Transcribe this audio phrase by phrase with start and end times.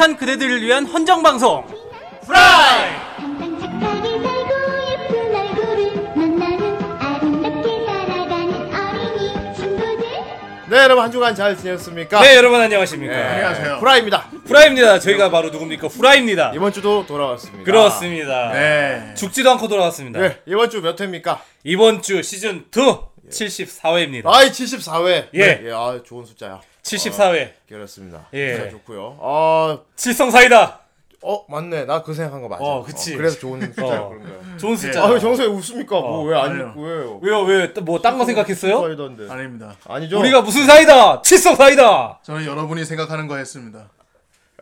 [0.00, 1.62] 착한 그대들을 위한 헌정 방송.
[2.26, 2.88] 프라이.
[10.68, 12.22] 네 여러분 한 주간 잘 지냈습니까?
[12.22, 13.12] 네 여러분 안녕하십니까.
[13.12, 13.74] 안녕하세요.
[13.80, 14.30] 후라이입니다.
[14.46, 15.00] 후라이입니다.
[15.00, 15.88] 저희가 바로 누굽니까?
[15.88, 16.52] 후라이입니다.
[16.54, 17.64] 이번 주도 돌아왔습니다.
[17.64, 18.52] 그렇습니다.
[18.52, 19.14] 네.
[19.16, 20.20] 죽지도 않고 돌아왔습니다.
[20.20, 21.42] 네 이번 주 몇 회입니까?
[21.64, 24.26] 이번 주 시즌 2 74회입니다.
[24.26, 25.28] 아이 74회.
[25.34, 25.60] 예.
[25.64, 26.60] 예, 아 좋은 숫자야.
[26.82, 27.52] 74회.
[27.68, 28.26] 그렇습니다.
[28.32, 28.56] 예.
[28.56, 29.18] 숫자 좋고요.
[29.20, 30.80] 아, 칠성 사이다.
[31.22, 31.84] 어 맞네.
[31.84, 32.64] 나 그 생각한 거 맞아.
[32.64, 33.14] 어, 그치.
[33.14, 34.08] 그래서 좋은 숫자야 어.
[34.08, 34.56] 그런 거야.
[34.56, 35.04] 좋은 숫자.
[35.04, 35.98] 아, 왜 정수에 웃습니까?
[35.98, 36.68] 어, 뭐왜안 아니요.
[36.70, 37.18] 웃고 왜요?
[37.22, 37.40] 왜요?
[37.42, 37.66] 왜?
[37.78, 38.80] 뭐딴 거 생각했어요?
[38.80, 39.30] 사이던데.
[39.30, 39.74] 아닙니다.
[39.86, 40.18] 아니죠?
[40.18, 41.20] 우리가 무슨 사이다?
[41.20, 42.20] 칠성 사이다.
[42.22, 43.90] 저는 여러분이 생각하는 거 했습니다.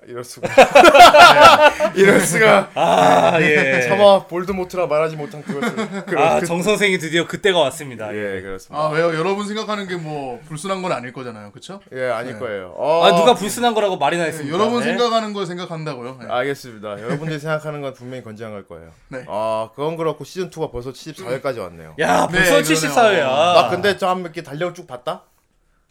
[0.08, 0.48] 이럴 수가.
[1.94, 2.70] 이럴 수가.
[2.74, 3.82] 아 예.
[3.86, 6.04] 차마 볼드모트라 말하지 못한 그것을.
[6.06, 8.08] 그런 아 그- 정 선생이 드디어 그때가 왔습니다.
[8.14, 8.82] 예 그렇습니다.
[8.84, 9.14] 아 왜요?
[9.14, 11.80] 여러분 생각하는 게 뭐 불순한 건 아닐 거잖아요, 그렇죠?
[11.92, 12.38] 예 아닐 네.
[12.38, 12.74] 거예요.
[12.78, 14.56] 아 누가 불순한 거라고 말이나 네, 했습니까?
[14.56, 14.86] 여러분 네.
[14.86, 16.18] 생각하는 거 생각한다고요.
[16.22, 16.26] 네.
[16.30, 17.02] 알겠습니다.
[17.02, 18.90] 여러분들이 생각하는 건 분명히 건장할 거예요.
[19.08, 19.24] 네.
[19.28, 21.96] 아, 그건 그렇고 시즌 2가 벌써 74회까지 왔네요.
[21.98, 23.24] 야 네, 벌써 그러네요.
[23.24, 23.54] 74회야.
[23.54, 25.24] 나 근데 좀 이렇게 달력 쭉 봤다.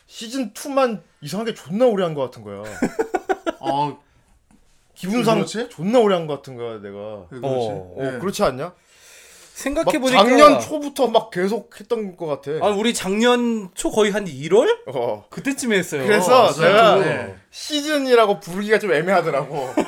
[0.07, 2.63] 시즌 2만 이상하게 존나 오래 한 것 같은 거야.
[3.59, 3.99] 어,
[4.97, 5.69] 기분상 그렇지?
[5.69, 7.25] 존나 오래 한 것 같은 거야, 내가.
[7.29, 7.45] 그렇지.
[7.45, 8.19] 어, 어, 네.
[8.19, 8.63] 그렇지 않냐?
[8.65, 8.75] 막
[9.53, 12.51] 생각해 보니까 작년 초부터 막 계속 했던 것 같아.
[12.63, 15.25] 아 우리 작년 초 거의 한 1월 어.
[15.31, 16.03] 그때쯤에 했어요.
[16.05, 16.51] 그래서 맞아요.
[16.53, 17.35] 제가 네.
[17.49, 19.73] 시즌이라고 부르기가 좀 애매하더라고.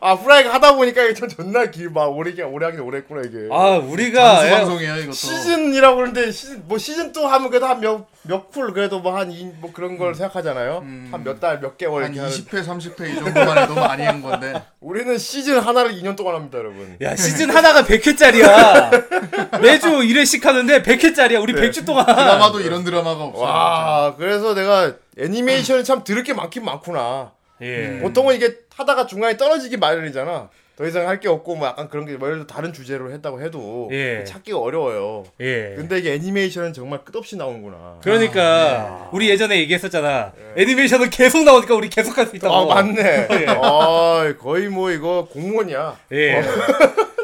[0.00, 3.48] 아, 후라이가 하다 보니까 이게 좀 존나 길, 막 오래, 오래 하긴 오래 했구나, 이게.
[3.50, 5.12] 아 우리가 예, 방송이에요 이것도.
[5.12, 10.78] 시즌이라고 그러는데 시즌 뭐 시즌 2 하면 그래도 한 몇몇쿨 그래도 뭐한뭐 그런 걸 생각하잖아요.
[10.82, 11.08] 음.
[11.12, 12.36] 한몇 달 몇 개월 한 이렇게 하는.
[12.36, 14.52] 20회, 30회 이 정도만 해도 많이 한 건데.
[14.80, 16.96] 우리는 시즌 하나를 2년 동안 합니다, 여러분.
[17.00, 19.60] 야 시즌 하나가 100회짜리야.
[19.60, 21.40] 매주 1회씩 하는데 100회짜리야.
[21.42, 22.04] 우리 100주 동안.
[22.06, 23.44] 드라마도 이런 드라마가 없어요.
[23.44, 27.32] 와, 그래서 내가 애니메이션이 참 들을 게 많긴 많구나.
[27.60, 28.00] 예.
[28.00, 30.50] 보통은 이게 하다가 중간에 떨어지기 마련이잖아.
[30.76, 33.88] 더 이상 할 게 없고 뭐 약간 그런 게뭐 예를 들어 다른 주제로 했다고 해도
[33.92, 34.24] 예.
[34.24, 35.24] 찾기가 어려워요.
[35.40, 35.74] 예.
[35.76, 37.98] 근데 이게 애니메이션은 정말 끝없이 나오는구나.
[38.02, 40.32] 그러니까 우리 예전에 얘기했었잖아.
[40.56, 42.54] 애니메이션은 계속 나오니까 우리 계속 할 수 있다고.
[42.72, 43.28] 아 맞네.
[43.30, 43.46] 예.
[43.48, 45.96] 아 거의 뭐 이거 공무원이야.
[46.12, 46.42] 예.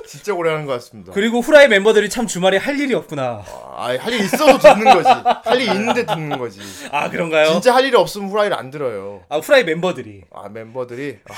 [0.06, 1.12] 진짜 오래 하는 것 같습니다.
[1.12, 3.44] 그리고 후라이 멤버들이 참 주말에 할 일이 없구나.
[3.46, 5.08] 아, 할 일 있어도 듣는 거지.
[5.08, 6.58] 할 일 있는데 듣는 거지.
[6.90, 7.52] 아 그런가요?
[7.52, 9.22] 진짜 할 일이 없으면 후라이를 안 들어요.
[9.28, 10.22] 아 후라이 멤버들이.
[10.34, 11.18] 아, 멤버들이.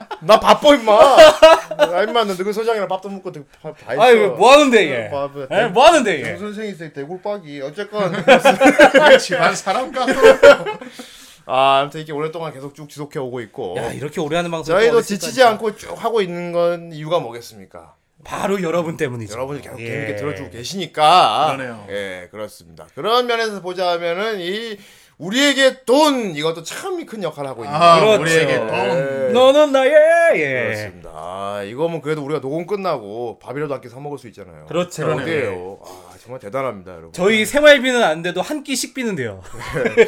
[0.00, 0.06] 아.
[0.20, 0.92] 나 바빠, 임마.
[0.92, 4.02] 아, 임마, 너 너그 소장이랑 밥도 먹고 다, 다 했어.
[4.02, 5.10] 아이 뭐 하는데 이게?
[5.10, 5.48] 밥을.
[5.50, 5.66] 에?
[5.68, 6.38] 뭐 하는데 정 이게?
[6.38, 7.60] 선생이 있어, 대굴박이.
[7.62, 8.12] 어쨌건.
[9.10, 10.70] 왜 집안 사람 같더라고.
[11.46, 13.76] 아, 아무튼 이렇게 오랫동안 계속 쭉 지속해 오고 있고.
[13.78, 15.42] 야 이렇게 오래 하는 방송 저희도 지치지?
[15.42, 17.94] 않고 쭉 하고 있는 건 이유가 뭐겠습니까?
[18.24, 19.32] 바로 여러분 때문이죠.
[19.34, 19.86] 여러분이 계속 예.
[19.86, 21.54] 재밌게 들어주고 계시니까.
[21.56, 21.86] 그러네요.
[21.90, 22.88] 예, 그렇습니다.
[22.96, 24.76] 그런 면에서 보자면은 이
[25.18, 28.00] 우리에게 돈 이것도 참 큰 역할을 하고 있는 아.
[28.00, 28.20] 그렇죠.
[28.22, 28.68] 우리에게 돈.
[28.68, 29.32] 예.
[29.32, 29.92] 너는 나의
[30.34, 30.62] 예.
[30.64, 31.10] 그렇습니다.
[31.14, 34.66] 아, 이거면 그래도 우리가 녹음 끝나고 밥이라도 한끼사 먹을 수 있잖아요.
[34.66, 35.06] 그렇죠.
[35.12, 35.78] 어디에요?
[35.84, 37.12] 아, 정말 대단합니다, 여러분.
[37.12, 39.42] 저희 생활비는 안 돼도 한 끼 식비는 돼요.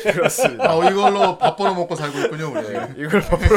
[0.02, 0.68] 그렇습니다.
[0.68, 2.66] 아, 이걸로 밥 벌어 먹고 살고 있군요, 우리.
[2.74, 3.56] 예, 이걸 밥으로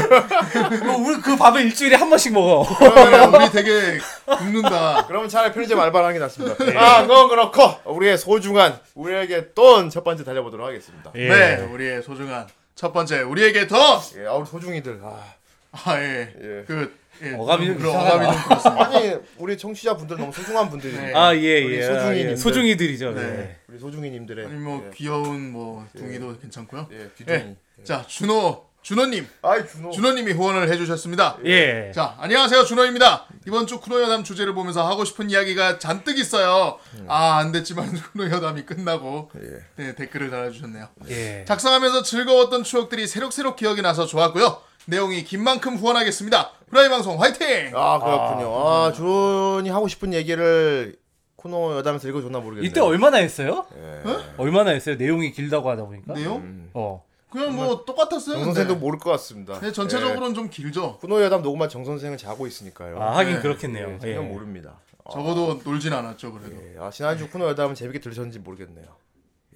[1.01, 2.63] 우리 그 밥을 일주일에 한 번씩 먹어.
[2.77, 3.97] 그러면 우리 되게
[4.37, 5.07] 굶는다.
[5.07, 6.55] 그러면 차라리 편의점 알바를 하는 게 낫습니다.
[6.79, 11.11] 아, 그건 그렇고 우리의 소중한 우리에게 돈 첫 번째 달려보도록 하겠습니다.
[11.15, 11.27] 예.
[11.29, 13.99] 네, 우리의 소중한 첫 번째 우리에게 더.
[14.19, 14.99] 예, 아, 우리 소중이들.
[15.03, 15.23] 아,
[15.71, 16.33] 아 예.
[16.39, 16.63] 예.
[16.67, 18.15] 그 예, 어감이 좀 그런 이상하다.
[18.15, 18.85] 어감이 좀 그렇습니다.
[18.85, 21.01] 아니, 우리 청취자 분들 너무 소중한 분들이에요.
[21.01, 21.13] 네.
[21.13, 21.81] 아, 예, 우리 예.
[21.83, 22.27] 소중이님들.
[22.27, 22.35] 아, 예.
[22.35, 23.11] 소중이들이죠.
[23.11, 23.21] 네.
[23.21, 23.57] 네.
[23.67, 26.87] 우리 소중이님들의 아니 뭐 예, 귀여운 뭐 둥이도 괜찮고요.
[26.91, 27.37] 예, 귀둥이.
[27.37, 27.55] 예.
[27.83, 29.91] 자, 준호 준호님, 아이 준호.
[29.91, 31.37] 준호님이 후원을 해주셨습니다.
[31.45, 31.91] 예.
[31.93, 33.27] 자, 안녕하세요, 준호입니다.
[33.47, 36.79] 이번 주 쿠노 여담 주제를 보면서 하고 싶은 이야기가 잔뜩 있어요.
[37.07, 39.29] 아, 안 됐지만 쿠노 여담이 끝나고
[39.75, 40.87] 네, 댓글을 달아주셨네요.
[41.09, 41.45] 예.
[41.47, 44.61] 작성하면서 즐거웠던 추억들이 새록새록 기억이 나서 좋았고요.
[44.85, 46.51] 내용이 긴 만큼 후원하겠습니다.
[46.71, 47.73] 후라이 방송 화이팅!
[47.75, 48.49] 아 그렇군요.
[48.55, 50.95] 아, 준이 하고 싶은 얘기를
[51.35, 52.67] 코너 여담에서 읽어줬나 모르겠네.
[52.67, 53.65] 이때 얼마나 했어요?
[53.75, 54.01] 예.
[54.37, 54.95] 얼마나 했어요?
[54.95, 56.13] 내용이 길다고 하다 보니까.
[56.13, 56.69] 내용?
[56.73, 57.03] 어.
[57.29, 58.35] 그냥 뭐 똑같았어요.
[58.35, 58.75] 정 선생도.
[58.75, 59.59] 모를 것 같습니다.
[59.59, 60.97] 네, 전체적으로는 좀 길죠.
[60.99, 63.01] 코너 여담 녹음한 정 선생은 자고 있으니까요.
[63.01, 63.41] 아, 하긴 네.
[63.41, 63.99] 그렇겠네요.
[63.99, 64.17] 전혀 예.
[64.19, 64.79] 모릅니다.
[65.11, 66.55] 적어도 놀진 않았죠, 그래도.
[66.55, 66.77] 예.
[66.79, 68.85] 아 지난주 코너 여담은 재밌게 들으셨는지 모르겠네요.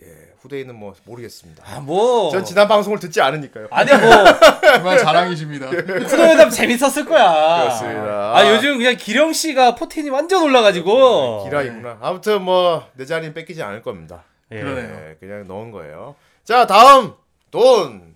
[0.01, 0.07] 예,
[0.41, 1.63] 후대인은 뭐 모르겠습니다.
[1.65, 2.29] 아, 뭐.
[2.29, 3.67] 전 지난 방송을 듣지 않으니까요.
[3.71, 4.09] 아니야, 뭐.
[4.73, 5.69] 정말 자랑이십니다.
[6.07, 7.61] 쿠노여담 재밌었을 거야.
[7.63, 8.35] 그렇습니다.
[8.35, 11.45] 아, 요즘 그냥 기령 씨가 포텐이 완전 올라가지고.
[11.45, 11.99] 기라이구나.
[12.01, 14.23] 아무튼 뭐 내 자리는 뺏기지 않을 겁니다.
[14.51, 14.59] 예.
[14.59, 15.09] 그러네요.
[15.11, 16.15] 예, 그냥 넣은 거예요.
[16.43, 17.13] 자 다음
[17.49, 18.15] 돈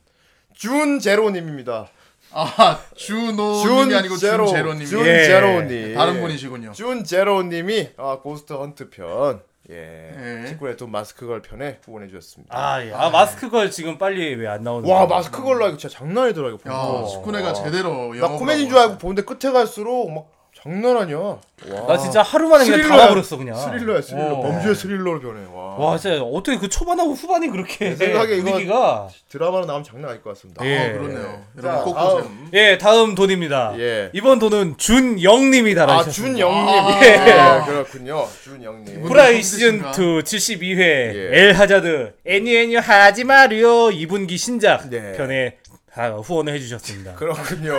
[0.53, 1.87] 준제로님입니다.
[2.31, 4.85] 아, 준호님이 아니고 준제로 준제로님.
[4.85, 6.73] 준제로님 다른 분이시군요.
[6.73, 10.41] 준제로님이 아, 고스트 헌트 편 예.
[10.41, 10.47] 예.
[10.47, 12.57] 직구의 또 마스크 걸 편에 후원해 주셨습니다.
[12.57, 12.91] 아, 예.
[12.93, 15.17] 아, 마스크 걸 지금 빨리 왜 안 나오는 와 거야?
[15.17, 16.57] 마스크 걸로 이거 진짜 장난 아니더라 이거.
[16.69, 17.53] 야, 와.
[17.53, 18.97] 제대로 나 코미디인 줄 알고.
[18.97, 20.25] 보는데 끝에 갈수록 막
[20.63, 21.17] 장난 아니야.
[21.17, 21.39] 와.
[21.87, 23.07] 나 진짜 하루 만에 그냥 다 스릴러야.
[23.07, 23.55] 봐버렸어 그냥.
[23.55, 24.33] 스릴러야 스릴러.
[24.35, 24.41] 어.
[24.41, 25.41] 범죄 스릴러로 변해.
[25.53, 25.75] 와.
[25.77, 30.21] 와, 진짜 어떻게 그 초반하고 후반이 그렇게 내 생각에 이거- 분위기가 드라마로 나오면 장난 아닐
[30.21, 30.65] 것 같습니다.
[30.65, 30.77] 예.
[30.77, 31.41] 아, 그렇네요.
[31.61, 32.09] 자, 여러분 꼭 다음.
[32.17, 32.31] 보세요.
[32.53, 33.73] 예, 다음 돈입니다.
[33.77, 34.09] 예.
[34.13, 36.35] 이번 돈은 준영님이 아 달아주셨습니다.
[36.35, 36.67] 준영님.
[36.67, 36.99] 아.
[37.05, 37.65] 예.
[37.65, 38.27] 그렇군요.
[38.43, 39.03] 준영님.
[39.03, 39.93] 프라이 힘드신가?
[39.93, 41.29] 시즌 2 72회 예.
[41.33, 45.13] 엘 하자드 애니 애니 하지 마리오 2분기 신작 네.
[45.13, 45.55] 편에
[45.99, 47.15] 다 후원을 해주셨습니다.
[47.15, 47.73] 그렇군요.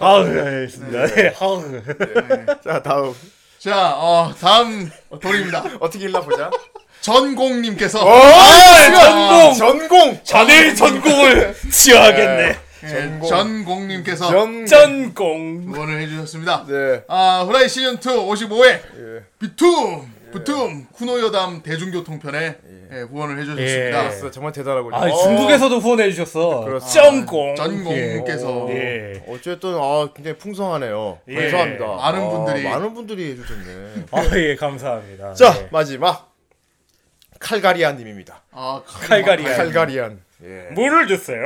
[0.00, 1.06] 아우, 알겠습니다.
[1.08, 1.34] 네.
[1.38, 1.62] 아우.
[2.64, 3.14] 자 다음
[3.58, 4.90] 자, 어, 다음
[5.20, 5.62] 돌입니다.
[5.78, 6.50] 어떻게 읽나 보자.
[7.02, 9.54] 전공님께서 전공!
[9.58, 10.20] 전공.
[10.24, 12.58] 자네의 전공을 지어야겠네.
[12.84, 13.28] 예, 전공.
[13.28, 14.64] 전공님께서 전.
[14.64, 15.64] 전공.
[15.66, 16.64] 후원을 해주셨습니다.
[16.66, 17.02] 네.
[17.08, 19.24] 아, 후라이 시즌 2 55회 예.
[19.38, 22.56] 비툼 부툼 쿠노여담 대중교통편에
[22.92, 24.26] 예, 후원을 해주셨습니다.
[24.26, 24.30] 예.
[24.30, 24.94] 정말 대단하군요.
[24.96, 26.64] 아, 어, 중국에서도 후원해 주셨어.
[26.64, 27.02] 그렇습니다.
[27.02, 27.54] 전공.
[27.54, 29.22] 전공님께서 예.
[29.28, 31.18] 어쨌든 아 굉장히 풍성하네요.
[31.28, 31.34] 예.
[31.34, 31.86] 감사합니다.
[31.86, 32.62] 많은 아, 분들이.
[32.64, 34.04] 많은 분들이 해주셨네.
[34.10, 35.34] 아, 예, 감사합니다.
[35.34, 35.68] 자 예.
[35.70, 36.34] 마지막
[37.38, 38.42] 칼가리안님입니다.
[38.52, 39.56] 아, 칼가리안.
[39.56, 40.27] 칼가리안.
[40.44, 40.68] 예.
[40.72, 41.42] 물을 주세요.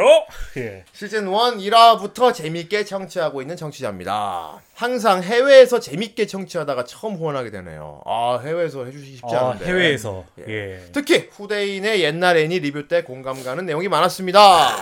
[0.59, 0.85] 예.
[0.93, 4.61] 시즌 1 1화부터 재밌게 청취하고 있는 청취자입니다.
[4.75, 8.03] 항상 해외에서 재밌게 청취하다가 처음 후원하게 되네요.
[8.05, 9.65] 아 해외에서 해주시기 쉽지 아, 않은데.
[9.67, 10.25] 해외에서.
[10.41, 10.53] 예.
[10.53, 10.81] 예.
[10.93, 14.77] 특히 후대인의 옛날 애니 리뷰 때 공감 가는 내용이 많았습니다.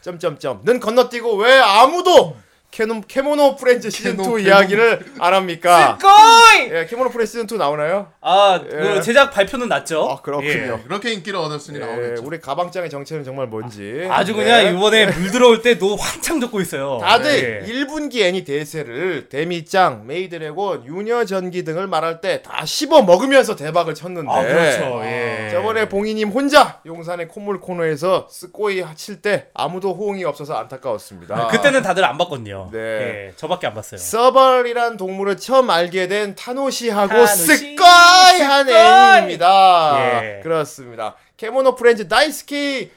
[0.00, 2.36] 점점점 는 건너뛰고 왜 아무도
[2.74, 5.96] 캐노, 캐모노 프렌즈 시즌 2 캐노, 이야기를 안 합니까?
[6.02, 6.70] 거이!
[6.72, 8.08] 예, 캐모노 프렌즈 시즌 2 나오나요?
[8.20, 8.68] 아, 예.
[8.68, 10.02] 그 제작 발표는 났죠?
[10.10, 10.50] 아, 그렇군요.
[10.50, 10.82] 예.
[10.84, 12.22] 그렇게 인기를 얻었으니 예, 나오겠죠.
[12.24, 14.08] 우리 가방짱의 정체는 정말 뭔지.
[14.10, 14.72] 아주 그냥 네.
[14.72, 16.98] 이번에 물 들어올 때 노 한창 젓고 있어요.
[17.00, 17.72] 다들 예.
[17.72, 24.28] 1분기 애니 대세를 데미짱, 메이드래곤, 유녀 전기 등을 말할 때 다 씹어 먹으면서 대박을 쳤는데
[24.32, 25.00] 아, 그렇죠.
[25.04, 25.48] 예.
[25.52, 31.46] 저번에 봉이님 혼자 용산의 콧물 코너에서 すごい 칠때 아무도 호응이 없어서 안타까웠습니다.
[31.46, 32.63] 그때는 다들 안 봤거든요.
[32.72, 32.78] 네.
[32.78, 33.98] 예, 저밖에 안 봤어요.
[33.98, 37.46] 서벌이란 동물을 처음 알게 된 타노시하고 타노시.
[37.46, 39.16] 스카이한 스카이.
[39.16, 39.96] 애니입니다.
[39.98, 40.40] 예.
[40.42, 41.16] 그렇습니다.
[41.36, 42.90] 캐모노 프렌즈 大好き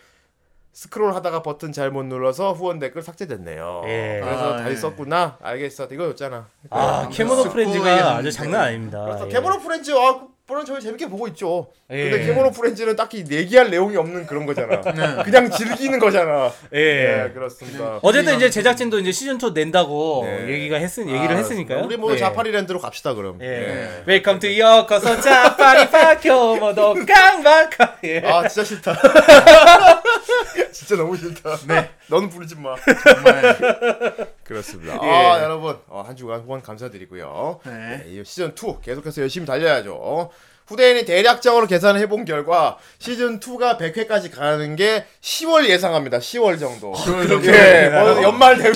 [0.74, 3.82] 스크롤 하다가 버튼 잘못 눌러서 후원 댓글 삭제됐네요.
[3.88, 4.22] 예.
[4.24, 4.76] 그래서 아, 다시 예.
[4.76, 5.38] 썼구나.
[5.42, 5.88] 알겠어.
[5.92, 6.48] 이거 였잖아.
[6.70, 9.04] 아, 캐모노 すごい 프렌즈가 아주 장난 아닙니다.
[9.04, 9.32] 그래서 예.
[9.32, 11.68] 캐모노 프렌즈 아, 물론 저희 재밌게 보고 있죠.
[11.90, 12.10] 예.
[12.10, 14.80] 근데 캐모노 프렌즈는 딱히 얘기할 내용이 없는 그런 거잖아.
[14.96, 15.24] 네.
[15.24, 16.50] 그냥 즐기는 거잖아.
[16.74, 17.26] 예.
[17.26, 18.00] 예, 그렇습니다.
[18.02, 20.54] 어쨌든 이제 제작진도 이제 시즌 2 낸다고 네.
[20.54, 21.84] 얘기가 했으 얘기를 아, 했으니까요.
[21.84, 22.18] 우리 뭐 예.
[22.18, 23.40] 자파리랜드로 갑시다 그럼.
[23.42, 24.04] 예.
[24.06, 27.98] Welcome to ようこそ ジャパリパーク 今日も 깡바카.
[28.06, 28.20] 예.
[28.20, 28.96] 아 진짜 싫다.
[30.72, 31.58] 진짜 너무 싫다.
[31.68, 31.90] 네.
[32.08, 32.76] 넌 부르지 마.
[33.04, 34.94] 정말 그렇습니다.
[35.02, 35.10] 예.
[35.10, 37.60] 아 여러분 어, 한 주간 후원 감사드리고요.
[37.66, 37.72] 네.
[37.72, 40.30] 네, 이 시즌 2 계속해서 열심히 달려야죠.
[40.68, 46.20] 후대인이 대략적으로 계산을 해본 결과 시즌 2가 100회까지 가는 게 10월 예상합니다.
[46.20, 46.92] 10월 정도.
[46.92, 48.24] 어, 그렇게 뭐 네.
[48.24, 48.76] 연말 되면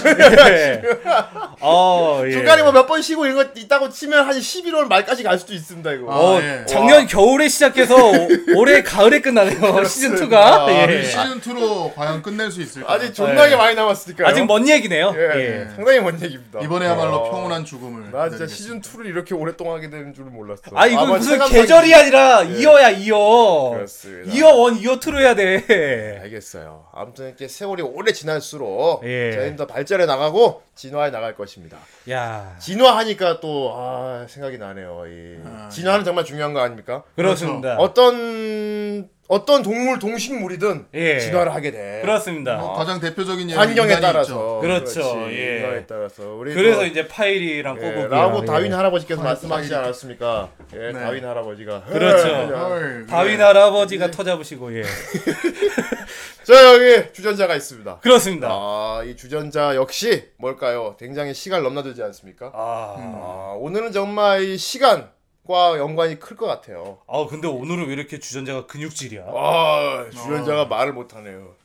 [0.49, 0.81] 예.
[1.59, 2.31] 어, 예.
[2.31, 5.91] 중간에 뭐 몇 번 쉬고 이런 거 있다고 치면 한 11월 말까지 갈 수도 있습니다.
[5.93, 6.05] 이거.
[6.07, 6.65] 어, 아, 예.
[6.65, 7.05] 작년 와.
[7.05, 7.95] 겨울에 시작해서
[8.55, 9.83] 올해 가을에 끝나네요.
[9.83, 10.33] 시즌 2가.
[10.33, 11.03] 아, 예.
[11.03, 12.91] 시즌 2로 과연 끝낼 수 있을까?
[12.93, 13.55] 아직 존나게 예.
[13.57, 14.27] 많이 남았으니까.
[14.27, 15.13] 아직 먼 얘기네요.
[15.75, 16.59] 상당히 먼 얘기입니다.
[16.61, 18.11] 이번에야말로 평온한 죽음을.
[18.11, 20.61] 나 진짜 시즌 2를 이렇게 오랫동안 하게 되는 줄은 몰랐어.
[20.73, 22.59] 아 이거 무슨 계절 1열이 아니라 네.
[22.59, 23.73] 2어야 2어.
[23.73, 24.31] 그렇습니다.
[24.33, 26.19] 2어 1, 2어 2로 해야 돼.
[26.21, 26.85] 알겠어요.
[26.93, 29.31] 아무튼 이렇게 세월이 오래 지날수록 예.
[29.33, 31.77] 저희는 더 발전해 나가고 진화해 나갈 것입니다.
[32.09, 32.55] 야.
[32.59, 35.03] 진화하니까 또 아, 생각이 나네요.
[35.45, 36.03] 아, 진화는 예.
[36.05, 37.03] 정말 중요한 거 아닙니까?
[37.15, 37.75] 그렇습니다.
[37.77, 37.83] 그렇죠.
[37.83, 41.17] 어떤 어떤 동물 동식물이든 예.
[41.19, 41.99] 진화를 하게 돼.
[42.01, 42.57] 그렇습니다.
[42.57, 44.33] 뭐 가장 대표적인 예는 환경에 따라서.
[44.33, 44.59] 있죠.
[44.59, 44.93] 그렇죠.
[45.23, 45.37] 그렇지.
[45.39, 45.55] 예.
[45.59, 49.73] 인간에 따라서 우리 그래서 또- 이제 파일이랑 예, 꼬북이 라고 다윈 할아버지께서 아, 말씀하시지.
[49.73, 50.49] 않았습니까?
[50.73, 50.91] 예, 네.
[50.91, 52.27] 다윈 할아버지가 그렇죠.
[52.27, 53.43] 예, 헐, 다윈 그래.
[53.45, 54.83] 할아버지가 터잡으시고 예.
[56.43, 57.99] 저 여기 주전자가 있습니다.
[57.99, 58.49] 그렇습니다.
[58.51, 60.97] 아, 이 주전자 역시 뭘까요?
[60.99, 62.51] 굉장히 시간 넘나들지 않습니까?
[62.53, 65.09] 아, 아, 오늘은 정말 이 시간
[65.51, 66.99] 과 연관이 클 것 같아요.
[67.07, 69.23] 아 근데 오늘은 왜 이렇게 주전자가 근육질이야?
[69.27, 71.55] 아, 주전자가 말을 못하네요.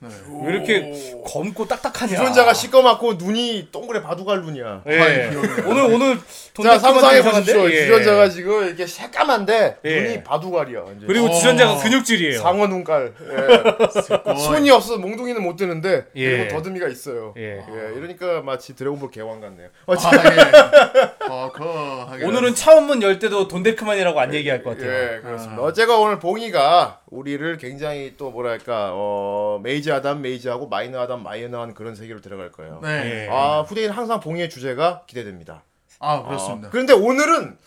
[0.43, 2.17] 왜 이렇게 검고 딱딱하냐?
[2.17, 4.83] 주전자가 시꺼멓고 눈이 동그래 바둑알 눈이야.
[4.87, 5.29] 예.
[5.31, 5.67] 귀여워요.
[5.67, 6.19] 오늘 오늘
[6.53, 7.21] 돈 자, 상상해?
[7.23, 7.69] 보십시오.
[7.71, 7.85] 예.
[7.85, 10.01] 주전자가 지금 이렇게 새까만데 예.
[10.01, 10.81] 눈이 바둑알이야.
[10.81, 11.07] 완전.
[11.07, 11.31] 그리고 어.
[11.31, 12.39] 주전자가 근육질이에요.
[12.41, 13.13] 상어 눈깔.
[13.21, 14.35] 예.
[14.37, 16.37] 손이 없어서 몽둥이는 못 드는데 예.
[16.37, 17.33] 그리고 더듬이가 있어요.
[17.37, 17.57] 예.
[17.57, 19.69] 예, 이러니까 마치 드래곤볼 계왕 같네요.
[19.85, 21.27] 어, 아, 예.
[21.29, 21.63] 어, 그,
[22.11, 24.91] 하긴 오늘은 차원문 열 때도 돈 데크만이라고 안 얘기할 것 같아요.
[24.91, 25.61] 예, 그렇습니다.
[25.61, 31.95] 어제가 오늘 봉이가 우리를 굉장히 또 뭐랄까 어 메이저 하단 메이저하고 마이너 하단 마이너한 그런
[31.95, 32.79] 세계로 들어갈 거예요.
[32.83, 33.25] 네.
[33.25, 33.29] 예.
[33.31, 35.63] 아 후대인 항상 봉이의 주제가 기대됩니다.
[35.99, 36.67] 아, 그렇습니다.
[36.67, 37.57] 아, 그런데 오늘은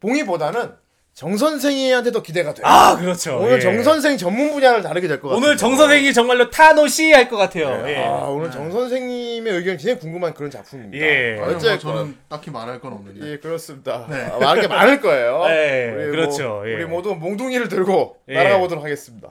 [0.00, 0.81] 봉이보다는
[1.14, 2.64] 정 선생님한테도 기대가 돼요.
[2.66, 3.38] 아 그렇죠.
[3.38, 3.60] 오늘 예.
[3.60, 5.44] 정 선생 전문 분야를 다르게 될 것 같아요.
[5.44, 7.84] 오늘 정 선생이 정말로 타노시 할 것 같아요.
[7.86, 7.96] 예.
[8.04, 11.04] 아, 오늘 정 선생님의 의견이 굉장히 궁금한 그런 작품입니다.
[11.06, 11.32] 예.
[11.38, 13.30] 아니, 뭐 어쨌건 저는 딱히 말할 건 없는데.
[13.30, 14.06] 예 그렇습니다.
[14.08, 15.42] 아, 말할 게 많을 거예요.
[15.48, 16.74] 예, 우리 그렇죠, 뭐, 예.
[16.76, 18.34] 우리 모두 몽둥이를 들고 예.
[18.34, 19.28] 날아가 보도록 하겠습니다.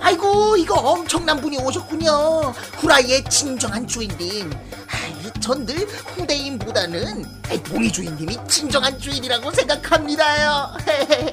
[0.00, 2.10] 아이고 이거 엄청난 분이 오셨군요
[2.78, 7.24] 후라이의 진정한 주인님 아, 전들 후대인보다는
[7.64, 10.72] 봉이 주인님이 진정한 주인이라고 생각합니다요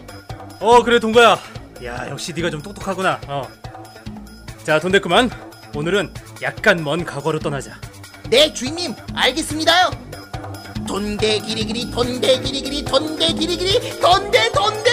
[0.60, 1.38] 어 그래 동거야.
[1.86, 3.20] 야 역시 네가 좀 똑똑하구나.
[3.28, 3.48] 어.
[4.64, 5.30] 자 돈데크만
[5.76, 7.80] 오늘은 약간 먼 과거로 떠나자.
[8.30, 9.92] 네 주인님 알겠습니다요
[10.88, 14.87] 돈대 기리기리 돈대 기리기리 돈대 기리기리 돈대 돈대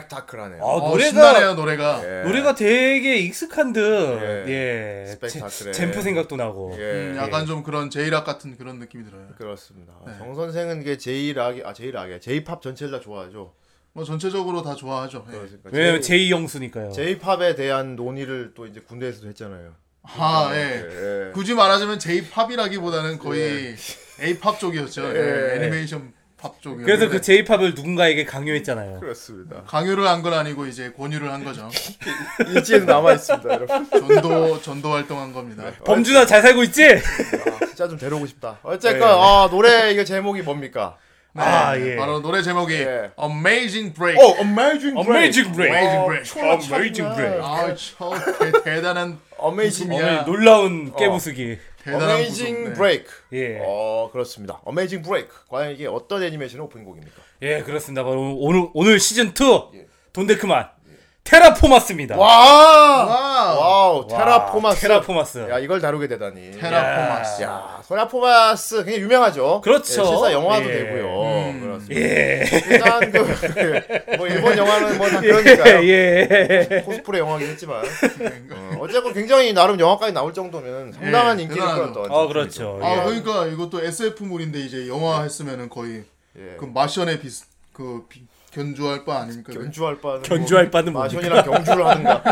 [0.00, 0.62] 스펙타클하네요.
[0.62, 2.00] 아, 어, 노래가 신나네요 노래가.
[2.04, 2.22] 예.
[2.24, 3.80] 노래가 되게 익숙한 듯.
[4.46, 5.04] 예.
[5.04, 5.06] 예.
[5.06, 5.48] 스펙타클해.
[5.50, 6.74] 제- 잼프 생각도 나고.
[6.78, 7.10] 예.
[7.10, 9.28] 음, 약간 좀 그런 제이락 같은 그런 느낌이 들어요.
[9.36, 9.94] 그렇습니다.
[10.06, 10.12] 네.
[10.18, 13.54] 정 선생은 이게 제이락이 아 제이락이 제이팝 전체를 다 좋아하죠.
[13.92, 15.24] 뭐 전체적으로 다 좋아하죠.
[15.28, 15.32] 예.
[15.32, 16.92] 그러니까 왜냐면 제이 영수니까요.
[16.92, 19.72] 제이팝에 대한 논의를 또 이제 군대에서도 했잖아요.
[20.02, 20.84] 아 예.
[21.28, 21.32] 예.
[21.32, 23.74] 굳이 말하자면 J-팝이라기보다는 거의
[24.22, 25.02] A-팝 쪽이었죠.
[25.16, 25.56] 예, 예.
[25.56, 26.12] 애니메이션
[26.52, 29.00] 팝 쪽이었는데 그래서 그 제이팝을 누군가에게 강요했잖아요.
[29.00, 29.62] 그렇습니다.
[29.66, 31.68] 강요를 한 건 아니고 이제 권유를 한 거죠.
[32.54, 33.90] 일지에는 남아 있습니다, 여러분.
[33.90, 35.64] 전도 전도 활동한 겁니다.
[35.84, 36.84] 범준아 잘 살고 있지?
[36.86, 38.58] 아, 진짜 좀 데려오고 싶다.
[38.62, 39.14] 어쨌건 네.
[39.16, 40.96] 아 노래 이거 제목이 뭡니까?
[41.32, 41.96] 네, 아, 예.
[41.96, 43.10] 바로 노래 제목이 예.
[43.22, 44.16] Amazing Break.
[44.18, 45.76] 어, Amazing Amazing Break.
[45.76, 46.32] Amazing Break.
[46.40, 47.40] Amazing Break.
[47.42, 51.58] 아, 저 대, 대단한 Amazing 놀라운 깨부수기.
[51.94, 52.64] Amazing 구성.
[52.64, 52.74] 네.
[52.74, 53.06] Break.
[53.32, 53.60] 예.
[53.64, 54.60] 어 그렇습니다.
[54.66, 55.30] Amazing Break.
[55.48, 57.22] 과연 이게 어떤 애니메이션의 오프닝 곡입니까?
[57.42, 58.04] 예, 그렇습니다.
[58.04, 59.86] 바로 오늘 오늘 시즌 2 예.
[60.12, 60.70] 돈데크만
[61.26, 62.16] 테라포마스입니다.
[62.16, 64.06] 와, 와우.
[64.06, 64.80] 테라포마스.
[64.80, 65.38] 테라포마스.
[65.50, 66.52] 야 이걸 다루게 되다니.
[66.52, 67.42] 테라포마스.
[67.42, 69.60] 야, 테라포마스 굉장히 유명하죠.
[69.62, 70.02] 그렇죠.
[70.02, 70.72] 예, 실사 영화도 예.
[70.72, 71.22] 되고요.
[71.22, 71.60] 음.
[71.60, 72.00] 그렇습니다.
[72.00, 72.44] 예.
[72.70, 75.84] 일단 그 뭐 일본 영화는 뭐다 그러니까요.
[75.88, 76.82] 예.
[76.86, 77.82] 코스프레 영화긴 했지만
[78.52, 81.62] 어, 어쨌건 굉장히 나름 영화까지 나올 정도면 상당한 예, 인기를.
[81.62, 82.78] 끌었던 아, 그렇죠.
[82.82, 83.04] 아, 예.
[83.04, 86.04] 그러니까 이것도 SF물인데 이제 영화 했으면은 거의
[86.38, 86.56] 예.
[86.58, 88.22] 그 마션에 비슷 그 비-
[88.60, 89.52] 견주할 바 아닙니까?
[89.52, 91.02] 견주할 바는 견주할 바는 뭐?
[91.02, 92.22] 마션이랑 경주를 하는가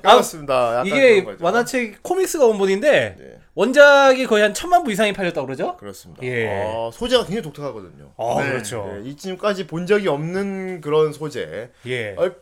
[0.00, 1.22] 그렇습니다 약간 이게.
[1.38, 3.38] 만화책 코믹스가 원본인데 네.
[3.54, 5.76] 원작이 거의 한 천만 부 이상이 팔렸다고 그러죠?
[5.76, 6.62] 그렇습니다 예.
[6.64, 8.50] 어, 소재가 굉장히 독특하거든요 아, 네.
[8.50, 8.90] 그렇죠.
[8.96, 12.14] 예, 이쯤까지 본 적이 없는 그런 소재 예.
[12.16, 12.34] 얼,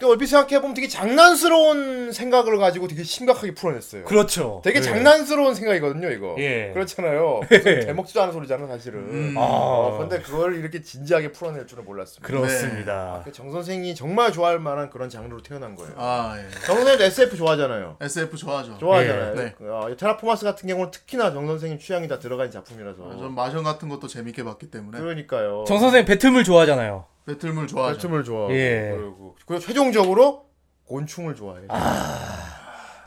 [0.00, 4.62] 그러니까 얼핏 생각해보면 되게 장난스러운 생각을 가지고 되게 심각하게 풀어냈어요 그렇죠.
[4.64, 4.82] 되게 예.
[4.82, 6.70] 장난스러운 생각이거든요 이거 예.
[6.72, 9.34] 그렇잖아요 무슨 대먹지도 않은 소리잖아 사실은 음.
[9.36, 9.98] 어, 아.
[9.98, 13.22] 근데 그걸 이렇게 진지하게 풀어낼 줄은 몰랐습니다 그렇습니다.
[13.24, 15.92] 그정 선생이 정말 좋아할 만한 그런 장르로 태어난 거예요.
[15.96, 16.48] 아, 예.
[16.66, 17.96] 정 선생도 SF 좋아하잖아요.
[18.00, 18.78] SF 좋아하죠.
[18.78, 19.34] 좋아하잖아요.
[19.34, 19.54] 네.
[19.56, 23.02] 그, 어, 테라포마스 같은 경우는 특히나 정 선생님 취향이 다 들어간 작품이라서.
[23.02, 25.64] 아, 전 마션 같은 것도 재밌게 봤기 때문에 그러니까요.
[25.66, 27.04] 정 선생 배틀물 좋아하잖아요.
[27.34, 27.96] 배틀물 좋아하죠.
[27.96, 28.50] 배춤을 좋아.
[28.50, 28.94] 예.
[28.96, 30.46] 그리고 그리고 최종적으로
[30.86, 31.62] 곤충을 좋아해.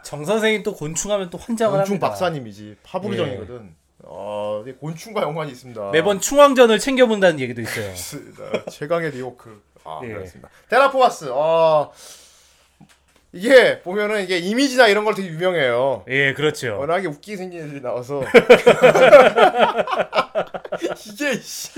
[0.03, 2.09] 정 선생이 또 곤충하면 또 환장을 곤충 합니다.
[2.09, 2.77] 박사님이지.
[2.83, 3.75] 파브르정이거든.
[4.05, 5.91] 어, 이게 곤충과 연관이 있습니다.
[5.91, 7.93] 매번 충왕전을 챙겨본다는 얘기도 있어요.
[8.69, 9.63] 최강의 리오크.
[9.85, 10.07] 아, 예.
[10.09, 10.49] 그렇습니다.
[10.69, 11.29] 테라포마스.
[11.31, 11.91] 어,
[13.35, 16.05] 이게 보면은 이게 이미지나 이런 걸 되게 유명해요.
[16.07, 16.77] 예, 그렇죠.
[16.77, 18.23] 워낙에 웃기게 생긴 애들이 나와서
[21.11, 21.71] 이게 씨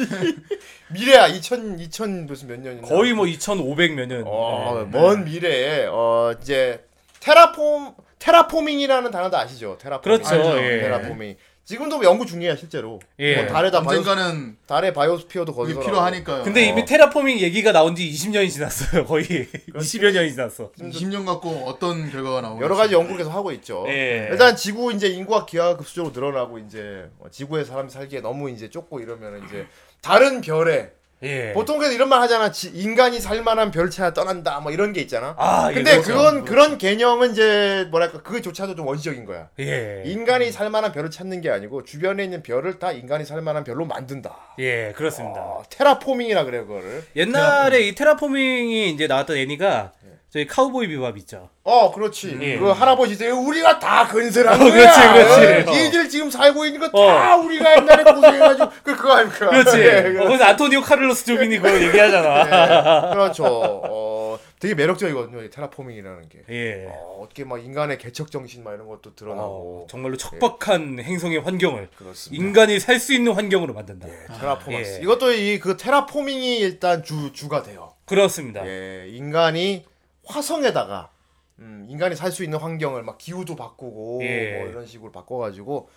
[0.92, 4.24] 미래야 2000 2000 무슨 몇 년이나 거의 뭐 2,500 몇 년.
[4.28, 5.00] 어, 네.
[5.00, 6.86] 먼 미래에 어 이제
[7.22, 9.78] 테라폼 테라포밍이라는 단어도 아시죠?
[9.80, 10.18] 테라포밍.
[10.18, 10.58] 그렇죠, 알죠?
[10.62, 10.82] 예.
[10.82, 11.38] 테라포밍.
[11.66, 13.00] 지금도 연구 중이야 실제로.
[13.18, 13.38] 예.
[13.42, 16.44] 뭐 달에다 바이오 언젠가는 달의 바이오스피어도 그게 거기서 필요하니까요.
[16.44, 16.86] 근데 이미 어.
[16.86, 19.06] 테라포밍 얘기가 나온 지 20년이 지났어요.
[19.06, 19.26] 거의
[19.74, 20.72] 20여 년이 지났어.
[20.80, 23.84] 20년 갖고 어떤 결과가 나오고 여러 가지 연구를 계속 하고 있죠.
[23.88, 24.28] 예.
[24.32, 29.44] 일단 지구 이제 인구가 기하급수적으로 늘어나고 이제 어, 지구에 사람 살기에 너무 이제 좁고 이러면
[29.46, 29.66] 이제
[30.02, 30.92] 다른 별에
[31.24, 31.54] 예.
[31.54, 32.52] 보통 그래서 이런 말 하잖아.
[32.52, 34.60] 지- 인간이 살만한 별차 떠난다.
[34.60, 35.34] 뭐 이런 게 있잖아.
[35.38, 36.14] 아, 예, 근데 그렇죠.
[36.14, 39.48] 그건 그런 개념은 이제 뭐랄까 그조차도 좀 원시적인 거야.
[39.60, 40.04] 예.
[40.06, 44.36] 인간이 살만한 별을 찾는 게 아니고 주변에 있는 별을 다 인간이 살만한 별로 만든다.
[44.60, 45.40] 예, 그렇습니다.
[45.42, 47.04] 어, 테라포밍이라 그래 그거를.
[47.16, 49.94] 옛날에 이 테라포밍이 이제 나왔던 애니가
[50.36, 51.48] 저희 카우보이 비밥 있죠.
[51.64, 52.38] 어, 그렇지.
[52.42, 52.58] 예.
[52.58, 54.74] 그 할아버지들 우리가 다 건설한 어, 거야.
[54.74, 55.70] 그렇지, 그렇지.
[55.70, 57.38] 어, 니들 지금 살고 있는 거다 어.
[57.38, 59.50] 우리가 옛날에 고생해가지고 그 그거 아닙니까?
[59.50, 59.80] 그렇지.
[59.80, 63.08] 예, 어, 거기서 안토니오 카를로스 조빈이 그거 얘기하잖아.
[63.12, 63.46] 예, 그렇죠.
[63.46, 65.42] 어, 되게 매력적이거든요.
[65.44, 66.40] 이 테라포밍이라는 게.
[66.50, 66.88] 예.
[66.90, 69.88] 어, 어떻게 막 인간의 개척 정신 막 이런 것도 어, 드러나고.
[69.90, 72.44] 정말로 척박한 행성의 환경을 그렇습니다.
[72.44, 74.06] 인간이 살 수 있는 환경으로 만든다.
[74.38, 74.98] 테라포마스.
[74.98, 75.02] 예.
[75.02, 77.94] 이것도 이 그 테라포밍이 일단 주 주가 돼요.
[78.04, 78.68] 그렇습니다.
[78.68, 79.86] 예, 인간이
[80.28, 81.12] 화성에다가
[81.60, 84.60] 음, 인간이 살 수 있는 환경을 막 기후도 바꾸고 예.
[84.60, 85.90] 뭐 이런 식으로 바꿔가지고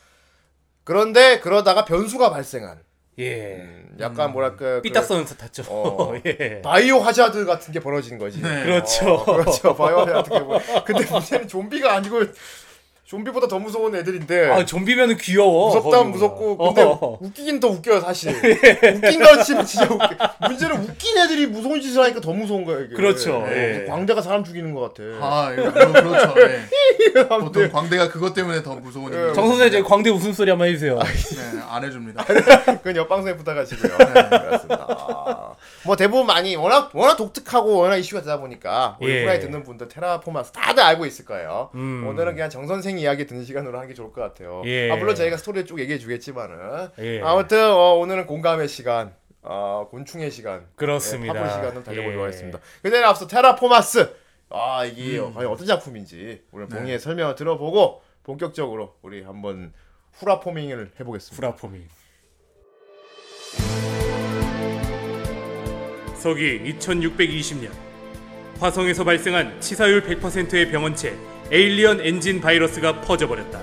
[0.85, 2.81] 그런데 그러다가 변수가 발생한
[3.19, 3.57] 예.
[3.57, 5.65] 음, 약간 뭐랄까 그 삐딱선을 탔죠.
[5.69, 6.15] 어.
[6.25, 6.63] 예.
[6.63, 8.41] 바이오 하자드 같은 게 벌어지는 거지.
[8.41, 8.63] 네.
[8.63, 9.15] 그렇죠.
[9.15, 9.75] 어, 그렇죠.
[9.75, 10.61] 바이오 하자드 같은 게 뭐.
[10.85, 12.21] 근데 문제는 좀비가 아니고
[13.09, 14.51] 좀비보다 더 무서운 애들인데.
[14.51, 15.71] 아, 좀비면은 귀여워.
[15.81, 16.05] 거기가.
[16.05, 17.19] 무섭고 근데 어.
[17.21, 20.09] 웃기긴 더 웃겨요 사실 웃긴 건 진짜 진짜 웃겨
[20.47, 23.39] 문제는 웃긴 애들이 무서운 짓을 하니까 더 무서운 거야 이게 그렇죠.
[23.39, 23.87] 어, 예.
[23.89, 26.35] 광대가 사람 죽이는 것 같아 아, 이거 그러- 그렇죠.
[26.39, 27.25] 예.
[27.29, 29.33] 보통 광대가 그것 때문에 더 무서운 예.
[29.33, 30.99] 정 선생 이제 광대 웃음소리 한번 해주세요.
[30.99, 32.25] 네, 안 해줍니다.
[32.79, 38.39] 그건 옆방송에 부탁하시고요 네, 그렇습니다 아, 뭐 대부분 많이 워낙 워낙 독특하고 워낙 이슈가 되다
[38.39, 39.23] 보니까 우리 예.
[39.23, 42.07] 후라이 듣는 분들 테라포마스 다들 알고 있을 거예요 음.
[42.09, 44.91] 오늘은 그냥 정 선생 이 야기 듣는 시간으로 하는 게 좋을 것 같아요 예.
[44.91, 47.21] 아 물론 저희가 스토리를 쭉 얘기해 주겠지만은 예.
[47.23, 51.33] 아무튼 어, 오늘은 공감의 시간 아 곤충의 시간 그렇습니다.
[51.33, 52.25] 네, 파고 시간을 달려보도록 예.
[52.25, 52.59] 하겠습니다.
[52.83, 54.15] 그전에 앞서 테라포마스
[54.51, 55.33] 아 이게 음.
[55.35, 56.77] 과연 어떤 작품인지 오늘 네.
[56.77, 59.73] 봉이의 설명을 들어보고 본격적으로 우리 한번
[60.15, 61.37] 후라포밍을 해보겠습니다.
[61.37, 61.87] 후라포미.
[66.17, 67.71] 서기 2620년
[68.59, 71.17] 화성에서 발생한 치사율 100%의 병원체
[71.51, 73.63] 에일리언 엔진 바이러스가 퍼져버렸다.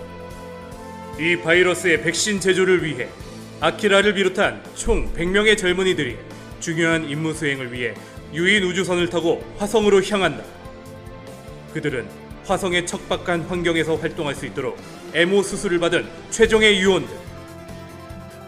[1.19, 3.07] 이 바이러스의 백신 제조를 위해
[3.61, 6.17] 아키라를 비롯한 총 100명의 젊은이들이
[6.59, 7.93] 중요한 임무 수행을 위해
[8.33, 10.43] 유인 우주선을 타고 화성으로 향한다.
[11.73, 12.07] 그들은
[12.45, 14.77] 화성의 척박한 환경에서 활동할 수 있도록
[15.13, 17.15] 에모 수술을 받은 최종의 유언들.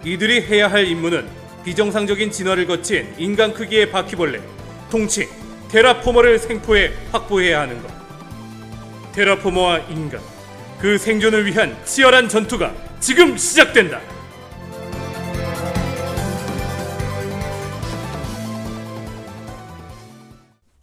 [0.04, 1.28] 이들이 해야 할 임무는
[1.63, 4.41] 비정상적인 진화를 거친 인간 크기의 바퀴벌레,
[4.89, 5.28] 통칭
[5.69, 7.97] 테라포머를 생포해 확보해야 하는 것.
[9.17, 10.21] 테라포머와 인간,
[10.80, 13.99] 그 생존을 위한 치열한 전투가 지금 시작된다.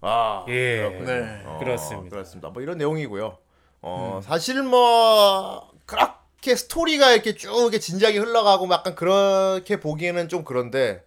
[0.00, 0.78] 아 예.
[0.78, 1.04] 그렇군요.
[1.06, 1.42] 네.
[1.46, 2.10] 어, 그렇습니다.
[2.10, 2.48] 그렇습니다.
[2.50, 3.38] 뭐 이런 내용이고요.
[3.82, 10.44] 어 사실 뭐 그렇게 스토리가 이렇게 쭉 이렇게 진지하게 흘러가고 뭐 약간 그렇게 보기에는 좀
[10.44, 11.04] 그런데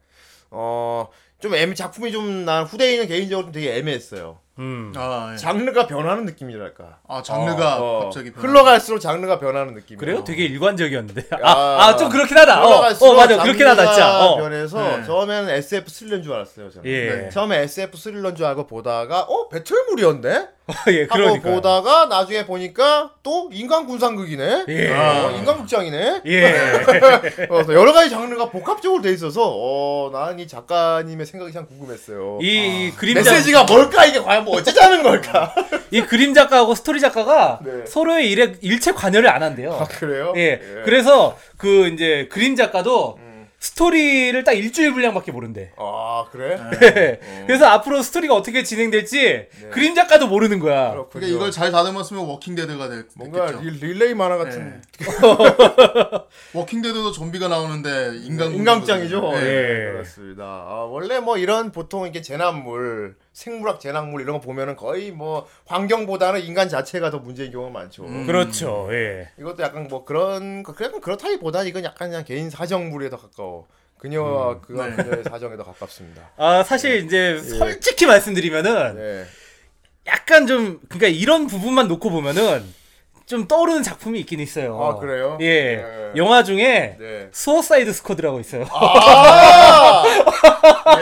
[0.49, 1.07] 어
[1.39, 4.39] 좀 애매 작품이 좀 난 후대인은 개인적으로 좀 되게 애매했어요.
[4.59, 4.91] 음.
[4.95, 5.37] 아, 예.
[5.37, 6.99] 장르가 변하는 느낌이랄까.
[7.07, 8.51] 아 장르가 어, 갑자기 변하네.
[8.53, 9.97] 흘러갈수록 장르가 변하는 느낌.
[9.97, 10.23] 그래요?
[10.23, 11.21] 되게 일관적이었는데.
[11.33, 11.39] 야.
[11.43, 12.63] 아, 아, 좀 그렇긴 하다.
[12.63, 13.43] 어, 흘러갈수록 어 맞아.
[13.43, 14.01] 그렇긴 하다, 진짜.
[14.01, 14.37] 장르가 어.
[14.37, 15.03] 변해서 네.
[15.03, 16.69] 처음에는 SF 스릴러인 줄 알았어요.
[16.71, 16.89] 저는.
[16.89, 17.09] 예.
[17.09, 17.29] 네.
[17.29, 20.56] 처음에 SF 스릴러인 줄 알고 보다가 어 배틀물이었네.
[20.91, 21.51] 예, 하고 그러니까.
[21.51, 24.65] 보다가 나중에 보니까 또 인간 군상극이네.
[24.67, 24.93] 예.
[24.93, 26.21] 어, 인간 극장이네.
[26.25, 26.53] 예.
[27.47, 32.39] 그래서 여러 가지 장르가 복합적으로 돼 있어서 어, 난이 작가님의 생각이 참 궁금했어요.
[32.41, 35.53] 이, 이 그림자 메시지가 뭘까 이게 과연 뭐 어쩌자는 걸까?
[35.91, 37.85] 이 그림 작가하고 스토리 작가가 네.
[37.85, 39.71] 서로의 일에 일체 관여를 안 한대요.
[39.79, 40.33] 아 그래요?
[40.35, 40.59] 예.
[40.83, 43.26] 그래서 그 이제 그림 작가도 음.
[43.59, 45.71] 스토리를 딱 일주일 분량밖에 모른대.
[45.77, 46.59] 아 그래?
[46.81, 47.19] 예.
[47.47, 50.85] 그래서 앞으로 스토리가 어떻게 진행될지 그림 작가도 모르는 거야.
[50.85, 50.91] 네.
[50.91, 51.09] 그렇군요.
[51.11, 53.63] 그러니까 이걸 잘 다듬었으면 워킹데드가 될 뭔가 됐겠죠.
[53.63, 54.81] 리, 릴레이 만화 같은
[56.53, 59.31] 워킹데드도 좀비가 나오는데 인간 인간극장이죠.
[59.35, 59.39] 예.
[59.41, 60.43] 예, 그렇습니다.
[60.43, 66.41] 아, 원래 뭐 이런 보통 이렇게 재난물, 생물학 재난물 이런 거 보면은 거의 뭐 환경보다는
[66.41, 68.03] 인간 자체가 더 문제인 경우가 많죠.
[68.25, 68.89] 그렇죠.
[68.91, 69.29] 예.
[69.39, 73.67] 이것도 약간 뭐 그런 거- 그냥 그렇다기보다 이건 약간 그냥 개인 사정물에 더 가까워.
[73.99, 74.95] 그녀와 그가 네.
[74.95, 76.31] 그녀의 사정에 더 가깝습니다.
[76.37, 79.25] 아 사실 이제 솔직히 말씀드리면은 네.
[80.07, 82.63] 약간 좀 그러니까 이런 부분만 놓고 보면은
[83.27, 84.81] 좀 떠오르는 작품이 있긴 있어요.
[84.81, 85.37] 아, 그래요?
[85.41, 85.75] 예.
[85.75, 85.83] 네.
[86.15, 87.27] 영화 중에 네.
[87.33, 88.63] 수어사이드 스쿼드라고 있어요.
[88.71, 90.03] 아!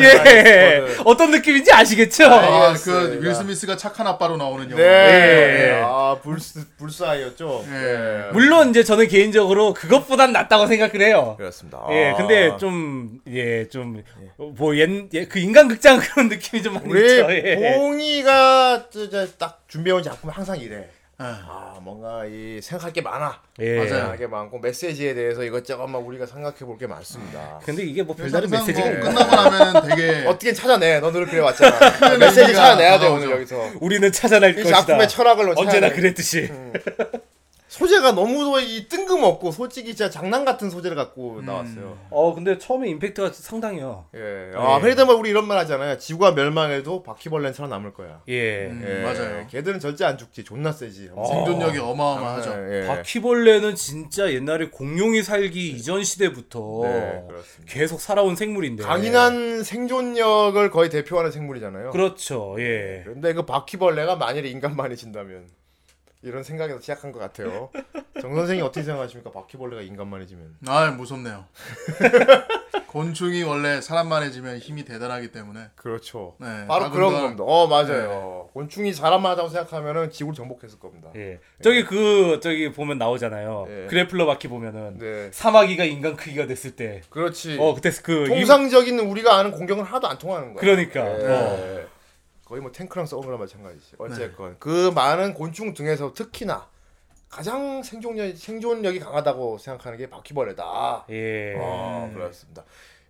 [0.00, 0.06] 예.
[0.24, 0.82] 예.
[1.04, 2.24] 어떤 느낌인지 아시겠죠?
[2.24, 3.20] 아, 알겠습니다.
[3.20, 4.82] 그 윌 스미스가 착한 아빠로 나오는 영화.
[4.82, 4.88] 네.
[5.76, 5.80] 예.
[5.84, 7.66] 아, 불스 불사이였죠.
[7.70, 8.30] 예.
[8.32, 11.34] 물론 이제 저는 개인적으로 그것보단 낫다고 생각을 해요.
[11.36, 11.82] 그렇습니다.
[11.90, 12.16] 예, 아.
[12.16, 14.02] 근데 좀, 예, 좀,
[14.38, 17.30] 뭐, 옛, 예, 그 인간극장 그런 느낌이 좀 많이 우리 있죠.
[17.30, 17.74] 예.
[17.76, 20.88] 봉이가 저- 저딱 준비해온 작품은 항상 이래.
[21.24, 23.40] 아, 아 뭔가 이 생각할 게 많아.
[23.60, 23.76] 예.
[23.88, 24.16] 맞아요.
[24.18, 27.60] 게 많고 메시지에 대해서 이것저것 막 우리가 생각해 볼 게 많습니다.
[27.64, 29.00] 근데 이게 뭐 별다른 항상 메시지가 뭐?
[29.00, 31.00] 끝나고 나면 되게 어떻게 찾아내?
[31.00, 31.78] 너늘 그래 왔잖아.
[32.00, 33.06] 메시지 메시지가 찾아내야 돼.
[33.08, 33.70] 오늘 여기서.
[33.80, 34.78] 우리는 찾아낼 이 것이다.
[34.78, 35.94] 작품의 철학을 너 언제나 찾아내.
[35.94, 36.50] 그랬듯이.
[37.72, 41.98] 소재가 너무 이 뜬금없고 솔직히 진짜 장난 같은 소재를 갖고 나왔어요.
[42.10, 44.04] 어, 근데 처음에 임팩트가 상당해요.
[44.14, 44.52] 예.
[44.54, 45.96] 아, 그래도 뭐 우리 이런 말 하잖아요.
[45.96, 48.20] 지구가 멸망해도 바퀴벌레는 살아남을 거야.
[48.28, 48.66] 예.
[48.66, 49.02] 음, 예.
[49.02, 49.46] 맞아요.
[49.48, 50.44] 걔들은 절대 안 죽지.
[50.44, 51.12] 존나 세지.
[51.30, 52.74] 생존력이 어마어마하죠.
[52.74, 52.86] 예.
[52.88, 57.24] 바퀴벌레는 진짜 옛날에 공룡이 살기 이전 시대부터 네.
[57.66, 58.82] 계속 살아온 생물인데.
[58.82, 61.88] 강인한 생존력을 거의 대표하는 생물이잖아요.
[61.88, 62.54] 그렇죠.
[62.58, 63.00] 예.
[63.04, 65.61] 그런데 그 바퀴벌레가 만일에 인간만해진다면
[66.22, 67.70] 이런 생각에서 시작한 것 같아요.
[68.20, 69.30] 정 선생이 어떻게 생각하십니까?
[69.32, 70.56] 바퀴벌레가 인간만해지면.
[70.68, 71.44] 아 무섭네요.
[72.86, 76.36] 곤충이 원래 사람만해지면 힘이 대단하기 때문에 그렇죠.
[76.38, 77.44] 네, 바로 그런 건- 겁니다.
[77.46, 78.50] 어 맞아요.
[78.52, 81.08] 곤충이 사람만하다고 생각하면은 지구를 정복했을 겁니다.
[81.16, 81.40] 예.
[81.62, 83.66] 저기 그 저기 보면 나오잖아요.
[83.68, 83.86] 예.
[83.88, 87.00] 그래플러 바퀴 보면은 네, 사마귀가 인간 크기가 됐을 때.
[87.08, 87.56] 그렇지.
[87.58, 90.60] 어, 그때 그 통상적인 우리가 아는 공격은 하나도 안 통하는 거야.
[90.60, 91.00] 그러니까.
[91.00, 91.26] 예.
[91.26, 91.91] 어.
[92.52, 93.94] 거의 뭐 탱크랑 싸우는 거랑 마찬가지지.
[93.96, 96.68] 어쨌건 그 많은 곤충 등에서 특히나
[97.30, 101.06] 가장 생존력 생존력이 강하다고 생각하는 게 바퀴벌레다.
[101.08, 101.54] 예.
[101.58, 102.62] 아, 그렇습니다.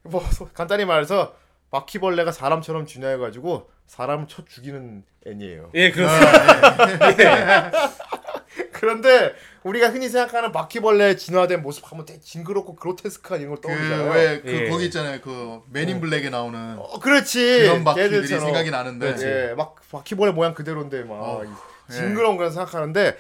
[0.03, 1.35] 뭐 소- 간단히 말해서
[1.73, 5.71] 바퀴벌레가 사람처럼 진화해가지고 사람을 쳐 죽이는 애니에요.
[5.75, 7.71] 예, 그렇습니다.
[8.73, 14.13] 그런데 우리가 흔히 생각하는 바퀴벌레 진화된 모습 하면 되게 징그럽고 그로테스크한 이런 걸 떠올리잖아요.
[14.13, 14.69] 그왜그 예.
[14.69, 15.21] 거기 있잖아요.
[15.21, 17.61] 그 맨인 블랙에 나오는 어, 그렇지.
[17.63, 18.45] 그런 바퀴들이 걔들처럼.
[18.47, 23.17] 생각이 나는데 예, 막 바퀴벌레 모양 그대로인데 막 어, 이 징그러운 그런 생각하는데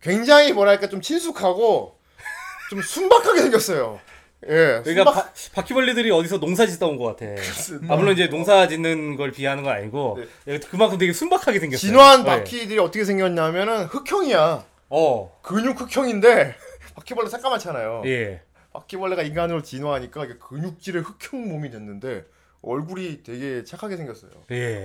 [0.00, 1.98] 굉장히 뭐랄까 좀 친숙하고
[2.70, 4.00] 좀 순박하게 생겼어요.
[4.46, 4.80] 예.
[4.84, 7.26] 그러니까 수박- 바, 바퀴벌레들이 어디서 농사 짓다 온 것 같아.
[7.92, 10.18] 아 물론 이제 농사 짓는 걸 비하는 건 아니고
[10.70, 11.90] 그만큼 되게 순박하게 생겼어요.
[11.90, 12.30] 진화한 네.
[12.38, 14.64] 바퀴들이 어떻게 생겼냐면은 흑형이야.
[14.90, 16.54] 어, 근육 흑형인데
[16.94, 18.02] 바퀴벌레 새까맣잖아요.
[18.06, 18.42] 예.
[18.72, 22.24] 바퀴벌레가 인간으로 진화하니까 근육질의 흑형 몸이 됐는데
[22.62, 24.30] 얼굴이 되게 착하게 생겼어요.
[24.52, 24.84] 예.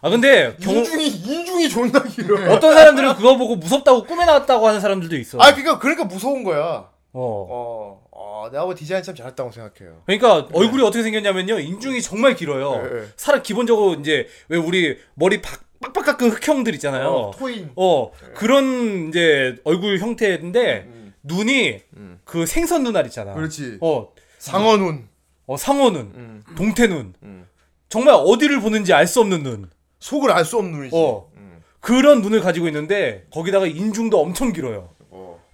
[0.00, 2.52] 아 근데 경우 인중이 인중이 존나 길어.
[2.54, 5.38] 어떤 사람들은 그거 보고 무섭다고 꿈에 나왔다고 하는 사람들도 있어.
[5.40, 6.88] 아 그러니까 그러니까 무서운 거야.
[7.12, 7.46] 어.
[7.50, 10.02] 어, 어 내가 뭐 디자인 참 잘했다고 생각해요.
[10.06, 11.58] 그러니까 얼굴이 어떻게 생겼냐면요.
[11.58, 12.82] 인중이 정말 길어요.
[12.82, 13.06] 네, 네.
[13.16, 17.08] 사람 기본적으로 이제 왜 우리 머리 박, 빡빡 깎은 흑형들 있잖아요.
[17.08, 17.70] 어, 토인.
[17.76, 21.14] 어, 그런 이제 얼굴 형태인데 음.
[21.22, 21.80] 눈이
[22.24, 23.34] 그 생선 눈알 있잖아.
[23.34, 23.78] 그렇지.
[23.80, 25.08] 어, 상어 눈.
[25.46, 26.42] 어 상어 눈, 음.
[26.56, 27.14] 동태 눈.
[27.22, 27.46] 음.
[27.88, 29.70] 정말 어디를 보는지 알 수 없는 눈.
[29.98, 30.94] 속을 알 수 없는 눈이지.
[30.94, 31.30] 어.
[31.36, 31.62] 음.
[31.80, 34.90] 그런 눈을 가지고 있는데 거기다가 인중도 엄청 길어요.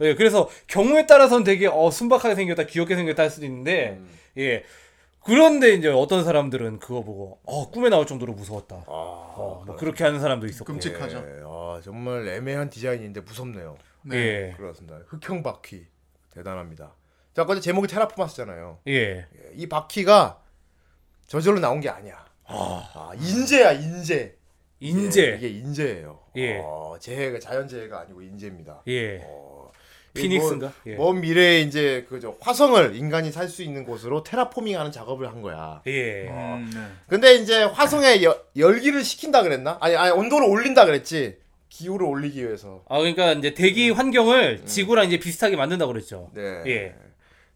[0.05, 0.09] 어.
[0.09, 4.09] 예, 그래서 경우에 따라서는 되게 어 순박하게 생겼다, 귀엽게 생겼다 할 수도 있는데 음.
[4.39, 4.65] 예.
[5.25, 8.77] 그런데 이제 어떤 사람들은 그거 보고 어 꿈에 나올 정도로 무서웠다.
[8.77, 10.71] 아, 어, 뭐 그렇게 하는 사람도 있었고.
[10.73, 11.17] 끔찍하죠.
[11.17, 13.77] 예, 아, 정말 애매한 디자인인데 무섭네요.
[14.03, 14.17] 네.
[14.17, 14.55] 예.
[14.57, 14.99] 그렇습니다.
[15.07, 15.87] 흑형 바퀴
[16.35, 16.95] 대단합니다.
[17.33, 18.81] 자, 근데 제목이 테라포마스잖아요.
[18.89, 18.93] 예.
[18.93, 20.41] 예, 이 바퀴가
[21.27, 22.25] 저절로 나온 게 아니야.
[22.47, 24.37] 아, 인재야 인재.
[24.81, 25.23] 인재.
[25.33, 26.21] 예, 이게 인재예요.
[26.37, 26.59] 예.
[26.63, 28.83] 어, 재해가 자연재해가 아니고 인재입니다.
[28.89, 29.23] 예.
[29.25, 29.54] 어,
[30.15, 30.73] 피닉스인가?
[30.87, 30.95] 이 예.
[30.97, 35.83] 먼, 먼 미래에 이제 그저 화성을 인간이 살 수 있는 곳으로 테라포밍하는 작업을 한 거야.
[35.87, 36.29] 예.
[36.29, 36.81] 음, 네.
[37.09, 39.77] 근데 이제 화성에 여- 열기를 식힌다 그랬나?
[39.81, 41.37] 아니, 아니 온도를 올린다 그랬지.
[41.69, 42.83] 기후를 올리기 위해서.
[42.89, 46.31] 아 그러니까 이제 대기 환경을 지구랑 이제 비슷하게 만든다 고 그랬죠.
[46.33, 46.63] 네.
[46.67, 46.95] 예.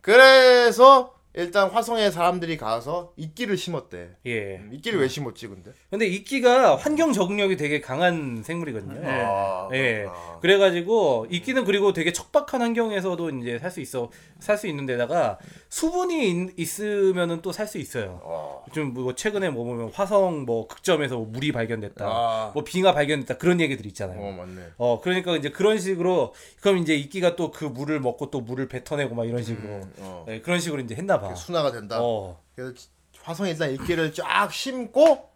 [0.00, 4.08] 그래서 일단 화성에 사람들이 가서 이끼를 심었대.
[4.26, 4.56] 예.
[4.56, 5.70] 음, 이끼를 왜 심었지 근데?
[5.88, 9.00] 근데 이끼가 환경 적응력이 되게 강한 생물이거든요.
[9.00, 9.22] 네.
[9.24, 10.06] 아, 예.
[10.40, 16.48] 그래가지고 이끼는 그리고 되게 척박한 환경에서도 이제 살 수 있어 살 수 있는 데다가 수분이
[16.56, 18.20] 있, 으면은 또 살 수 있어요.
[18.24, 18.64] 어.
[18.72, 22.50] 좀뭐 최근에 뭐 보면 화성 뭐 극점에서 물이 발견됐다, 아.
[22.52, 24.20] 뭐 빙하 발견됐다 그런 얘기들이 있잖아요.
[24.20, 24.62] 어 맞네.
[24.78, 29.14] 어 그러니까 이제 그런 식으로 그럼 이제 이끼가 또 그 물을 먹고 또 물을 뱉어내고
[29.14, 30.24] 막 이런 식으로 어.
[30.28, 31.27] 네, 그런 식으로 이제 했나 봐.
[31.36, 31.98] 순화가 된다.
[32.00, 32.42] 어.
[32.54, 32.74] 그래서
[33.22, 35.28] 화성에 일단 이끼를 쫙 심고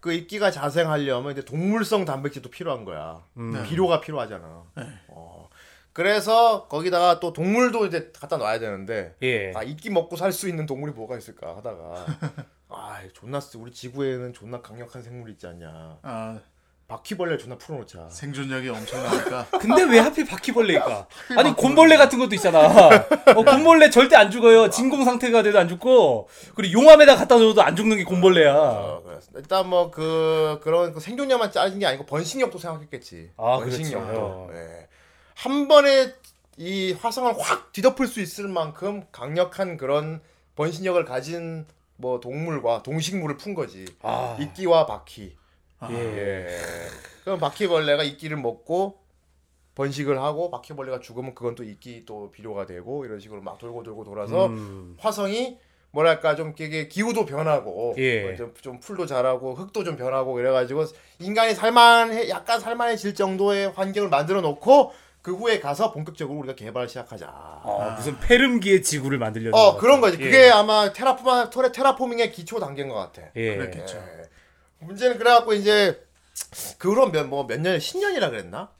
[0.00, 3.22] 그 이끼가 자생하려면 이제 동물성 단백질도 필요한 거야.
[3.36, 3.62] 음.
[3.68, 4.64] 비료가 필요하잖아.
[5.08, 5.48] 어.
[5.92, 9.52] 그래서 거기다가 또 동물도 이제 갖다 놔야 되는데 예.
[9.54, 12.06] 아 이끼 먹고 살 수 있는 동물이 뭐가 있을까 하다가
[12.68, 15.98] 아 존나 쓰- 우리 지구에는 존나 강력한 생물이 있지 않냐.
[16.02, 16.38] 아,
[16.90, 18.08] 바퀴벌레 존나 풀어놓자.
[18.08, 19.46] 생존력이 엄청나니까.
[19.60, 21.06] 근데 왜 하필 바퀴벌레일까?
[21.36, 22.58] 아니 곰벌레 같은 것도 있잖아.
[22.66, 24.68] 어, 곰벌레 절대 안 죽어요.
[24.70, 28.54] 진공 상태가 돼도 안 죽고 그리고 용암에다 갖다 넣어도 안 죽는 게 곰벌레야.
[28.54, 29.02] 어.
[29.36, 33.30] 일단 뭐 그 그런 그 생존력만 짜진 게 아니고 번식력도 생각했겠지.
[33.36, 34.06] 아, 번식력도.
[34.06, 34.48] 그렇죠.
[34.52, 34.88] 예.
[35.36, 36.12] 한 번에
[36.56, 40.20] 이 화성을 확 뒤덮을 수 있을 만큼 강력한 그런
[40.56, 43.84] 번식력을 가진 뭐 동물과 동식물을 푼 거지.
[44.02, 45.36] 아, 이끼와 바퀴.
[45.90, 45.94] 예.
[45.96, 46.58] 예.
[47.24, 48.98] 그럼 바퀴벌레가 이끼를 먹고
[49.74, 54.04] 번식을 하고 바퀴벌레가 죽으면 그건 또 이끼 또 비료가 되고 이런 식으로 막 돌고 돌고
[54.04, 54.96] 돌아서 음.
[54.98, 55.58] 화성이
[55.92, 58.22] 뭐랄까 좀 이게 기후도 변하고 예.
[58.22, 60.84] 뭐 좀, 좀 풀도 자라고 흙도 좀 변하고 그래가지고
[61.18, 67.26] 인간이 살만해 약간 살만해질 정도의 환경을 만들어 놓고 그 후에 가서 본격적으로 우리가 개발을 시작하자.
[67.28, 70.00] 아, 무슨 페름기의 지구를 만들려는 어것 그런.
[70.00, 70.16] 거지.
[70.18, 70.24] 예.
[70.24, 73.22] 그게 아마 테라포마 토레 테라포밍의 기초 단계인 것 같아.
[73.36, 73.56] 예.
[73.56, 73.98] 그랬겠죠.
[73.98, 74.22] 예.
[74.80, 76.04] 문제는 그래갖고 이제
[76.78, 78.70] 그 후로 몇뭐몇 년, 10년이라 그랬나?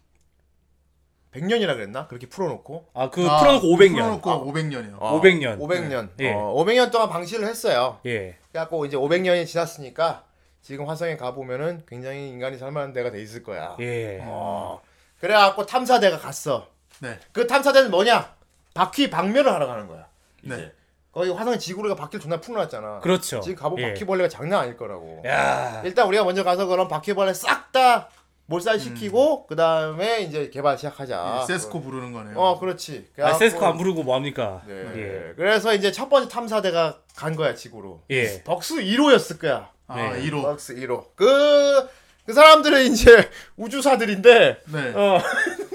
[1.33, 2.09] 100년이라 그랬나?
[2.09, 3.93] 그렇게 풀어놓고 아, 그 아, 풀어놓고 500년.
[3.93, 4.97] 풀어놓고 500년이요.
[4.99, 5.59] 어, 500년.
[5.61, 6.09] 500년.
[6.21, 6.33] 예.
[6.33, 8.01] 어, 500년 동안 방치를 했어요.
[8.07, 8.37] 예.
[8.51, 10.25] 그래갖고 이제 500년이 지났으니까
[10.61, 13.77] 지금 화성에 가보면은 굉장히 인간이 살만한 데가 돼 있을 거야.
[13.81, 14.19] 예.
[14.23, 14.81] 어.
[15.21, 16.69] 그래갖고 탐사대가 갔어.
[17.01, 17.19] 네.
[17.33, 18.35] 그 탐사대는 뭐냐?
[18.75, 20.09] 바퀴 방면을 하러 가는 거야.
[20.43, 20.73] 네.
[21.13, 23.01] 거기 화성 지구가 바퀴를 존나 풀어놨잖아.
[23.01, 23.41] 그렇죠.
[23.41, 23.89] 지금 가보 예.
[23.89, 25.23] 바퀴벌레가 장난 아닐 거라고.
[25.27, 25.83] 야.
[25.85, 28.09] 일단 우리가 먼저 가서 그런 바퀴벌레 싹 다
[28.47, 31.39] 몰살시키고 그 다음에 이제 개발 시작하자.
[31.43, 32.37] 예, 세스코 부르는 거네요.
[32.37, 33.07] 어, 그렇지.
[33.21, 34.63] 아, 세스코 안 부르고 뭐 합니까?
[34.67, 34.75] 네.
[34.97, 35.33] 예.
[35.37, 38.03] 그래서 이제 첫 번째 탐사대가 간 거야 지구로.
[38.11, 38.43] 예.
[38.43, 39.71] 덕수 1호였을 거야.
[39.87, 40.23] 아, 네.
[40.23, 40.43] 1호.
[40.43, 41.05] 덕수 1호.
[41.15, 41.89] 그,
[42.31, 44.93] 그 사람들은 이제 우주사들인데, 네.
[44.95, 45.21] 어,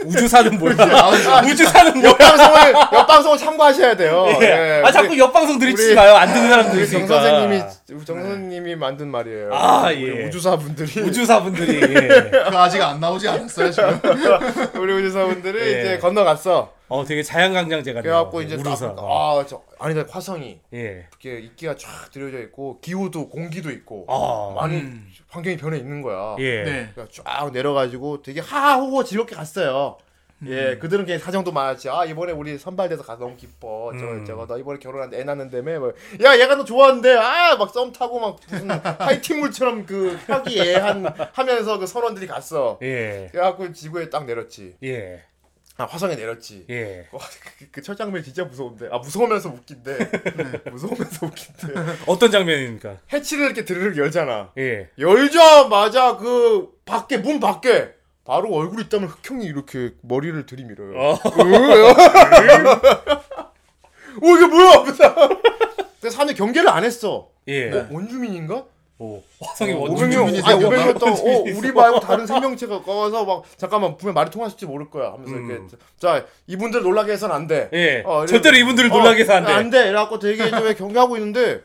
[0.06, 0.74] 우주사는 뭐야?
[0.80, 2.12] 아, 우주사는 뭐야?
[2.12, 4.26] 옆방송을, 옆방송을 참고하셔야 돼요.
[4.40, 4.46] 예.
[4.46, 4.82] 예.
[4.86, 6.16] 아, 자꾸 옆방송 들이치지 마요.
[6.16, 7.22] 안 듣는 사람들 우리 정 있으니까.
[7.22, 7.64] 선생님이,
[8.06, 9.50] 정 선생님이 만든 말이에요.
[9.54, 10.28] 아, 우리 예.
[10.28, 11.02] 우주사분들이.
[11.02, 11.94] 우주사분들이.
[11.94, 12.08] 예.
[12.32, 14.00] 그거 아직 안 나오지 않았어요, 지금.
[14.80, 15.82] 우리 우주사분들이 예.
[15.82, 16.72] 이제 건너갔어.
[16.88, 18.96] 어, 되게 자연강장제가 그래갖고 이제 딱, 우주사.
[18.98, 20.60] 아, 저, 아니, 나 화성이.
[20.74, 21.08] 예.
[21.10, 24.06] 이렇게 이끼가 쫙 들여져 있고, 기후도, 공기도 있고.
[24.08, 24.54] 아.
[24.56, 25.08] 많이 음.
[25.30, 26.36] 환경이 변해 있는 거야.
[26.40, 26.64] 예.
[26.64, 26.90] 네.
[26.94, 29.98] 그러니까 쫙 내려가지고 되게 하하호호 즐겁게 갔어요.
[30.48, 31.90] 예, 그들은 그냥 사정도 많았지.
[31.90, 33.92] 아 이번에 우리 선발돼서 가서 너무 기뻐.
[33.98, 34.26] 저거 음.
[34.26, 35.80] 저거 너 이번에 결혼한데 애 낳는다며.
[35.80, 35.94] 뭐.
[36.24, 42.28] 야 얘가 너 좋아하는데 아막 썸 타고 막 무슨 하이틴물처럼 그 화기애애한 하면서 그 선원들이
[42.28, 42.78] 갔어.
[42.82, 43.30] 예.
[43.32, 44.76] 그래갖고 지구에 딱 내렸지.
[44.84, 45.24] 예.
[45.78, 46.66] 아 화성에 내렸지.
[46.70, 47.06] 예.
[47.12, 47.20] 와,
[47.60, 48.88] 그, 그, 첫 장면이 진짜 무서운데.
[48.92, 50.12] 아 무서우면서 웃긴데.
[50.72, 51.98] 무서우면서 웃긴데.
[52.08, 53.00] 어떤 장면입니까?
[53.12, 54.54] 해치를 이렇게 드르륵 열잖아.
[54.58, 54.90] 예.
[54.98, 60.98] 열자마자 그 밖에 문 밖에 바로 얼굴 있다면 흑형이 이렇게 머리를 들이밀어요.
[60.98, 61.20] 어.
[64.22, 64.84] 오 이게 뭐야?
[66.00, 67.30] 그래서 사람들이 경계를 안 했어.
[67.50, 67.72] 예.
[67.72, 68.66] 어, 원주민인가?
[68.98, 69.22] 오.
[69.42, 70.18] 화성이 어, 원주민.
[70.20, 74.66] 500명, 아니 500명 또 어, 우리 말고 다른 생명체가 꺼서 막 잠깐만 분명 말이 통하실지
[74.68, 75.50] 모를 거야 하면서 음.
[75.50, 75.64] 이렇게
[76.00, 77.70] 자 이분들 놀라게 해서는 안 돼.
[77.74, 78.04] 예.
[78.06, 79.52] 어, 절대로 이분들을 어, 놀라게 해서 안 돼.
[79.52, 79.90] 안 돼.
[79.90, 81.62] 이래갖고 되게 좀 경계하고 있는데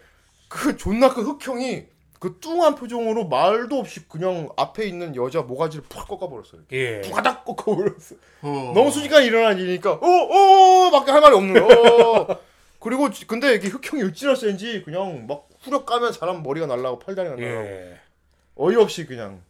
[0.49, 1.85] 그 존나 그 흑형이
[2.19, 6.63] 그 뚱한 표정으로 말도 없이 그냥 앞에 있는 여자 모가지를 팍 꺾어버렸어요.
[6.73, 7.01] 예.
[7.03, 8.17] 부가닥 꺾어버렸어.
[8.43, 8.73] 어.
[8.75, 12.21] 너무 순식간에 일어난 일이니까 어어 밖에 할 말이 없는 거.
[12.33, 12.37] 어.
[12.81, 17.37] 그리고 지- 근데 이게 흑형이 어찌나 센지 그냥 막 후려 까면 사람 머리가 날라고 팔다리가
[17.37, 18.01] 날라고 예.
[18.57, 19.43] 어이없이 그냥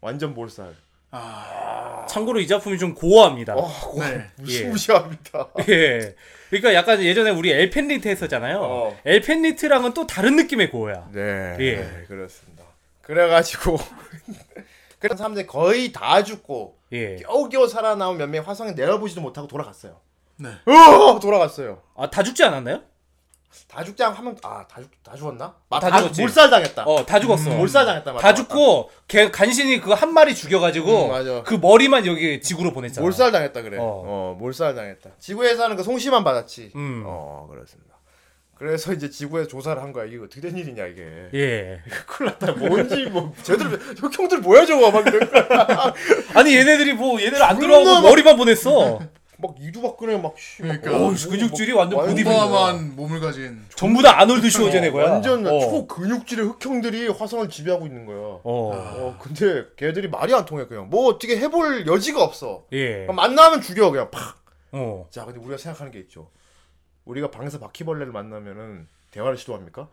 [0.00, 0.74] 완전 몰살.
[1.10, 3.54] 아, 참고로 이 작품이 좀 고어합니다.
[3.54, 4.30] 어, 네.
[4.36, 5.48] 무시무시합니다.
[5.68, 6.14] 예.
[6.50, 8.58] 그러니까 약간 예전에 우리 엘펜리트 했었잖아요.
[8.60, 9.00] 어.
[9.04, 11.08] 엘펜리트랑은 또 다른 느낌의 고어야.
[11.12, 11.76] 네, 예.
[11.76, 12.64] 네, 그렇습니다.
[13.02, 13.78] 그래가지고
[14.98, 17.16] 그런 사람들이 거의 다 죽고 예.
[17.16, 20.00] 겨우겨우 살아남은 몇 명이 화성에 내려보지도 못하고 돌아갔어요.
[20.36, 20.48] 네.
[20.66, 21.80] 어, 돌아갔어요.
[21.96, 22.82] 아, 다 죽지 않았나요?
[23.68, 25.54] 다 죽지 않고 하면 아다 죽, 다 죽었나?
[25.70, 26.20] 아, 다 다, 죽었지.
[26.20, 26.84] 몰살 당했다.
[26.84, 27.50] 어, 다 죽었어.
[27.50, 28.12] 몰살 당했다.
[28.12, 28.34] 맞다, 다 맞다.
[28.34, 31.42] 죽고 걔 간신히 그 한 마리 죽여가지고 음, 맞아.
[31.44, 33.02] 그 머리만 여기 지구로 보냈잖아.
[33.02, 33.78] 몰살 당했다 그래.
[33.78, 33.82] 어.
[33.82, 34.36] 어.
[34.38, 35.10] 몰살 당했다.
[35.18, 36.72] 지구에서는 그 송시만 받았지.
[36.74, 37.02] 음.
[37.06, 37.94] 어 그렇습니다.
[38.56, 40.04] 그래서 이제 지구에서 조사를 한 거야.
[40.04, 41.02] 이게 어떻게 된 일이냐 이게.
[41.34, 41.80] 예.
[42.06, 42.52] 큰일 났다.
[42.52, 45.04] 뭔지 뭐 제대로 혁형들 뭐야 저거 막.
[46.34, 49.00] 아니 얘네들이 뭐 얘네를 안 들어가고 막- 머리만 보냈어.
[49.38, 50.62] 막 이두박근혜 막 씨.
[50.62, 50.98] 막 그러니까.
[50.98, 52.30] 뭐, 어, 근육질이 완전 완전 보디빌더.
[52.44, 55.10] 어마어마한 몸을 가진 전부 다 아놀드 슈워제네 거야.
[55.10, 55.60] 완전 어.
[55.60, 58.18] 초근육질의 흑형들이 화성을 지배하고 있는 거야.
[58.18, 58.40] 어.
[58.44, 62.64] 어 근데 걔들이 말이 안 통해 그냥 뭐 어떻게 해볼 여지가 없어.
[62.72, 63.06] 예.
[63.06, 64.36] 만나면 죽여 그냥 팍.
[64.72, 65.06] 어.
[65.10, 66.30] 자 근데 우리가 생각하는 게 있죠.
[67.04, 69.88] 우리가 방에서 바퀴벌레를 만나면은 대화를 시도합니까?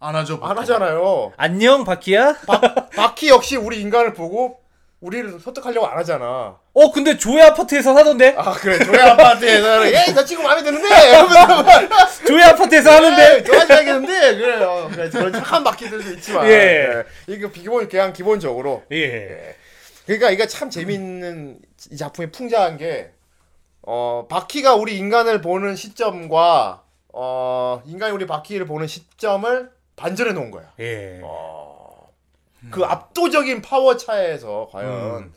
[0.00, 0.38] 안 하죠.
[0.42, 1.32] 안 하잖아요.
[1.36, 2.36] 안녕 바키야.
[2.96, 4.61] 바퀴 역시 우리 인간을 보고
[5.02, 6.56] 우리를 설득하려고 안 하잖아.
[6.72, 8.34] 어 근데 조회 아파트에서 사던데.
[8.38, 10.88] 아 그래 조회 아파트에서 에이 너 친구 마음에 드는데
[12.26, 13.36] 조회 아파트에서 하는데.
[13.36, 14.88] 에이, 좋아하셔야겠는데 그래요.
[14.92, 16.50] 그래 그런 착한 바퀴들도 있지만 예.
[16.50, 17.04] 예.
[17.26, 19.56] 이거 기본 그냥 기본적으로 예.
[20.06, 21.58] 그러니까 이게 참 재밌는
[21.90, 23.10] 이 작품이 풍자한 게
[23.82, 30.70] 어, 바퀴가 우리 인간을 보는 시점과 어, 인간이 우리 바퀴를 보는 시점을 반전해 놓은 거야.
[30.78, 31.20] 예.
[31.24, 31.71] 어,
[32.70, 35.32] 그 압도적인 파워 차이에서 과연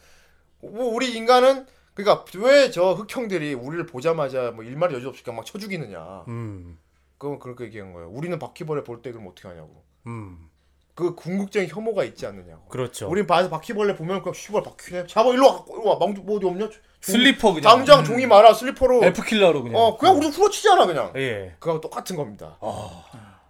[0.62, 5.46] 뭐 우리 인간은 그러니까 왜 저 흑형들이 우리를 보자마자 뭐 일말의 여지 없이 그냥 막
[5.46, 6.26] 쳐 죽이느냐.
[6.28, 6.78] 음.
[7.18, 8.10] 그건 그렇게 얘기한 거예요.
[8.10, 9.84] 우리는 바퀴벌레 볼 때 그럼 어떻게 하냐고.
[10.08, 10.50] 음.
[10.94, 12.66] 그 궁극적인 혐오가 있지 않느냐고.
[12.68, 13.10] 그렇죠.
[13.10, 15.08] 우린 바에서 바퀴벌레 보면 그냥 씨발 바퀴네.
[15.08, 15.66] 잡아 일로 와.
[15.70, 15.98] 일로 와.
[15.98, 16.68] 망두 뭐 어디 없냐?
[16.68, 17.62] 종이- 슬리퍼 그냥.
[17.62, 19.04] 당장 종이 말아 슬리퍼로.
[19.06, 19.80] F 킬러로 그냥.
[19.80, 21.14] 어 그냥 우리 후려치잖아 그냥.
[21.16, 21.56] 예.
[21.60, 22.58] 그거하고 똑같은 겁니다.
[22.62, 23.04] 아.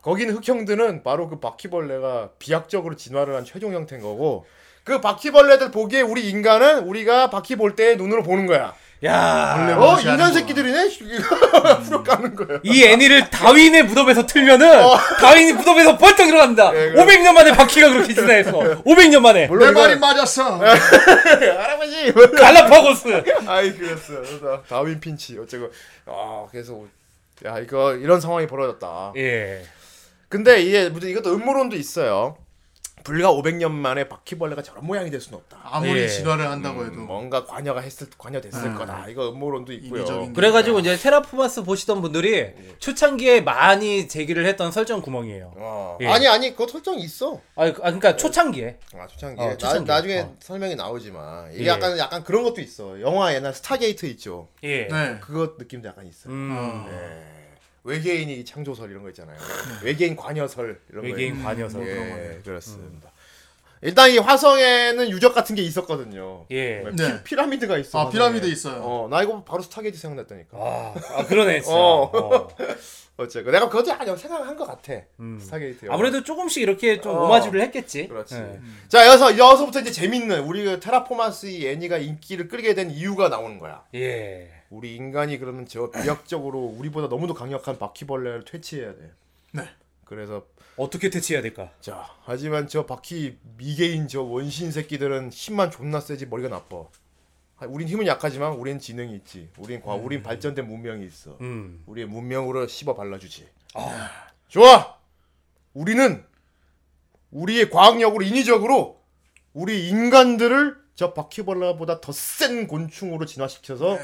[0.05, 4.45] 거기는 흑형들은 바로 그 바퀴벌레가 비약적으로 진화를 한 최종 형태인 거고
[4.83, 8.75] 그 바퀴벌레들 보기에 우리 인간은 우리가 바퀴 볼 때 눈으로 보는 거야.
[9.03, 9.75] 야.
[9.79, 10.31] 어 인간.
[10.31, 10.89] 새끼들이네.
[11.83, 12.59] 후려 까는 거야.
[12.63, 14.83] 이 애니를 다윈의 무덤에서 틀면은
[15.19, 16.71] 다윈이 무덤에서 벌떡 일어납니다.
[16.75, 17.03] 예, 그래.
[17.03, 18.51] 500년 만에 바퀴가 그렇게 진화했어.
[18.83, 19.41] 500년 만에.
[19.41, 20.57] 내 물론 말이 이건- 맞았어.
[20.61, 22.13] 할아버지.
[22.13, 23.23] 갈라파고스.
[23.47, 24.13] 아이 그랬어.
[24.21, 25.67] 그래서 다윈 핀치 어쩌고.
[26.05, 26.79] 아 그래서
[27.43, 29.13] 야 이거 이런 상황이 벌어졌다.
[29.17, 29.63] 예.
[30.35, 32.35] 근데 이게 무슨 이것도 음모론도 있어요.
[33.05, 35.59] 불과 500년 만에 바퀴벌레가 저런 모양이 될 수는 없다.
[35.63, 36.07] 아무리 예.
[36.09, 38.75] 진화를 한다고 해도 뭔가 관여가 했을 관여됐을 음.
[38.75, 39.07] 거다.
[39.07, 40.33] 이거 음모론도 있고요.
[40.33, 45.53] 그래가지고 이제 테라포마스 보시던 분들이 초창기에 많이 제기를 했던 설정 구멍이에요.
[45.55, 45.97] 어.
[46.01, 46.07] 예.
[46.07, 47.39] 아니 아니 그거 설정 있어.
[47.55, 48.79] 아, 그- 아 그러니까 초창기에.
[48.95, 49.41] 아 초창기.
[49.41, 49.85] 어, 나, 초창기.
[49.87, 50.35] 나중에 어.
[50.41, 51.67] 설명이 나오지만 이게 예.
[51.67, 52.99] 약간 약간 그런 것도 있어.
[52.99, 54.49] 영화 옛날 스타게이트 있죠.
[54.63, 54.87] 예.
[54.87, 55.17] 네.
[55.21, 56.27] 그것 느낌도 약간 있어.
[56.29, 56.85] 요 음.
[56.89, 57.35] 예.
[57.85, 59.37] 외계인이 창조설 이런 거 있잖아요.
[59.83, 61.07] 외계인 관여설 이런 거.
[61.07, 62.39] 외계인 관여설 예, 그런 거네.
[62.43, 63.11] 그렇습니다.
[63.81, 66.47] 일단 이 화성에는 유적 같은 게 있었거든요.
[66.49, 66.83] 예.
[66.83, 67.23] 피, 네.
[67.23, 67.99] 피라미드가 있어.
[67.99, 68.13] 아, 화성에.
[68.13, 68.81] 피라미드 있어요.
[68.81, 70.57] 어, 나 이거 바로 스타게이트 생각났다니까.
[70.57, 71.77] 아, 아 그러네 진짜.
[71.77, 72.11] 어.
[72.11, 72.47] 어.
[73.17, 74.93] 어쨌건 내가 그것도 약간 생각한 것 같아.
[75.19, 75.39] 음.
[75.39, 75.85] 스타게이트.
[75.89, 77.25] 아무래도 조금씩 이렇게 좀 어.
[77.25, 78.07] 오마주를 했겠지.
[78.07, 78.35] 그렇지.
[78.35, 78.59] 예.
[78.87, 83.59] 자 여기서 여기서부터 이제 재밌는 우리 그 테라포마스 이 애니가 인기를 끌게 된 이유가 나오는
[83.59, 83.83] 거야.
[83.93, 84.51] 예.
[84.69, 89.11] 우리 인간이 그러면 저 비약적으로 우리보다 너무도 강력한 바퀴벌레를 퇴치해야 돼.
[89.51, 89.69] 네.
[90.05, 90.45] 그래서
[90.77, 91.71] 어떻게 퇴치해야 될까?
[91.79, 96.85] 자 하지만 저 바퀴 미개인 저 원신 새끼들은 힘만 존나 세지 머리가 나빠.
[97.57, 99.49] 아, 우린 힘은 약하지만 우린 지능이 있지.
[99.57, 101.37] 우린 과, 우린 발전된 문명이 있어.
[101.39, 101.81] 음.
[101.85, 103.47] 우리의 문명으로 씹어 발라주지.
[104.49, 104.97] 좋아.
[105.73, 106.23] 우리는
[107.31, 109.01] 우리의 과학력으로 인위적으로
[109.53, 113.97] 우리 인간들을 저 바퀴벌레보다 더 센 곤충으로 진화시켜서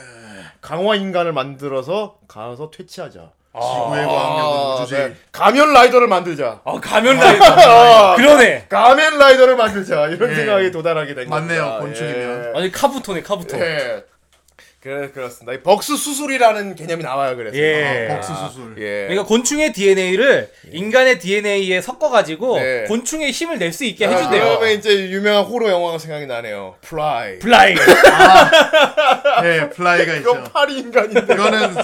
[0.60, 3.32] 강화 인간을 만들어서 가서 퇴치하자.
[3.54, 5.10] 지구의 과학력은 우주제일.
[5.10, 5.16] 네.
[5.34, 6.62] 가면 라이더를 만들자.
[6.64, 8.16] 아 가면 라이더.
[8.16, 8.66] 그러네.
[8.70, 10.08] 가면 라이더를 만들자.
[10.08, 10.36] 이런 예.
[10.36, 11.80] 생각에 도달하게 된 맞네요, 겁니다.
[11.80, 12.46] 곤충이면.
[12.56, 12.58] 예.
[12.60, 13.58] 아니 카부토네 카부토.
[13.60, 14.04] 예.
[14.82, 15.54] 그래 그렇습니다.
[15.54, 17.36] 이 벅스 수술이라는 개념이 나와요.
[17.36, 18.08] 그래서 예.
[18.10, 18.74] 아, 벅스 수술.
[18.80, 19.04] 예.
[19.10, 22.84] 그러니까 곤충의 DNA를 인간의 DNA에 섞어가지고 네.
[22.88, 24.44] 곤충의 힘을 낼 수 있게 아, 해준대요.
[24.44, 26.76] 그러면 이제 유명한 호러 영화가 생각이 나네요.
[26.82, 27.38] 플라이.
[27.40, 27.76] 플라이.
[29.44, 30.44] 네, 플라이가 이거 있죠.
[30.52, 31.32] 파리 인간인데.
[31.34, 31.76] 이거는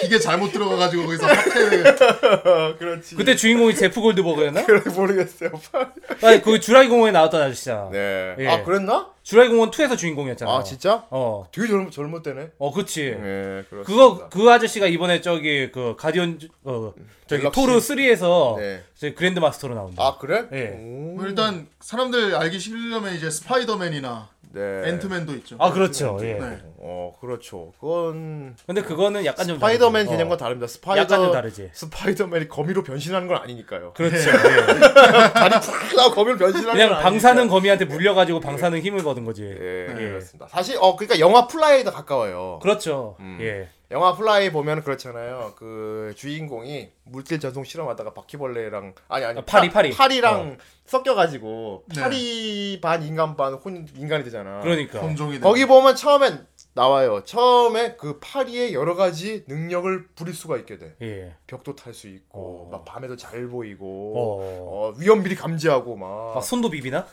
[0.00, 3.16] 기계 잘못 들어가가지고 거기서 어, 그렇지.
[3.16, 4.64] 그때 주인공이 제프 골드버그였나?
[4.66, 5.50] 그래 모르겠어요.
[5.72, 5.86] 파리.
[6.22, 7.88] 아니 그 주라기 공원에 나왔던 아저씨야.
[7.92, 8.34] 네.
[8.38, 8.48] 예.
[8.48, 9.08] 아 그랬나?
[9.26, 10.58] 주라기 공원 2에서 주인공이었잖아.
[10.58, 11.04] 아 진짜?
[11.10, 11.48] 어.
[11.50, 12.50] 되게 젊 젊을 때네.
[12.58, 13.10] 어, 그치.
[13.10, 13.82] 네, 그렇습니다.
[13.82, 16.94] 그거 그 아저씨가 이번에 저기 그 가디언 어
[17.26, 17.60] 저기 갤럭시.
[17.60, 19.14] 토르 3에서 네.
[19.14, 20.00] 그랜드 마스터로 나온다.
[20.00, 20.46] 아 그래?
[20.52, 20.78] 예.
[20.80, 21.16] 오.
[21.16, 24.82] 뭐 일단 사람들 알기 쉬우려면 이제 스파이더맨이나 네.
[24.90, 25.56] 앤트맨도 있죠.
[25.58, 26.18] 아 그렇죠.
[26.20, 26.34] 예.
[26.34, 26.62] 네.
[26.88, 27.72] 어 그렇죠.
[27.80, 30.10] 그건 근데 그거는 약간 좀 스파이더맨 다르지.
[30.12, 30.36] 개념과 어.
[30.36, 30.68] 다릅니다.
[30.68, 31.70] 스파이더 약간 좀 다르지.
[31.72, 33.92] 스파이더맨이 거미로 변신하는 건 아니니까요.
[33.94, 34.16] 그렇죠.
[34.30, 35.32] 예.
[35.32, 37.54] 다리 푹 나고 거미로 변신하는 그냥 건 방사능 아니니까.
[37.54, 39.42] 거미한테 물려가지고 방사능 힘을 거둔 거지.
[39.42, 39.94] 예, 예.
[39.94, 40.46] 그렇습니다.
[40.48, 42.60] 사실 어 그러니까 영화 플라이에 더 가까워요.
[42.62, 43.16] 그렇죠.
[43.18, 43.38] 음.
[43.40, 43.68] 예.
[43.92, 45.52] 영화 플라이 보면 그렇잖아요.
[45.56, 49.90] 그 주인공이 물질 전송 실험하다가 바퀴벌레랑 아니 아니 아, 파리, 파- 파리.
[49.92, 52.00] 파리랑 섞여가지고 네.
[52.00, 54.60] 파리 반 인간 반 혼 인간이 되잖아.
[54.62, 54.98] 그러니까.
[54.98, 56.46] 혼종이 거기 보면 처음엔
[56.76, 57.24] 나와요.
[57.24, 60.94] 처음에 그 파리의 여러 가지 능력을 부릴 수가 있게 돼.
[61.02, 61.34] 예.
[61.46, 62.68] 벽도 탈 수 있고 어.
[62.70, 64.90] 막 밤에도 잘 보이고 어.
[64.90, 67.06] 어, 위험 미리 감지하고 막 막 손도 비비나?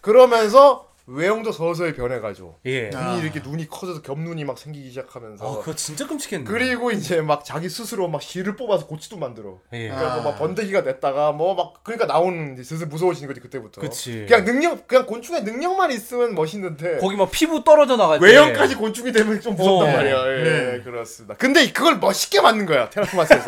[0.00, 2.90] 그러면서 외형도 서서히 변해가지고 예.
[2.94, 3.10] 아.
[3.14, 6.44] 눈이 이렇게 눈이 커져서 겹눈이 막 생기기 시작하면서 어, 그거 진짜 끔찍했네.
[6.48, 9.58] 그리고 이제 막 자기 스스로 막 실을 뽑아서 고치도 만들어.
[9.72, 9.90] 예.
[9.90, 9.98] 아.
[9.98, 13.80] 그래서 막 번데기가 됐다가 뭐 막 그러니까 나오는 이제 슬슬 무서워지는 거지 그때부터.
[13.80, 14.24] 그치.
[14.28, 18.24] 그냥 능력 그냥 곤충의 능력만 있으면 멋있는데 거기 막 피부 떨어져 나가지.
[18.24, 19.96] 외형까지 곤충이 되면 좀 무섭단 어.
[19.96, 20.38] 말이야.
[20.38, 20.42] 예,
[20.76, 20.80] 네.
[20.82, 21.34] 그렇습니다.
[21.36, 23.44] 근데 그걸 멋있게 만든 거야 테라스마스에서.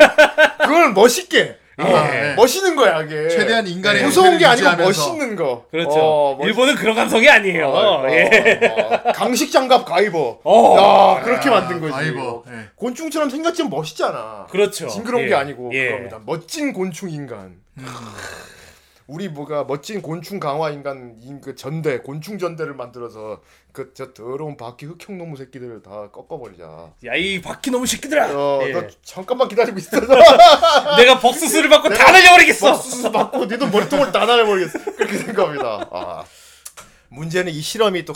[0.59, 1.57] 그걸 멋있게.
[1.77, 2.35] 아, 어, 네.
[2.35, 3.27] 멋있는 거야 이게.
[3.29, 5.65] 최대한 인간의 무서운 게 아니고 멋있는 거.
[5.71, 5.89] 그렇죠.
[5.99, 7.67] 어, 멋있- 일본은 그런 감성이 아니에요.
[7.67, 8.59] 어, 어, 예.
[9.07, 10.39] 어, 강식 장갑 가이버.
[10.43, 11.17] 어.
[11.17, 11.91] 야 그렇게 만든 거지.
[11.91, 12.43] 가이버.
[12.49, 12.69] 예.
[12.75, 14.47] 곤충처럼 생겼지만 멋있잖아.
[14.49, 14.87] 그렇죠.
[14.87, 15.29] 징그러운 예.
[15.29, 15.87] 게 아니고 예.
[15.87, 16.19] 그럽니다.
[16.25, 17.55] 멋진 곤충 인간.
[19.07, 23.41] 우리 뭐가 멋진 곤충 강화 인간 인, 그 전대 곤충 전대를 만들어서
[23.71, 26.93] 그 저 더러운 바퀴 흑형 놈의 새끼들을 다 꺾어버리자.
[27.05, 28.31] 야, 이 바퀴 너무 새끼들아.
[28.35, 28.71] 어, 예.
[28.71, 29.99] 너 잠깐만 기다리고 있어.
[30.97, 32.73] 내가 벅스스를 받고 다 날려버리겠어.
[32.75, 34.79] 수수 맞고 니도 머리통을 다 날려버리겠어.
[34.95, 35.87] 그렇게 생각합니다.
[35.91, 36.23] 아.
[37.09, 38.13] 문제는 이 실험이 또,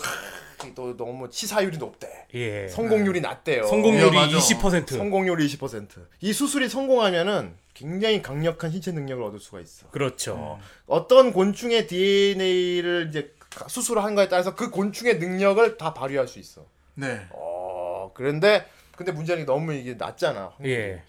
[0.75, 2.09] 또 너무 치사율이 높대.
[2.33, 2.67] 예.
[2.67, 3.67] 성공률이 낮대요.
[3.67, 4.37] 성공률이 위험하죠.
[4.37, 4.97] 20%.
[4.97, 5.87] 성공률이 20%.
[6.21, 9.89] 이 수술이 성공하면은 굉장히 강력한 신체 능력을 얻을 수가 있어.
[9.89, 10.59] 그렇죠.
[10.85, 13.33] 어떤 곤충의 DNA를 이제
[13.69, 16.65] 수술을 한 거에 따라서 그 곤충의 능력을 다 발휘할 수 있어.
[16.95, 17.25] 네.
[17.29, 18.65] 어, 그런데
[18.97, 20.55] 근데 문제는 너무 이게 낮잖아.
[20.65, 21.03] 예.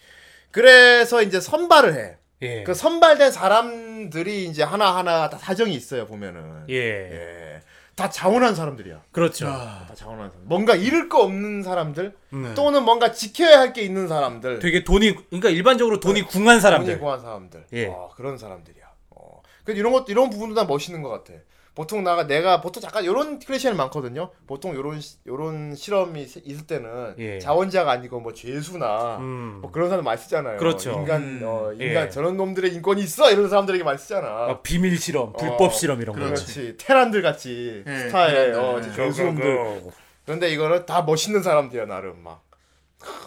[0.49, 2.17] 그래서 이제 선발을 해.
[2.41, 2.63] 예.
[2.63, 6.67] 그 선발된 사람들이 이제 하나하나 다 사정이 있어요, 보면은.
[6.69, 6.75] 예.
[6.75, 7.61] 예.
[7.95, 9.01] 다 자원한 사람들이야.
[9.11, 9.47] 그렇죠.
[9.47, 10.47] 아, 다 자원한 사람.
[10.47, 12.53] 뭔가 잃을 거 없는 사람들, 음.
[12.55, 14.59] 또는 뭔가 지켜야 할 게 있는 사람들.
[14.59, 16.99] 되게 돈이 그러니까 일반적으로 돈이 궁한 돈이 사람들.
[16.99, 17.65] 구한 사람들.
[17.73, 17.87] 예.
[17.87, 18.85] 어, 그런 사람들이야.
[19.11, 19.41] 어.
[19.63, 21.33] 그 이런 것 이런 부분도 다 멋있는 것 같아.
[21.73, 24.29] 보통 나가 내가 보통 잠깐 이런 클래시는 많거든요.
[24.45, 27.39] 보통 이런 이런 실험이 세- 있을 때는 예.
[27.39, 29.59] 자원자가 아니고 뭐 죄수나 음.
[29.61, 30.57] 뭐 그런 사람 많이 쓰잖아요.
[30.57, 30.91] 그렇죠.
[30.91, 31.41] 인간 음.
[31.43, 32.09] 어, 인간 예.
[32.09, 34.27] 저런 놈들의 인권이 있어 이런 사람들에게 많이 쓰잖아.
[34.27, 36.21] 아, 비밀 실험, 불법 어, 실험 이런 거.
[36.25, 36.75] 그렇지.
[36.77, 38.59] 테란들 같이 예, 스타일 테란들.
[38.59, 38.93] 어, 예.
[38.95, 39.81] 죄수놈들.
[40.25, 42.50] 그런데 이거는 다 멋있는 사람들이야 나름 막 크,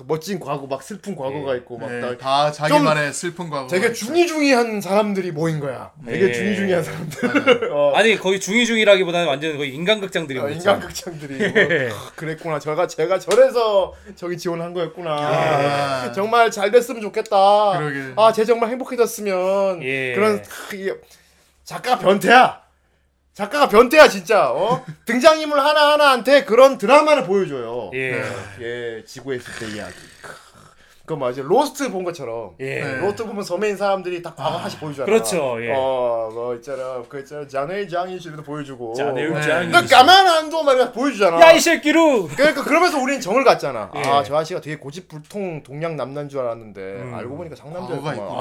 [0.07, 3.66] 멋진 과거 막 슬픈 과거가 있고 막 네, 다다 자기만의 슬픈 과거.
[3.66, 5.93] 되게 중이중이한 사람들이 모인 거야.
[6.05, 6.33] 되게 예.
[6.33, 7.70] 중이중이한 사람들.
[7.72, 10.49] 어, 아니 거의 중이중이라기보다는 완전 거의 인간극장들이 어.
[10.49, 11.49] 인간극장들이 예.
[11.89, 12.59] 뭐, 크, 그랬구나.
[12.59, 15.11] 제가 제가 저래서 저기 지원한 거였구나.
[15.11, 16.12] 아.
[16.12, 17.79] 정말 잘 됐으면 좋겠다.
[17.79, 18.12] 그러게.
[18.16, 20.14] 아, 쟤 정말 행복해졌으면 예.
[20.14, 20.93] 그런 크, 이-
[21.64, 22.64] 작가가 변태야.
[23.35, 24.51] 작가가 변태야 진짜.
[24.51, 24.85] 어?
[25.05, 27.91] 등장인물 하나 하나한테 그런 드라마를 보여줘요.
[27.95, 28.22] 예.
[28.61, 29.95] 예, 지구에 있을 때 이야기.
[31.07, 31.42] 그 맞아.
[31.42, 32.52] 로스트 본 것처럼.
[32.61, 32.80] 예.
[32.82, 32.96] 네.
[32.96, 35.05] 로스트 보면 서메인 사람들이 딱 과거 하나씩 보여주잖아.
[35.05, 35.70] 그렇죠, 예.
[35.74, 37.02] 어, 뭐 있잖아.
[37.07, 37.46] 그 있잖아.
[37.46, 38.94] 자네 장이실도 보여주고.
[38.94, 39.42] 자네 네.
[39.42, 39.70] 장이.
[39.70, 41.38] 그 까만 한도 말이야 보여주잖아.
[41.42, 42.28] 야 이 새끼루.
[42.34, 43.90] 그러니까 그러면서 우리는 정을 갔잖아.
[43.96, 44.00] 예.
[44.00, 47.14] 아, 저 아저씨가 되게 고집불통 동양 남난 줄 알았는데 음.
[47.14, 47.55] 알고 보니까.
[47.55, 47.78] 있구나.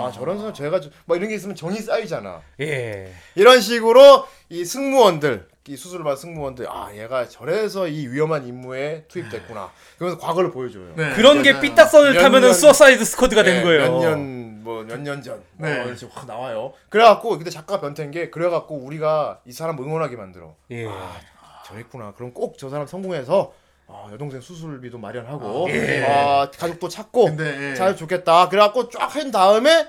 [0.07, 2.39] 아, 저런 사람 제가 좀- 막 이런 게 있으면 정이 쌓이잖아.
[2.61, 3.11] 예.
[3.35, 9.71] 이런 식으로 이 승무원들 이 수술을 받은 승무원들 아 얘가 저래서 이 위험한 임무에 투입됐구나.
[9.97, 10.93] 그러면서 과거를 보여줘요.
[10.95, 11.57] 네, 그런 게.
[11.61, 13.81] 삐딱선을 몇 타면은 년- 수어사이드 스쿼드가 되는 거예요.
[13.99, 15.41] 몇년뭐몇년 전.
[15.57, 15.79] 네.
[15.79, 16.73] 어, 이제 확 나와요.
[16.89, 20.53] 그래갖고 근데 작가 변태인 게 그래갖고 우리가 이 사람 응원하게 만들어.
[20.71, 20.85] 예.
[21.65, 22.13] 저랬구나.
[22.17, 23.53] 그럼 꼭 저 사람 성공해서
[23.87, 26.03] 아, 여동생 수술비도 마련하고 아, 예.
[26.05, 27.75] 아, 가족도 찾고 근데, 예.
[27.75, 28.49] 잘 좋겠다.
[28.49, 29.87] 그래갖고 쫙 한 다음에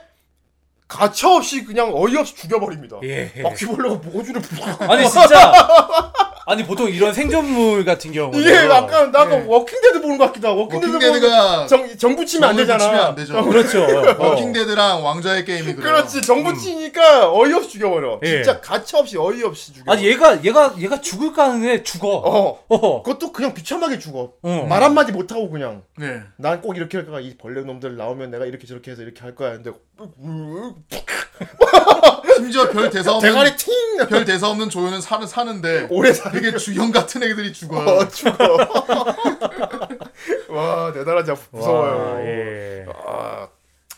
[0.89, 2.99] 가차없이 그냥 어이없이 죽여버립니다.
[3.05, 3.33] 예.
[3.43, 5.53] 바퀴벌레가 모주를 푹 아니 진짜
[6.47, 10.93] 아니 보통 이런 생존물 같은 경우는 이게 약간 나가 워킹데드 보는 것 같기도 하고 워킹데드
[10.93, 12.79] 워킹데드가 거 정, 정 붙이면 안 되잖아.
[12.85, 13.45] 붙이면 안 되죠.
[13.47, 13.83] 그렇죠.
[14.23, 14.29] 어.
[14.29, 15.81] 워킹데드랑 왕좌의 게임이 그래요.
[15.81, 18.21] 그렇지 정 붙이니까 어이없이 죽여버려.
[18.25, 18.29] 예.
[18.43, 19.91] 진짜 가차없이 어이없이 죽여.
[19.91, 22.09] 아니 얘가 얘가 얘가 죽을까 하는데 죽어.
[22.09, 23.03] 어 어.
[23.03, 24.33] 그것도 그냥 비참하게 죽어.
[24.43, 24.67] 어.
[24.69, 26.21] 말 한마디 못 하고 그냥 네.
[26.37, 27.21] 난 꼭 이렇게 할 거야.
[27.21, 29.53] 이 벌레 놈들 나오면 내가 이렇게 저렇게 해서 이렇게 할 거야.
[29.53, 29.71] 근데
[32.37, 33.73] 심지어 별 대사 없는 대가리 팅
[34.09, 36.31] 별 대사 없는 조연은 사는 사는데 오래 사.
[36.33, 37.87] 되게 주형 같은 애들이 죽어요.
[37.89, 38.37] 어 죽어.
[40.51, 42.15] 와 대단하지 않- 무서워요.
[42.15, 42.85] 와, 예.
[43.07, 43.47] 아,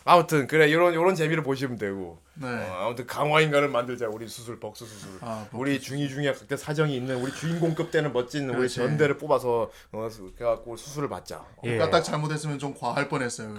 [0.09, 2.19] 아무튼 그래 이런 이런 재미를 보시면 되고.
[2.35, 2.47] 네.
[2.47, 5.11] 어, 아무튼 강화 인간을 만들자 우리 수술 벅수 수술.
[5.21, 8.77] 아, 우리 중이 중에 각대 사정이 있는 우리 주인공급 되는 멋진 우리 그렇지.
[8.77, 11.39] 전대를 뽑아서 어, 수- 그래갖고 수술을 받자.
[11.39, 11.63] 어.
[11.65, 11.77] 예.
[11.77, 13.55] 까딱 잘못했으면 좀 과할 뻔했어요.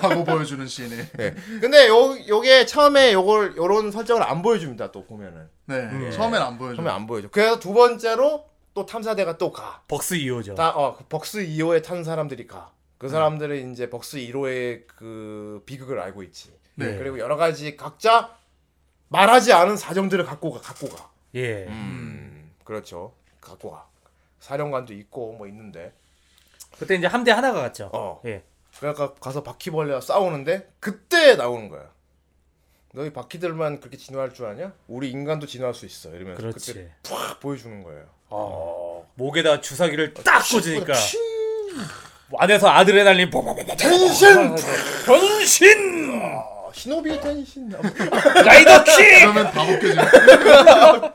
[0.00, 0.90] 하고 보여주는 씬이.
[1.18, 1.34] 네.
[1.60, 4.92] 근데 요 요게 처음에 요걸 요런 설정을 안 보여줍니다.
[4.92, 6.10] 또 보면은 네.
[6.12, 6.76] 처음엔 안 보여줘.
[6.76, 7.28] 처음에 안 보여줘.
[7.32, 8.44] 그래서 두 번째로
[8.74, 9.82] 또 탐사대가 또 가.
[9.88, 10.54] 벅스 2호죠.
[10.54, 12.70] 다, 어, 그 벅스 2호에 탄 사람들이 가.
[12.98, 16.52] 그 사람들은 이제 벅스 1호의 그 비극을 알고 있지.
[16.76, 16.96] 네.
[16.98, 18.36] 그리고 여러 가지 각자
[19.08, 21.10] 말하지 않은 사정들을 갖고 가, 갖고 가.
[21.34, 21.66] 예.
[21.66, 23.14] 음, 그렇죠.
[23.40, 23.88] 갖고 가.
[24.40, 25.92] 사령관도 있고 뭐 있는데.
[26.78, 27.90] 그때 이제 함대 하나가 갔죠.
[27.92, 28.20] 어.
[28.24, 28.42] 예.
[28.78, 31.92] 그러니까 가서 바퀴벌레와 싸우는데 그때 나오는 거야.
[32.92, 34.72] 너희 바퀴들만 그렇게 진화할 줄 아냐?
[34.86, 36.10] 우리 인간도 진화할 수 있어.
[36.14, 36.72] 이러면서 그렇지.
[36.72, 38.06] 그때 팍 보여주는 거예요.
[38.30, 39.10] 어.
[39.14, 41.20] 목에다 주사기를 딱 꽂으니까 칭!
[42.38, 44.56] 안에서 아드레날린 뽀뽀뽀뽀 変身!
[45.06, 47.68] 변신 아, 시노비 変身.
[48.44, 51.12] rider kick 그러면 다 벗겨져.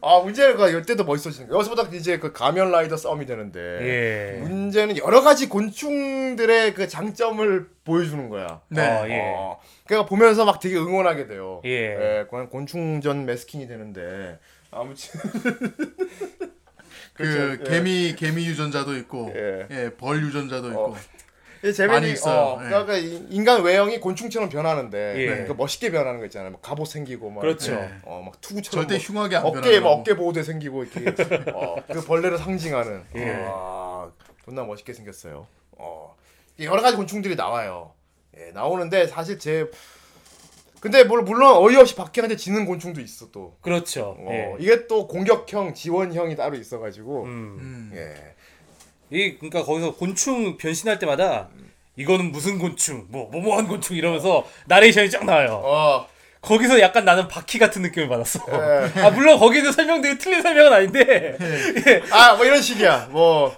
[0.00, 1.52] 아 문제가 이때도 멋있어지는.
[1.52, 4.40] 여기서부터 이제 그 가면 라이더 싸움이 되는데 예.
[4.40, 8.60] 문제는 여러 가지 곤충들의 그 장점을 보여주는 거야.
[8.68, 8.80] 네.
[8.86, 9.20] 어, 예.
[9.36, 11.60] 어, 그러니까 보면서 막 되게 응원하게 돼요.
[11.64, 12.24] 예.
[12.30, 14.38] 곤- 곤충전 매스킹이 되는데
[14.70, 15.20] 아무튼
[17.18, 17.64] 그 그렇죠.
[17.64, 17.68] 예.
[17.68, 19.66] 개미 개미 유전자도 있고, 예.
[19.70, 20.80] 예, 벌 유전자도 있고.
[20.94, 20.96] 어.
[21.60, 22.40] 재밌는 많이 게, 있어요.
[22.40, 22.68] 어, 예.
[22.68, 25.44] 그러니까 이- 인간 외형이 곤충처럼 변하는데 예.
[25.44, 26.52] 그 멋있게 변하는 거 있잖아요.
[26.52, 27.74] 막 갑옷 생기고 막 그렇죠.
[28.04, 29.88] 어, 막 투구처럼 절대 막 흉하게 안 어깨에 막.
[29.88, 33.30] 어깨 보호대 생기고 이렇게 어, 그 벌레를 상징하는 예.
[33.40, 34.08] 와
[34.44, 35.48] 존나 멋있게 생겼어요.
[35.72, 36.14] 어
[36.60, 37.92] 여러 가지 곤충들이 나와요.
[38.38, 39.68] 예, 나오는데 사실 제
[40.80, 43.56] 근데 물- 물론 어이없이 박해한테 지는 곤충도 있어 또.
[43.60, 44.16] 그렇죠.
[44.18, 44.54] 어, 예.
[44.60, 47.28] 이게 또 공격형, 지원형이 따로 있어가지고 음.
[47.58, 47.92] 음.
[47.94, 48.34] 예.
[49.10, 51.48] 이 그러니까 거기서 곤충 변신할 때마다
[51.96, 55.60] 이거는 무슨 곤충, 뭐 뭐뭐한 곤충 이러면서 나레이션이 쫙 나와요.
[55.64, 56.06] 어,
[56.42, 58.44] 거기서 약간 나는 바퀴 같은 느낌을 받았어.
[58.48, 58.92] 예.
[59.02, 61.36] 아 물론 거기는 설명들이 틀린 설명은 아닌데.
[61.40, 62.02] 예.
[62.12, 63.08] 아, 뭐 이런 식이야.
[63.10, 63.56] 뭐,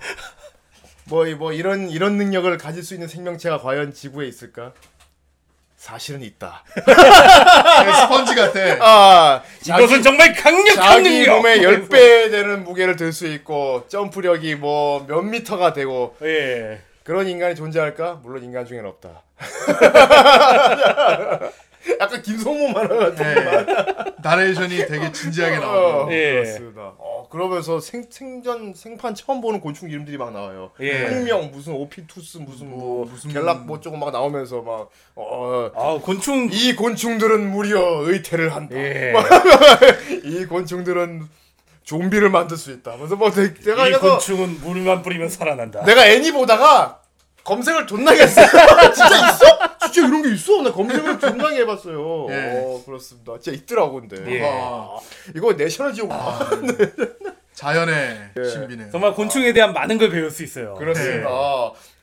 [1.04, 4.72] 뭐, 이- 뭐 이런 이런 능력을 가질 수 있는 생명체가 과연 지구에 있을까?
[5.84, 6.62] 사실은 있다.
[6.76, 8.60] 예, 스펀지 같아.
[8.80, 11.36] 아, 이것은 정말 강력한 자기 능력.
[11.38, 16.82] 몸에 10배 되는 무게를 들 수 있고 점프력이 뭐 몇 미터가 되고 예.
[17.02, 18.20] 그런 인간이 존재할까?
[18.22, 19.22] 물론 인간 중에는 없다.
[21.98, 23.66] 약간 김성모 만화 같은 예.
[24.22, 26.12] 나레이션이 되게 진지하게 어, 나오고.
[26.12, 26.32] 예.
[26.32, 26.92] 그렇습니다.
[27.30, 30.72] 어, 그러면서 생, 생전 생판 처음 보는 곤충 이름들이 막 나와요.
[30.80, 31.04] 예.
[31.06, 35.98] 항명 무슨 오피투스 무슨 뭐, 뭐, 무슨- 갤락 뭐 조금 막 나오면서 막 어, 아
[36.02, 36.48] 곤충.
[36.52, 38.76] 이 곤충들은 무려 의태를 한다.
[38.76, 39.12] 예.
[40.24, 41.28] 이 곤충들은
[41.84, 42.96] 좀비를 만들 수 있다.
[42.96, 45.84] 그래서 뭐 내- 내가 이 그래서 곤충은 물만 뿌리면 살아난다.
[45.84, 46.99] 내가 애니 보다가
[47.44, 48.40] 검색을 존나게 했어.
[48.94, 49.88] 진짜 있어?
[49.92, 50.62] 진짜 이런 게 있어?
[50.62, 52.26] 나 검색을 존나게 해봤어요.
[52.30, 52.62] 예.
[52.64, 53.38] 어 그렇습니다.
[53.40, 54.16] 진짜 있더라고 근데.
[54.36, 54.42] 예.
[54.46, 54.98] 아,
[55.34, 56.10] 이거 내셔널 지옥.
[57.60, 58.90] 자연의 신비네요.
[58.90, 60.74] 정말 곤충에 대한 많은 걸 배울 수 있어요.
[60.76, 61.28] 그렇습니다.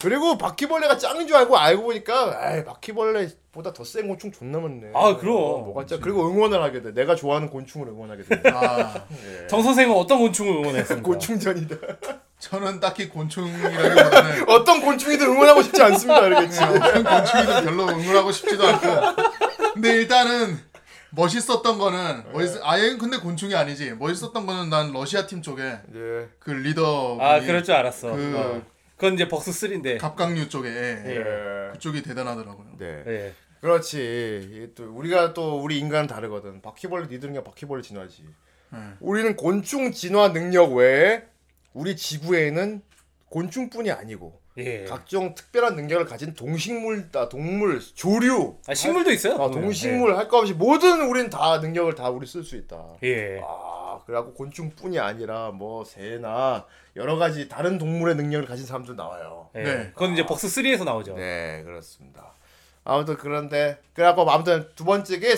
[0.00, 4.92] 그리고 바퀴벌레가 짱인 줄 알고 알고 보니까 에이, 바퀴벌레보다 더 센 곤충 존나 많네.
[4.94, 5.34] 아, 그럼.
[5.36, 6.94] 어, 뭐가 짜 그리고 응원을 하게 돼.
[6.94, 8.40] 내가 좋아하는 곤충을 응원하게 돼.
[8.50, 9.04] 아,
[9.50, 11.04] 정 선생은 어떤 곤충을 응원했습니까?
[11.04, 11.76] 곤충전이다.
[12.38, 16.22] 저는 딱히 곤충이라기보다는 어떤 곤충이든 응원하고 싶지 않습니다.
[16.22, 16.62] 알겠지?
[16.62, 18.86] 어떤 곤충이든 별로 응원하고 싶지도 않고.
[19.74, 20.60] 근데 일단은
[21.10, 23.92] 멋있었던 거는 멋있, 아예 근데 곤충이 아니지.
[23.94, 26.28] 멋있었던 거는 난 러시아 팀 쪽에 예.
[26.38, 28.12] 그 리더 아 그럴 줄 알았어.
[28.14, 28.62] 그- 어.
[28.96, 29.98] 그건 이제 벅스 3인데.
[29.98, 31.02] 갑각류 쪽에 예.
[31.06, 31.72] 예.
[31.72, 32.66] 그쪽이 대단하더라고요.
[32.78, 33.04] 네.
[33.06, 33.32] 예.
[33.60, 34.72] 그렇지.
[34.76, 36.62] 또 우리가 또 우리 인간은 다르거든.
[36.62, 38.24] 바퀴벌레 니들은 그냥 바퀴벌레 진화지.
[39.00, 41.24] 우리는 곤충 진화 능력 외에
[41.72, 42.82] 우리 지구에는
[43.30, 44.84] 곤충뿐이 아니고 예.
[44.84, 49.34] 각종 특별한 능력을 가진 동식물, 아, 동물, 조류, 아, 식물도 있어요.
[49.34, 52.76] 아, 동식물 할 거 없이 모든 우리는 다 능력을 다 우리 쓸 수 있다.
[53.04, 53.40] 예.
[53.42, 59.48] 아, 그래갖고 곤충뿐이 아니라 뭐 새나 여러 가지 다른 동물의 능력을 가진 사람들 나와요.
[59.54, 59.62] 예.
[59.62, 59.90] 네.
[59.94, 61.14] 그건 이제 벅스 3에서 나오죠.
[61.14, 62.32] 네, 그렇습니다.
[62.84, 65.34] 아무튼 그런데 그래갖고 아무튼 두 번째 게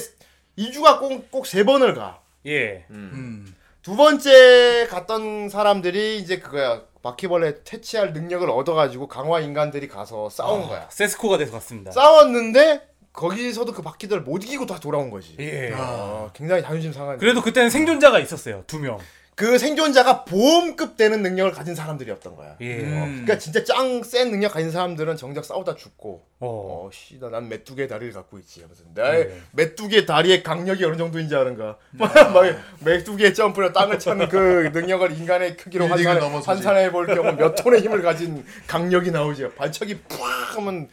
[0.58, 2.20] 2주가 꼭 꼭 세 번을 가.
[2.46, 2.86] 예.
[2.90, 3.54] 음.
[3.82, 6.82] 두 번째 갔던 사람들이 이제 그거야.
[7.02, 10.86] 바퀴벌레 퇴치할 능력을 얻어가지고 강화 인간들이 가서 싸운 거야.
[10.90, 11.90] 세스코가 돼서 갔습니다.
[11.92, 15.34] 싸웠는데 거기서도 그 바퀴들 못 이기고 다 돌아온 거지.
[15.40, 15.72] 예.
[15.74, 17.18] 어, 굉장히 자존심 상한.
[17.18, 18.64] 그래도 그때는 생존자가 있었어요.
[18.66, 18.98] 두 명.
[19.40, 22.56] 그 생존자가 보험급 되는 능력을 가진 사람들이었던 거야.
[22.60, 22.74] 예.
[22.84, 26.86] 어, 그러니까 진짜 짱 센 능력 가진 사람들은 정작 싸우다 죽고 어.
[26.86, 28.60] 어, 씨, 나, 난 메뚜기의 다리를 갖고 있지.
[28.60, 31.78] 하면서 내 메뚜기의 다리의 강력이 어느 정도인지 아는가?
[31.92, 32.12] 막
[32.80, 35.86] 메뚜기의 점프로 땅을 차는 그 능력을 인간의 크기로.
[35.86, 39.54] 환산해 볼 경우 몇 톤의 힘을 가진 강력이 나오지.
[39.56, 40.90] 발차기 팍 하면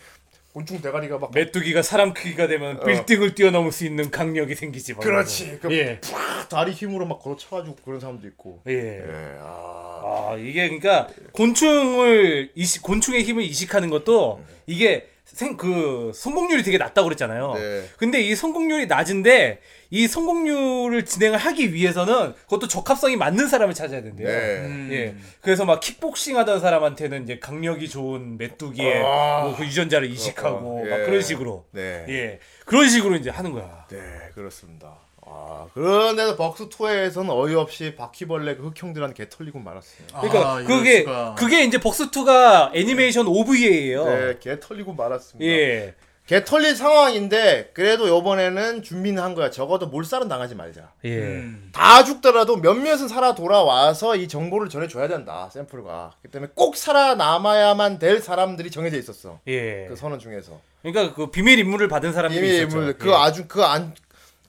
[0.57, 4.93] 곤충 대가리가 막 메뚜기가 사람 크기가 되면 빌딩을 뛰어넘을 수 있는 강력이 생기지.
[4.93, 5.03] 막 어.
[5.03, 5.59] 그렇지.
[5.61, 6.01] 그 예.
[6.01, 8.63] 팍 다리 힘으로 막 걸어쳐가지고 그런 사람도 있고.
[8.67, 8.73] 예.
[8.73, 15.07] 예, 아, 아 이게 그러니까 곤충을 이식 곤충의 힘을 이식하는 것도 이게
[15.37, 17.53] 생 그 성공률이 되게 낮다고 그랬잖아요.
[17.53, 17.85] 네.
[17.97, 19.59] 근데 이 성공률이 낮은데
[19.89, 24.27] 이 성공률을 진행을 하기 위해서는 그것도 적합성이 맞는 사람을 찾아야 된대요.
[24.27, 24.87] 네.
[24.91, 25.15] 예.
[25.41, 29.43] 그래서 막 킥복싱 하던 사람한테는 이제 강력이 좋은 메뚜기의 아.
[29.45, 31.05] 뭐그 유전자를 이식하고 어, 막 예.
[31.05, 31.65] 그런 식으로.
[31.71, 32.05] 네.
[32.09, 32.39] 예.
[32.65, 33.85] 그런 식으로 이제 하는 거야.
[33.89, 33.97] 네,
[34.35, 35.06] 그렇습니다.
[35.29, 40.07] 아, 그런데도 벅스 2에서는 어이없이 바퀴벌레 그 흑형들한테 개 털리고 말았어요.
[40.21, 41.35] 그러니까 아, 이럴 그게 수가.
[41.37, 44.05] 그게 이제 벅스 2가 애니메이션 OVA예요.
[44.05, 45.45] 네, 개 털리고 말았습니다.
[45.51, 45.95] 예.
[46.25, 49.49] 개 털린 상황인데 그래도 요번에는 준비는 한 거야.
[49.49, 50.91] 적어도 몰살은 당하지 말자.
[51.05, 51.09] 예.
[51.19, 51.69] 음.
[51.71, 55.49] 다 죽더라도 몇몇은 살아 돌아와서 이 정보를 전해줘야 된다.
[55.53, 56.15] 샘플과.
[56.19, 59.39] 그렇기 때문에 꼭 살아남아야만 될 사람들이 정해져 있었어.
[59.47, 59.85] 예.
[59.87, 60.59] 그 선언 중에서.
[60.81, 62.77] 그러니까 그 비밀 임무를 받은 사람들이 있었죠.
[62.77, 63.13] 뭐그 예.
[63.13, 63.93] 아주 그 안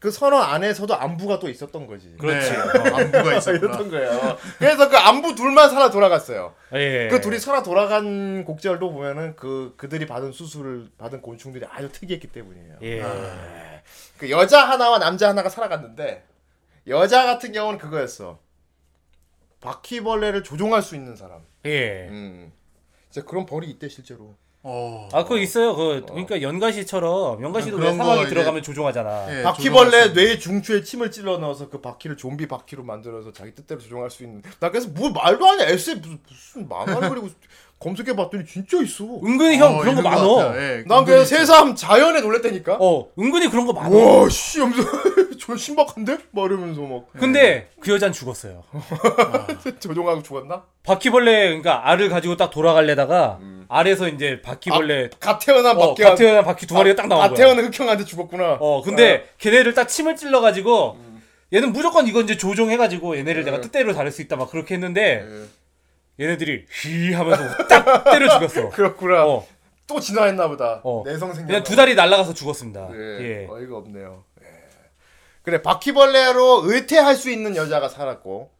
[0.00, 2.14] 그 선언 안에서도 안부가 또 있었던 거지.
[2.18, 2.50] 그렇지.
[2.52, 2.56] 네.
[2.90, 3.66] 안부가 있었구나.
[3.66, 4.36] 이랬던 거예요.
[4.58, 6.54] 그래서 그 안부 둘만 살아 돌아갔어요.
[6.74, 7.08] 예.
[7.10, 12.76] 그 둘이 살아 돌아간 곡절도 보면은 그 그들이 받은 수술을 받은 곤충들이 아주 특이했기 때문이에요.
[12.82, 13.02] 예.
[14.18, 16.24] 그 여자 하나와 남자 하나가 살아갔는데
[16.86, 18.38] 여자 같은 경우는 그거였어.
[19.60, 21.42] 바퀴벌레를 조종할 수 있는 사람.
[21.64, 22.06] 예.
[22.08, 22.52] 음.
[23.10, 24.36] 진짜 그런 벌이 있대 실제로.
[24.70, 25.08] 어.
[25.14, 25.74] 아, 그거 있어요.
[25.74, 29.38] 그 그러니까 연가시처럼 연가시도 왜 그런 거 사막에 들어가면 조종하잖아.
[29.38, 33.80] 예, 바퀴벌레 조종할 수뇌 중추에 침을 찔러 넣어서 그 바퀴를 좀비 바퀴로 만들어서 자기 뜻대로
[33.80, 34.42] 조종할 수 있는.
[34.60, 35.72] 나 그래서 뭐 말도 안 해.
[35.72, 37.28] 에세 무슨, 무슨 만화를 그리고
[37.80, 39.04] 검색해 봤더니 진짜 있어.
[39.24, 40.56] 은근히 형 어, 그런 거 많어.
[40.56, 41.24] 예, 난 있죠.
[41.24, 42.78] 새삼 자연에 놀랬다니까.
[42.80, 43.96] 어, 은근히 그런 거 많아.
[43.96, 44.82] 와, 씨, 하면서
[45.38, 46.18] 저 신박한데?
[46.32, 48.64] 막 이러면서 막 근데 그 여잔 죽었어요.
[49.78, 50.64] 조종하고 죽었나?
[50.82, 56.44] 바퀴벌레 그러니까 알을 가지고 딱 돌아갈래다가 알에서 이제 바퀴벌레 갓 태어난 어, 바퀴 갓 태어난
[56.44, 57.36] 바퀴 두 마리가 딱 나온 갓 거야.
[57.36, 58.56] 태어난 흑형한테 죽었구나.
[58.60, 60.98] 어, 근데 걔네를 딱 침을 찔러 가지고
[61.52, 65.24] 얘는 무조건 이거 이제 조종해 가지고 얘네를 내가 뜻대로 다룰 수 있다 막 그렇게 했는데
[66.20, 68.70] 얘네들이 휘 하면서 딱 때려 죽였어.
[68.74, 69.26] 그렇구나.
[69.26, 69.46] 어.
[69.86, 70.80] 또 진화했나 보다.
[70.84, 71.02] 어.
[71.06, 72.88] 내성 생겼나 그냥 두 다리 날아가서 죽었습니다.
[72.92, 72.98] 예.
[73.20, 73.46] 예.
[73.48, 74.24] 어이가 없네요.
[74.42, 74.46] 예.
[75.42, 78.50] 그래 바퀴벌레로 의태할 수 있는 여자가 살았고,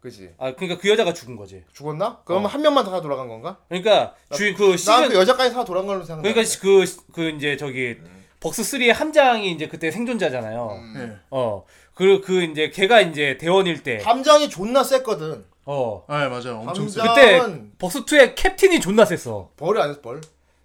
[0.00, 0.30] 그지?
[0.38, 1.62] 아 그러니까 그 여자가 죽은 거지.
[1.72, 2.20] 죽었나?
[2.24, 3.58] 그럼 한 명만 살아 돌아간 건가?
[3.68, 6.22] 그러니까 주인 그 시즌 난그 여자까지 살아 돌아간 걸로 생각해.
[6.22, 7.96] 그러니까 시- 그, 그 이제 저기
[8.40, 10.80] 벅스 3의 함장이 이제 그때 생존자잖아요.
[10.96, 11.12] 예.
[11.30, 11.64] 어.
[11.94, 14.02] 그, 그 이제 걔가 이제 대원일 때.
[14.02, 15.44] 함장이 존나 셌거든.
[15.66, 16.04] 어.
[16.08, 16.60] 아, 맞아요.
[16.66, 17.00] 엄청 세.
[17.00, 17.40] 그때
[17.78, 19.50] 벅스 2의 캡틴이 존나 셌어.
[19.56, 20.20] 벌이 아니었어 벌.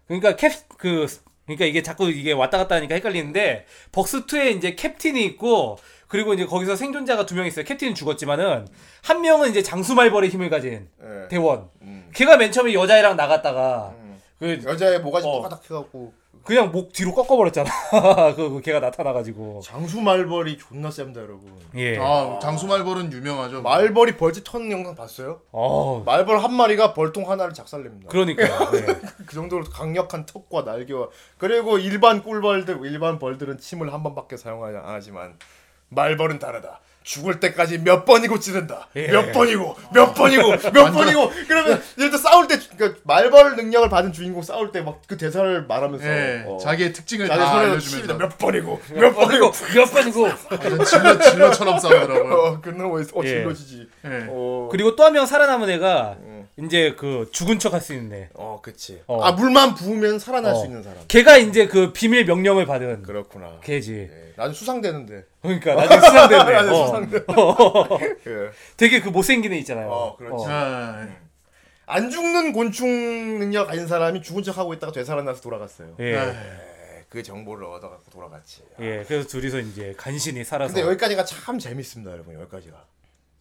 [0.08, 1.08] 그러니까 캡그
[1.46, 5.78] 그러니까 이게 자꾸 이게 왔다 갔다 하니까 헷갈리는데 벅스 2에 이제 캡틴이 있고
[6.08, 7.64] 그리고 이제 거기서 생존자가 두 명 있어요.
[7.66, 8.68] 캡틴은 죽었지만은
[9.04, 11.28] 한 명은 이제 장수말벌의 힘을 가진 예.
[11.30, 11.70] 대원.
[11.82, 12.10] 음.
[12.14, 13.94] 걔가 맨 처음에 여자애랑 나갔다가
[14.40, 15.34] 그 여자의 모가지 어.
[15.34, 16.14] 똑같아 해갖고
[16.44, 17.70] 그냥 목 뒤로 꺾어버렸잖아.
[18.36, 19.62] 그, 그 걔가 나타나가지고.
[19.64, 21.54] 장수 말벌이 존나 셉니다 여러분.
[21.76, 21.98] 예.
[21.98, 23.62] 아, 장수 말벌은 유명하죠.
[23.62, 25.42] 말벌이 벌집 터는 영상 봤어요?
[25.52, 26.04] 어.
[26.06, 28.10] 말벌 한 마리가 벌통 하나를 작살냅니다.
[28.10, 28.44] 그러니까.
[28.76, 28.86] 예.
[29.26, 34.84] 그 정도로 강력한 턱과 날개와 그리고 일반 꿀벌들 일반 벌들은 침을 한 번밖에 사용하지 안
[34.88, 35.38] 하지만
[35.90, 36.80] 말벌은 다르다.
[37.04, 38.88] 죽을 때까지 몇 번이고 찌른다.
[38.96, 39.08] 예.
[39.08, 44.14] 몇 번이고 몇 번이고 몇 번이고 그러면 예를 들어 싸울 때 그러니까 말벌 능력을 받은
[44.14, 46.44] 주인공 싸울 때 막 그 대사를 말하면서 예.
[46.46, 48.14] 어, 자기의 특징을 자기 다 알려주면서.
[48.18, 50.24] 몇 번이고 몇 번이고 몇 번이고.
[50.52, 52.34] 완전 질러 질러처럼 싸우더라고요.
[52.34, 53.28] 어 그놈의 어 예.
[53.28, 53.88] 질러지지.
[54.06, 54.26] 예.
[54.30, 56.18] 어 그리고 또 한 명 살아남은 애가
[56.64, 58.30] 이제 그 죽은 척 할 수 있는 애.
[58.34, 59.02] 어, 그치.
[59.08, 59.22] 어.
[59.24, 60.56] 아, 물만 부으면 살아날 어.
[60.56, 60.98] 수 있는 사람.
[61.08, 63.60] 걔가 이제 그 비밀 명령을 받은 그렇구나.
[63.64, 64.10] 걔지.
[64.12, 65.24] 예, 나는 수상되는데.
[65.42, 65.76] 그러니까.
[65.76, 66.00] 나중에
[66.70, 66.86] 어.
[66.88, 67.18] 수상돼.
[67.28, 68.00] 어.
[68.28, 68.50] 예.
[68.78, 69.90] 되게 그 못생긴 애 있잖아요.
[69.90, 70.46] 어, 그렇지.
[70.48, 71.08] 아,
[71.86, 75.96] 안 죽는 곤충 능력 가진 사람이 죽은 척 하고 있다가 되살아나서 돌아갔어요.
[76.00, 76.16] 예.
[76.18, 78.62] 아, 예, 그 정보를 얻어갖고 돌아갔지.
[78.82, 79.04] 예.
[79.08, 80.74] 그래서 둘이서 이제 간신히 살아서.
[80.74, 82.36] 근데 여기까지가 참 재밌습니다, 여러분.
[82.36, 82.78] 여기까지가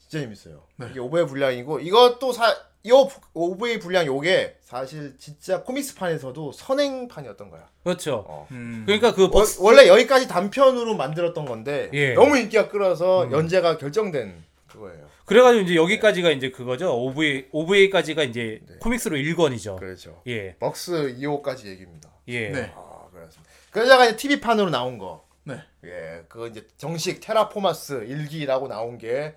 [0.09, 0.62] 진짜 재밌어요.
[0.76, 0.86] 네.
[0.90, 2.90] 이게 오브의 분량이고 이것도 사, 이
[3.34, 7.68] 오브의 분량 요게 사실 진짜 코믹스판에서도 선행판이었던 거야.
[7.84, 8.24] 그렇죠.
[8.26, 8.46] 어.
[8.50, 8.84] 음.
[8.86, 12.14] 그러니까 그 워- 벅스 원래 여기까지 단편으로 만들었던 건데 예.
[12.14, 15.06] 너무 인기가 끌어서 연재가 결정된 그거예요.
[15.26, 16.94] 그래가지고 이제 여기까지가 이제 그거죠.
[16.94, 19.78] OVA OVA까지가 이제 코믹스로 1권이죠.
[19.78, 20.22] 그렇죠.
[20.26, 20.56] 예.
[20.59, 22.09] 벅스 2호까지 얘기입니다.
[22.28, 22.48] 예.
[22.48, 22.72] 네.
[22.74, 23.50] 아, 그렇습니다.
[23.70, 25.26] 그러다가 이제 TV판으로 나온 거.
[25.44, 25.59] 네.
[25.84, 29.34] 예, 그 이제 정식 테라포마스 일기라고 나온 게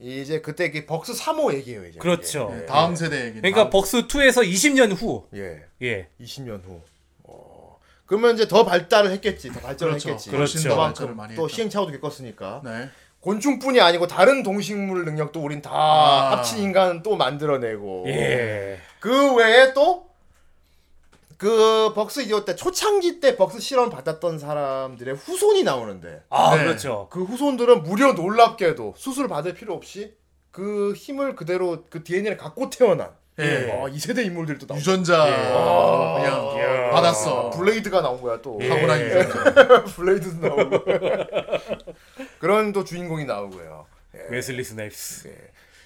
[0.00, 1.98] 이제 그때 그 벅스 3호 얘기예요, 이제.
[1.98, 2.48] 그렇죠.
[2.52, 2.60] 이게.
[2.60, 3.40] 네, 다음 세대 얘기.
[3.40, 5.26] 그러니까 벅스 2에서 20년 후.
[5.34, 5.62] 예.
[5.82, 6.08] 예.
[6.20, 6.80] 20년 후.
[7.24, 7.78] 어.
[8.06, 9.52] 그러면 이제 더 발달을 했겠지.
[9.52, 10.08] 더 발전을 그렇죠.
[10.10, 10.30] 했겠지.
[10.68, 11.48] 더 그만큼 또.
[11.48, 12.62] 시행착오도 겪었으니까.
[12.64, 12.88] 네.
[13.20, 16.30] 곤충뿐이 아니고 다른 동식물 능력도 우린 다 아.
[16.32, 18.04] 합친 인간 또 만들어내고.
[18.08, 18.78] 예.
[18.98, 20.09] 그 외에 또
[21.40, 26.64] 그 벅스 2호 때 초창기 때 벅스 실험 받았던 사람들의 후손이 나오는데 아, 네.
[26.64, 27.08] 그렇죠.
[27.10, 30.14] 그 후손들은 무려 놀랍게도 수술 받을 필요 없이
[30.50, 33.70] 그 힘을 그대로 그 DNA를 갖고 태어난 예.
[33.72, 36.22] 아, 2세대 인물들도 나오고 유전자 예.
[36.22, 36.90] 그냥 이야.
[36.90, 37.48] 받았어.
[37.48, 39.06] 블레이드가 나온 거야 또 타고난 예.
[39.06, 39.84] 유전자.
[39.96, 40.84] 블레이드도 나오고
[42.38, 44.26] 그런 또 주인공이 나오고요 예.
[44.28, 45.34] 웨슬리 스나이프스.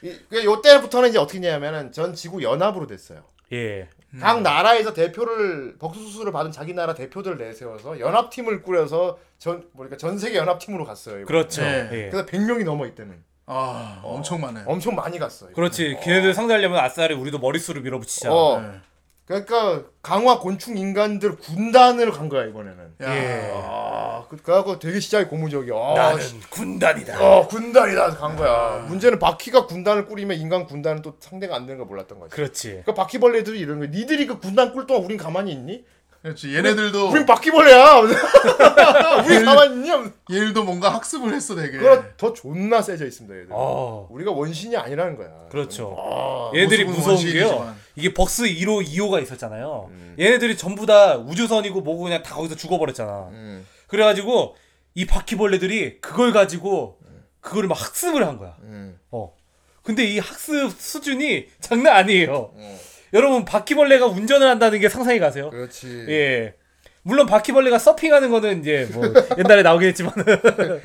[0.03, 3.89] 이, 그 요때부터는 이제 어떻게 했냐면은 전 지구 연합으로 됐어요 예.
[4.21, 10.19] 각 나라에서 대표를 벅수 수술을 받은 자기 나라 대표들을 내세워서 연합팀을 꾸려서 전 뭐니까 전
[10.19, 11.19] 세계 연합팀으로 갔어요.
[11.19, 11.27] 이거.
[11.27, 11.63] 그렇죠.
[11.63, 11.89] 예.
[11.93, 12.11] 예.
[12.11, 13.23] 그래서 100명이 넘어 있다는.
[13.47, 14.63] 아, 엄청 많네.
[14.67, 15.53] 엄청 많이 갔어요.
[15.53, 15.99] 그렇지.
[16.03, 18.33] 걔네들 상대하려면 아싸리 우리도 머릿수를 밀어붙이자.
[18.33, 18.61] 어.
[18.61, 18.81] 네.
[19.27, 22.85] 그러니까 강화 곤충 인간들 군단을 간 거야 이번에는.
[23.03, 23.17] 야.
[23.17, 23.53] 예.
[23.55, 25.75] 아, 그- 그래갖고 되게 시작이 고무적이야.
[25.75, 26.39] 아, 나는 씨.
[26.51, 27.21] 군단이다.
[27.25, 28.85] 어, 군단이다 간 거야.
[28.87, 32.35] 문제는 바퀴가 군단을 꾸리면 인간 군단은 또 상대가 안 되는 걸 몰랐던 거지.
[32.35, 32.83] 그렇지.
[32.85, 33.87] 그 바퀴벌레들이 이런 거.
[33.87, 35.85] 니들이 그 군단 꿀 동안 우린 가만히 있니?
[36.25, 36.57] 그렇지.
[36.57, 37.97] 얘네들도 우린 바퀴벌레야.
[39.27, 39.91] 우리 가만히 있니?
[40.31, 41.77] 얘들도 뭔가 학습을 했어 되게.
[41.77, 43.49] 그거 더 존나 세져 있습니다, 얘들.
[43.51, 44.09] 어.
[44.11, 45.29] 우리가 원신이 아니라는 거야.
[45.51, 45.95] 그렇죠.
[45.99, 47.77] 아, 모습은 무서운 게요.
[47.95, 49.89] 이게 벅스 1호, 2호가 있었잖아요.
[49.91, 50.17] 음.
[50.19, 53.29] 얘네들이 전부 다 우주선이고 뭐고 그냥 다 거기서 죽어버렸잖아.
[53.31, 54.57] 음, 그래가지고
[54.95, 57.01] 이 바퀴벌레들이 그걸 가지고
[57.41, 58.57] 그거를 막 학습을 한 거야.
[58.63, 58.99] 음.
[59.11, 59.35] 어.
[59.83, 62.35] 근데 이 학습 수준이 장난 아니에요.
[62.55, 62.79] 어,
[63.15, 65.51] 여러분 바퀴벌레가 운전을 한다는 게 상상이 가세요?
[65.51, 66.07] 그렇지.
[66.09, 66.55] 예.
[67.03, 69.05] 물론 바퀴벌레가 서핑하는 거는 이제 뭐
[69.39, 70.25] 옛날에 나오긴 했지만은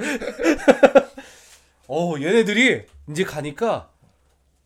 [1.88, 3.90] 어 얘네들이 이제 가니까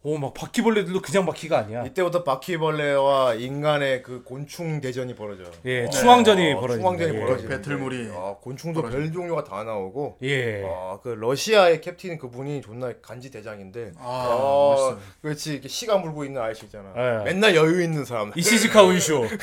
[0.05, 1.83] 오 막 바퀴벌레들도 그냥 바퀴가 아니야.
[1.85, 5.43] 이때부터 바퀴벌레와 인간의 그 곤충 대전이 벌어져.
[5.65, 6.79] 예, 충황전이 어, 벌어지.
[6.81, 7.19] 충황전이 예.
[7.19, 7.47] 벌어지.
[7.47, 10.17] 배틀물이 아, 곤충도 별 종류가 다 나오고.
[10.23, 10.61] 예.
[10.65, 13.93] 아, 그 러시아의 캡틴 그분이 존나 간지 대장인데.
[13.97, 14.99] 아, 어, 멋있어.
[15.21, 16.91] 그렇지 이렇게 시가 물고 있는 아저씨 있잖아.
[16.97, 17.23] 예.
[17.23, 18.33] 맨날 여유 있는 사람.
[18.35, 19.25] 이시즈카 운쇼.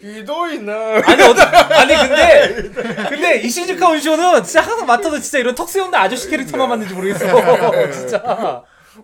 [0.00, 0.72] 기도 있나?
[1.04, 2.70] 아니 어아 아니 근데
[3.08, 7.24] 근데 이시즈카 운쇼는 진짜 항상 맡아도 진짜 이런 턱수 없는 아저씨 캐릭터만 맞는지 모르겠어.
[7.90, 8.53] 진짜.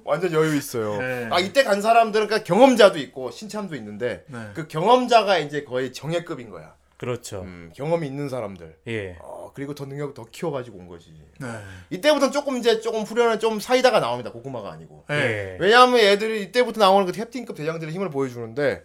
[0.05, 0.99] 완전 여유 있어요.
[0.99, 1.29] 네.
[1.31, 4.39] 아 이때 간 사람들은 그러니까 경험자도 있고 신참도 있는데 네.
[4.55, 6.75] 그 경험자가 이제 거의 정예급인 거야.
[6.97, 7.41] 그렇죠.
[7.41, 8.77] 음, 경험이 있는 사람들.
[8.89, 9.17] 예.
[9.23, 11.15] 어, 그리고 더 능력 더 키워가지고 온 거지.
[11.39, 11.49] 네.
[11.89, 14.31] 이때부터는 조금 이제 조금 후련한 좀 사이다가 나옵니다.
[14.31, 15.07] 고구마가 아니고.
[15.09, 15.15] 네.
[15.15, 15.57] 예.
[15.59, 18.85] 왜냐하면 애들이 이때부터 나오는 그 캡틴급 대장들의 힘을 보여주는데,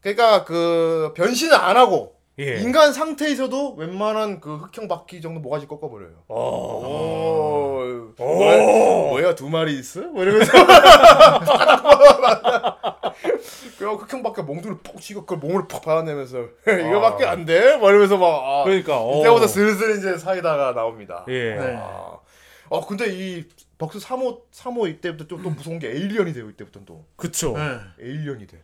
[0.00, 2.56] 그러니까 그 변신을 안 하고 예.
[2.60, 6.12] 인간 상태에서도 웬만한 그 흑형 바퀴 정도 모가지 꺾어버려요.
[6.28, 6.34] 어.
[8.18, 8.56] 오, 뭐야,
[9.10, 10.00] 뭐야 두 마리 있어?
[10.00, 10.50] 뭐 이러면서
[13.78, 17.76] 그리고 흑형 바퀴 몽둥이를 푹 치고 그걸 몸을 푹 받아내면서 이거밖에 안 돼?
[17.76, 19.20] 뭐 이러면서 막 아, 그러니까 어.
[19.20, 21.24] 이때부터 슬슬 이제 사이다가 나옵니다.
[21.28, 21.54] 예.
[21.54, 21.76] 네.
[21.78, 22.16] 아,
[22.68, 23.44] 어 근데 이
[23.78, 27.54] 벅스 3호 3호 이때부터 좀 또 무서운 게 에일리언이 돼요 이때부터 또 그쵸.
[27.56, 27.78] 네.
[28.00, 28.62] 에일리언이 돼.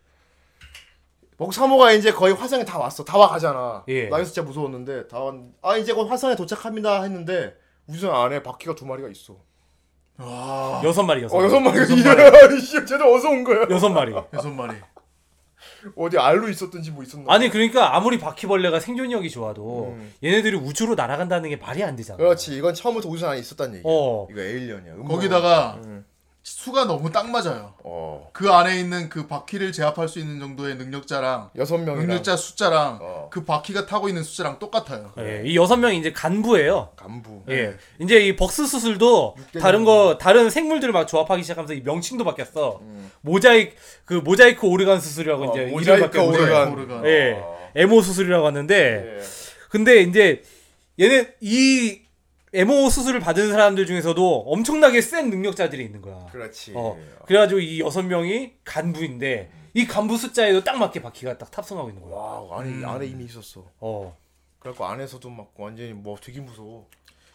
[1.46, 3.84] 3호가 이제 거의 화성에 다 왔어 다 와가잖아.
[3.88, 4.08] 예.
[4.08, 5.34] 나 진짜 무서웠는데 다 왔.
[5.62, 7.54] 아 이제 곧 화성에 도착합니다 했는데
[7.86, 9.36] 우주선 안에 바퀴가 두 마리가 있어.
[10.18, 10.80] 와.
[10.84, 11.52] 여섯 마리 여섯 어 마리.
[11.52, 11.84] 여섯 마리가
[12.56, 13.66] 이씨 쟤들 어디서 온 거야?
[13.70, 14.12] 여섯 마리.
[14.34, 14.74] 여섯 마리.
[15.96, 17.32] 어디 알로 있었든지 뭐 있었나?
[17.32, 20.12] 아니 그러니까 아무리 바퀴벌레가 생존력이 좋아도 음.
[20.24, 22.16] 얘네들이 우주로 날아간다는 게 말이 안 되잖아.
[22.16, 23.82] 그렇지 이건 처음부터 우주선 안에 있었단 얘기야.
[23.84, 24.26] 어.
[24.30, 24.94] 이거 에일리언이야.
[24.94, 25.08] 음모야.
[25.08, 26.04] 거기다가 음.
[26.50, 27.74] 수가 너무 딱 맞아요.
[27.84, 28.30] 어.
[28.32, 33.28] 그 안에 있는 그 바퀴를 제압할 수 있는 정도의 능력자랑 여섯 명이랑 능력자 숫자랑 어.
[33.30, 35.12] 그 바퀴가 타고 있는 숫자랑 똑같아요.
[35.18, 36.90] 예, 이 여섯 명이 이제 간부예요.
[36.96, 37.42] 간부.
[37.50, 37.74] 예.
[38.00, 42.80] 이제 이 벅스 수술도 다른 거 다른 생물들을 막 조합하기 시작하면서 이 명칭도 바뀌었어.
[43.20, 43.74] 모자이크
[44.04, 46.72] 그 모자이크 오르간 수술이라고 어, 이제 모자이크 이름이 바뀌었는데 오르간.
[46.72, 47.06] 오르간.
[47.06, 47.32] 예.
[47.38, 47.58] 어.
[47.76, 49.22] 에모 수술이라고 하는데 예.
[49.68, 50.42] 근데 이제
[50.98, 52.00] 얘네 이
[52.54, 56.26] 에모 수술을 받은 사람들 중에서도 엄청나게 센 능력자들이 있는 거야.
[56.32, 56.72] 그렇지.
[56.74, 56.98] 어.
[57.26, 62.14] 그래가지고 이 여섯 명이 간부인데 이 간부 숫자에도 딱 맞게 바퀴가 딱 탑승하고 있는 거야.
[62.14, 63.64] 와 안에 안에 이미 있었어.
[63.80, 64.16] 어.
[64.60, 66.86] 그래갖고 안에서도 막 완전히 뭐 되게 무서워.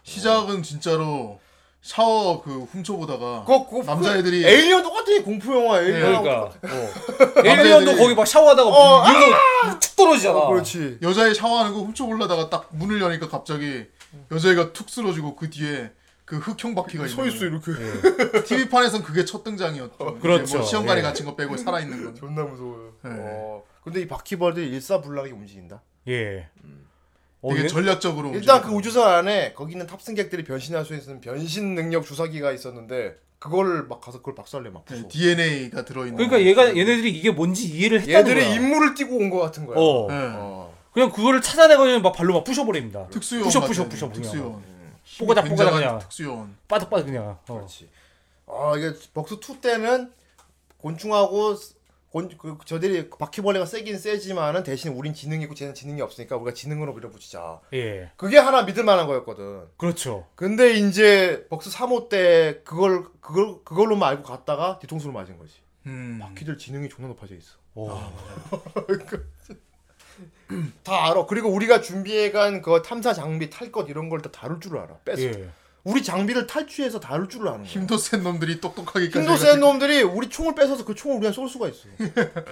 [0.03, 1.39] 시작은 진짜로
[1.81, 6.23] 샤워 그 훔쳐보다가 그거, 그거 남자애들이 에일리언 똑같아 공포 영화 에일리언.
[6.23, 7.45] 그러니까 어.
[7.45, 10.37] 에일리언도 거기 막 샤워하다가 어, 위로 툭 떨어지잖아.
[10.37, 10.97] 어, 그렇지.
[11.01, 13.85] 여자애 샤워하는 거 훔쳐보려다가 딱 문을 여니까 갑자기
[14.31, 15.91] 여자애가 툭 쓰러지고 그 뒤에
[16.25, 18.43] 그 흑형 바퀴가 서 있어 있는 이렇게.
[18.45, 20.19] TV판에선 그게 첫 등장이었죠.
[20.19, 20.43] 그렇죠.
[20.43, 21.03] 이제 뭐 시험관에 예.
[21.03, 22.15] 갇힌 거 빼고 살아 있는 건.
[22.15, 22.93] 존나 무서워요.
[23.03, 23.09] 네.
[23.13, 23.63] 어.
[23.83, 25.81] 근데 이 바퀴벌들이 일사불란하게 움직인다.
[26.07, 26.47] 예.
[27.41, 28.77] 어, 되게 얘- 전략적으로 일단 그 움직이고.
[28.77, 34.19] 우주선 안에 거기 있는 탑승객들이 변신할 수 있는 변신 능력 주사기가 있었는데 그걸 막 가서
[34.19, 35.01] 그걸 박살내 막 부숴.
[35.01, 38.55] 네, DNA가 들어 있는 그러니까 얘가 얘네들이 이게 뭔지 이해를 했다는 얘들이 거야.
[38.55, 39.75] 임무를 띄고 온것 같은 거야.
[39.77, 40.07] 어.
[40.09, 40.15] 네.
[40.37, 40.72] 어.
[40.93, 43.07] 그냥 그거를 찾아내가지고 막 발로 막 부셔버립니다.
[43.07, 44.21] 특수요원 부셔 부셔 부셔 그냥.
[44.21, 44.63] 특수요원
[45.19, 47.25] 뽀가닥 뽀가닥 굉장한 그냥 특수요원 빠득빠득 그냥.
[47.25, 47.53] 어.
[47.55, 47.89] 그렇지.
[48.47, 50.11] 아 이게 벅스 2 때는
[50.77, 51.55] 곤충하고
[52.09, 56.93] 곤, 그, 저들이 바퀴벌레가 세긴 세지만은 대신 우린 지능이 있고 쟤는 지능이 없으니까 우리가 지능으로
[56.93, 57.61] 밀어붙이자.
[57.73, 58.11] 예.
[58.17, 59.63] 그게 하나 믿을 만한 거였거든.
[59.77, 60.27] 그렇죠.
[60.35, 65.55] 근데 이제 벅스 3호 때 그걸 그걸 그걸로만 알고 갔다가 뒤통수를 맞은 거지.
[65.87, 66.19] 음.
[66.21, 67.57] 바퀴들 지능이 존나 높아져 있어.
[67.73, 67.89] 오.
[70.83, 71.25] 다 알아.
[71.25, 74.97] 그리고 우리가 준비해간 그 탐사 장비 탈 것 이런 걸 다 다룰 줄 알아.
[75.05, 75.21] 뺏어.
[75.23, 75.49] 예.
[75.83, 77.67] 우리 장비를 탈취해서 다룰 줄 아는 거야.
[77.67, 81.67] 힘도 센 놈들이 똑똑하게까지 힘도 센 놈들이 우리 총을 뺏어서 그 총을 우리가 쏠 수가
[81.67, 81.87] 있어.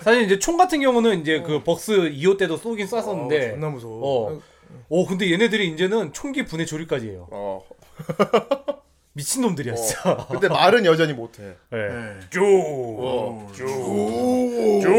[0.02, 3.52] 사실 이제 총 같은 경우는 이제 그 벅스 2호 때도 쏘긴 어, 쐈었는데.
[3.52, 4.34] 존나 무서워.
[4.34, 4.42] 어.
[4.90, 7.28] 오 근데 얘네들이 이제는 총기 분해 조립까지 해요.
[7.32, 7.62] 어.
[9.14, 10.26] 미친 놈들이야 진짜.
[10.30, 11.56] 근데 말은 여전히 못해.
[11.74, 11.76] 예.
[11.78, 12.20] 네.
[12.30, 12.42] 쪼.
[12.44, 13.48] 어.
[13.56, 13.66] 쪼.
[13.66, 14.82] 오.
[14.82, 14.92] 쪼.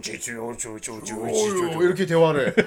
[0.00, 1.16] 쪼쪼쪼쪼쪼쪼.
[1.16, 2.52] 오, 이렇게 대화를 해.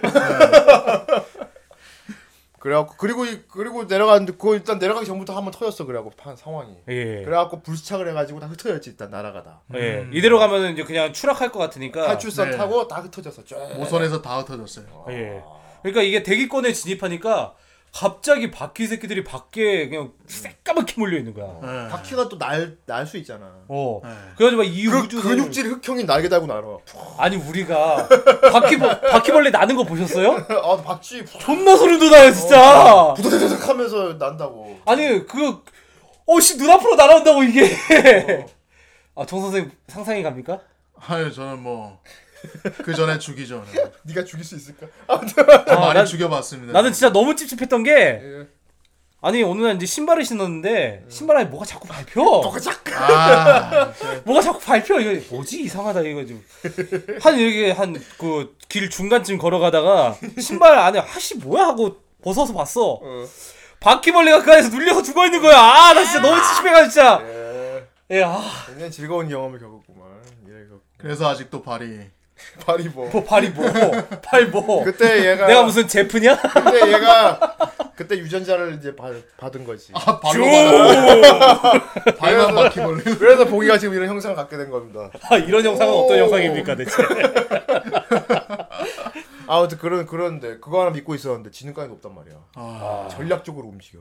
[2.59, 6.75] 그래갖고 그리고 이- 그리고 내려갔는데 그거 일단 내려가기 전부터 한번 터졌어 그래갖고 판 상황이.
[6.89, 7.21] 예.
[7.23, 9.61] 그래갖고 불시착을 해가지고 다 흩어졌지 일단 나라가 다.
[9.75, 10.05] 예.
[10.11, 12.07] 이대로 가면은 이제 그냥 추락할 것 같으니까.
[12.07, 12.57] 탈출선 네.
[12.57, 13.45] 타고 다 흩어졌어.
[13.45, 13.55] 쫙.
[13.77, 15.05] 모선에서 다 흩어졌어요.
[15.09, 15.41] 예.
[15.81, 17.53] 그러니까 이게 대기권에 진입하니까
[17.93, 21.47] 갑자기 바퀴 새끼들이 밖에 그냥 새까맣게 몰려 있는 거야.
[21.61, 21.89] 네.
[21.89, 23.51] 바퀴가 또 날 날 수 있잖아.
[23.67, 24.01] 어.
[24.03, 24.09] 네.
[24.38, 26.61] 그래가지고 막 이 그 우주 근육질 흑형이 날개 달고 날아.
[27.17, 28.07] 아니 우리가
[28.51, 30.45] 바퀴 바퀴벌레 나는 거 보셨어요?
[30.63, 33.13] 아 박쥐 존나 소름 돋아요 진짜.
[33.15, 34.79] 부드드득 하면서 난다고.
[34.85, 35.63] 아니 그
[36.27, 37.75] 어씨 눈앞으로 날아온다고 이게.
[39.15, 40.59] 아정 선생 상상이 갑니까?
[41.07, 41.99] 아유 저는 뭐
[42.83, 43.63] 그 전에 죽이죠.
[43.73, 43.83] 네.
[44.03, 44.87] 네가 죽일 수 있을까?
[45.07, 46.73] 많이 난- 죽여봤습니다.
[46.73, 48.47] 나는 진짜 너무 찝찝했던 게 예.
[49.19, 52.21] 아니 어느 날 이제 신발을 신었는데 신발 안에 뭐가 자꾸 밟혀.
[52.95, 53.93] 아
[54.25, 56.43] 뭐가 자꾸 밟혀 이거 뭐지 이상하다 이거 좀
[57.21, 62.99] 한 이렇게 한 그 길 중간쯤 걸어가다가 신발 안에 아씨 뭐야 하고 벗어서 봤어
[63.79, 68.17] 바퀴벌레가 그 안에서 눌려서 죽어 있는 거야 아 나 진짜 너무 찝찝해가 진짜 예.
[68.17, 70.07] 예 아 굉장히 즐거운 경험을 겪었구만.
[70.49, 70.79] 예, 이거.
[70.97, 71.99] 그래서 아직도 발이
[72.65, 73.09] 발이 뭐.
[73.09, 73.65] 뭐 발이 뭐
[74.21, 77.39] 발 뭐 그때 얘가 내가 무슨 제프냐 그때 얘가
[77.95, 79.91] 그때 유전자를 이제 받, 받은 거지.
[79.95, 83.03] 아 발로 받아 발만 바퀴벌레.
[83.17, 85.09] 그래서 봉이가 지금 이런 형상을 갖게 된 겁니다.
[85.29, 86.91] 아 이런 영상은 어떤 영상입니까 대체
[89.47, 92.35] 아무튼 그런 그런데 그거 하나 믿고 있었는데 지능감이 높단 말이야.
[92.55, 93.99] 아, 전략적으로 움직여.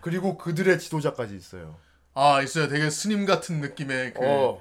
[0.00, 1.76] 그리고 그들의 지도자까지 있어요.
[2.14, 2.68] 아 있어요.
[2.68, 4.60] 되게 스님 같은 느낌의 그 어.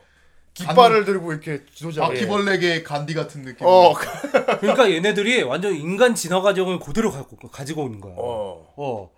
[0.54, 2.01] 깃발을 들고 이렇게 지도자.
[2.01, 3.66] 바퀴벌레계 간디 같은 느낌.
[3.68, 3.93] 어.
[4.60, 8.74] 그러니까 얘네들이 완전 인간 진화 과정을 그대로 가지고, 가지고 있는 거야 어.
[8.76, 9.10] 어.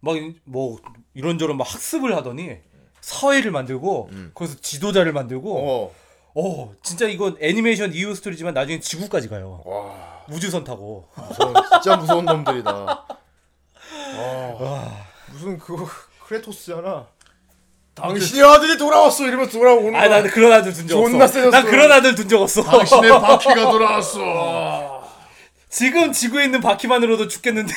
[0.00, 0.80] 막 뭐
[1.14, 2.56] 이런저런 막 학습을 하더니
[3.00, 5.94] 사회를 만들고 거기서 지도자를 만들고 어.
[6.34, 6.74] 어.
[6.82, 9.62] 진짜 이건 애니메이션 이후 스토리지만 나중에 지구까지 가요.
[9.64, 10.24] 와.
[10.30, 11.08] 우주선 타고.
[11.14, 13.06] 무서운, 진짜 무서운 놈들이다.
[14.14, 15.86] 아, 무슨 그거
[16.26, 17.06] 크레토스잖아.
[17.94, 21.10] 당신의 아들이 돌아왔어 이러면서 돌아오는 아 나는 그런 아들 둔 적 없어.
[21.10, 21.50] 존나 세졌어.
[21.50, 22.62] 난 그런 아들 둔 적 없어.
[22.62, 25.02] 당신의 바퀴가 돌아왔어.
[25.68, 27.72] 지금 지구에 있는 바퀴만으로도 죽겠는데.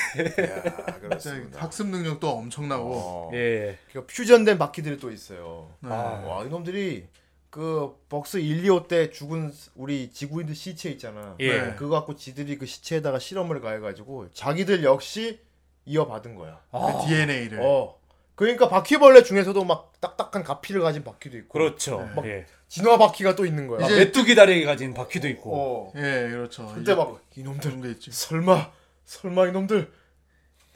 [0.88, 1.61] 아, 그렇습니다.
[1.61, 2.91] 학습 능력도 엄청나고.
[2.93, 3.32] 어.
[3.34, 3.78] 예.
[3.93, 5.70] 그 퓨전된 바퀴들이 또 있어요.
[5.80, 5.89] 네.
[5.89, 7.05] 와 이놈들이
[7.49, 11.36] 그 벅스 1, 2호 때 죽은 우리 지구인들 시체 있잖아.
[11.39, 11.61] 예.
[11.61, 11.76] 네.
[11.76, 15.39] 그거 갖고 지들이 그 시체에다가 실험을 가해가지고 자기들 역시
[15.86, 16.59] 이어받은 거야.
[16.72, 17.59] 아, 그 DNA를.
[17.61, 17.97] 어
[18.36, 22.00] 그러니까 바퀴벌레 중에서도 막 딱딱한 가피를 가진 바퀴도 있고 그렇죠.
[22.16, 22.46] 막 예.
[22.68, 23.86] 진화 바퀴가 또 있는 거야.
[23.86, 25.52] 이제- 메뚜기 다리 가진 바퀴도 있고.
[25.56, 25.94] 어.
[25.96, 26.68] 예, 그렇죠.
[26.68, 28.12] 그때 이제 막 이놈들 그런 게 있지.
[28.12, 28.72] 설마
[29.06, 29.92] 설마 이놈들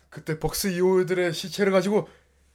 [0.09, 2.07] 그때 벅스 이호들의 시체를 가지고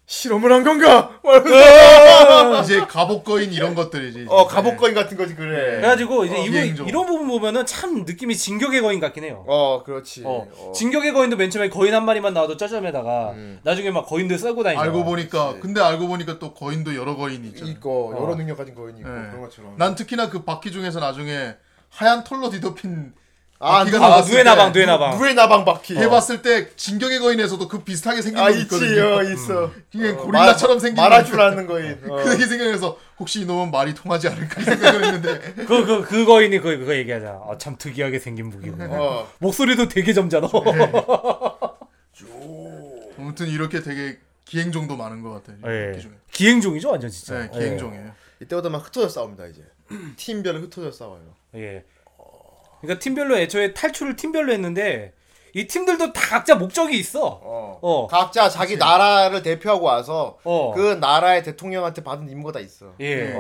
[0.07, 1.19] 실험을 한 건가?
[2.63, 4.27] 이제 갑옷거인 이런 것들이지.
[4.29, 5.77] 어 갑옷거인 같은 거지 그래.
[5.77, 6.87] 그래가지고 이제 어, 비행종.
[6.89, 9.45] 이런 부분 보면은 참 느낌이 진격의 거인 같긴 해요.
[9.47, 10.23] 어 그렇지.
[10.27, 10.73] 어, 어.
[10.73, 13.61] 진격의 거인도 맨 처음에 거인 한 마리만 나와도 짜점에다가 음.
[13.63, 14.87] 나중에 막 거인들 썰고 다니잖아.
[14.87, 17.71] 알고 보니까 근데 알고 보니까 또 거인도 여러 거인이 있잖아.
[17.71, 18.23] 있고 어.
[18.23, 19.29] 여러 능력 가진 거인이 있고 예.
[19.31, 19.75] 그런 것처럼.
[19.79, 21.55] 난 특히나 그 바퀴 중에서 나중에
[21.89, 23.15] 하얀 털로 뒤덮인
[23.61, 25.19] 아, 아, 나왔을 누에 때 나방, 누에 나방.
[25.19, 25.97] 누에 나방 바퀴.
[25.97, 29.17] 해봤을 때 진격의 거인에서도 그 비슷하게 생긴 아 거 있지, 있거든요.
[29.17, 29.71] 어, 있어.
[29.95, 31.99] 이게 어, 고릴라처럼 말- 생긴 말할 아는 거인.
[32.11, 32.17] 어.
[32.25, 36.95] 그게 생각해서 혹시 이놈은 말이 통하지 않을까 생각을 했는데 그, 그, 그 거인이 그, 그거
[36.95, 37.29] 얘기하자.
[37.49, 38.77] 아, 참 특이하게 생긴 무기고.
[38.83, 39.31] 어.
[39.39, 40.47] 목소리도 되게 점잖아.
[43.19, 45.57] 아무튼 이렇게 되게 기행종도 많은 것 같아요.
[45.67, 45.93] 예.
[45.93, 46.13] 바퀴 중에.
[46.33, 47.39] 기행종이죠, 완전 진짜.
[47.39, 48.13] 네, 기행종이에요.
[48.43, 49.63] 이때부터 막 흩어져 싸웁니다 이제.
[50.17, 51.23] 팀별로 흩어져 싸워요.
[51.55, 51.85] 예.
[52.85, 52.87] 예.
[52.87, 55.13] 그러니까 팀별로 애초에 탈출을 팀별로 했는데
[55.57, 57.21] 이 팀들도 다 각자 목적이 있어.
[57.41, 57.79] 어.
[57.81, 58.09] 어.
[58.09, 60.73] 각자 자기 나라를 대표하고 와서 어.
[60.75, 62.87] 그 나라의 대통령한테 받은 임무가 다 있어.
[63.01, 63.39] 예.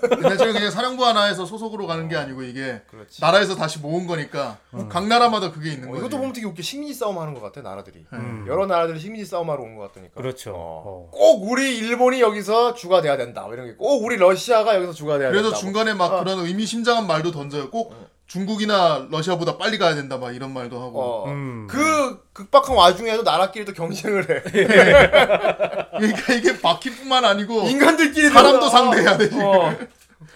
[0.00, 3.20] 근데 저는 그냥 사령부 하나에서 소속으로 가는 게 아니고 이게 그렇지.
[3.20, 6.06] 나라에서 다시 모은 거니까 각 나라마다 그게 있는 어, 거예요.
[6.06, 6.62] 이것도 보면 되게 웃겨.
[6.62, 8.06] 식민지 싸움 하는 것 같아 나라들이.
[8.12, 8.44] 음.
[8.46, 10.14] 여러 나라들이 식민지 싸움하러 온 것 같으니까.
[10.14, 10.52] 그렇죠.
[10.54, 10.82] 어.
[10.86, 11.10] 어.
[11.10, 13.42] 꼭 우리 일본이 여기서 주가 돼야 된다.
[13.42, 13.74] 뭐 이런 게.
[13.74, 15.56] 꼭 우리 러시아가 여기서 주가 돼야 그래서 된다.
[15.56, 15.58] 뭐.
[15.60, 16.18] 중간에 막 어.
[16.20, 17.70] 그런 의미심장한 말도 던져요.
[17.72, 17.92] 꼭
[18.26, 21.00] 중국이나 러시아보다 빨리 가야 된다 막 이런 말도 하고.
[21.00, 21.30] 어.
[21.30, 21.66] 음.
[21.70, 24.42] 그 극박한 와중에도 나라끼리도 경쟁을 해.
[25.98, 29.28] 그러니까 이게 바퀴뿐만 아니고 인간들끼리 사람도 상대해야 돼.
[29.28, 29.44] 지금.
[29.44, 29.76] 어.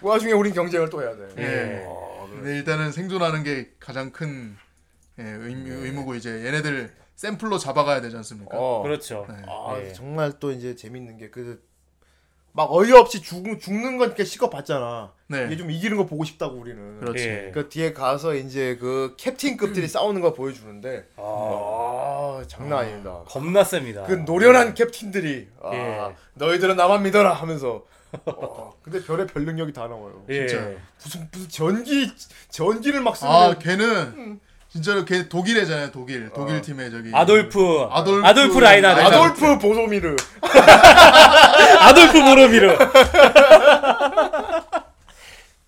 [0.01, 1.29] 그 와중에 우린 경쟁을 또 해야 돼.
[1.39, 1.85] 예.
[1.87, 2.37] 어, 그래.
[2.41, 4.57] 근데 일단은 생존하는 게 가장 큰
[5.19, 8.57] 예, 의무, 의무고 이제 얘네들 샘플로 잡아가야 되지 않습니까?
[8.57, 8.83] 어.
[8.83, 9.27] 그렇죠.
[9.47, 9.93] 아, 예.
[9.93, 11.61] 정말 또 이제 재밌는 게 그
[12.53, 15.13] 막 어이없이 죽, 죽는 건 이렇게 시커 봤잖아.
[15.29, 15.47] 네.
[15.47, 16.99] 이게 좀 이기는 거 보고 싶다고 우리는.
[16.99, 17.29] 그렇지.
[17.29, 17.51] 예.
[17.55, 23.23] 그 뒤에 가서 이제 그 캡틴급들이 싸우는 거 보여주는데 아, 아 장난 아닙니다.
[23.27, 24.03] 겁나 셉니다.
[24.05, 26.17] 그 노련한 캡틴들이 아, 예.
[26.35, 27.85] 너희들은 나만 믿어라 하면서
[28.27, 30.25] 어, 근데 별의 별 능력이 다 나와요.
[30.29, 30.47] 예.
[30.49, 30.71] 진짜.
[31.03, 32.11] 무슨 무슨 전기
[32.49, 34.41] 전기를 막 쓰는 아 걔는
[34.73, 35.91] 진짜로 걔 독일애잖아요.
[35.91, 36.61] 독일 독일 어.
[36.61, 37.89] 팀의 저기 아돌프.
[37.91, 39.07] 아돌프 아돌프 라인하르트.
[39.07, 40.15] 아돌프 보소미르.
[41.81, 42.79] 아돌프 보로미르.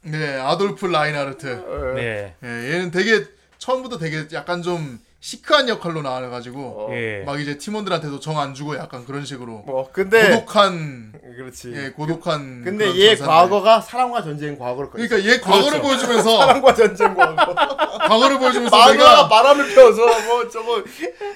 [0.03, 1.95] 네 아돌프 라인하르트.
[1.97, 2.35] 네.
[2.45, 3.25] 예, 얘는 되게
[3.59, 6.89] 처음부터 되게 약간 좀 시크한 역할로 나와가지고 어.
[6.93, 7.23] 예.
[7.25, 11.73] 막 이제 팀원들한테도 정 안 주고 약간 그런 식으로 뭐 근데 고독한 그렇지.
[11.77, 13.25] 예 고독한 근데 얘 전사인데.
[13.27, 15.83] 과거가 사랑과 전쟁 과거를 그러니까 얘 과거를 그렇죠.
[15.83, 17.55] 보여주면서 사랑과 전쟁 과거.
[18.09, 20.83] 과거를 보여주면서 내가 바람을 펴서 뭐 저거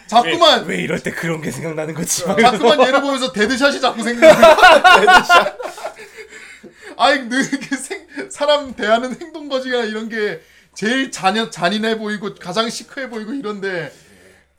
[0.08, 2.24] 자꾸만 왜 이럴 때 그런 게 생각나는 거지?
[2.24, 4.56] 자꾸만 얘를 보면서 데드샷이 자꾸 생각나.
[4.98, 5.58] 데드샷.
[6.98, 7.40] 아니 그
[7.76, 10.40] 생, 사람 대하는 행동 거지가 이런 게
[10.76, 13.90] 제일 잔인 잔인해 보이고 가장 시크해 보이고 이런데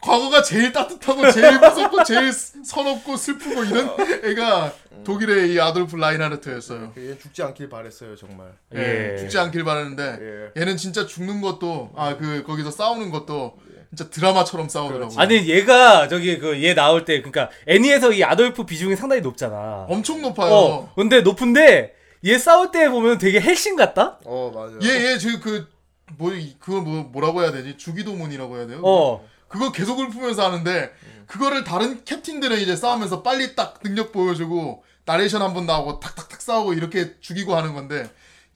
[0.02, 3.90] 과거가 제일 따뜻하고 제일 무섭고 제일 서럽고 슬프고 이런
[4.24, 6.94] 애가 독일의 이 아돌프 라인하르트였어요.
[6.98, 8.48] 얘 죽지 않길 바랬어요 정말.
[8.76, 9.14] 예.
[9.14, 9.18] 예.
[9.18, 10.18] 죽지 않길 바라는데
[10.56, 10.62] 예.
[10.62, 13.58] 얘는 진짜 죽는 것도 아 그 거기서 싸우는 것도
[13.90, 15.14] 진짜 드라마처럼 싸우더라고.
[15.18, 19.86] 아니 얘가 저기 그 얘 나올 때 그러니까 애니에서 이 아돌프 비중이 상당히 높잖아.
[19.88, 20.52] 엄청 높아요.
[20.52, 20.94] 어.
[20.96, 21.94] 근데 높은데
[22.26, 24.20] 얘 싸울 때 보면 되게 헬싱 같다.
[24.26, 24.78] 어 맞아.
[24.88, 25.68] 얘얘 지금 그
[26.18, 27.78] 뭐 그거 뭐 뭐라고 해야 되지?
[27.78, 28.82] 주기도문이라고 해야 돼요?
[28.84, 29.28] 어.
[29.48, 30.92] 그거 계속 읊으면서 하는데
[31.26, 36.74] 그거를 다른 캡틴들은 이제 싸우면서 빨리 딱 능력 보여주고 나레이션 한 번 나오고 탁탁탁 싸우고
[36.74, 38.10] 이렇게 죽이고 하는 건데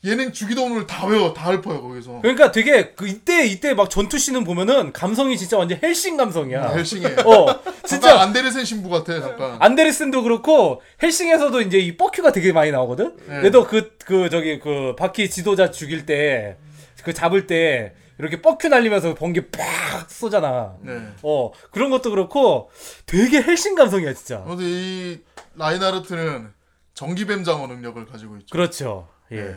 [0.06, 4.44] 얘는 주기도문을 다 외워 다 읊어요 거기서 그러니까 되게 그 이때 이때 막 전투 씬은
[4.44, 6.70] 보면은 감성이 진짜 완전 헬싱 감성이야.
[6.72, 7.46] 헬싱해 어.
[7.86, 12.72] 진짜 진짜 안데르센 신부 같아 잠깐 안데르센도 그렇고 헬싱에서도 이제 이 fuck you가 되게 많이
[12.72, 13.16] 나오거든.
[13.28, 13.46] 네.
[13.46, 16.58] 얘도 그 그 저기 그 바퀴 지도자 죽일 때
[17.04, 20.78] 그 잡을 때 이렇게 fuck you 날리면서 번개 팍 쏘잖아.
[20.82, 22.70] 네 어 그런 것도 그렇고
[23.06, 24.44] 되게 헬싱 감성이야 진짜.
[24.46, 25.20] 아무튼 이
[25.56, 26.52] 라인하르트는
[26.94, 29.08] 전기뱀 장어 능력을 가지고 있죠 그렇죠.
[29.32, 29.42] 예.
[29.44, 29.56] 네.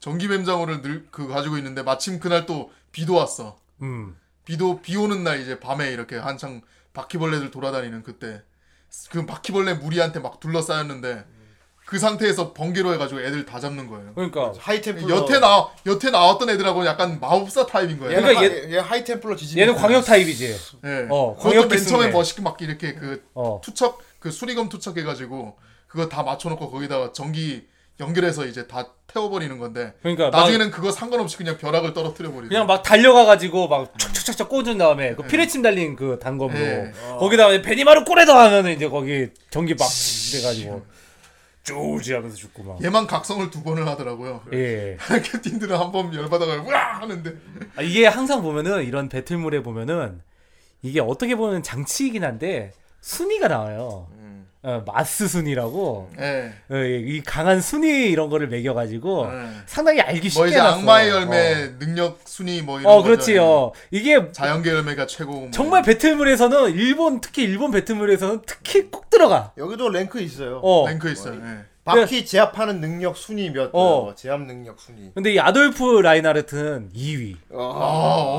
[0.00, 4.16] 전기뱀 장어를 늘 그 가지고 있는데 마침 그날 또 비도 왔어 음.
[4.44, 6.62] 비도 비 오는 날 이제 밤에 이렇게 한창
[6.92, 8.42] 바퀴벌레들 돌아다니는 그때
[9.10, 11.24] 그 바퀴벌레 무리한테 막 둘러싸였는데
[11.86, 14.10] 그 상태에서 번개로 해가지고 애들 다 잡는 거예요.
[14.16, 15.08] 그러니까 하이템플러.
[15.16, 18.16] 여태 나 여태 나왔던 애들하고 약간 마법사 타입인 거예요.
[18.18, 19.58] 얘는 그러니까 하, 얘 하이템플러 지진.
[19.58, 20.56] 얘는 광역 타입이지.
[20.84, 21.06] 예.
[21.08, 22.08] 어, 그것도 광역 맨 처음에.
[22.08, 23.60] 멋있게 막 이렇게 그 어.
[23.62, 25.56] 투척 그 수리검 투척해가지고
[25.86, 27.68] 그거 다 맞춰놓고 거기다가 전기
[28.00, 32.66] 연결해서 이제 다 태워버리는 건데 그러니까 막- 나중에는 그거 상관없이 그냥 벼락을 떨어뜨려 버리고 그냥
[32.66, 36.92] 막 달려가가지고 막 촉촉촉촉 꽂은 다음에 그 피레침 달린 그 단검으로 네.
[37.20, 39.86] 거기다가 베니마루 꼬레더 하면은 이제 거기 전기 막
[40.32, 40.84] 돼가지고
[41.70, 42.82] 쪼우지 하면서 죽고 막.
[42.82, 44.42] 얘만 각성을 두 번을 하더라고요.
[44.52, 44.96] 예.
[45.22, 47.34] 캡틴들은 한 번 열받아가 우와 하는데
[47.76, 50.20] 아, 이게 항상 보면은 이런 배틀물에 보면은
[50.82, 54.08] 이게 어떻게 보면 장치이긴 한데 순위가 나와요.
[54.66, 56.52] 어, 마스 순위라고 예.
[56.68, 59.48] 어, 이 강한 순위 이런 거를 매겨가지고 네.
[59.64, 60.78] 상당히 알기 쉽게 뭐 이제 해놨어.
[60.78, 63.02] 악마의 열매 능력 순위 뭐 이런 어, 어.
[63.04, 63.70] 그렇지요.
[63.92, 65.32] 이게 자연계 열매가 최고.
[65.32, 69.52] 뭐 정말 배틀물에서는 일본 특히 일본 배틀물에서는 특히 꼭 들어가.
[69.56, 70.58] 여기도 랭크 있어요.
[70.64, 70.84] 어.
[70.88, 71.34] 랭크 있어요.
[71.36, 71.64] 예.
[71.84, 73.70] 바퀴 제압하는 능력 순위 몇?
[73.72, 74.08] 어.
[74.08, 74.14] 어.
[74.16, 75.12] 제압 능력 순위.
[75.14, 77.36] 근데 이 아돌프 라인하르트는 2위.
[77.54, 77.56] 아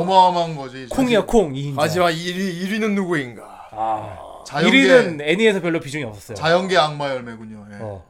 [0.01, 0.88] 어마어마한 거지.
[0.89, 1.75] 콩이야 콩 2인자.
[1.78, 3.69] 하지만 1위 1위는 누구인가?
[3.71, 4.37] 아.
[4.48, 6.36] 자연계 1위는 애니에서 별로 비중이 없었어요.
[6.36, 7.68] 자연계 악마 열매군요.
[7.72, 7.76] 예.
[7.82, 8.06] 어.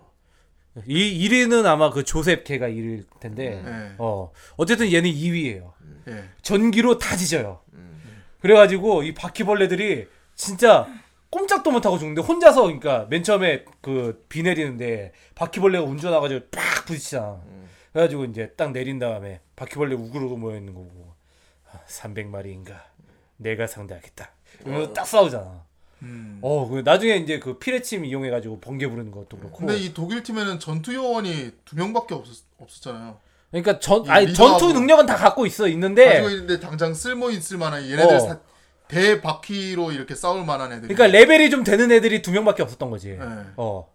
[0.86, 3.64] 이 1위는 아마 그 조셉 걔가 1위일 텐데.
[3.66, 3.96] 예.
[3.98, 4.32] 어.
[4.56, 5.72] 어쨌든 얘는 2위예요.
[6.10, 6.24] 예.
[6.44, 7.62] 전기로 다 지져요.
[8.40, 10.88] 그래가지고 이 바퀴벌레들이 진짜
[11.32, 17.42] 꼼짝도 못하고 죽는데 혼자서 그러니까 맨 처음에 그 비 내리는데 바퀴벌레가 운전 와가지고 팍 부딪히잖아.
[17.94, 21.16] 그래가지고 이제 딱 내린 다음에 바퀴벌레 우그르고 모여 있는 거고
[21.88, 22.80] 300마리인가
[23.38, 24.30] 내가 상대하겠다.
[24.62, 25.66] 이러면서 딱 싸우잖아.
[26.04, 26.40] 음.
[26.42, 29.58] 어, 그 나중에 이제 그 피레침 이용해 가지고 번개 부르는 것도 그렇고.
[29.58, 33.18] 근데 이 독일 팀에는 전투 요원이 두 명밖에 없었, 없었잖아요.
[33.52, 36.06] 그러니까 전이 아니 전투 능력은 다 갖고 있어 있는데.
[36.06, 38.20] 가지고 있는데 당장 쓸모 있을 만한 얘네들 어.
[38.20, 38.40] 사-
[38.90, 40.88] 대바퀴로 이렇게 싸울 만한 애들.
[40.88, 43.10] 그러니까 레벨이 좀 되는 애들이 두 명밖에 없었던 거지.
[43.10, 43.20] 네.
[43.58, 43.92] 어.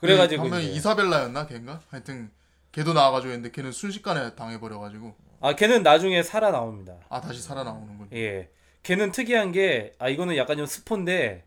[0.00, 1.80] 그래 가지고 한 명이 이제- 이사벨라였나 걔인가?
[1.90, 2.30] 하여튼
[2.72, 6.94] 걔도 나와 가지고 했는데 걔는 순식간에 당해 버려 가지고 아 걔는 나중에 살아 나옵니다.
[7.08, 8.08] 아 다시 살아 나오는군.
[8.12, 8.48] 예.
[8.86, 11.42] 걔는 특이한 게 아 이거는 약간 좀 스포인데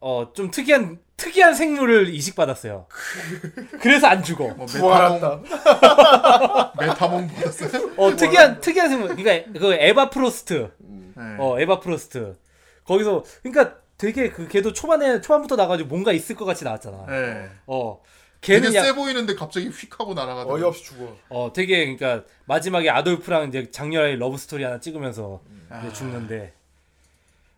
[0.00, 2.86] 어 좀 특이한 특이한 생물을 이식받았어요.
[3.82, 4.48] 그래서 안 죽어.
[4.54, 5.42] 뭐 부활한다.
[5.42, 7.90] 메타몬 메타몬 받았어요?
[7.98, 9.14] 어 특이한 특이한 생물.
[9.14, 10.70] 그러니까 그 에바 프로스트.
[10.78, 11.22] 네.
[11.38, 12.36] 어 에바 프로스트.
[12.84, 17.04] 거기서 그러니까 되게 그 걔도 초반에 초반부터 나가지고 뭔가 있을 것 같이 나왔잖아.
[17.06, 17.48] 네.
[17.66, 18.00] 어
[18.40, 20.54] 걔는 세 약, 보이는데 갑자기 휙 하고 날아가더라고.
[20.54, 21.16] 어이없이 죽어.
[21.28, 25.42] 어 되게 그러니까 마지막에 아돌프랑 이제 장렬하게 러브 스토리 하나 찍으면서
[25.80, 26.54] 이제 죽는데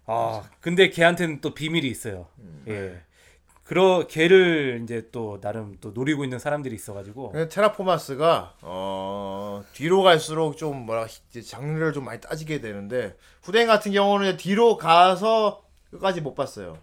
[0.07, 2.27] 아 근데 걔한테는 또 비밀이 있어요.
[2.69, 3.01] 예.
[3.65, 10.57] 그러 걔를 이제 또 나름 또 노리고 있는 사람들이 있어가지고 근데 테라포마스가 어 뒤로 갈수록
[10.57, 16.35] 좀 뭐라 이제 장르를 좀 많이 따지게 되는데 후대인 같은 경우는 뒤로 가서 끝까지 못
[16.35, 16.77] 봤어요.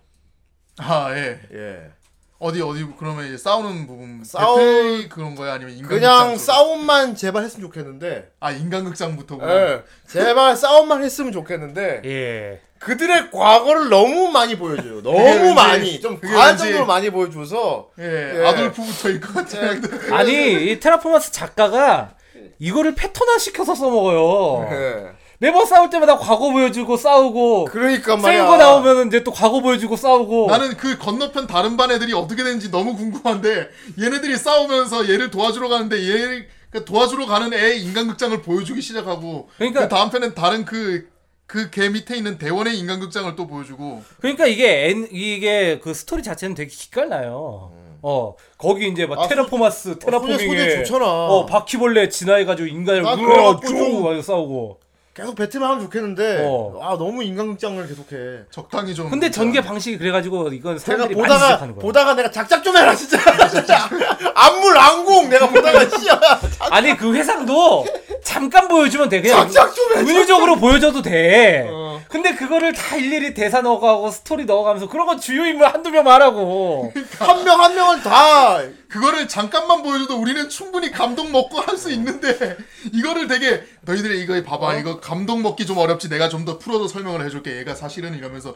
[0.78, 1.42] 아 예.
[1.52, 1.92] 예.
[2.40, 6.44] 어디 어디 그러면 이제 싸우는 부분 싸우- 그런 거야 아니면 인간극장 그냥 쪽?
[6.46, 8.32] 싸움만 제발 했으면 좋겠는데.
[8.40, 9.84] 아 인간극장부터 예.
[10.08, 12.62] 제발 싸움만 했으면 좋겠는데 예.
[12.80, 15.02] 그들의 과거를 너무 많이 보여줘요.
[15.04, 18.46] 너무 많이 좀 왠지- 많이 보여줘서 예, 예.
[18.46, 19.82] 아돌프부터일 것 같아요.
[20.16, 22.16] 아니 이 테라포마스 작가가
[22.58, 24.70] 이거를 패턴화 시켜서 써먹어요.
[24.72, 25.10] 예.
[25.42, 28.42] 매번 싸울 때마다 과거 보여주고 싸우고 그러니까 말이야.
[28.42, 32.70] 센거 나오면은 이제 또 과거 보여주고 싸우고 나는 그 건너편 다른 반 애들이 어떻게 되는지
[32.72, 33.70] 너무 궁금한데
[34.00, 39.88] 얘네들이 싸우면서 얘를 도와주러 가는데 얘 그러니까 도와주러 가는 애 인간극장을 보여주기 시작하고 그러니까- 그
[39.88, 41.08] 다음 편엔 다른 그
[41.48, 46.70] 그개 밑에 있는 대원의 인간극장을 또 보여주고 그러니까 이게 엔, 이게 그 스토리 자체는 되게
[46.70, 47.72] 기깔나요.
[48.02, 51.06] 어 거기 이제 막 아, 테라포마스 소재 테라포밍에 좋잖아.
[51.06, 54.80] 어 바퀴벌레 진화해가지고 인간을 난 으아, 그래갖고 쭉 싸우고.
[55.14, 56.80] 계속 배틀만 하면 좋겠는데 어.
[56.82, 58.44] 아 너무 인간극장을 계속해.
[58.52, 61.82] 적당히 좀 근데 전개 방식이 그래가지고 이건 사람들이 많이 보다가 지적하는 거야.
[61.82, 63.18] 보다가 내가 작작 좀 해라 진짜
[63.50, 63.90] 진짜
[64.36, 66.20] 안물 안공 내가 보다가 진짜
[66.72, 67.86] 아니 그 회상도
[68.24, 69.22] 잠깐 보여주면 돼.
[69.22, 70.02] 그냥 작작 좀 해.
[70.02, 71.68] 은유적으로 보여줘도 돼.
[71.70, 72.00] 어.
[72.08, 76.94] 근데 그거를 다 일일이 대사 넣어가고 스토리 넣어가면서 그런 건 주요 인물 한두 명 말하고.
[77.20, 78.60] 한 명 한 명은 다
[78.90, 82.58] 그거를 잠깐만 보여줘도 우리는 충분히 감동 먹고 할 수 있는데
[82.92, 87.24] 이거를 되게 너희들이 이거 봐봐 이거 감동 먹기 좀 어렵지 내가 좀 더 풀어서 설명을
[87.26, 88.56] 해줄게 얘가 사실은 이러면서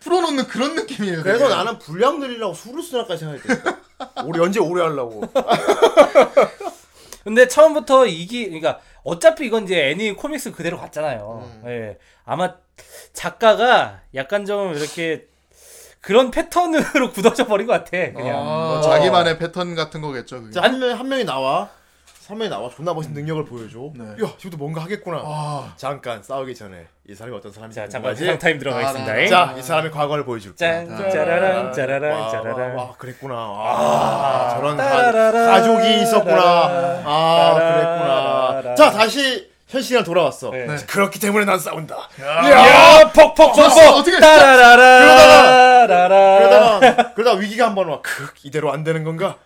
[0.00, 1.54] 풀어놓는 그런 느낌이에요 그래서 되게.
[1.54, 3.70] 나는 분량 늘리려고 수를 쓰나까지 생각했대.
[4.26, 5.22] 우리 언제 오래 하려고.
[7.22, 11.48] 근데 처음부터 이기 그러니까 어차피 이건 이제 애니 코믹스 그대로 갔잖아요.
[11.64, 11.68] 음.
[11.70, 11.98] 예.
[12.24, 12.54] 아마
[13.12, 15.26] 작가가 약간 좀 이렇게
[16.04, 17.90] 그런 패턴으로 굳어져 버린 것 같아.
[18.12, 18.44] 그냥.
[18.44, 20.58] 뭐 자기만의 패턴 같은 거겠죠 그게.
[20.60, 21.68] 한, 명, 한 명이 나와.
[22.28, 22.70] 한 명이 나와.
[22.70, 23.78] 존나 멋있는 능력을 보여줘.
[23.94, 24.04] 네.
[24.24, 25.22] 야, 지금도 뭔가 하겠구나.
[25.24, 27.92] 아, 잠깐 싸우기 전에 이 사람이 어떤 사람인지 자, 궁금하지?
[27.92, 29.12] 잠깐 회상 타임 들어가겠습니다.
[29.12, 30.56] 아, 자, 이 사람의 과거를 보여줄게.
[30.56, 32.76] 짠, 짜라란, 짜라란, 와, 짜라란.
[32.76, 33.34] 와, 와, 그랬구나.
[33.36, 37.02] 아, 저런 가, 가족이 있었구나.
[37.04, 37.54] 아.
[37.54, 38.74] 그랬구나.
[38.74, 40.50] 자, 다시 현실이랑 돌아왔어.
[40.50, 40.66] 네.
[40.86, 41.96] 그렇기 때문에 난 싸운다.
[42.20, 43.96] 야, 퍽퍽 좋았어, 퍽퍽.
[43.98, 45.86] 어떻게- 따라라라.
[45.86, 46.38] 라라.
[46.38, 48.00] 그러다가 그러다가 위기가 한 번 와.
[48.02, 49.36] 크, 이대로 안 되는 건가?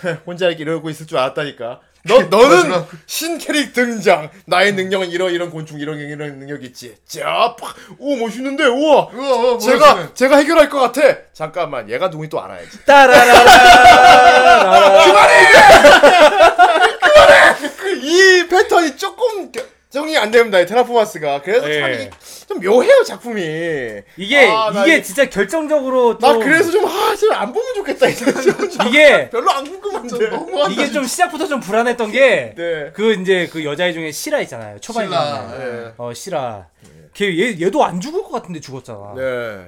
[0.25, 1.81] 혼자 이렇게 이러고 있을 줄 알았다니까.
[2.07, 2.87] 너 너는 도와주라고.
[3.07, 4.29] 신캐릭 등장.
[4.45, 6.95] 나의 능력은 이런 이런 곤충 이런 이런 능력 있지.
[7.07, 7.75] 자, 팍.
[7.97, 8.65] 오 멋있는데.
[8.65, 9.09] 우와.
[9.13, 10.13] 우와, 우와, 제가 멋있네.
[10.13, 11.01] 제가 해결할 것 같아.
[11.33, 11.89] 잠깐만.
[11.89, 12.85] 얘가 누군지 또 알아야지.
[12.85, 14.85] 따라라라라라.
[18.01, 19.61] 이 패턴이 조금 겨-
[19.95, 20.59] 적응이 안 됩니다.
[20.59, 21.41] 이 테라포마스가.
[21.41, 21.93] 그래서 참 예.
[21.95, 22.09] 이게
[22.47, 23.41] 좀 묘해요 작품이.
[24.17, 28.07] 이게 아, 나 이게 이- 진짜 결정적으로 나 좀 그래서 좀아좀안 보면 좋겠다.
[28.09, 30.27] 이제 좀 이게 별로 안 궁금한데.
[30.29, 30.69] 너무한다.
[30.71, 32.91] 이게 좀 시작부터 좀 불안했던 게 네.
[32.93, 34.77] 그 이제 그 여자애 중에 시라 있잖아요.
[34.79, 35.23] 초반에 신라.
[35.23, 35.83] 나오는.
[35.85, 35.91] 네.
[35.97, 36.67] 어 시라.
[37.13, 39.13] 걔 얘 얘도 안 죽을 것 같은데 죽었잖아.
[39.15, 39.21] 네.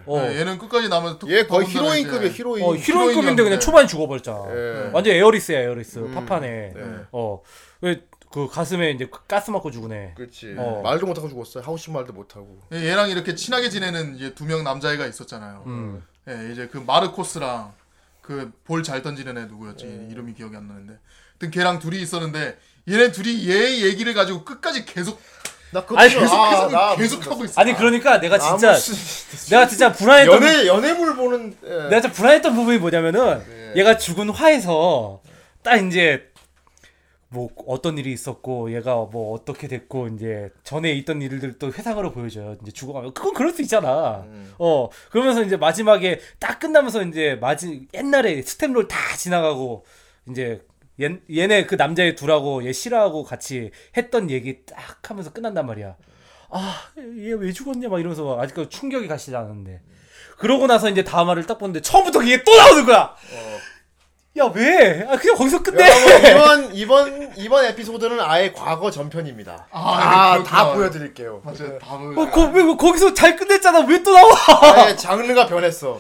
[0.06, 0.20] 어.
[0.22, 2.64] 네, 얘는 끝까지 남아서 툭- 얘 거의 더군다나 이제- 히로인.
[2.66, 2.84] 어 히로인급인데
[3.14, 3.60] 그냥 히로인이었는데.
[3.60, 4.44] 초반에 죽어버렸잖아.
[4.52, 4.90] 예.
[4.92, 6.48] 완전 에어리스야 에어리스 파파네.
[6.76, 6.82] 네.
[7.14, 7.40] 어
[7.80, 8.02] 왜
[8.38, 10.14] 그 가슴에 이제 가스 맞고 죽으네.
[10.16, 10.54] 그렇지.
[10.60, 10.82] 어.
[10.84, 11.64] 말도 못하고 죽었어요.
[11.64, 12.60] 하우스 말도 못하고.
[12.72, 15.64] 예, 얘랑 이렇게 친하게 지내는 이제 두 명 남자애가 있었잖아요.
[15.66, 16.04] 음.
[16.30, 17.74] 예, 이제 그 마르코스랑
[18.22, 19.86] 그 볼 잘 던지는 애 누구였지?
[19.88, 20.08] 네.
[20.12, 20.94] 이름이 기억이 안 나는데.
[21.34, 22.58] 하여튼 걔랑 둘이 있었는데
[22.88, 25.20] 얘네 둘이 얘 얘기를 가지고 끝까지 계속
[25.72, 27.60] 나 그거 아니, 좀- 계속- 아, 계속 나 계속 하고 있어.
[27.60, 28.76] 아니 그러니까 내가 진짜
[29.50, 31.70] 내가 진짜 불안했던 연애 연애물 보는 예.
[31.90, 33.74] 내가 진짜 불안했던 부분이 뭐냐면은 네.
[33.78, 35.22] 얘가 죽은 화에서
[35.64, 36.30] 딱 이제
[37.30, 42.56] 뭐 어떤 일이 있었고 얘가 뭐 어떻게 됐고 이제 전에 있던 일들 또 회상으로 보여줘요.
[42.62, 44.24] 이제 죽어가면 그건 그럴 수 있잖아.
[44.28, 44.54] 음.
[44.60, 49.86] 어 그러면서 이제 마지막에 딱 끝나면서 이제 마지 옛날에 스텝롤 다 지나가고
[50.30, 50.62] 이제
[51.02, 55.96] 얘, 얘네 그 남자애 둘하고 얘 싫어하고 같이 했던 얘기 딱 하면서 끝난단 말이야.
[56.50, 59.82] 아, 얘 왜 죽었냐 막 이러면서 아직까지 충격이 가시지 않았는데.
[60.38, 63.16] 그러고 나서 이제 다음 화를 딱 보는데 처음부터 이게 또 나오는 거야.
[64.38, 65.06] 야, 왜?
[65.10, 65.84] 아, 그냥 거기서 끝내.
[66.30, 69.68] 여러분 이번 이번 이번 에피소드는 아예 과거 전편입니다.
[69.72, 70.74] 아, 아, 네, 다 그렇구나.
[70.76, 71.42] 보여드릴게요.
[71.44, 71.80] 맞아요.
[71.80, 72.30] 다 어, 보여.
[72.32, 73.80] 거, 왜, 왜 거기서 잘 끝냈잖아.
[73.88, 74.30] 왜 또 나와?
[74.76, 76.00] 아예 장르가 변했어.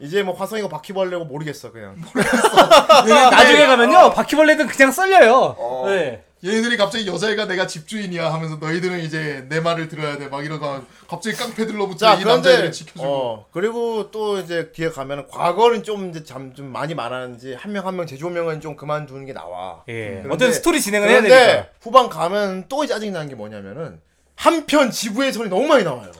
[0.00, 1.96] 이제 뭐 화성이고 바퀴벌레고 모르겠어 그냥.
[3.30, 4.10] 나중에 가면요.
[4.12, 5.56] 바퀴벌레는 그냥 썰려요.
[5.58, 5.84] 어.
[5.88, 6.22] 네.
[6.44, 11.36] 얘네들이 갑자기 여자애가 내가 집주인이야 하면서 너희들은 이제 내 말을 들어야 돼 막 이러가 갑자기
[11.36, 16.54] 깡패들로부터 자 이 남자애를 지켜주고 어 그리고 또 이제 뒤에 가면은 과거는 좀 이제 잠
[16.54, 19.82] 좀 많이 말하는지 한 명 한 명 제조명은 좀 그만두는 게 나와.
[19.88, 20.20] 예.
[20.22, 21.66] 그런데- 어떤 스토리 진행을 해야 되니까.
[21.82, 24.00] 후반 가면 또 짜증 나는 게 뭐냐면은
[24.36, 26.12] 한편 지구의 선이 너무 많이 나와요.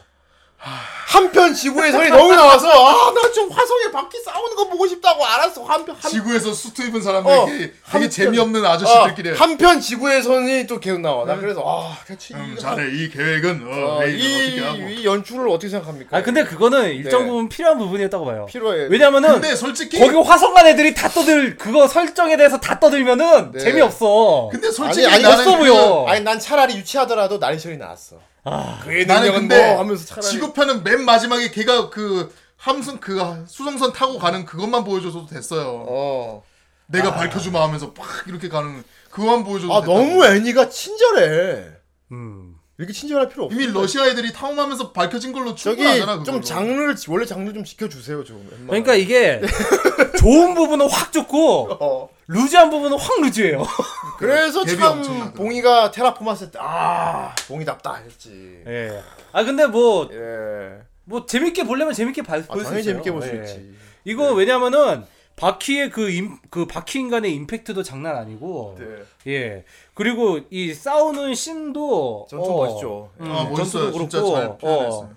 [0.61, 5.63] 한편 지구의 선이 너무 나와서 아 나 좀 화성에 바퀴 싸우는 거 보고 싶다고 알았어
[5.63, 10.23] 한편 한, 지구에서 수트 입은 사람들 어, 되게, 한편- 되게 재미없는 어, 아저씨들끼리 한편 지구의
[10.23, 11.25] 선이 또 계속 나와.
[11.25, 14.17] 나 그래서 아 대체 음, 이, 자네 이 계획은 어, 어, 이,
[14.47, 16.17] 어떻게 하고 이, 이 연출을 어떻게 생각합니까?
[16.17, 17.29] 아, 근데 그거는 일정 네.
[17.29, 18.47] 부분 필요한 부분이었다고 봐요.
[18.47, 18.89] 필요해.
[18.91, 23.59] 왜냐면은 근데 솔직히 거기 화성간 애들이 다 떠들 그거 설정에 대해서 다 떠들면은 네.
[23.61, 24.49] 재미없어.
[24.51, 26.05] 근데 솔직히 아니, 아니, 나는 없어 그냥 보여.
[26.09, 28.17] 아니 난 차라리 유치하더라도 나리셜이 나왔어.
[28.51, 33.45] 아, 그의 나는 능력은 근데 뭐 하면서 차라리 지구편은 맨 마지막에 걔가 그 함선 그
[33.47, 35.85] 수송선 타고 가는 그것만 보여줘도 됐어요.
[35.89, 36.43] 어.
[36.87, 39.99] 내가 밝혀주마 하면서 막 이렇게 가는 그거만 보여줘도 아 됐다고.
[39.99, 41.71] 너무 애니가 친절해.
[42.13, 42.48] 음.
[42.79, 43.55] 이렇게 친절할 필요 없어.
[43.57, 46.23] 이미 러시아 애들이 탐험하면서 밝혀진 걸로 충분하잖아.
[46.23, 46.41] 좀.
[46.41, 48.49] 장르를 원래 장르 좀 지켜주세요 좀.
[48.69, 49.41] 그러니까 이게
[50.21, 52.09] 좋은 부분은 확 좋고 어.
[52.29, 53.65] 루즈한 부분은 확 루즈예요.
[54.19, 55.33] 그래서 참.
[55.35, 58.63] 봉이가 테라포마스 때아 봉이답다 했지.
[58.67, 59.03] 예.
[59.33, 60.79] 아 근데 뭐뭐 예.
[61.27, 62.93] 재밌게 보려면 재밌게 봐- 아, 볼수 당연히 있어요.
[62.93, 63.41] 재밌게 볼수 예.
[63.41, 63.75] 있지.
[64.05, 65.05] 이거 왜냐면은
[65.39, 69.33] 바퀴의 그, 임, 그 바퀴 인간의 임팩트도 장난 아니고 네.
[69.33, 73.11] 예 그리고 이 싸우는 씬도 전투 어, 멋있죠.
[73.21, 73.93] 음, 아, 멋있어요.
[73.93, 75.01] 전투도 그렇고, 잘 표현했어요.
[75.01, 75.15] 어,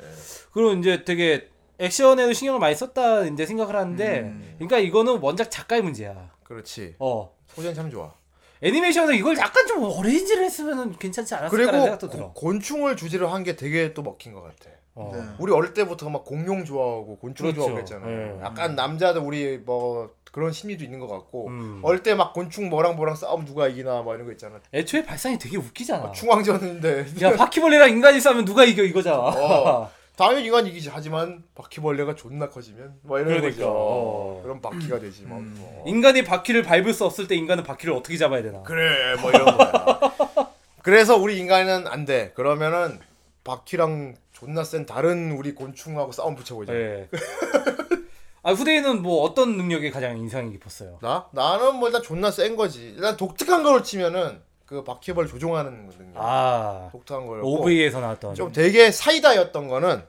[0.53, 1.49] 그리고 이제 되게
[1.79, 4.53] 액션에도 신경을 많이 썼다 이제 생각을 하는데 음.
[4.57, 6.29] 그러니까 이거는 원작 작가의 문제야.
[6.43, 6.95] 그렇지.
[6.99, 8.13] 어 소재는 참 좋아.
[8.61, 12.27] 애니메이션에서 이걸 약간 좀 어레인지를 했으면 괜찮지 그리고 생각도 들어.
[12.27, 14.69] 고- 곤충을 주제로 한 게 되게 또 먹힌 것 같아.
[14.95, 15.11] 어.
[15.13, 15.21] 네.
[15.39, 17.55] 우리 어릴 때부터 막 공룡 좋아하고 곤충 그렇죠.
[17.61, 18.37] 좋아하고 그랬잖아요.
[18.39, 18.43] 예.
[18.43, 21.79] 약간 남자들 우리 뭐 그런 심리도 있는 것 같고 음.
[21.83, 24.59] 어릴 때 막 곤충 뭐랑 뭐랑 싸우면 누가 이기나 막 이런 거 있잖아.
[24.73, 26.11] 애초에 발상이 되게 웃기잖아.
[26.11, 29.17] 충황전인데 야 바퀴벌레랑 인간이 싸우면 누가 이겨 이거잖아.
[29.17, 29.91] 어.
[30.17, 33.49] 당연히 인간 이기지 하지만 바퀴벌레가 존나 커지면 뭐 이런 그러니까.
[33.55, 33.69] 거죠.
[33.73, 34.41] 어.
[34.43, 35.39] 그럼 바퀴가 되지 뭐.
[35.41, 35.83] 뭐.
[35.87, 38.61] 인간이 바퀴를 밟을 수 없을 때 인간은 바퀴를 어떻게 잡아야 되나?
[38.63, 39.71] 그래 뭐 이런 거야.
[40.83, 42.31] 그래서 우리 인간은 안 돼.
[42.35, 42.99] 그러면은
[43.43, 46.73] 바퀴랑 존나 센 다른 우리 곤충하고 싸움 붙여보자.
[46.73, 47.07] 예.
[48.41, 50.97] 아 후대인은 뭐 어떤 능력이 가장 인상이 깊었어요?
[50.99, 51.27] 나?
[51.31, 52.95] 나는 뭐 일단 존나 센 거지.
[52.95, 56.15] 일단 독특한 걸 치면은 그 바퀴벌 조종하는 능력.
[56.15, 57.41] 아 독특한 걸.
[57.43, 58.33] OV에서 나왔던.
[58.33, 60.01] 좀 되게 사이다였던 거는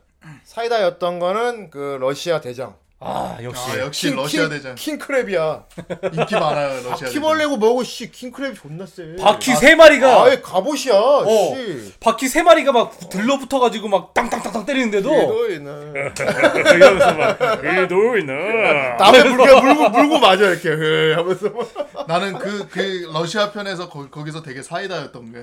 [0.44, 2.74] 사이다였던 거는 그 러시아 대장.
[3.05, 3.62] 아 역시.
[3.73, 5.65] 아, 역시 킹, 러시아 킹, 대전 킹크랩이야.
[6.12, 7.11] 인기 많아요 러시아 대전.
[7.11, 9.16] 키벌레고 뭐고 씨 킹크랩이 존나 세.
[9.20, 10.95] 바퀴 세 마리가 아예 갑옷이야.
[10.95, 11.24] 어.
[11.27, 11.93] 씨.
[11.99, 15.70] 바퀴 세 마리가 막 들러붙어가지고 막 땅땅땅땅 때리는데도 얘도 있나.
[16.74, 21.49] 이러면서 막 얘도 있나 남의 물고 물고 물고 맞아 이렇게 헤 하면서.
[21.51, 22.07] 막.
[22.07, 25.39] 나는 그, 그 러시아 편에서 거, 거기서 되게 사이다였던 게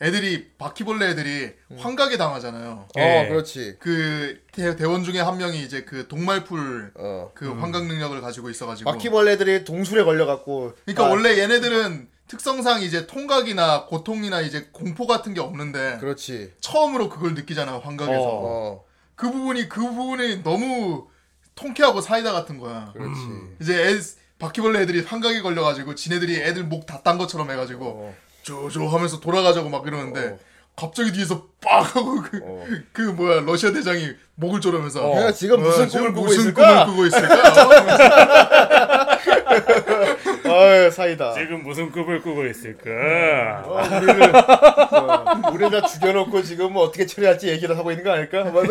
[0.00, 2.86] 애들이 바퀴벌레 애들이 환각에 당하잖아요.
[2.98, 3.26] 예.
[3.26, 3.76] 어 그렇지.
[3.80, 7.32] 그 대, 대원 중에 한 명이 이제 그 동말풀 어.
[7.34, 10.74] 그 환각 능력을 가지고 있어가지고 바퀴벌레들이 동술에 걸려갖고.
[10.84, 16.52] 그러니까 아, 원래 얘네들은 특성상 이제 통각이나 고통이나 이제 공포 같은 게 없는데 그렇지.
[16.60, 18.84] 처음으로 그걸 느끼잖아요 환각에서 어
[19.18, 21.08] 그 부분이 그 부분이 너무
[21.56, 23.20] 통쾌하고 사이다 같은 거야 그렇지.
[23.60, 23.98] 이제 애,
[24.38, 28.14] 바퀴벌레 애들이 환각에 걸려가지고 지네들이 애들 목 다 딴 것처럼 해가지고 어.
[28.48, 30.38] 쪼쪼 하면서 돌아가자고 막 이러는데 어.
[30.74, 32.64] 갑자기 뒤에서 빡 하고 그, 어.
[32.92, 36.84] 그 뭐야 러시아 대장이 목을 조르면서 내가 지금 무슨 어, 지금 꿈을 꾸고 무슨 있을까?
[36.84, 39.18] 꿈을 꾸고 있을까?
[40.44, 41.32] 아유 사이다.
[41.34, 47.48] 지금 무슨 꿈을 꾸고 있을까 어, 우리를 어, 우리를 다 죽여놓고 지금 뭐 어떻게 처리할지
[47.48, 48.44] 얘기를 하고 있는 거 아닐까?
[48.44, 48.68] 맞아.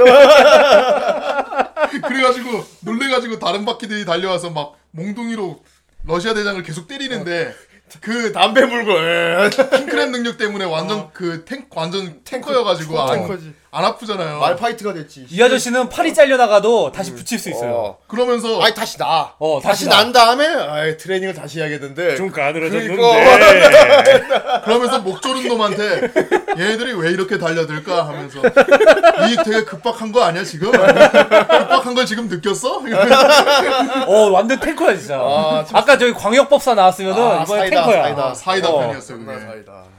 [2.08, 5.60] 그래가지고 놀래가지고 다른 바퀴들이 달려와서 막 몽둥이로
[6.06, 7.54] 러시아 대장을 계속 때리는데
[8.02, 8.92] 그 담배 물고.
[8.94, 9.50] 예.
[9.50, 13.54] 킹크랩 능력 때문에 완전 그탱 완전 탱커여가지고 안, 탱커지.
[13.78, 14.40] 안 아프잖아요.
[14.40, 15.28] 말파이트가 됐지.
[15.30, 17.72] 이 아저씨는 팔이 잘려나가도 다시 붙일 수 있어요.
[17.76, 17.98] 어.
[18.08, 19.34] 그러면서 아니 다시 나.
[19.38, 19.98] 어, 다시, 다시 나.
[19.98, 22.16] 난 다음에 아이, 트레이닝을 다시 해야겠는데.
[22.16, 24.62] 좀 가늘어졌는데 그러니까.
[24.66, 26.12] 그러면서 목 조른 놈한테
[26.58, 30.72] 얘네들이 왜 이렇게 달려들까 하면서 이 되게 급박한 거 아니야 지금?
[30.72, 32.82] 급박한 걸 지금 느꼈어?
[34.08, 35.18] 어 완전 탱커야 진짜.
[35.18, 38.04] 아, 아, 까 저기 광역법사 나왔으면은 아, 이번에 사이다, 탱커야.
[38.04, 38.24] 사이다.
[38.26, 38.80] 아, 사이다 어.
[38.80, 39.46] 편이었어 존나 그게.
[39.46, 39.97] 사이다.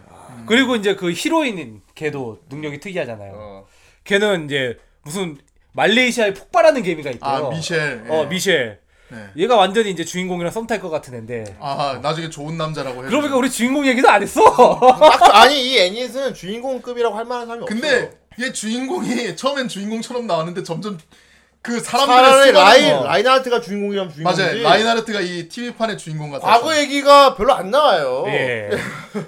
[0.48, 3.32] 그리고 이제 그 히로인인 걔도 능력이 특이하잖아요.
[3.34, 3.66] 어.
[4.04, 5.38] 걔는 이제 무슨
[5.72, 7.30] 말레이시아에 폭발하는 개미가 있고요.
[7.30, 8.04] 아 미셸.
[8.06, 8.10] 예.
[8.12, 8.78] 어 미셸.
[9.10, 9.16] 네.
[9.38, 11.56] 얘가 완전히 이제 주인공이랑 썸 탈 것 같은 애인데.
[11.60, 13.08] 아 나중에 좋은 남자라고 해.
[13.08, 14.40] 그러니까 우리 주인공 얘기도 안 했어.
[14.98, 18.10] 딱 아니 이 애니스는 주인공급이라고 할 만한 사람이 근데 없어요.
[18.40, 20.98] 얘 주인공이 처음엔 주인공처럼 나왔는데 점점
[21.60, 24.42] 그 사람들의 차라리 수많은 라인 거- 라인하르트가 주인공이라면 주인공이지.
[24.42, 24.62] 맞아요.
[24.62, 26.46] 라인하르트가 이 TV판의 주인공 같아.
[26.46, 28.24] 과거 얘기가 별로 안 나와요.
[28.28, 28.70] 예.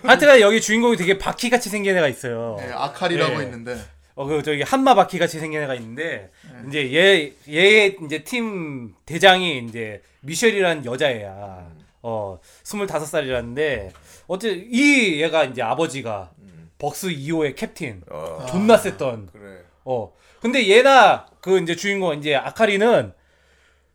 [0.04, 2.56] 하여튼 여기 주인공이 되게 바퀴 같이 생긴 애가 있어요.
[2.60, 3.44] 예, 아칼이라고 예.
[3.44, 3.76] 있는데.
[4.14, 6.30] 어, 그, 저기, 한마 바퀴 같이 생긴 애가 있는데,
[6.68, 11.66] 이제 얘, 얘, 이제 팀 대장이 이제, 미셸이라는 여자애야.
[12.02, 13.90] 어, 25살이라는데,
[14.26, 16.30] 어째, 이 얘가 이제 아버지가,
[16.78, 18.02] 벅스 2호의 캡틴.
[18.10, 19.30] 어, 존나 셌던.
[19.32, 19.58] 그래.
[19.84, 20.12] 어.
[20.40, 23.12] 근데 얘나, 그 이제 주인공, 이제 아카리는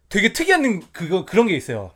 [0.09, 1.91] 되게 특이한, 능- 그거, 그런 게 있어요.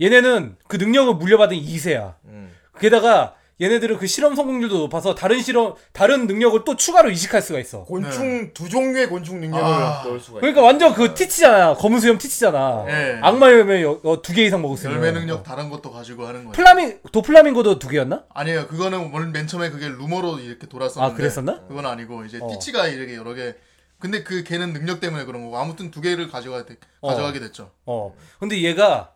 [0.00, 2.14] 얘네는 그 능력을 물려받은 2세야.
[2.24, 2.50] 음.
[2.80, 7.84] 게다가, 얘네들은 그 실험 성공률도 높아서 다른 실험 다른 능력을 또 추가로 이식할 수가 있어.
[7.84, 10.02] 곤충 두 종류의 곤충 능력을 아.
[10.04, 10.40] 넣을 수가 있어.
[10.40, 11.74] 그러니까 완전 그 티치잖아.
[11.74, 12.86] 검은 수염 티치잖아.
[12.88, 13.18] 예.
[13.22, 13.84] 악마 열매
[14.22, 14.96] 두개 이상 먹었으면.
[14.96, 16.52] 열매 능력 다른 것도 가지고 하는 거예요.
[16.52, 18.24] 플라밍 도플라밍고도 두 개였나?
[18.34, 18.66] 아니에요.
[18.66, 21.12] 그거는 원래 맨 처음에 그게 루머로 이렇게 돌았었는데.
[21.12, 21.60] 아, 그랬었나?
[21.68, 22.48] 그건 아니고 이제 어.
[22.48, 23.54] 티치가 이렇게 여러 개.
[24.02, 26.64] 근데 그 걔는 능력 때문에 그런 거고 아무튼 두 개를 가져가
[27.00, 27.08] 어.
[27.08, 27.70] 가져가게 됐죠.
[27.86, 28.12] 어.
[28.40, 29.14] 근데 얘가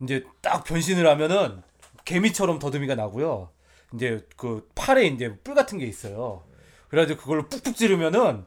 [0.00, 1.64] 이제 딱 변신을 하면은
[2.04, 3.50] 개미처럼 더듬이가 나고요.
[3.92, 6.44] 이제 그 팔에 이제 뿔 같은 게 있어요.
[6.90, 8.46] 그래가지고 그걸로 푹푹 찌르면은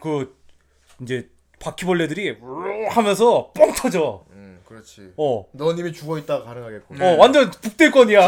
[0.00, 0.34] 그
[1.02, 1.28] 이제
[1.60, 4.24] 바퀴벌레들이 우르르 하면서 뻥 터져.
[4.30, 5.12] 음, 그렇지.
[5.18, 5.44] 어.
[5.52, 6.94] 너님이 죽어 있다가 가능하겠고.
[6.94, 8.26] 어, 완전 북대권이야.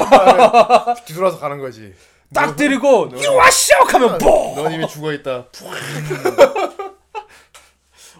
[1.06, 1.94] 뒤돌아서 가는 거지.
[2.32, 4.54] 딱 때리고 유아쇼 하면 뽕.
[4.56, 5.48] 너님이 죽어 있다.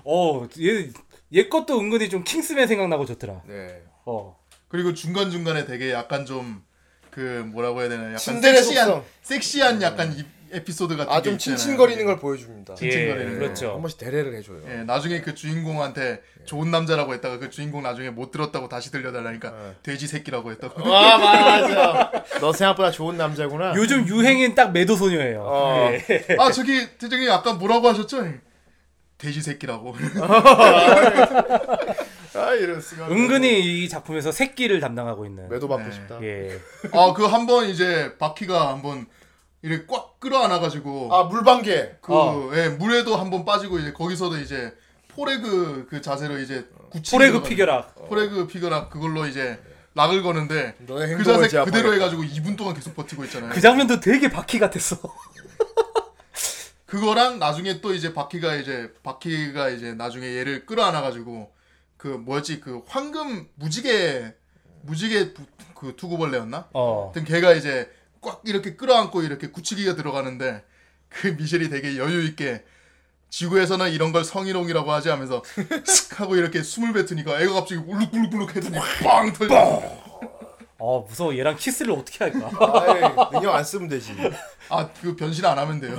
[0.04, 0.90] 어, 얘,
[1.34, 3.42] 얘 것도 은근히 좀 킹스맨 생각나고 좋더라.
[3.46, 3.82] 네.
[4.06, 4.36] 어.
[4.68, 6.62] 그리고 중간 중간에 되게 약간 좀
[7.10, 9.04] 그 뭐라고 해야 되나 약간 섹시한 속성.
[9.22, 11.38] 섹시한 약간 이- 에피소드 같은 아게 좀.
[11.38, 12.74] 칭칭거리는 걸 보여줍니다.
[12.74, 13.38] 예, 칭칭거리는 거.
[13.38, 13.72] 그렇죠.
[13.72, 14.60] 한 번씩 대례를 해줘요.
[14.68, 19.52] 예, 나중에 그 주인공한테 좋은 남자라고 했다가 그 주인공 나중에 못 들었다고 다시 들려달라니까
[19.82, 20.82] 돼지 새끼라고 했다고.
[20.94, 22.12] 아 맞아.
[22.40, 23.74] 너 생각보다 좋은 남자구나.
[23.76, 25.42] 요즘 유행인 딱 매도 소녀예요.
[25.44, 25.90] 어.
[25.92, 26.26] 예.
[26.38, 28.24] 아 저기 대장님 아까 뭐라고 하셨죠?
[29.18, 29.94] 돼지 새끼라고.
[32.34, 33.08] 아 이런 수가.
[33.08, 35.48] 은근히 이 작품에서 새끼를 담당하고 있는.
[35.48, 35.92] 매도 받고 네.
[35.92, 36.18] 싶다.
[36.22, 36.58] 예.
[36.92, 39.06] 아그 한 번 이제 바퀴가 한번
[39.62, 41.96] 이렇게 꽉 끌어안아가지고 아 물방개.
[42.00, 42.50] 그 어.
[42.54, 44.74] 예, 물에도 한 번 빠지고 이제 거기서도 이제
[45.08, 48.08] four leg 그 자세로 이제 굳히게 포레그 들어가지고 피겨락.
[48.08, 49.60] 포레그 피겨락 그걸로 이제
[49.94, 51.92] 락을 거는데 너의 그 자세 그대로 제압하겠다.
[51.92, 53.50] 해가지고 2분 동안 계속 버티고 있잖아요.
[53.52, 54.96] 그 장면도 되게 바퀴 같았어.
[56.86, 61.52] 그거랑 나중에 또 이제 바퀴가 이제 바퀴가 이제 나중에 얘를 끌어안아가지고
[61.96, 64.34] 그 뭐였지 그 황금 무지개
[64.82, 66.68] 무지개 부- 그 투구벌레였나?
[66.72, 67.12] 어.
[67.14, 67.90] 하여튼 걔가 이제
[68.20, 70.64] 꽉 이렇게 끌어안고 이렇게 굳히기가 들어가는데
[71.08, 72.64] 그 미셸이 되게 여유 있게
[73.30, 75.42] 지구에서는 이런 걸 성희롱이라고 하지 하면서
[75.86, 79.82] 슥 하고 이렇게 숨을 뱉으니까 애가 갑자기 울룩울룩울룩 해더니 빵 터져.
[80.78, 82.50] 어 무서워 얘랑 키스를 어떻게 할까?
[82.58, 83.00] 아이,
[83.32, 84.12] 능력 안 쓰면 되지.
[84.70, 85.98] 아 그 변신 안 하면 돼요.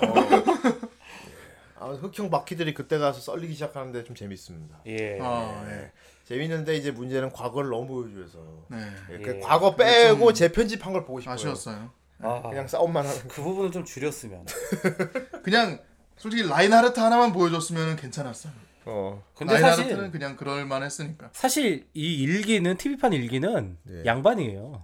[1.80, 4.78] 아, 흑형 바퀴들이 그때 가서 썰리기 시작하는데 좀 재밌습니다.
[4.88, 5.18] 예.
[5.22, 5.92] 아 예.
[6.26, 8.40] 재밌는데 이제 문제는 과거를 너무 보여줘서
[8.70, 8.78] 네.
[9.12, 9.40] 예, 그 예.
[9.40, 11.34] 과거 빼고 재편집한 걸 보고 싶어요.
[11.36, 11.92] 아쉬웠어요.
[12.22, 13.28] 아, 그냥 싸움만 하는.
[13.28, 14.46] 그 부분은 좀 줄였으면.
[15.44, 15.80] 그냥
[16.18, 18.54] 솔직히 라인하르트 하나만 보여줬으면 괜찮았어요.
[18.86, 19.24] 어.
[19.36, 21.30] 근데 사실 라인하르트는 그냥 그럴 만했으니까.
[21.34, 24.04] 사실 이 일기는 TV판 일기는 네.
[24.06, 24.84] 양반이에요.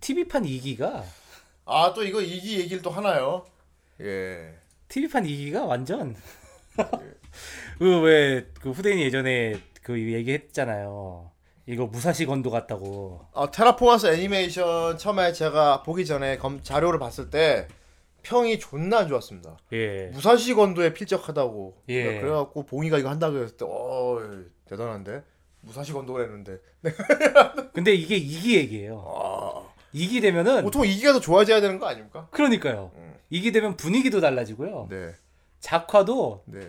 [0.00, 1.04] TV판 2기가
[1.64, 3.46] 아 또 이거 이기 얘기를 또 하나요?
[4.00, 4.54] 예.
[4.88, 6.16] TV판 2기가 완전
[7.78, 11.31] 그왜그 후대인이 예전에 그 얘기했잖아요.
[11.66, 13.20] 이거 무사시 건도 같다고.
[13.34, 17.68] 아 테라포마스 애니메이션 처음에 제가 보기 전에 검, 자료를 봤을 때
[18.22, 19.58] 평이 존나 안 좋았습니다.
[19.72, 20.06] 예.
[20.12, 21.82] 무사시 건도에 필적하다고.
[21.88, 22.20] 예.
[22.20, 24.18] 그래갖고 봉이가 이거 한다고 했을 때, 어
[24.68, 25.22] 대단한데.
[25.60, 26.58] 무사시 건도가 했는데.
[27.72, 29.04] 근데 이게 2기 얘기예요.
[29.06, 29.62] 아,
[29.94, 32.26] 2기 되면은 보통 이기가 더 좋아져야 되는 거 아닙니까?
[32.32, 32.90] 그러니까요.
[32.96, 33.14] 음.
[33.30, 34.88] 2기 되면 분위기도 달라지고요.
[34.90, 35.12] 네,
[35.60, 36.60] 작화도 네.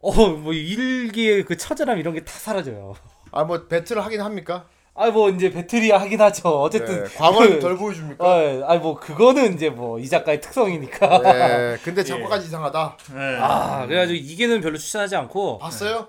[0.00, 2.94] 어뭐 1기의 그 처절함 이런 게 다 사라져요.
[3.32, 4.64] 아 뭐 배틀을 하긴 합니까?
[4.94, 6.48] 아 뭐 이제 배틀이야 하긴 하죠.
[6.62, 8.24] 어쨌든 네, 과거는 그- 덜 보여줍니까?
[8.66, 11.18] 아뭐 그거는 이제 뭐 이 작가의 특성이니까.
[11.22, 12.96] 네, 근데 작화까지 이상하다.
[13.14, 13.36] 네.
[13.40, 16.08] 아 그래가지고 이게는 별로 추천하지 않고 봤어요?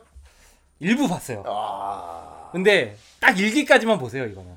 [0.79, 1.43] 일부 봤어요.
[1.45, 4.55] 아, 근데 딱 일기까지만 보세요 이거는.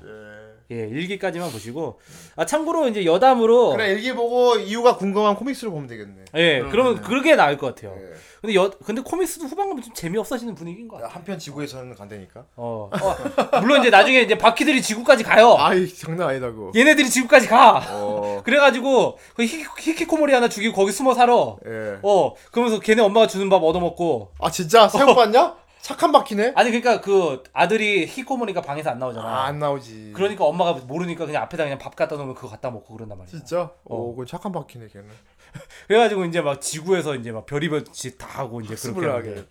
[0.71, 0.75] 예.
[0.75, 1.99] 예 일기까지만 보시고
[2.35, 6.25] 아 참고로 이제 여담으로 그래 일기 보고 이유가 궁금한 코믹스를 보면 되겠네.
[6.35, 7.95] 예 그러면 그게 나을 것 같아요.
[7.97, 8.15] 예.
[8.41, 11.11] 근데 여 근데 코믹스도 후반 가면 좀 재미 없어지는 분위기인 것 같아요.
[11.13, 12.45] 한편 지구에서는 간다니까.
[12.55, 15.55] 어, 어, 물론 이제 나중에 이제 바퀴들이 지구까지 가요.
[15.57, 16.71] 아이 장난 아니다 그거.
[16.75, 17.81] 얘네들이 지구까지 가.
[17.89, 21.33] 어, 그래가지고 그 히, 히키코모리 하나 죽이고 거기 숨어 살아.
[21.33, 21.97] 예.
[22.03, 25.55] 어 그러면서 걔네 엄마가 주는 밥 얻어먹고 아 진짜 새우 봤냐?
[25.85, 26.53] 착한 바퀴네.
[26.55, 29.23] 아니 그러니까 그 아들이 히키코모리가 방에서 안 나오잖아.
[29.27, 30.13] 아, 안 나오지.
[30.15, 33.29] 그러니까 엄마가 모르니까 그냥 앞에다 그냥 밥 갖다 놓으면 그거 갖다 먹고 그런단 말이야.
[33.29, 33.69] 진짜?
[33.83, 35.07] 어, 그 착한 바퀴네 걔는.
[35.87, 39.29] 그래가지고 이제 막 지구에서 이제 막 별의별 짓 다 하고 이제 그렇게 스물하게.
[39.29, 39.47] 하는데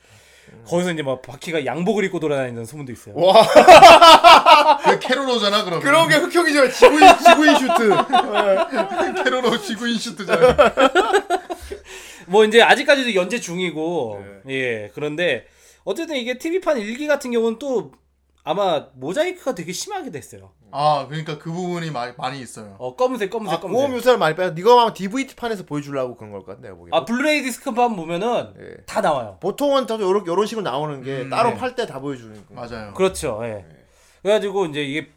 [0.67, 3.15] 거기서 이제 막 바퀴가 양복을 입고 돌아다니는 소문도 있어요.
[3.17, 3.47] 와
[4.83, 5.85] 그 캐로로잖아 그러면.
[5.85, 6.69] 그런 게 흑형이죠.
[6.73, 9.23] 지구인 지구인 슈트.
[9.23, 10.57] 캐로로 지구인 슈트잖아.
[12.27, 14.55] 뭐 이제 아직까지도 연재 중이고 네.
[14.55, 15.47] 예 그런데
[15.85, 17.93] 어쨌든 이게 TV판 1기 같은 경우는 또
[18.43, 20.53] 아마 모자이크가 되게 심하게 됐어요.
[20.71, 22.77] 아 그러니까 그 부분이 많이, 많이 있어요.
[22.79, 23.81] 어 검은색 검은색 아, 검은색.
[23.81, 24.51] 고어 요소를 많이 빼.
[24.51, 26.75] 네가 아마 DVD 판에서 보여주려고 그런 걸것 같네.
[26.75, 26.91] 보기.
[26.93, 28.83] 아 블루레이 디스크판 보면은 예.
[28.85, 29.39] 다 나와요.
[29.41, 31.57] 보통은 다 요런 요런 식으로 나오는 게 음, 따로 네.
[31.57, 32.55] 팔때 다 보여주는 거.
[32.55, 32.93] 맞아요.
[32.95, 33.41] 그렇죠.
[33.45, 33.65] 예.
[34.23, 35.09] 그래가지고 이제 이게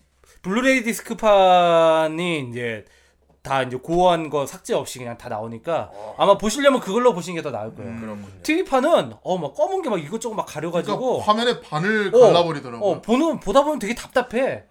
[0.44, 2.86] 블루레이 디스크판이 이제
[3.48, 7.52] 다 이제 고어한 거 삭제 없이 그냥 다 나오니까 아마 보시려면 그걸로 보시는 게 더
[7.52, 7.92] 나을 거예요.
[7.92, 8.00] 음.
[8.02, 8.42] 그렇군요.
[8.44, 12.90] TV판은 어 막 검은 게 막 이것저것 막 가려가지고 그러니까 화면에 반을 어, 갈라버리더라고요.
[12.92, 14.64] 어 보는 보다 보면 되게 답답해.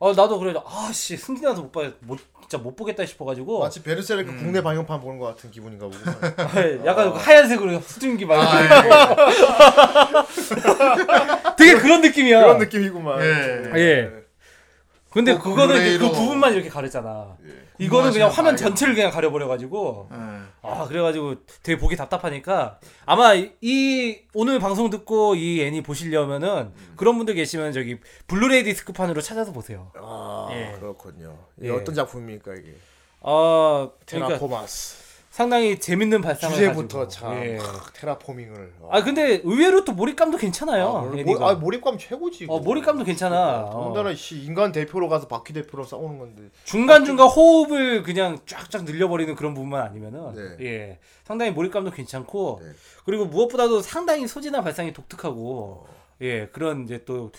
[0.00, 2.18] 어 나도 그래 아씨 승진해서 못 봐, 못
[2.48, 4.38] 진짜 못 보겠다 싶어가지고 마치 베르세르크 음.
[4.38, 5.98] 국내 방영판 보는 것 같은 기분인가 보고.
[6.86, 10.24] 약간 그 하얀색으로 수증기 막 아,
[11.56, 12.40] 되게 그런 느낌이야.
[12.40, 13.20] 그런 느낌이구만.
[13.22, 13.70] 예.
[13.76, 14.10] 예.
[15.10, 17.36] 근데 뭐 그거는 이제 그 부분만 이렇게 가렸잖아.
[17.78, 18.68] 이거는 그냥 화면 봐야겠다.
[18.68, 20.16] 전체를 그냥 가려버려가지고 예.
[20.62, 27.16] 아 그래가지고 되게 보기 답답하니까 아마 이- 이 오늘 방송 듣고 이 애니 보시려면은 그런
[27.16, 29.92] 분들 계시면 저기 블루레이 디스크판으로 찾아서 보세요.
[29.96, 30.76] 아 예.
[30.78, 31.38] 그렇군요.
[31.58, 31.72] 이게 예.
[31.72, 32.74] 어떤 작품입니까 이게?
[33.20, 35.07] 아 그러니까 테라포마스.
[35.38, 37.26] 상당히 재밌는 발상을 주제부터 가지고.
[37.26, 37.58] 참 예.
[37.58, 38.72] 크, terraforming을.
[38.90, 40.86] 아 근데 의외로 또 몰입감도 괜찮아요.
[40.88, 41.46] 아, 모.
[41.46, 42.46] 아, 몰입감 최고지.
[42.48, 43.66] 어 몰입감도 괜찮아.
[43.66, 43.70] 어.
[43.70, 46.42] 더군다나 씨 인간 대표로 가서 바퀴 대표로 싸우는 건데.
[46.64, 50.64] 중간 중간 호흡을 그냥 쫙쫙 늘려버리는 그런 부분만 아니면은 네.
[50.66, 52.72] 예 상당히 몰입감도 괜찮고 네.
[53.04, 55.86] 그리고 무엇보다도 상당히 소재나 발상이 독특하고
[56.20, 57.30] 예 그런 이제 또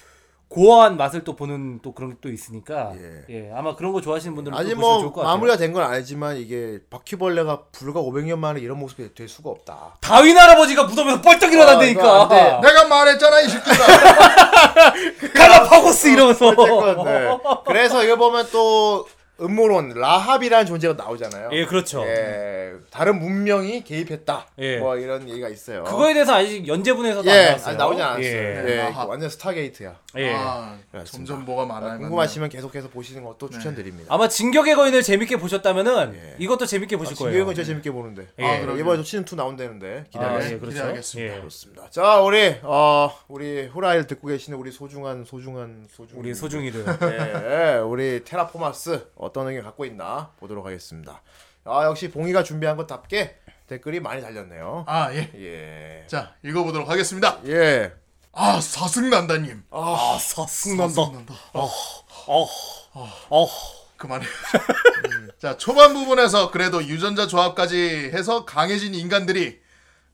[0.49, 3.23] 고어한 맛을 또 보는 또 그런 게 또 있으니까 예.
[3.29, 5.35] 예, 아마 그런 거 좋아하시는 분들은 보시면 뭐 좋을 것 같아요.
[5.35, 9.97] 마무리가 된 건 아니지만 이게 바퀴벌레가 불과 500년 만에 이런 모습이 될 수가 없다.
[10.01, 12.59] 다윈 할아버지가 무덤에서 뻘떡 일어난다니까 돼.
[12.61, 13.75] 내가 말했잖아 이 새끼가.
[15.33, 17.37] 갈라파고스 이러면서 어쨌건, 네.
[17.65, 19.05] 그래서 이거 보면 또
[19.41, 21.49] 음모론 라합이라는 존재가 나오잖아요.
[21.53, 22.03] 예 그렇죠.
[22.05, 24.47] 예, 다른 문명이 개입했다.
[24.59, 24.77] 예.
[24.77, 25.83] 뭐 이런 얘기가 있어요.
[25.83, 27.69] 그거에 대해서 아직 연재분에서도 예, 안 나왔어요.
[27.69, 28.23] 아니, 나오지 않았어요.
[28.25, 28.65] 예.
[28.67, 28.93] 예.
[29.07, 29.95] 완전 스타게이트야.
[30.17, 30.33] 예.
[30.35, 30.77] 아.
[31.05, 31.99] 점점 뭐가 많아요.
[31.99, 34.13] 궁금하시면 계속해서 보시는 것도 추천드립니다.
[34.13, 36.35] 아마 진격의 거인을 재밌게 보셨다면은 예.
[36.39, 37.31] 이것도 재밌게 보실 거예요.
[37.31, 38.27] 진격은 진짜 재밌게 보는데.
[38.39, 38.45] 예.
[38.45, 38.81] 아, 그러게요.
[38.81, 40.55] 이번에 시즌 2 나온다는데 아, 기대하겠습니다.
[40.55, 40.75] 예, 그렇죠.
[40.75, 41.33] 기대하겠습니다.
[41.33, 41.39] 예.
[41.39, 41.89] 그렇습니다.
[41.89, 46.85] 자, 우리 어 우리 후라이를 듣고 계시는 우리 소중한 소중한 소중 우리 소중이들.
[47.03, 51.21] 예, 예, 우리 테라포마스 어떤 의견 갖고 있나 보도록 하겠습니다.
[51.65, 53.37] 아, 역시 봉이가 준비한 것답게
[53.67, 54.85] 댓글이 많이 달렸네요.
[54.87, 55.31] 아 예.
[55.35, 56.07] 예.
[56.07, 57.39] 자 읽어보도록 하겠습니다.
[57.45, 57.93] 예.
[58.33, 59.63] 아 사승난다님.
[59.71, 60.93] 아, 사승난다.
[60.93, 61.33] 사승난다.
[61.53, 62.45] 어,
[63.29, 63.47] 어.
[63.97, 64.25] 그만해.
[65.37, 69.59] 자 초반 부분에서 그래도 유전자 조합까지 해서 강해진 인간들이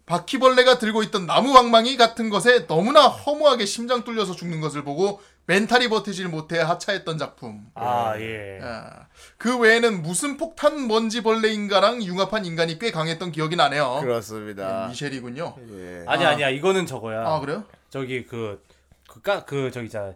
[0.06, 5.90] 바퀴벌레가 들고 있던 나무 방망이 같은 것에 너무나 허무하게 심장 뚫려서 죽는 것을 보고 멘탈이
[5.90, 7.68] 버티질 못해 하차했던 작품.
[7.76, 8.60] 아, 예.
[8.64, 9.08] 아,
[9.38, 14.00] 그 외에는 무슨 폭탄 먼지 벌레인가랑 융합한 인간이 꽤 강했던 기억이 나네요.
[14.02, 14.88] 그렇습니다.
[14.88, 15.56] 미셸이군요.
[15.72, 16.04] 예.
[16.08, 16.50] 아니 아니야.
[16.50, 17.28] 이거는 저거야.
[17.28, 17.64] 아 그래요?
[17.90, 18.64] 저기 그
[19.08, 20.14] 그까 그 저기 자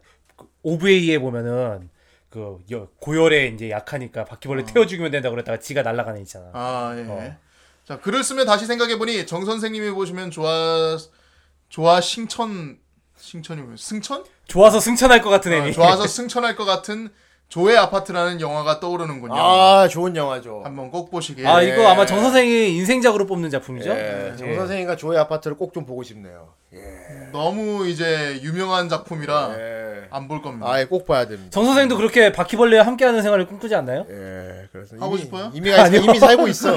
[0.63, 1.89] OVA에 보면은
[2.29, 6.49] 그 여- 고열에 이제 약하니까 바퀴벌레 태워 죽이면 된다고 그랬다가 지가 날아가는 애 있잖아.
[6.53, 7.03] 아 예.
[7.07, 7.37] 어.
[7.85, 10.97] 자 글을 쓰면 다시 생각해 보니 정 선생님이 보시면 좋아
[11.69, 12.79] 좋아 승천
[13.19, 13.77] 승천이 뭐예요?
[13.77, 14.23] 승천?
[14.47, 15.73] 좋아서 승천할 것 같은 어, 애니.
[15.73, 17.09] 좋아서 승천할 것 같은
[17.49, 19.33] 조의 아파트라는 영화가 떠오르는군요.
[19.35, 20.61] 아, 좋은 영화죠.
[20.63, 21.47] 한번 꼭 보시길.
[21.47, 23.89] 아 이거 아마 정 선생이 인생작으로 뽑는 작품이죠?
[23.89, 24.33] 예.
[24.37, 24.55] 정 예.
[24.55, 26.49] 선생님과 조의 아파트를 꼭 좀 보고 싶네요.
[27.31, 30.07] 너무 이제 유명한 작품이라 예.
[30.11, 30.67] 안볼 겁니다.
[30.71, 31.49] 아 예 꼭 봐야 됩니다.
[31.51, 34.05] 정 선생도 그렇게 바퀴벌레와 함께하는 생활을 꿈꾸지 않나요?
[34.09, 34.67] 예.
[34.71, 35.51] 그래서 하고 이미, 싶어요?
[35.53, 36.75] 이미, 가- 이미 살고 있어.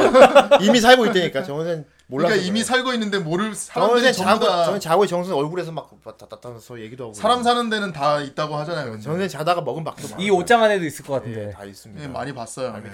[0.63, 1.43] 이미 살고 있다니까.
[1.43, 1.85] 정 선생.
[2.11, 2.65] 그러니까 이미 그래요.
[2.65, 7.05] 살고 있는데 모를 정 사람들이 전부 다 저는 자고 정 선생 얼굴에서 막 따따따면서 얘기도
[7.05, 7.15] 하고.
[7.15, 8.91] 사람 사는 데는 다 있다고 하잖아요.
[8.91, 9.03] 근데.
[9.03, 10.17] 정 선생 자다가 먹은 많아요.
[10.19, 11.49] 이 옷장 안에도 있을 것 같은데.
[11.49, 12.03] 예, 다 있습니다.
[12.03, 12.73] 예, 많이 봤어요.
[12.79, 12.91] 네.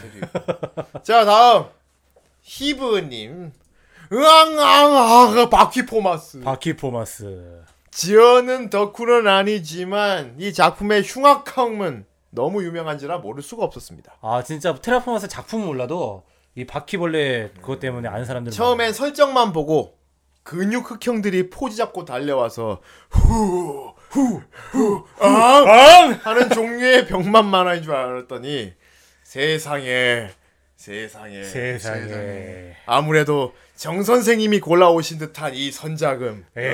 [1.03, 1.67] 자 다음
[2.43, 3.53] 히브님.
[4.13, 6.41] 으앙앙아 바퀴 포마스.
[6.41, 7.63] 바퀴 포마스.
[7.91, 14.13] 지어는 덕후는 아니지만 이 작품의 흉악함은 너무 유명한지라 모를 수가 없었습니다.
[14.21, 16.23] 아 진짜 테라포마스 작품은 몰라도
[16.59, 19.97] 이 바퀴벌레 그것 때문에 아는 사람들은 처음엔 설정만 보고
[20.43, 22.81] 근육 흑형들이 포즈 잡고 달려와서
[23.11, 26.19] 후 후후 아!
[26.25, 28.73] 하는 종류의 병맛 만화인 줄 알았더니
[29.23, 30.31] 세상에
[30.79, 32.77] 세상에 세상에.
[32.87, 36.69] 아무래도 정 선생님이 골라오신 듯한 이 선작은 예.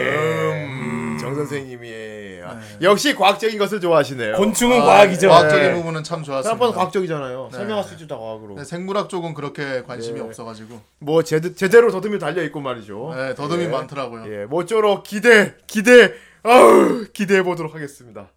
[0.67, 4.37] 음, 정 선생님이 아, 역시 과학적인 것을 좋아하시네요.
[4.37, 5.29] 곤충은 아, 과학이죠.
[5.31, 5.75] 과학적인 네.
[5.75, 6.43] 부분은 참 좋았습니다.
[6.43, 7.49] 생각보다 과학적이잖아요.
[7.51, 8.57] 설명할 수 있죠 다 과학으로.
[8.57, 10.27] 네, 생물학 쪽은 그렇게 관심이 네.
[10.27, 13.15] 없어가지고 뭐 제대, 제대로 더듬이 달려 있고 말이죠.
[13.17, 13.69] 네, 더듬이 예.
[13.69, 14.31] 많더라고요.
[14.31, 16.13] 예, 모쪼록 기대, 기대,
[16.43, 18.29] 아우, 기대해 보도록 하겠습니다.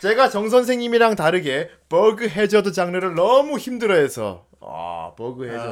[0.00, 5.66] 제가 정 선생님이랑 다르게 버그 해저드 장르를 너무 힘들어해서 아 버그 해저드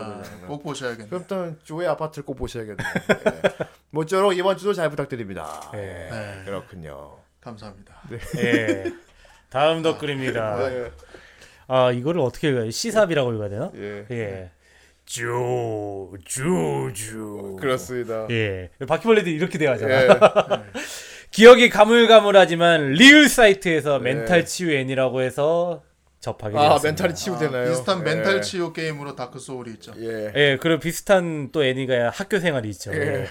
[0.44, 0.46] 아.
[0.46, 1.08] 꼭 보셔야겠네.
[1.08, 2.88] 그럼 또 조의 아파트를 꼭 보셔야겠네요.
[2.88, 3.66] 예.
[3.90, 5.70] 모쪼록 이번 주도 잘 부탁드립니다.
[5.74, 5.78] 예.
[5.78, 7.18] 네, 그렇군요.
[7.40, 8.02] 감사합니다.
[8.38, 8.84] 예.
[9.50, 10.72] 다음 댓글입니다.
[10.72, 10.92] 예.
[11.68, 12.70] 아 이거를 어떻게 읽어요?
[12.70, 13.70] 시삽이라고 읽어야 되나?
[13.76, 14.06] 예.
[14.10, 14.50] 예.
[15.04, 17.56] 쭈, 쭈, 쭈.
[17.60, 18.26] 그렇습니다.
[18.30, 18.70] 예.
[18.86, 19.92] 바퀴벌레들이 이렇게 대하잖아.
[19.94, 20.08] 예.
[21.32, 24.12] 기억이 가물가물하지만 리을 사이트에서 네.
[24.12, 25.82] 멘탈 치유 애니라고 해서
[26.22, 26.88] 접하게 아 되었습니다.
[26.88, 27.70] 멘탈이 치유되나요?
[27.70, 28.02] 비슷한 예.
[28.04, 29.92] 멘탈 치유 게임으로 다크 소울이 있죠.
[29.98, 30.32] 예.
[30.34, 32.94] 예, 그리고 비슷한 또 애니가 학교 생활이 있죠.
[32.94, 32.96] 예.
[32.96, 33.26] 예.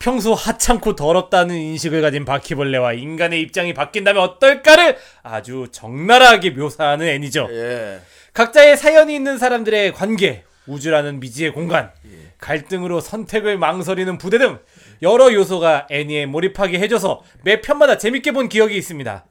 [0.00, 7.46] 평소 하찮고 더럽다는 인식을 가진 바퀴벌레와 인간의 입장이 바뀐다면 어떨까를 아주 적나라하게 묘사하는 애니죠.
[7.50, 8.00] 예.
[8.32, 11.92] 각자의 사연이 있는 사람들의 관계, 우주라는 미지의 공간,
[12.38, 14.58] 갈등으로 선택을 망설이는 부대 등
[15.02, 19.26] 여러 요소가 애니에 몰입하게 해줘서 매 편마다 재밌게 본 기억이 있습니다.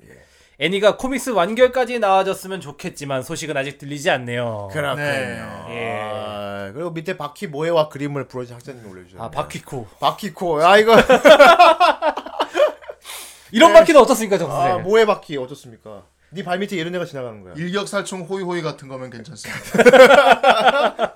[0.63, 4.69] 애니가 코믹스 완결까지 나와줬으면 좋겠지만 소식은 아직 들리지 않네요.
[4.71, 5.03] 그렇군요.
[5.05, 5.41] 네.
[5.71, 5.99] 예.
[6.01, 9.21] 아, 그리고 밑에 바퀴 모해와 그림을 부러진 학자님 올려주셨네요.
[9.25, 10.65] 아 바퀴코 바퀴코.
[10.65, 10.95] 아 이거
[13.51, 16.03] 이런 바퀴는 어떻습니까, 정수 아생 모해 바퀴 어떻습니까?
[16.29, 17.53] 네 발 밑에 이런 애가 지나가는 거야.
[17.57, 19.83] 일격살충 호이호이 같은 거면 괜찮습니다.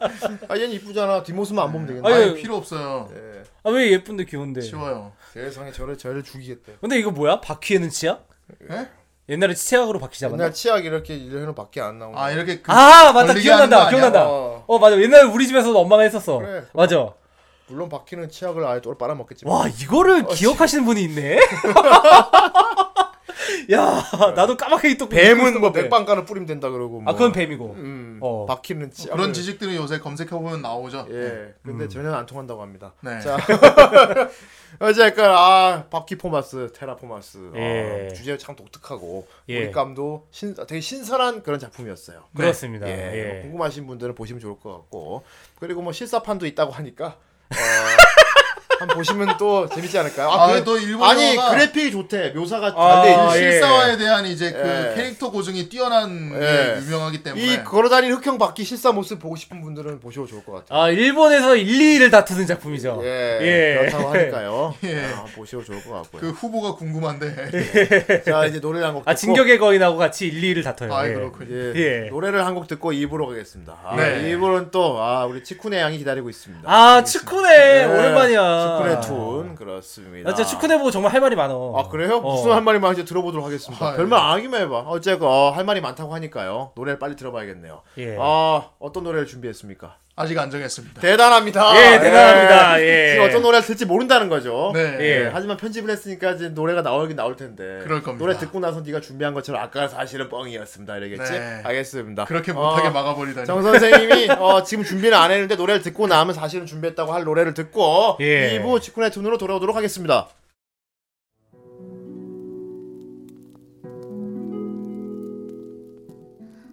[0.49, 1.23] 아 얘는 이쁘잖아.
[1.23, 2.07] 뒷모습만 안 보면 되겠네.
[2.07, 3.09] 아유, 아니, 필요 없어요.
[3.15, 3.43] 예.
[3.63, 4.59] 아왜 예쁜데 귀여운데?
[4.61, 5.13] 쉬워요.
[5.33, 6.73] 세상에 저를 저를 죽이겠대.
[6.81, 7.39] 근데 이거 뭐야?
[7.41, 8.27] 바퀴에는 치약?
[8.69, 8.87] 예?
[9.29, 10.41] 옛날에 치약으로 바퀴 잡았나?
[10.43, 12.17] 옛날 치약 이렇게 이래는 밖에 안 나오는.
[12.17, 13.89] 아 이렇게 그 아 맞다 기억난다?
[13.89, 14.25] 기억난다.
[14.27, 14.63] 어.
[14.67, 16.39] 어 맞아 옛날에 우리 집에서도 엄마가 했었어.
[16.39, 16.63] 그래.
[16.73, 17.09] 맞아.
[17.67, 19.53] 물론 바퀴는 치약을 아예 또 빨아먹겠지만.
[19.53, 21.39] 와 이거를 기억하시는 분이 있네.
[23.71, 24.03] 야
[24.35, 27.01] 나도 까맣게 또 뱀은 뭐 백방가를 뿌리면 된다 그러고.
[27.01, 27.11] 뭐.
[27.11, 27.73] 아 그건 뱀이고.
[27.77, 28.19] 음.
[28.21, 28.45] 어.
[28.45, 29.15] 바퀴는 치약.
[29.15, 31.07] 그런 지식들은 요새 검색해 보면 나오죠.
[31.11, 31.53] 예.
[31.63, 32.93] 근데 전혀 안 통한다고 합니다.
[33.01, 33.19] 네.
[33.19, 33.37] 자.
[34.79, 38.09] 어쨌건 아 바퀴포마스 테라포마스 예.
[38.11, 39.59] 아, 주제 참 독특하고 예.
[39.59, 42.23] 몰입감도 신, 되게 신선한 그런 작품이었어요.
[42.35, 42.87] 그렇습니다.
[42.87, 43.33] 예, 예.
[43.33, 45.23] 뭐 궁금하신 분들은 보시면 좋을 것 같고
[45.59, 47.17] 그리고 뭐 실사판도 있다고 하니까
[47.49, 47.55] 어,
[48.79, 50.29] 한번 보시면 또 재밌지 않을까요?
[50.29, 52.29] 아, 그래- 또 일본 아니 영화가- 그래픽이 좋대.
[52.31, 53.35] 묘사가 아, 잘돼 아.
[53.35, 53.39] 예.
[53.51, 54.93] 실사화에 대한 이제 그 예.
[54.95, 56.39] 캐릭터 고증이 뛰어난 예.
[56.39, 60.51] 게 유명하기 때문에 이 걸어다니는 흑형 바퀴 실사 모습 보고 싶은 분들은 보셔도 좋을 것
[60.53, 60.79] 같아요.
[60.81, 61.67] 아 일본에서 1,
[61.99, 62.99] 2위를 다투는 작품이죠.
[63.03, 63.77] 예, 예.
[63.79, 64.75] 그렇다고 하니까요.
[64.85, 65.05] 예.
[65.05, 66.21] 아, 보셔도 좋을 것 같고요.
[66.21, 70.93] 그 후보가 궁금한데 자 이제 노래를 한곡 듣고 아 진격의 거인하고 같이 1, 2위를 다퉈요.
[70.93, 71.13] 아 예.
[71.13, 71.47] 그렇군요.
[71.55, 72.09] 예, 예.
[72.09, 73.77] 노래를 한 곡 듣고 2부로 가겠습니다.
[73.85, 74.31] 아, 네.
[74.35, 76.63] 2부는 또 아, 우리 치쿠네 양이 기다리고 있습니다.
[76.67, 78.66] 아 치쿠네 네, 오랜만이야.
[78.67, 80.29] 치쿠네 툰 그렇습니다.
[80.29, 81.73] 나 진짜 치쿠네 보고 정말 할 말이 많어.
[81.75, 82.17] 아 그래요?
[82.17, 82.35] 어.
[82.35, 83.85] 무슨 할 말이 많은지 들어보도록 하겠습니다.
[83.85, 84.79] 아, 별말 안 하기만 해봐.
[84.87, 86.71] 어쨌건 어, 할 말이 많다고 하니까요.
[86.75, 87.81] 노래를 빨리 들어봐야겠네요.
[87.99, 88.17] 예.
[88.19, 89.95] 아 어떤 노래를 준비했습니까?
[90.19, 90.99] 아직 안 정했습니다.
[90.99, 91.75] 대단합니다.
[91.77, 92.81] 예, 대단합니다.
[92.81, 93.11] 예.
[93.11, 94.71] 지금 어떤 노래를 들지 모른다는 거죠.
[94.73, 94.97] 네.
[94.99, 95.29] 예.
[95.31, 97.81] 하지만 편집을 했으니까 이제 노래가 나오긴 나올 텐데.
[97.83, 98.25] 그럴 겁니다.
[98.25, 100.97] 노래 듣고 나서 네가 준비한 것처럼 아까 사실은 뻥이었습니다.
[100.97, 101.31] 이러겠지?
[101.33, 101.61] 네.
[101.63, 102.25] 알겠습니다.
[102.25, 103.45] 그렇게 어, 못하게 막아버리다니.
[103.45, 108.17] 정 선생님이 어, 지금 준비를 안 했는데 노래를 듣고 나면 사실은 준비했다고 할 노래를 듣고
[108.19, 108.59] 예.
[108.59, 110.29] 2부 직군의 툰으로 돌아오도록 하겠습니다.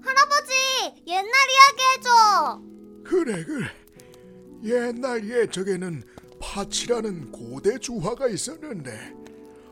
[0.03, 0.53] 할아버지
[1.07, 2.74] 옛날 이야기 해줘
[3.05, 3.67] 그래 그래
[4.65, 6.03] 옛날 옛적에는
[6.41, 9.15] 파치라는 고대 주화가 있었는데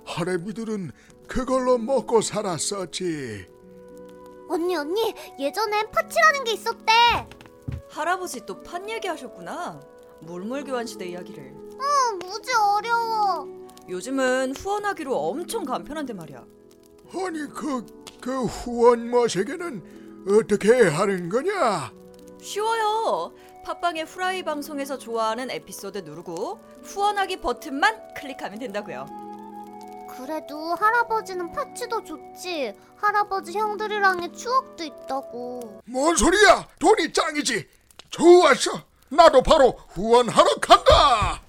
[0.05, 0.91] 할애미들은
[1.27, 3.47] 그걸로 먹고 살았었지
[4.49, 6.93] 언니 언니 예전엔 파치라는 게 있었대
[7.89, 9.81] 할아버지 또판 얘기하셨구나.
[10.21, 11.55] 물물 교환 시대 이야기를.
[11.75, 16.45] 어 무지 어려워 요즘은 후원하기로 엄청 간편한데 말이야.
[17.15, 17.85] 아니 그,
[18.21, 21.93] 그 후원 머시기는 어떻게 하는 거냐
[22.43, 23.33] 쉬워요.
[23.65, 29.07] 팟빵의 후라이 방송에서 좋아하는 에피소드 누르고 후원하기 버튼만 클릭하면 된다고요.
[30.17, 32.75] 그래도 할아버지는 파치도 좋지.
[32.97, 35.81] 할아버지 형들이랑의 추억도 있다고.
[35.87, 36.69] 뭔 소리야?
[36.81, 37.69] 돈이 짱이지.
[38.11, 38.83] 좋았어.
[39.09, 41.41] 나도 바로 후원하러 간다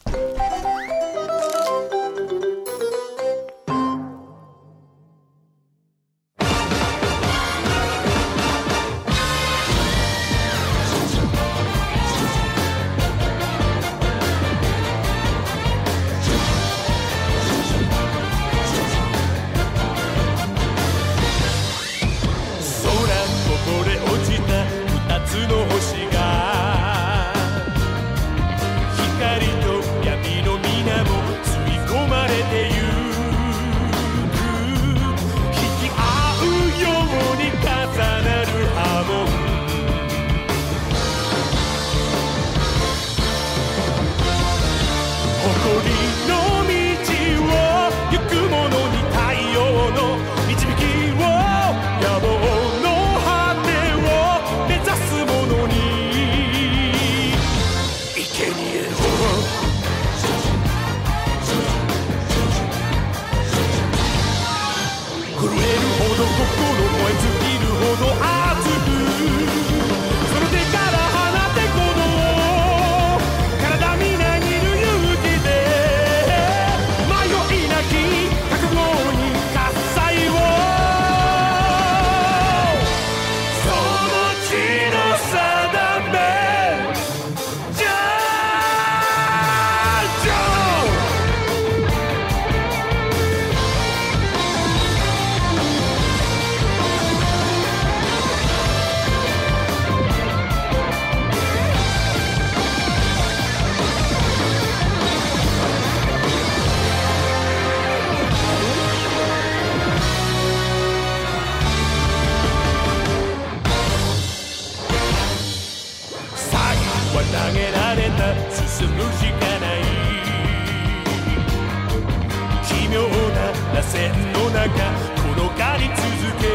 [123.91, 124.69] 線の中
[125.18, 126.53] 転がり続け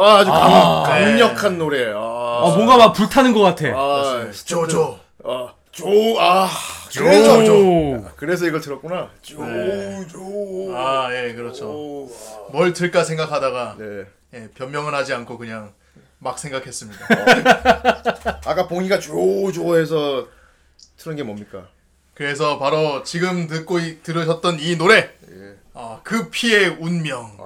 [0.00, 1.98] 아, 아주 강, 강력한 노래예요.
[1.98, 3.66] 아, 아, 뭔가 막 불타는 것 같아.
[3.74, 4.98] 아, 조조.
[5.24, 5.86] 아, 조,
[6.18, 6.48] 아,
[6.96, 8.04] 그래서 조.
[8.16, 9.10] 그래서 이걸 들었구나.
[9.22, 9.36] 조,
[10.08, 10.74] 조.
[10.76, 12.08] 아, 예, 그렇죠.
[12.50, 14.04] 뭘 들까 생각하다가 네.
[14.34, 15.72] 예, 변명은 하지 않고 그냥
[16.18, 17.06] 막 생각했습니다.
[18.46, 20.26] 아까 봉이가 조조 해서
[20.98, 21.64] 틀은 게 뭡니까?
[22.14, 25.10] 그래서 바로 지금 듣고 이- 들으셨던 이 노래,
[25.74, 27.36] 아, 그 피의 운명.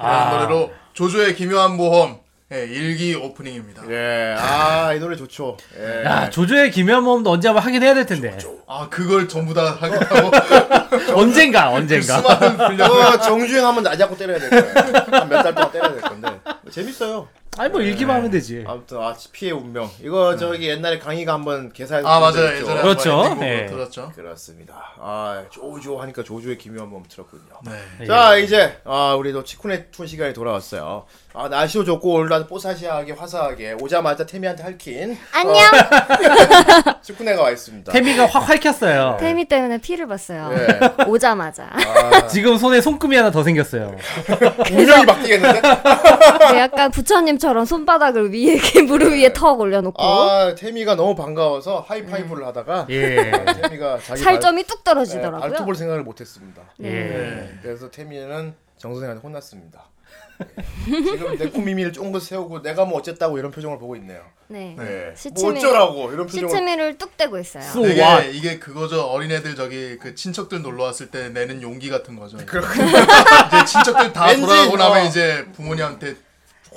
[0.00, 2.18] 이라는 노래로 조조의 기묘한 모험
[2.52, 3.82] 예, 일기 오프닝입니다.
[3.88, 5.56] 예, 아, 이 노래 좋죠.
[5.78, 6.02] 예.
[6.04, 8.36] 야, 조조의 기묘한 모험도 언제 한번 하긴 해야 될 텐데.
[8.66, 10.30] 아, 그걸 전부 다 하겠다고?
[11.14, 12.18] 언젠가, 언젠가.
[12.20, 12.88] 수많은 분량.
[12.88, 14.64] 그거 정주행 한번 나 잡고 때려야 될 거예요.
[15.12, 16.28] 한 몇 달 동안 때려야 될 건데.
[16.72, 17.28] 재밌어요.
[17.58, 18.64] 아니, 뭐 읽기만 하면 되지.
[18.66, 19.90] 아무튼, 아, 피해 운명.
[20.02, 22.08] 이거 저기 옛날에 강희가 한번 개사해서.
[22.08, 22.56] 아, 맞아요.
[22.56, 23.22] 예전에 그렇죠.
[23.22, 23.66] 한번 예.
[23.66, 24.12] 들었죠.
[24.14, 24.92] 그렇습니다.
[25.00, 27.42] 아, 조조 하니까 조조의 기묘한 몸 들었군요.
[27.98, 28.06] 네.
[28.06, 31.06] 자, 이제, 아, 우리도 치쿠네 툰 시간이 돌아왔어요.
[31.34, 35.16] 아, 날씨도 좋고, 오늘도 뽀사시하게, 화사하게, 오자마자 태미한테 할킨.
[35.32, 35.58] 안녕.
[37.02, 37.92] 치쿠네가 와 있습니다.
[37.92, 39.16] 태미가 확 핥혔어요.
[39.20, 40.48] 태미 때문에 피를 봤어요.
[40.50, 41.04] 네.
[41.06, 41.68] 오자마자.
[42.30, 43.96] 지금 손에 손금이 하나 더 생겼어요.
[44.70, 45.60] 운명이 바뀌겠는데?
[45.60, 51.82] 네, 약간 부처님 처럼 손바닥을 위에 이렇게 무릎 위에 턱 올려놓고 아, 태미가 너무 반가워서
[51.88, 52.86] 하이파이브를 하다가.
[52.90, 53.32] 예.
[53.62, 55.40] 태미가 자기 살점이 뚝 발, 떨어지더라고요.
[55.40, 56.60] 네, 발톱을 생각을 못했습니다.
[56.76, 56.88] 네.
[56.90, 57.58] 예.
[57.62, 59.82] 그래서 태미는 정 선생한테 혼났습니다.
[60.38, 61.02] 네.
[61.02, 64.20] 지금 내 코미미를 쫑긋 세우고 내가 뭐 어쨌다고 이런 표정을 보고 있네요.
[64.48, 64.74] 네.
[64.78, 64.84] 네.
[65.06, 66.50] 뭐 시치미 어쩌라고 이런 표정을.
[66.50, 67.62] 시치미를 뚝 떼고 있어요.
[67.62, 68.20] 수- 되게 와.
[68.20, 69.04] 이게 그거죠.
[69.06, 72.36] 어린애들 저기 그 친척들 놀러 왔을 때 내는 용기 같은 거죠.
[72.44, 72.88] 그렇군요.
[73.48, 75.08] 이제 친척들 다 왠지, 돌아가고 나면 어.
[75.08, 76.27] 이제 부모님한테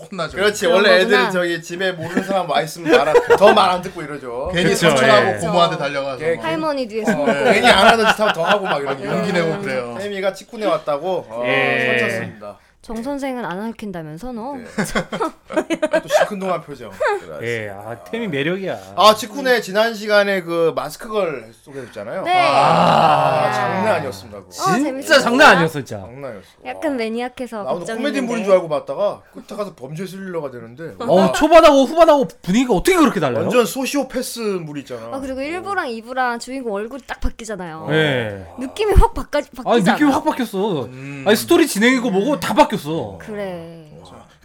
[0.09, 0.37] 혼나죠.
[0.37, 1.21] 그렇지 원래 거구나.
[1.21, 2.91] 애들 저기 집에 모르는 사람 와 있으면
[3.37, 4.49] 더 말 안 듣고 이러죠.
[4.53, 5.37] 괜히 삼촌하고 예.
[5.37, 8.81] 부모한테 달려가서 걔- 막 할머니 뒤에서 어, 괜히 안 하는 짓 하고 더 하고 막
[8.81, 9.95] 이런 용기 내고 그래요.
[9.99, 11.99] 태미가 치쿠네 왔다고 어, 예.
[11.99, 12.57] 설쳤습니다.
[12.81, 14.55] 정 선생은 안 핥힌다면서 너.
[14.55, 14.63] 네.
[16.01, 16.89] 또 시큰둥한 표정.
[17.43, 18.93] 예, 아, 태미 매력이야.
[18.95, 22.23] 아 치쿠네 지난 시간에 그 마스크 걸 소개했잖아요.
[22.23, 22.33] 네.
[22.43, 24.39] 아, 장난 아니었습니다.
[24.39, 24.47] 그거.
[24.49, 25.19] 어, 진짜 재밌었어요.
[25.19, 25.99] 장난 아니었어, 진짜.
[25.99, 26.47] 장난이었어.
[26.65, 27.85] 약간 매니악해서 나 오늘.
[27.85, 32.97] 코미디 물인 줄 알고 봤다가 끝에 가서 범죄 스릴러가 되는데 어, 초반하고 후반하고 분위기가 어떻게
[32.97, 33.41] 그렇게 달라요?
[33.43, 35.15] 완전 소시오패스 물 있잖아.
[35.15, 37.89] 아 그리고 1부랑 2부랑 주인공 얼굴이 딱 바뀌잖아요.
[37.91, 38.47] 예.
[38.57, 39.71] 느낌이 확 바뀌, 바뀌잖아.
[39.71, 40.89] 아니, 느낌이 확 바뀌었어.
[41.27, 43.17] 아니, 스토리 진행이고 뭐고 다 바뀌 었어.
[43.19, 43.91] 그래.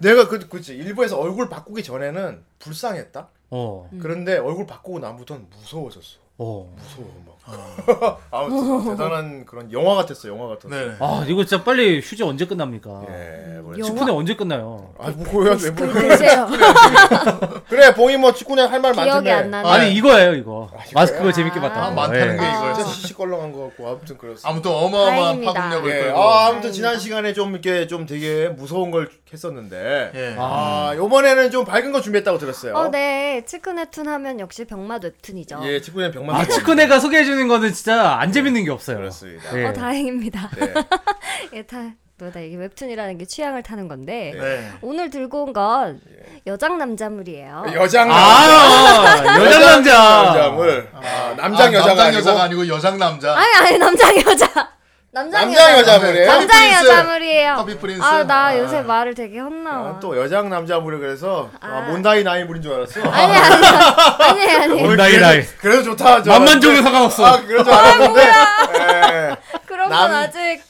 [0.01, 3.29] 내가 그 그치 일부에서 얼굴 바꾸기 전에는 불쌍했다.
[3.51, 6.19] 어, 그런데 얼굴 바꾸고 나부터는 무서워졌어.
[6.39, 6.75] 어.
[6.77, 7.36] 무서워 막.
[8.31, 10.29] 아무튼 대단한 그런 영화 같았어.
[10.29, 10.69] 영화 같았어.
[10.69, 10.97] 네.
[10.99, 13.03] 아, 이거 진짜 빨리 휴지 언제 끝납니까?
[13.09, 13.79] 예, 뭐래.
[13.79, 14.91] 영화- 치쿠네 언제 끝나요?
[14.99, 15.93] 아, 뭐 그거야 왜 뭐.
[15.93, 16.49] 글쎄요.
[17.69, 19.11] 그래, 봉이 뭐 직군에 할 말 많던데.
[19.11, 19.69] 기억이 안 나네.
[19.69, 20.69] 아니, 이거예요, 이거.
[20.73, 20.83] 이거야?
[20.95, 21.87] 마스크 거 재밌게 봤다.
[21.87, 22.85] 아, 많다는 게 진짜 이거였어.
[22.91, 24.49] 시시껄렁한 거 같고 아무튼 그렇습니다.
[24.49, 25.53] 아무튼 어마어마한 다행입니다.
[25.53, 26.19] 파급력을 예, 끌고.
[26.21, 30.35] 아, 아무튼 지난 시간에 좀 이렇게 좀 되게 무서운 걸 했었는데, 예.
[30.39, 32.75] 아, 요번에는 좀 밝은 거 준비했다고 들었어요.
[32.75, 33.45] 어, 네.
[33.47, 35.61] 치크네툰 하면 역시 병맛 웹툰이죠.
[35.65, 36.37] 예, 직군에 병만.
[36.37, 38.97] 아, 치쿠네가 소개해 주는 거는 진짜 안 재밌는 게 없어요.
[38.97, 39.59] 그렇습니다.
[39.59, 39.65] 예.
[39.67, 40.51] 어, 다행입니다.
[40.59, 40.73] 네.
[41.53, 41.77] 예, 다,
[42.19, 44.33] 뭐다, 이게 웹툰이라는 게 취향을 타는 건데.
[44.35, 44.73] 네.
[44.81, 46.01] 오늘 들고 온 건
[46.47, 47.67] 여장 남자물이에요.
[47.75, 50.23] 여장 아, 여자 남자.
[50.23, 50.89] 남자물.
[50.95, 53.37] 아, 남장 아, 여자가 남장 아니고 여자가 아니고 여장 남자.
[53.37, 54.71] 아니, 아니, 남장 여자.
[55.17, 55.95] 남장 남장 여자.
[55.95, 56.27] 여자물이에요.
[56.27, 56.85] 남- 남장 프린스.
[56.85, 57.55] 여자물이에요.
[57.57, 58.03] 커피 프린스.
[58.03, 58.59] 아, 나 아.
[58.59, 59.89] 요새 말을 되게 헛나와.
[59.89, 61.81] 아, 또 여장 남자물이 그래서 아, 아.
[61.91, 63.01] 몬다이 나이물인 줄 알았어.
[63.01, 64.73] 아니, 아니, 아니, 아니.
[64.85, 65.43] 오늘 나이, 그래도- 나이.
[65.59, 66.23] 그래도 좋다.
[66.23, 67.25] 저- 만만종에 상관없어.
[67.25, 68.21] 아, 그런 줄 알았는데.
[68.23, 69.37] 예.
[69.65, 70.63] 그런 남- 건 아직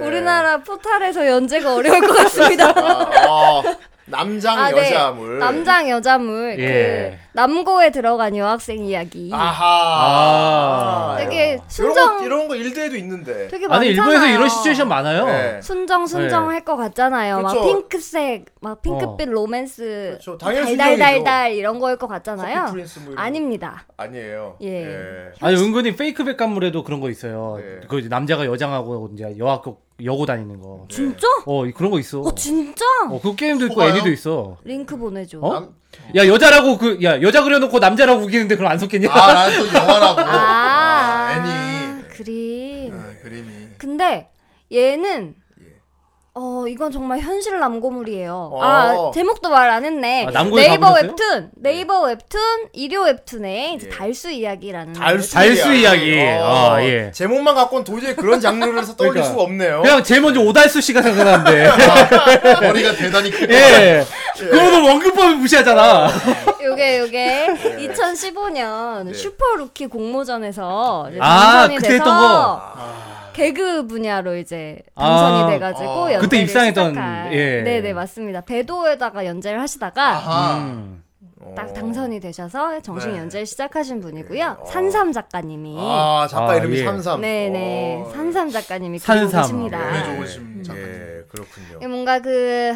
[0.00, 2.74] 우리나라 포탈에서 연재가 어려울 것 같습니다.
[4.12, 4.78] 아, 어, 남장 아, 네.
[4.78, 5.38] 여자물.
[5.38, 6.56] 남장 여자물.
[6.58, 7.18] 예.
[7.20, 9.30] 그 남고에 들어간 여학생 이야기.
[9.32, 11.14] 아하.
[11.14, 11.16] 아.
[11.18, 13.48] 되게 이런 순정 거, 이런 거 일대에도 있는데.
[13.48, 13.76] 되게 많잖아요.
[13.76, 15.26] 아니, 일본에서 이런 situation 많아요.
[15.26, 15.60] 네.
[15.62, 16.54] 순정 순정 네.
[16.54, 17.40] 할것 같잖아요.
[17.40, 17.64] 막 그쵸.
[17.64, 20.38] 핑크색, 막 핑크빛 로맨스, 그쵸.
[20.38, 22.64] 당연히 달달달달 이런 거일 것 같잖아요.
[22.64, 22.86] 뭐 이런
[23.16, 23.20] 거.
[23.20, 23.86] 아닙니다.
[23.96, 24.56] 아니에요.
[24.62, 25.30] 예.
[25.40, 27.58] 아니, 은근히 fake 백합물에도 그런 거 있어요.
[27.58, 27.86] 네.
[27.88, 30.86] 그 남자가 여장하고 이제 여학교 여고 다니는 거.
[30.88, 30.94] 네.
[30.96, 31.26] 진짜?
[31.46, 32.20] 어 그런 거 있어.
[32.20, 32.84] 어 진짜?
[33.10, 33.90] 어그 게임도 있고 속아요?
[33.90, 34.56] 애니도 있어.
[34.64, 35.38] 링크 보내줘.
[35.40, 35.52] 어?
[35.52, 35.68] 남-
[36.16, 39.08] 야 여자라고 그 야 여자 그려놓고 남자라고 우기는데 그럼 안 섞겠냐?
[39.12, 40.20] 아또 영화라고.
[40.20, 42.08] 아, 아, 애니.
[42.08, 42.92] 그림.
[42.92, 43.48] 어, 그림이.
[43.78, 44.30] 근데
[44.72, 45.36] 얘는
[46.36, 48.50] 어 이건 정말 현실 남고물이에요.
[48.54, 48.60] 어.
[48.60, 50.26] 아 제목도 말 안 했네.
[50.26, 51.10] 아, 남고에 네이버 가보셨어요?
[51.10, 52.40] 웹툰, 네이버 웹툰,
[52.72, 53.96] 일요 웹툰의 이제 예.
[53.96, 56.20] 달수 이야기라는 달수, 달수 이야기.
[56.20, 57.12] 아, 예.
[57.12, 59.22] 제목만 갖고는 도저히 그런 장르를 떠올릴 그러니까.
[59.24, 59.82] 수가 없네요.
[59.82, 61.70] 그냥 제일 먼저 오달수 씨가 생각나는데.
[62.66, 63.54] 머리가 대단히 크다.
[63.54, 64.04] 예.
[64.36, 66.08] 그거도 원근법을 무시하잖아.
[66.64, 67.88] 요게 요게 네.
[67.88, 72.62] 2015년 슈퍼 루키 공모전에서 아, 당선이 그때 돼서 했던 거.
[73.34, 76.00] 개그 분야로 이제 당선이 아, 돼가지고 아.
[76.12, 76.96] 연재를 그때 입상했던,
[77.32, 77.62] 예.
[77.62, 80.56] 네네 맞습니다 베도에다가 연재를 하시다가 아하.
[80.58, 81.02] 음.
[81.54, 83.18] 딱 당선이 되셔서 정식 네.
[83.18, 86.84] 연재를 시작하신 분이고요 산삼 작가님이 아 작가 아, 이름이 예.
[86.84, 87.20] 삼삼.
[87.20, 89.28] 네네 어, 산삼 작가님이 산삼.
[89.28, 90.88] 그리고 계십니다 몸에 좋으신 작가님.
[90.88, 91.76] 예, 그렇군요.
[91.76, 92.74] 이게 뭔가 그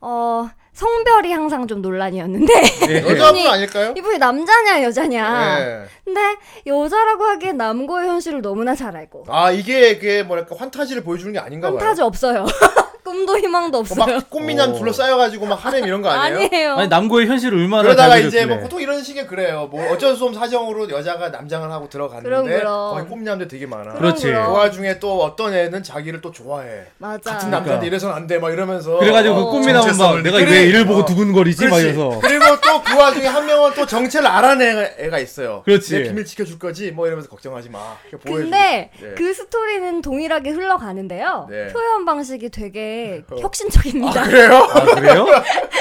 [0.00, 0.48] 어,
[0.80, 2.52] 성별이 항상 좀 논란이었는데
[2.88, 3.02] 예.
[3.06, 3.92] 여자분 아닐까요?
[3.96, 5.84] 이분이 남자냐 여자냐 예.
[6.04, 6.20] 근데
[6.66, 11.68] 여자라고 하기엔 남고의 현실을 너무나 잘 알고 아 이게 그게 뭐랄까 환타지를 보여주는 게 아닌가
[11.68, 11.78] 봐요.
[11.78, 12.46] 판타지 없어요
[13.10, 14.78] 꿈도 희망도 뭐 없어요 막 꽃미남 어.
[14.78, 16.46] 둘러싸여가지고 막 하렘 이런 거 아니에요?
[16.46, 18.46] 아니에요 아니 남고의 현실을 얼마나 그러다가 잘 이제.
[18.46, 19.68] 뭐 보통 이런 식의 그래요.
[19.70, 22.94] 뭐 어쩔 수 없는 사정으로 여자가 남장을 하고 들어갔는데 그럼, 그럼.
[22.94, 23.94] 거기 꽃미남들 되게 많아.
[23.94, 24.26] 그렇지.
[24.28, 24.32] 그.
[24.38, 26.82] 와중에 또 어떤 애는 자기를 또 좋아해.
[26.98, 28.38] 맞아 같은 남자인데 이래서는 안 돼.
[28.38, 28.98] 막 이러면서.
[28.98, 29.44] 그래가지고 어.
[29.46, 31.04] 그 꽃미남은 막 내가 느끼는- 왜 이를 보고 어.
[31.04, 31.84] 두근거리지 막 그렇지.
[31.86, 35.62] 이래서 그리고 또 그 와중에 한 명은 또 정체를 알아낸 애가 있어요.
[35.64, 35.94] 그렇지.
[35.94, 36.90] 내 비밀 지켜줄 거지?
[36.90, 37.78] 뭐 이러면서 걱정하지 마.
[38.24, 39.14] 근데 예.
[39.16, 41.68] 그 스토리는 동일하게 흘러가는데요 네.
[41.68, 42.99] 표현 방식이 되게
[43.40, 44.54] 혁신적입니다 그래요?
[44.72, 45.26] 아 그래요?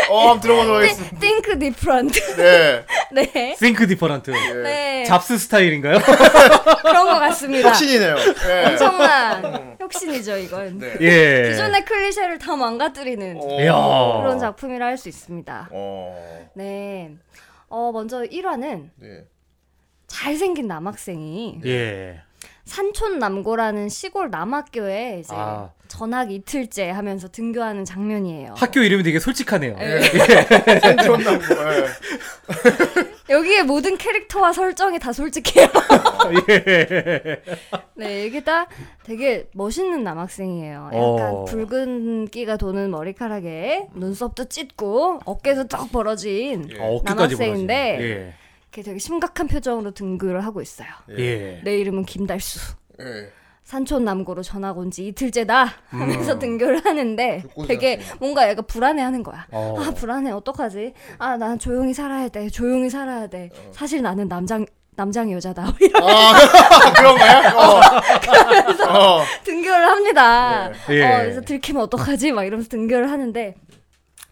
[0.10, 1.20] 어, 한번 들어보도록 하겠습니다.
[1.20, 2.86] Think different 네.
[3.12, 4.32] 네 싱크 디퍼런트
[4.64, 5.04] 네.
[5.06, 6.00] 잡스 스타일인가요?
[6.82, 8.16] 그런 것 같습니다 혁신이네요.
[8.50, 8.66] 예.
[8.66, 10.96] 엄청난 혁신이죠 이건 네.
[11.02, 11.50] 예.
[11.52, 13.62] 기존의 클리셰를 다 망가뜨리는 어.
[13.62, 13.74] 이야.
[14.22, 16.50] 그런 작품이라 할 수 있습니다 어.
[16.56, 17.12] 네.
[17.70, 19.24] 어, 먼저 1화는 네.
[20.08, 22.22] 잘생긴 남학생이 예.
[22.70, 25.72] 산촌 남고라는 시골 남학교에 이제 아.
[25.88, 28.54] 전학 이틀째 하면서 등교하는 장면이에요.
[28.56, 29.76] 학교 이름이 되게 솔직하네요.
[30.82, 31.46] 생존 남고.
[31.46, 31.88] 예.
[33.34, 35.68] 여기에 모든 캐릭터와 설정이 다 솔직해요.
[36.50, 37.42] 예.
[37.96, 38.68] 네, 이게 다
[39.04, 40.92] 되게 멋있는 남학생이에요.
[40.94, 41.46] 약간 어.
[41.46, 48.34] 붉은기가 도는 머리카락에 눈썹도 찢고 어깨도 딱 벌어진 어, 어깨까지 남학생인데 벌어지네.
[48.72, 50.88] 이렇게 되게 심각한 표정으로 등교를 하고 있어요.
[51.18, 51.24] 예.
[51.24, 51.62] 예.
[51.64, 52.76] 내 이름은 김달수.
[53.02, 53.32] 예.
[53.64, 56.40] 산촌 남고로 전학 온 지 이틀째다 하면서 음.
[56.40, 59.46] 등교를 하는데 되게 뭔가 얘가 불안해하는 거야.
[59.52, 59.76] 어.
[59.80, 60.94] 아 불안해 어떡하지?
[61.20, 62.50] 아 난 조용히 살아야 돼.
[62.50, 63.50] 조용히 살아야 돼.
[63.54, 63.72] 어.
[63.72, 64.66] 사실 나는 남장
[64.96, 65.64] 남장 여자다.
[66.02, 66.34] 아,
[66.98, 67.54] 그런 거야?
[67.56, 69.20] 어.
[69.20, 69.24] 어.
[69.44, 70.72] 등교를 합니다.
[70.90, 71.04] 예.
[71.04, 72.32] 어, 그래서 들키면 어떡하지?
[72.34, 73.56] 막 이러면서 등교를 하는데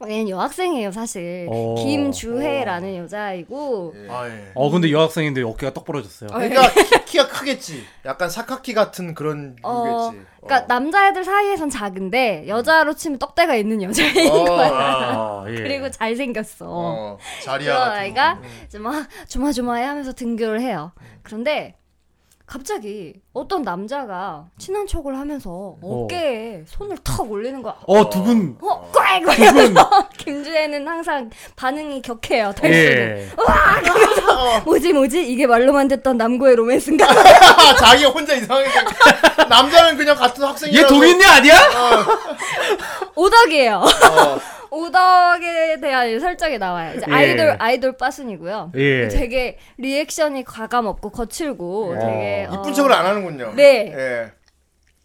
[0.07, 1.47] 얘는 여학생이에요 사실.
[1.49, 1.75] 어.
[1.77, 4.51] 김주혜라는 여자이고 아 예.
[4.53, 6.29] 어 근데 여학생인데 어깨가 떡 벌어졌어요.
[6.29, 7.83] 그러니까 키, 키가 크겠지.
[8.05, 10.25] 약간 사카키 같은 그런 어, 류겠지.
[10.43, 14.43] 그러니까 남자애들 사이에선 작은데 여자로 치면 떡대가 있는 여자인 어.
[14.45, 14.69] 거야.
[14.71, 15.55] 아, 예.
[15.55, 16.65] 그리고 잘생겼어.
[16.69, 17.17] 어.
[17.43, 18.41] 자리야 그런 같은 아이가 거.
[18.65, 20.91] 이제 막 조마조마해 하면서 등교를 해요.
[21.23, 21.75] 그런데
[22.47, 27.75] 갑자기 어떤 남자가 친한 척을 하면서 어깨에 손을 턱 올리는 거야.
[27.85, 28.57] 어 두근.
[28.61, 29.17] 어, 꽉!
[29.37, 32.53] 이러면서 김주혜는 항상 반응이 격해요.
[32.53, 32.73] 달수는.
[32.73, 33.27] 예.
[34.63, 37.05] 뭐지 뭐지 이게 말로만 듣던 남고의 로맨스인가?
[37.11, 40.87] 아, 자기가 혼자 이상하게 생각- 남자는 그냥 같은 얘 학생이라고.
[40.93, 41.57] 동인녀 아니야?
[43.15, 43.75] 오덕이에요.
[43.83, 44.39] 어.
[44.71, 46.95] 오덕에 대한 설정이 나와요.
[46.95, 47.13] 이제 예.
[47.13, 48.71] 아이돌 아이돌 빠순이고요.
[48.75, 49.07] 예.
[49.07, 53.53] 되게 리액션이 과감 없고 거칠고 되게 이쁜 어, 척을 안 하는군요.
[53.55, 53.93] 네.
[53.95, 54.31] 예.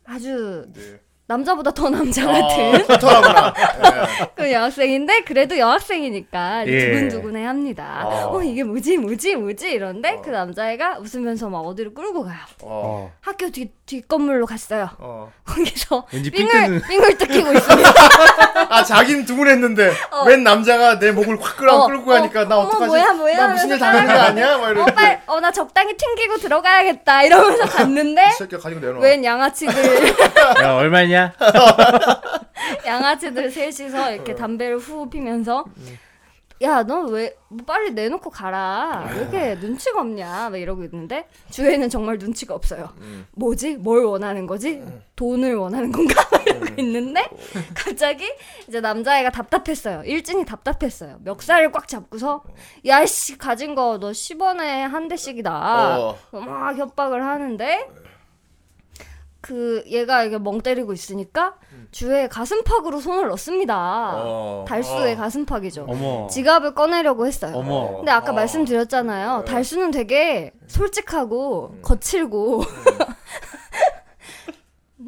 [0.04, 0.98] 아주 네.
[1.26, 3.54] 남자보다 더 남자 아, 같은 좋더라구나.
[4.26, 4.30] 예.
[4.34, 6.92] 그 여학생인데 그래도 여학생이니까 예.
[6.92, 8.02] 두근두근해 합니다.
[8.06, 8.36] 어.
[8.36, 8.42] 어.
[8.42, 12.38] 이게 뭐지 뭐지 뭐지 이런데 그 남자애가 웃으면서 막 어디로 끌고 가요.
[12.62, 13.12] 어.
[13.20, 14.88] 학교 뒤 뒷건물로 갔어요.
[14.98, 15.30] 어.
[15.44, 17.90] 거기서 뜯는- 삥을 뜯기고 있습니다.
[18.70, 19.92] 아, 자기는 두근했는데,
[20.26, 22.86] 웬 남자가 내 목을 확 끌어 어, 끌고 가니까, 나 어머, 어떡하지?
[22.88, 24.12] 뭐야, 뭐야 나 무슨 일 당한 거.
[24.12, 24.56] 아니야?
[24.56, 24.94] 막 어, 이러는데.
[24.94, 28.98] 빨, 어, 나 적당히 튕기고 들어가야겠다 이러면서 갔는데 이 새끼 가지고 내놔.
[29.00, 30.16] 웬 양아치들
[30.62, 31.34] 야 얼마냐?
[32.86, 35.64] 양아치들 셋이서 이렇게 담배를 후 피면서
[36.62, 37.36] 야 너 왜
[37.66, 39.08] 빨리 내놓고 가라.
[39.10, 40.50] 왜 이렇게 눈치가 없냐.
[40.50, 42.90] 막 이러고 있는데 주혜는 정말 눈치가 없어요.
[43.32, 43.76] 뭐지?
[43.78, 44.82] 뭘 원하는 거지?
[45.16, 46.14] 돈을 원하는 건가?
[46.30, 47.28] 막 이러고 있는데
[47.74, 48.24] 갑자기
[48.68, 50.02] 이제 남자애가 답답했어요.
[50.04, 51.18] 일진이 답답했어요.
[51.24, 52.44] 멱살을 꽉 잡고서
[52.86, 55.98] 야 씨 가진 거 너 10원에 한 대씩이다.
[56.00, 56.18] 어.
[56.32, 57.88] 막 협박을 하는데
[59.40, 61.56] 그 얘가 이게 멍 때리고 있으니까
[61.92, 64.12] 주에 가슴팍으로 손을 넣습니다.
[64.14, 64.64] 어.
[64.66, 65.86] 달수의 가슴팍이죠.
[65.88, 66.26] 어머.
[66.26, 67.52] 지갑을 꺼내려고 했어요.
[67.54, 67.96] 어머.
[67.98, 69.44] 근데 아까 말씀드렸잖아요.
[69.46, 72.62] 달수는 되게 솔직하고 거칠고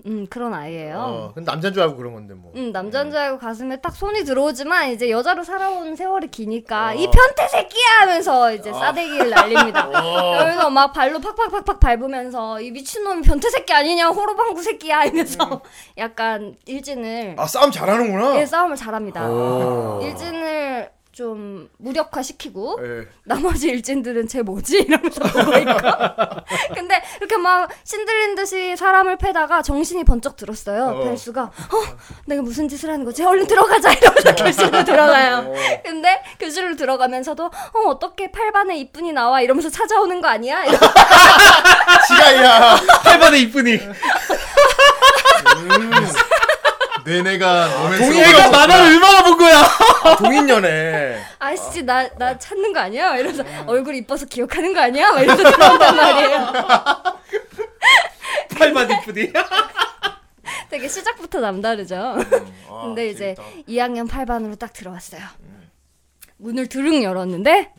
[0.07, 0.99] 음, 그런 아이예요.
[0.99, 2.53] 어, 근데 남자인 줄 알고 그런 건데 뭐.
[2.57, 6.95] 음, 남자인 줄 알고 가슴에 딱 손이 들어오지만 이제 여자로 살아온 세월이 기니까 어.
[6.95, 9.89] 이 변태 새끼야 하면서 이제 싸대기를 날립니다.
[9.89, 10.39] 어.
[10.43, 15.63] 여기서 막 발로 팍팍팍팍 밟으면서 이 미친놈이 변태 새끼 아니냐 호로방구 새끼야 이러면서
[15.97, 18.39] 약간 일진을 아 싸움 잘하는구나.
[18.41, 19.27] 예, 싸움을 잘합니다.
[19.29, 20.01] 오.
[20.03, 23.09] 일진을 좀 무력화시키고 예.
[23.25, 24.79] 나머지 일진들은 쟤 뭐지?
[24.79, 25.71] 이러면서 보고 있고
[26.75, 30.87] 근데 이렇게 막 신들린 듯이 사람을 패다가 정신이 번쩍 들었어요.
[30.87, 31.05] 어.
[31.05, 31.53] 달수가 어?
[32.27, 33.23] 내가 무슨 짓을 하는 거지?
[33.25, 33.93] 얼른 들어가자.
[33.93, 35.53] 이러면서 교실로 들어가요.
[35.85, 39.41] 근데 교실로 들어가면서도 어 어떻게 8반에 이쁜이 나와?
[39.41, 40.65] 이러면서 찾아오는 거 아니야?
[42.09, 42.77] 지가야.
[43.05, 43.81] 8반의 이쁜이.
[47.05, 48.15] 내내가 로맨스.
[48.17, 49.63] 얘가 만화를 얼마나 본 거야?
[50.19, 51.21] 동인 연애.
[51.39, 55.97] 아씨 나 나 찾는 거 아니야 이러면서 얼굴 이뻐서 기억하는 거 아니야 막 이러면서 들어온단
[55.97, 56.53] 말이에요
[58.51, 59.33] 8반 이쁜이.
[60.71, 61.95] 되게 시작부터 남다르죠
[62.69, 63.43] 아, 근데 이제 재밌다.
[63.69, 65.21] 2학년 8반으로 딱 들어왔어요.
[66.39, 67.71] 문을 드릉 열었는데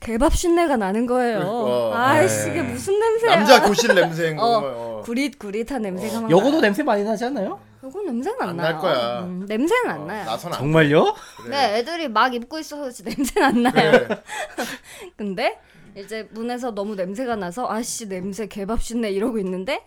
[0.00, 1.40] 개밥 쉰내가 나는 거예요.
[1.44, 2.50] 어, 아이씨 네.
[2.50, 3.36] 이게 무슨 냄새야?
[3.36, 4.44] 남자 교실 냄새인 거.
[4.44, 5.02] 어, 어.
[5.04, 6.30] 구릿구릿한 냄새가 막.
[6.30, 6.60] 여고도 나요.
[6.62, 7.60] 냄새 많이 나지 않나요?
[7.84, 8.72] 요거 냄새는 안, 안 나요.
[8.72, 9.20] 날 거야.
[9.22, 10.24] 음, 냄새는 안 어, 나요.
[10.24, 10.58] 나선 안.
[10.60, 11.14] 정말요?
[11.42, 11.50] 그래.
[11.50, 13.90] 네, 애들이 막 입고 있어서 그렇지 냄새는 안 나요.
[13.92, 14.22] 그래.
[15.16, 15.58] 근데
[15.96, 19.84] 이제 문에서 너무 냄새가 나서 아씨 냄새 개밥 쉰내 이러고 있는데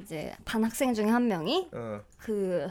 [0.00, 2.00] 이제 반 학생 중에 한 명이 어.
[2.18, 2.66] 그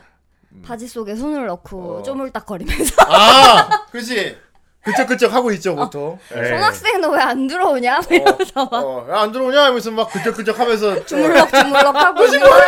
[0.65, 2.03] 바지 속에 손을 넣고 어.
[2.03, 4.37] 쪼물딱거리면서 아, 그지.
[4.83, 6.19] 그쩍그쩍 하고 있죠 보통.
[6.35, 6.45] 예.
[6.49, 7.95] 손학생 너 왜 안 들어오냐?
[7.99, 9.63] 막 이러면서 막 어, 야, 안 들어오냐?
[9.65, 12.65] 하면서 막 그쩍그쩍 하면서 주물럭 주물럭 하고 있는 거야.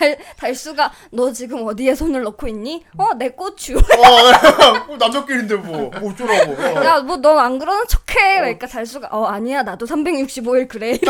[0.00, 2.84] 달 달수가 너 지금 어디에 손을 넣고 있니?
[2.96, 3.76] 어 내 고추.
[3.76, 6.52] 어, 남자끼리인데 뭐, 뭐 어쩌라고.
[6.52, 6.84] 어.
[6.84, 8.38] 야 뭐 넌 안 그러는 척해.
[8.40, 10.92] 그러니까 달수가 어 아니야 나도 365일 그래.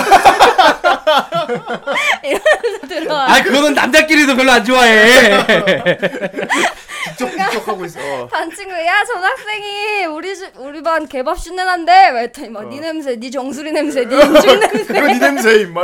[2.25, 3.33] 이러면서 들어와.
[3.33, 5.31] 아 그거는 남자끼리도 별로 안 좋아해.
[7.17, 8.01] 그쩍그쩍 하고 있어.
[8.01, 8.27] 어.
[8.29, 12.11] 반 친구 야 전학생이 우리 집- 우리 반 개밥 쉰내 난대.
[12.11, 15.83] 막 했더니 막네 냄새, 네 정수리 냄새, 네 인중 냄새 니 냄새 임마.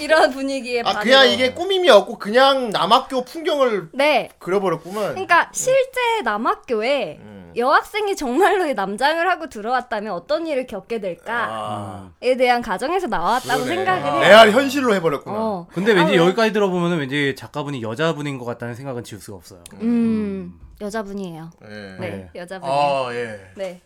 [0.00, 1.02] 이런 분위기에 아 반으로.
[1.02, 4.30] 그냥 이게 꾸밈이었고 그냥 남학교 풍경을 네.
[4.38, 5.10] 그려버렸구만.
[5.10, 7.52] 그러니까 실제 남학교에 음.
[7.56, 13.76] 여학생이 정말로 이 남장을 하고 들어왔다면 어떤 일을 겪게 될까에 아, 대한 가정에서 나왔다고 그러네.
[13.76, 14.20] 생각을 해요.
[14.20, 15.36] 레알 현실로 해버렸구나.
[15.36, 15.66] 어.
[15.72, 16.26] 근데 왠지 아, 왜?
[16.26, 19.62] 여기까지 들어보면 왠지 작가분이 여자분인 것 같다는 생각은 지울 수가 없어요.
[19.80, 21.50] 음 여자분이에요.
[21.64, 21.68] 예.
[21.68, 22.30] 네, 네.
[22.34, 22.80] 여자분이에요.
[22.80, 23.40] 아 예.
[23.56, 23.80] 네.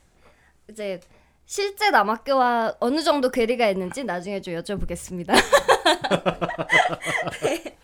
[0.70, 1.00] 이제
[1.52, 5.32] 실제 남학교와 어느 정도 괴리가 있는지 나중에 좀 여쭤보겠습니다.
[7.42, 7.76] 네.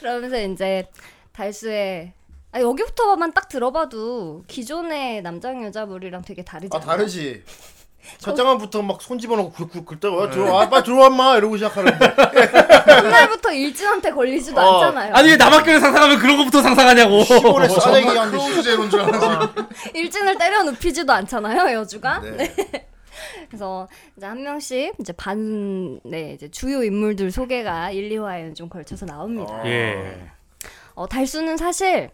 [0.00, 0.88] 그러면서 이제
[1.32, 2.12] 달수의
[2.50, 6.80] 아, 여기부터만 딱 들어봐도 기존의 남장 여자물이랑 되게 다르지 아?
[6.80, 7.44] 다르지.
[8.18, 12.14] 첫 장면부터 막 손 집어넣고 긁다가 야, 들어와 빨리 들어와 마 이러고 시작하는데
[12.88, 14.82] 첫날부터 일진한테 걸리지도 어.
[14.82, 15.14] 않잖아요.
[15.14, 17.22] 아니 왜 남학교를 상상하면 그런 것부터 상상하냐고.
[17.22, 19.54] 시골에 어, 싸대기 한 제로인 줄 알았지.
[19.94, 22.18] 일진을 때려 눕히지도 않잖아요, 여주가.
[22.18, 22.52] 네.
[23.52, 29.04] 그래서 이제 한 명씩 이제 반, 네, 이제 주요 인물들 소개가 1, 2화에는 좀 걸쳐서
[29.04, 29.60] 나옵니다.
[29.66, 30.26] 예.
[30.94, 32.10] 어, 달수는 사실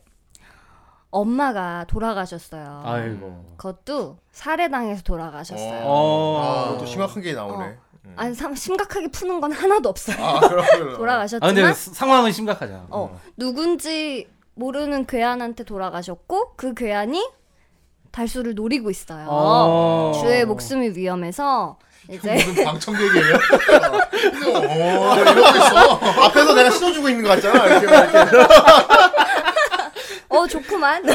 [1.11, 2.83] 엄마가 돌아가셨어요.
[2.85, 3.55] 아이고.
[3.57, 5.83] 그것도 살해당해서 돌아가셨어요.
[5.85, 6.77] 어.
[6.81, 7.79] 또 심각한 게 나오네.
[8.17, 10.17] 아니, 참 심각하게 푸는 건 하나도 없어요.
[10.25, 10.93] 아 그렇구나.
[10.95, 12.87] 아 돌아가셨지만 근데 스- 상황은 심각하죠.
[12.91, 17.31] 어, 누군지 모르는 괴한한테 돌아가셨고 그 괴한이
[18.13, 19.27] 달수를 노리고 있어요.
[19.29, 20.13] 어.
[20.21, 21.77] 주의 목숨이 위험해서
[22.11, 23.35] 이제 무슨 방청객이에요?
[24.47, 26.01] 어, 이러고 있어.
[26.25, 27.67] 앞에서 내가 신어주고 있는 거 같잖아.
[27.67, 27.87] 이렇게.
[30.39, 31.03] 어 좋구만.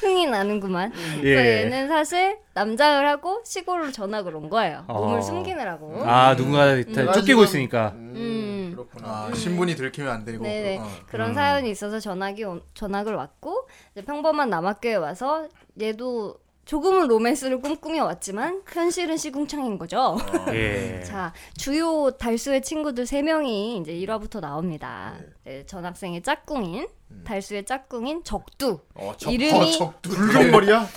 [0.00, 0.92] 흥이 나는구만.
[1.18, 1.22] 예.
[1.22, 4.84] 그래서 얘는 사실 남장을 하고 시골로 전학을 온 거예요.
[4.88, 5.04] 어.
[5.06, 6.02] 몸을 숨기느라고.
[6.06, 7.92] 아 누군가 다 쫓기고 있으니까.
[7.96, 8.72] 음.
[8.74, 9.08] 그렇구나.
[9.08, 10.42] 아, 신분이 들키면 안 되고.
[10.42, 10.88] 네네 어.
[11.08, 15.46] 그런 사연이 있어서 전학이 온- 전학을 왔고 이제 평범한 남학교에 와서
[15.80, 16.36] 얘도
[16.68, 20.18] 조금은 로맨스를 꿈꾸며 왔지만 현실은 시궁창인 거죠.
[20.52, 21.00] 예.
[21.02, 25.14] 자 주요 달수의 친구들 세 명이 이제 1화부터 나옵니다.
[25.44, 26.86] 네, 전학생의 짝꿍인
[27.24, 30.88] 달수의 짝꿍인 적두 어, 적, 이름이 어, 적두 불경머리야?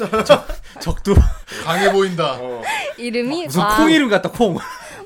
[0.82, 1.14] 적도
[1.64, 2.38] 강해 보인다.
[2.38, 2.62] 어,
[3.00, 4.58] 이름이 무슨 마, 콩 이름 같다 콩.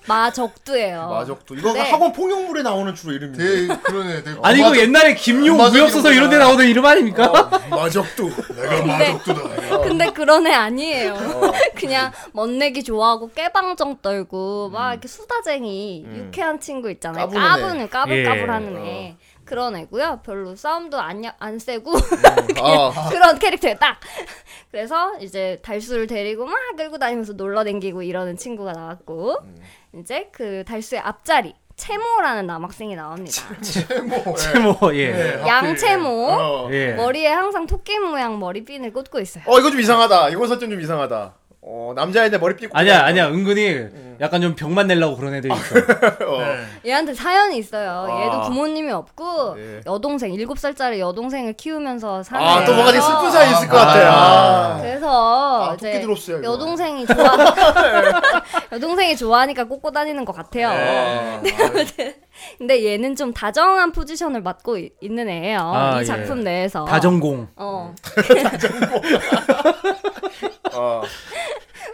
[0.07, 1.09] 마적두예요.
[1.09, 1.55] 마적도.
[1.55, 1.89] 이거 네.
[1.91, 3.43] 학원 폭력물에 나오는 주로 이름인데.
[3.43, 4.23] 되게 그러네.
[4.23, 6.37] 되게 아니 이거 옛날에 김용 무협소설 이런 데.
[6.37, 7.31] 나오던 이름 아닙니까?
[7.69, 8.29] 마적도.
[8.55, 9.79] 내가 마적두다.
[9.83, 11.15] 근데 그런 애 아니에요.
[11.75, 17.29] 그냥 멋내기 좋아하고 깨방정 떨고 막 이렇게 수다쟁이 유쾌한 친구 있잖아요.
[17.29, 18.89] 까부는 까불까불하는 예.
[18.89, 19.15] 애.
[19.45, 20.21] 그런 애고요.
[20.25, 21.93] 별로 싸움도 안, 야- 안 세고
[22.59, 22.91] 어.
[23.11, 23.77] 그런 캐릭터예요.
[23.79, 23.99] 딱.
[24.71, 29.37] 그래서 이제 달수를 데리고 막 끌고 다니면서 놀러 댕기고 이러는 친구가 나왔고
[29.99, 33.43] 이제 그 달수의 앞자리 채모라는 남학생이 나옵니다.
[34.37, 35.11] 채모 예.
[35.11, 36.69] 네, 양채모 어.
[36.71, 36.93] 예.
[36.93, 39.43] 머리에 항상 토끼 모양 머리핀을 꽂고 있어요.
[39.47, 40.29] 어 이거 좀 이상하다.
[40.29, 41.33] 이거 설정 좀 이상하다.
[41.67, 42.77] 어 남자인데 머리 삐고.
[42.77, 43.87] 아니야 아니야 은근히
[44.21, 45.75] 약간 좀 병만 내려고 그런 애들이 있어.
[46.29, 46.39] 어.
[46.39, 46.89] 네.
[46.91, 48.05] 얘한테 사연이 있어요.
[48.07, 48.23] 아.
[48.23, 49.81] 얘도 부모님이 없고 예.
[49.87, 54.11] 여동생 7살짜리 여동생을 키우면서 사는 아또 뭔가 되게 슬픈 애라서 사연 있을 것 같아.
[54.13, 54.77] 아.
[54.79, 56.43] 그래서 아, 이제 이거.
[56.43, 57.35] 여동생이 좋아
[58.71, 60.69] 여동생이 좋아하니까 꽂고 다니는 것 같아요.
[61.41, 62.15] 네.
[62.57, 65.59] 근데 얘는 좀 다정한 포지션을 맡고 이- 있는 애예요.
[65.59, 66.05] 아, 이 예.
[66.05, 66.85] 작품 내에서.
[66.85, 67.47] 다전공.
[67.55, 67.93] 어.
[70.73, 71.01] 어.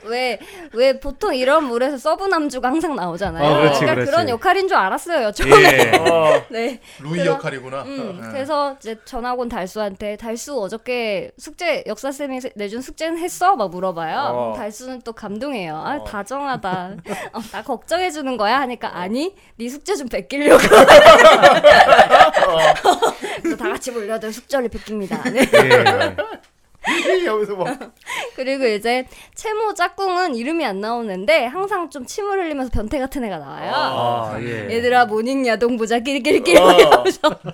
[0.05, 0.39] 왜,
[0.73, 3.43] 왜 보통 이런 물에서 sub 남주가 항상 나오잖아요.
[3.43, 4.11] 어, 그렇지, 그러니까 그렇지.
[4.11, 5.63] 그런 역할인 줄 알았어요, 처음에.
[5.63, 5.97] 예.
[5.97, 6.43] 어.
[6.49, 6.79] 네.
[6.99, 7.81] 루이 그럼- 역할이구나.
[7.83, 8.27] 음, 네.
[8.31, 13.55] 그래서 이제 전학 온 달수한테 달수 어저께 숙제 역사 쌤이 세- 내준 숙제는 했어?
[13.55, 14.17] 막 물어봐요.
[14.19, 14.53] 어.
[14.57, 15.75] 달수는 또 감동해요.
[15.75, 16.95] 아 다정하다.
[17.33, 20.61] 어, 나 걱정해 주는 거야 하니까 아니 네 숙제 좀 베끼려고.
[23.41, 25.21] 그래서 다 같이 몰려들 숙제를 베낍니다.
[25.29, 25.41] 네.
[25.41, 26.15] 예.
[27.25, 27.65] 여기서 뭐.
[28.35, 29.05] 그리고 이제
[29.35, 33.71] 채모 짝꿍은 이름이 안 나오는데 항상 좀 침을 흘리면서 변태 같은 애가 나와요.
[33.73, 34.67] 아 예.
[34.75, 37.03] 얘들아 morning 야동 보자 끼리끼리끼리 어.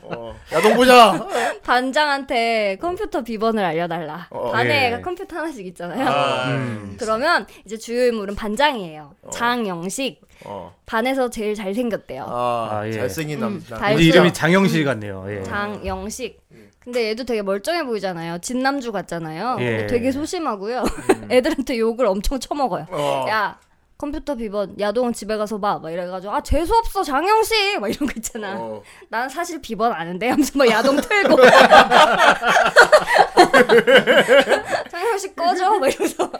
[0.03, 0.35] 어.
[0.53, 1.27] 야동 보자.
[1.63, 4.27] 반장한테 컴퓨터 비번을 알려달라.
[4.29, 5.01] 어, 반에 예.
[5.01, 6.07] 컴퓨터 하나씩 있잖아요.
[6.07, 6.95] 아, 음.
[6.99, 9.13] 그러면 이제 주요 인물은 반장이에요.
[9.31, 10.21] 장영식.
[10.45, 10.73] 어.
[10.85, 12.23] 반에서 제일 잘생겼대요.
[12.29, 12.91] 아, 아, 예.
[12.93, 13.53] 잘생긴 남.
[13.53, 15.25] 음, 남- 이제 이름이 장영실 같네요.
[15.29, 15.43] 예.
[15.43, 16.39] 장영식.
[16.87, 18.37] 근데 얘도 되게 멀쩡해 보이잖아요.
[18.37, 19.57] 진남주 같잖아요.
[19.59, 19.87] 예.
[19.87, 20.85] 되게 소심하고요.
[21.29, 22.85] 애들한테 욕을 엄청 쳐먹어요.
[22.89, 23.25] 어.
[23.27, 23.59] 야
[23.97, 25.79] 컴퓨터 비번 야동은 집에 가서 봐.
[25.79, 28.55] 막 이래가지고 아 재수 없어 장영식 막 이런 거 있잖아.
[28.55, 28.83] 어.
[29.09, 31.35] 난 사실 비번 아는데 하면서 막 야동 틀고
[34.91, 36.31] 장영식 꺼져 막 이러면서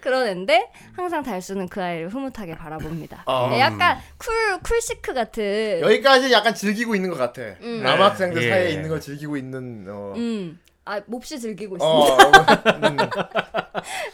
[0.00, 3.22] 그러는데 항상 달수는 그 아이를 흐뭇하게 바라봅니다.
[3.26, 3.46] 아.
[3.48, 7.42] 네, 약간 쿨 쿨시크 같은 여기까지 약간 즐기고 있는 것 같아.
[7.60, 7.82] 음.
[7.84, 8.50] 남학생들 예.
[8.50, 9.86] 사이에 있는 걸 즐기고 있는.
[9.88, 10.14] 어.
[10.16, 10.58] 음.
[10.86, 12.14] 아 몹시 즐기고 있습니다.
[12.14, 12.18] 어.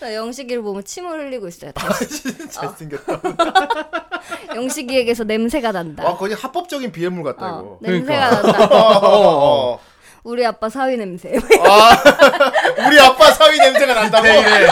[0.03, 0.15] 음.
[0.15, 1.73] 영식이를 보면 침을 흘리고 있어요.
[1.73, 2.49] 달수.
[2.49, 3.21] 잘생겼다.
[4.55, 6.05] 영식이에게서 냄새가 난다.
[6.05, 7.91] 와 거의 합법적인 비행물 같다 어, 이거.
[7.93, 8.65] 냄새가 난다.
[8.71, 9.75] 어.
[9.75, 9.81] 어.
[10.23, 11.35] 우리 아빠 사위 냄새.
[11.37, 11.91] 아,
[12.87, 14.27] 우리 아빠 사위 냄새가 난다고.
[14.27, 14.67] 네,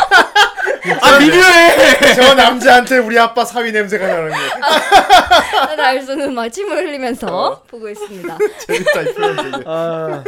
[1.01, 2.15] 아 비교해.
[2.15, 5.77] 저 남자한테 우리 아빠 사위 냄새가 나는 거.
[5.77, 7.63] 달수는 막 침을 흘리면서 어.
[7.65, 8.39] 보고 있습니다.
[8.67, 9.63] 재밌다 이 표현.
[9.67, 10.25] 아,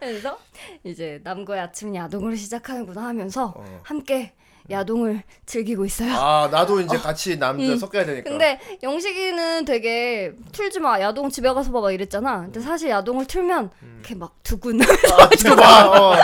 [0.00, 0.38] 그래서
[0.84, 3.80] 이제 남과의 아침 야동을 시작하는구나 하면서 어.
[3.82, 4.32] 함께
[4.70, 6.12] 야동을 즐기고 있어요.
[6.14, 7.76] 아 나도 이제 같이 남자 음.
[7.76, 8.30] 섞여야 되니까.
[8.30, 12.42] 근데 영식이는 되게 틀지 마 야동 집에 가서 봐봐 이랬잖아.
[12.42, 15.86] 근데 사실 야동을 틀면 이렇게 막 두근 아 지금 봐.
[15.90, 16.14] 어.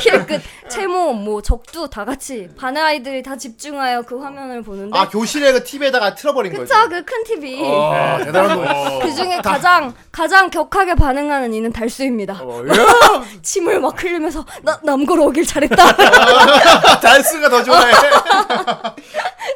[0.00, 5.52] 힐끝 채모 뭐 적두 다 같이 반의 아이들이 다 집중하여 그 화면을 보는데 아 교실에
[5.52, 6.72] 그 TV에다가 틀어버린 거지.
[6.72, 8.98] 그쵸 그큰 TV 어, 대단한 거.
[9.04, 12.40] 그 중에 가장 가장 격하게 반응하는 이는 달수입니다.
[12.42, 12.72] 어, 야,
[13.42, 15.76] 침을 막 흘리면서 나 남고로 오길 잘했다.
[17.00, 17.92] 달스가 더 좋아해.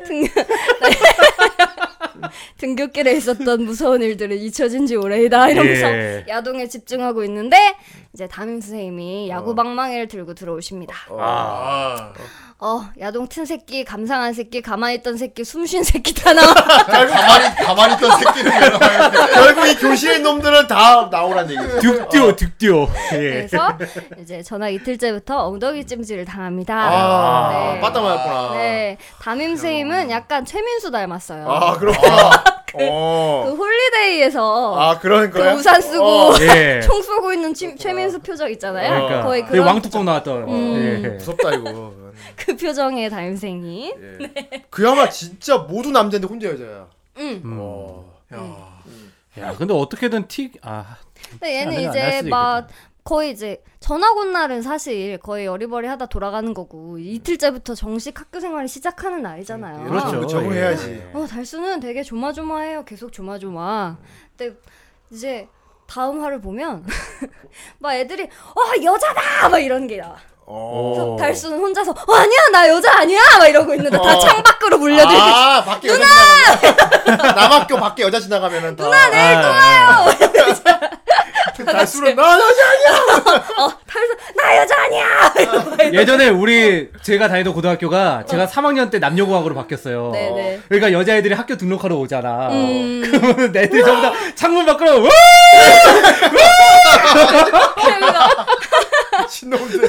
[0.06, 0.26] 등,
[2.58, 6.24] 등굣길에 있었던 무서운 일들은 잊혀진 지 오래이다 이러면서 예.
[6.28, 7.56] 야동에 집중하고 있는데
[8.12, 10.94] 이제 담임 선생님이 야구 방망이를 들고 들어오십니다.
[11.10, 12.12] 아,
[12.60, 16.52] 어 야동 튼 새끼 감상한 새끼 가만히 있던 새끼 숨 쉰 새끼 다 나와.
[16.90, 18.10] 가만히 가만히 있던
[18.80, 19.10] 나와요?
[19.32, 21.78] 결국 이 교실에 있는 놈들은 다 나오란 얘기지.
[21.78, 22.88] 득듀오 득듀오.
[23.12, 23.18] 예.
[23.18, 23.78] 그래서
[24.20, 26.74] 이제 전화 이틀째부터 엉덩이 찜질을 당합니다.
[26.76, 27.80] 아, 네.
[27.80, 28.54] 빠따 맞았구나.
[28.58, 31.48] 네, 담임 선생님은 약간 최민수 닮았어요.
[31.48, 32.57] 아 그렇구나.
[32.74, 33.44] 어.
[33.46, 35.54] 그 홀리데이에서 아 그런 그 거야?
[35.54, 36.34] 우산 쓰고 어.
[36.42, 36.80] 예.
[36.82, 38.90] 총 쏘고 있는 치- 최민수 표정 있잖아요.
[38.90, 40.48] 그러니까 거의 그 왕뚜껑 나왔던.
[40.48, 41.02] 음.
[41.04, 41.08] 예.
[41.10, 41.92] 무섭다 이거.
[42.36, 43.94] 그 표정의 선생님.
[44.20, 44.62] 예.
[44.70, 46.86] 그야말로 진짜 모두 남자인데 혼자 여자야.
[47.18, 47.42] 음.
[47.58, 48.04] 어.
[49.38, 50.96] 야, 근데 어떻게든 티 아.
[51.30, 51.88] 근데 얘는 안할
[52.18, 52.87] 이제 막 있겠다.
[53.08, 58.68] 거의 이제 전학 온 날은 사실 거의 어리버리 하다 돌아가는 거고 이틀째부터 정식 학교 생활을
[58.68, 59.88] 시작하는 날이잖아요.
[59.88, 60.20] 그렇죠.
[60.20, 61.10] 그 적응해야지.
[61.14, 62.84] 어 달수는 되게 조마조마해요.
[62.84, 63.96] 계속 조마조마.
[64.36, 64.58] 근데
[65.10, 65.48] 이제
[65.86, 66.84] 다음 화를 보면
[67.80, 70.16] 막 애들이 어 여자다 막 이런 게 나와.
[70.44, 71.16] 어.
[71.18, 74.18] 달수는 혼자서 어 아니야 나 여자 아니야 막 이러고 있는데 다 어.
[74.18, 80.98] 창밖으로 물려들고 아 밖에 여자 지나가면 남학교 밖에 여자 지나가면은 다 누나 내일 또 와요.
[81.72, 83.44] 달수는 나 여자 아니야.
[83.58, 85.34] 어 달수 나나 여자 아니야.
[85.92, 90.10] 예전에 우리 제가 다니던 고등학교가 제가 3학년 때 남녀공학으로 바뀌었어요.
[90.12, 90.60] 네네.
[90.68, 92.48] 그러니까 여자애들이 학교 등록하러 오잖아.
[92.50, 93.02] 음.
[93.04, 95.10] 그러면 애들이 전부 다 창문 밖으로 와!
[99.28, 99.88] 신놈들.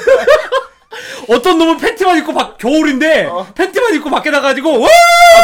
[1.28, 4.88] 어떤 놈은 팬티만 입고 밖 겨울인데 팬티만 입고 밖에 나가지고 와!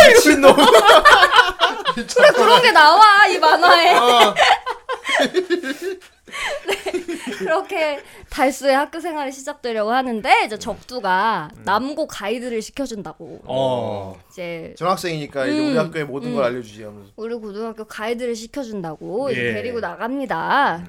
[0.09, 0.55] 미친놈.
[1.95, 3.95] 근데 그런 게 나와 이 만화에.
[3.97, 4.35] 어.
[7.39, 8.01] 그렇게
[8.31, 13.41] 달수의 학교 생활이 시작되려고 하는데 이제 적두가 남고 가이드를 시켜준다고.
[13.45, 14.19] 어.
[14.31, 16.47] 이제 전학생이니까 이제 음, 우리 학교의 모든 걸 음.
[16.47, 17.11] 알려주지 하면서.
[17.17, 19.55] 우리 고등학교 가이드를 시켜준다고 이제 예.
[19.55, 20.87] 데리고 나갑니다.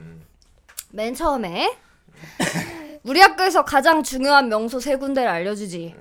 [0.92, 1.76] 맨 처음에
[3.04, 5.96] 우리 학교에서 가장 중요한 명소 세 군데를 알려주지.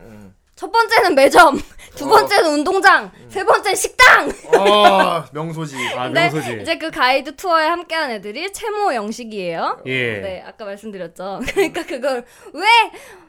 [0.57, 1.61] 첫 번째는 매점,
[1.97, 4.33] 두 번째는 운동장, 세 번째는 식당.
[4.55, 5.77] 아 명소지.
[5.95, 6.61] 아, 명소지.
[6.63, 9.83] 이제 그 가이드 투어에 함께한 애들이 채모 영식이에요.
[9.85, 10.19] 예.
[10.21, 11.41] 네, 아까 말씀드렸죠.
[11.53, 12.25] 그러니까 그걸
[12.55, 12.65] 왜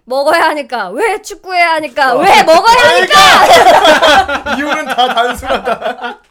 [0.05, 4.55] 먹어야 하니까, 왜 축구해야 하니까, 왜 먹어야 하니까.
[4.57, 6.21] 이유는 다 단순하다.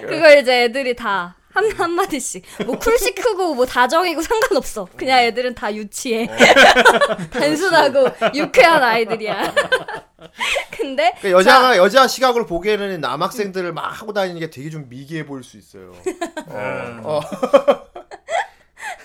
[0.00, 1.36] 그걸 이제 애들이 다.
[1.60, 2.44] 한, 한마디씩.
[2.66, 4.88] 뭐, 쿨시 크고, 뭐, 다정이고 상관없어.
[4.96, 6.26] 그냥 애들은 다 유치해.
[7.30, 9.54] 단순하고, 유쾌한 아이들이야.
[10.70, 11.12] 근데.
[11.20, 15.56] 그러니까 여자가 여자 시각으로 보기에는 남학생들을 막 하고 다니는 게 되게 좀 미개해 보일 수
[15.56, 15.92] 있어요.
[16.48, 17.00] 어.
[17.04, 17.20] 어.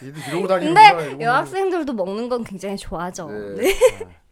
[0.02, 1.02] 이러고 근데 다니는구나.
[1.02, 3.28] 이러고 여학생들도 먹는 건 굉장히 좋아하죠.
[3.30, 3.64] 네.
[3.64, 3.78] 네.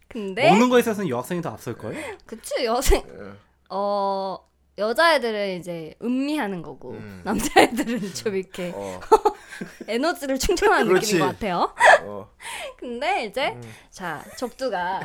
[0.08, 0.50] 근데.
[0.50, 1.96] 먹는 거에 있어서는 여학생이 더 앞설 걸?
[2.26, 3.02] 그치, 여생.
[3.08, 3.32] 네.
[3.70, 4.38] 어,
[4.78, 7.22] 여자애들은 이제 음미하는 거고, 음.
[7.24, 9.00] 남자애들은 좀 이렇게 어.
[9.88, 11.14] 에너지를 충전하는 그렇지.
[11.14, 11.74] 느낌인 것 같아요.
[12.04, 12.28] 어.
[12.80, 13.62] 근데 이제 음.
[13.92, 15.02] 자 적두가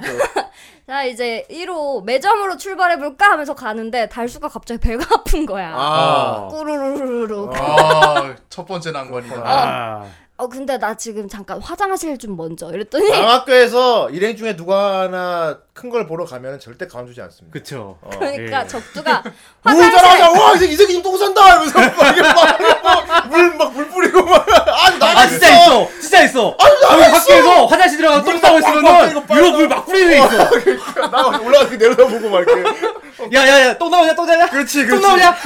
[0.86, 5.74] 자 이제 1호 매점으로 출발해 볼까 하면서 가는데 달수가 갑자기 배가 아픈 거야.
[5.76, 6.48] 아.
[6.50, 7.50] 꾸르르르르.
[7.54, 9.42] 아, 첫 번째 난관이다.
[9.44, 10.06] 아.
[10.40, 15.90] 어 근데 나 지금 잠깐 화장실 좀 먼저 이랬더니 남학교에서 일행 중에 누가 하나 큰
[15.90, 17.52] 걸 보러 가면 절대 가만두지 않습니다.
[17.52, 17.98] 그쵸.
[18.02, 18.10] 어.
[18.10, 18.66] 그러니까 예.
[18.66, 19.22] 적두가
[19.62, 21.46] 화장실 와, 이 새끼, 이 새끼 똥 산다!
[21.48, 26.56] 이러면서 막, 이게 막, 물, 막, 물 뿌리고 막, 아, 아 진짜 있어 진짜 있어
[26.92, 32.28] 여기 밖에서 화장실 들어가서 똥 싸고 있으면은 유로 물막 뿌리는 애 있어 나 올라가서 내려다보고
[32.28, 32.97] 막 이렇게.
[33.34, 35.06] 야야야 똥 나오냐 똥 나오냐 그렇지, 똥 그렇지.
[35.06, 35.36] 나오냐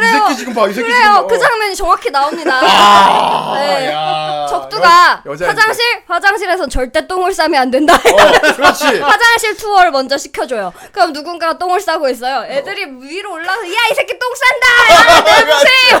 [0.00, 0.90] 이 새끼 지금 봐, 이 새끼 지금.
[1.00, 1.26] 그래요 봐.
[1.26, 2.60] 그 장면이 정확히 나옵니다.
[2.62, 3.90] 아, 네.
[3.92, 4.46] 야.
[4.48, 5.48] 적두가 여- 여자애들.
[5.48, 7.94] 화장실 화장실에선 절대 똥을 싸면 안 된다.
[7.94, 8.84] 어, 그렇지.
[9.00, 10.72] 화장실 투어를 먼저 시켜줘요.
[10.92, 12.44] 그럼 누군가가 똥을 싸고 있어요.
[12.48, 14.94] 애들이 위로 올라서 야 이 새끼 똥 싼다.
[14.94, 15.20] 야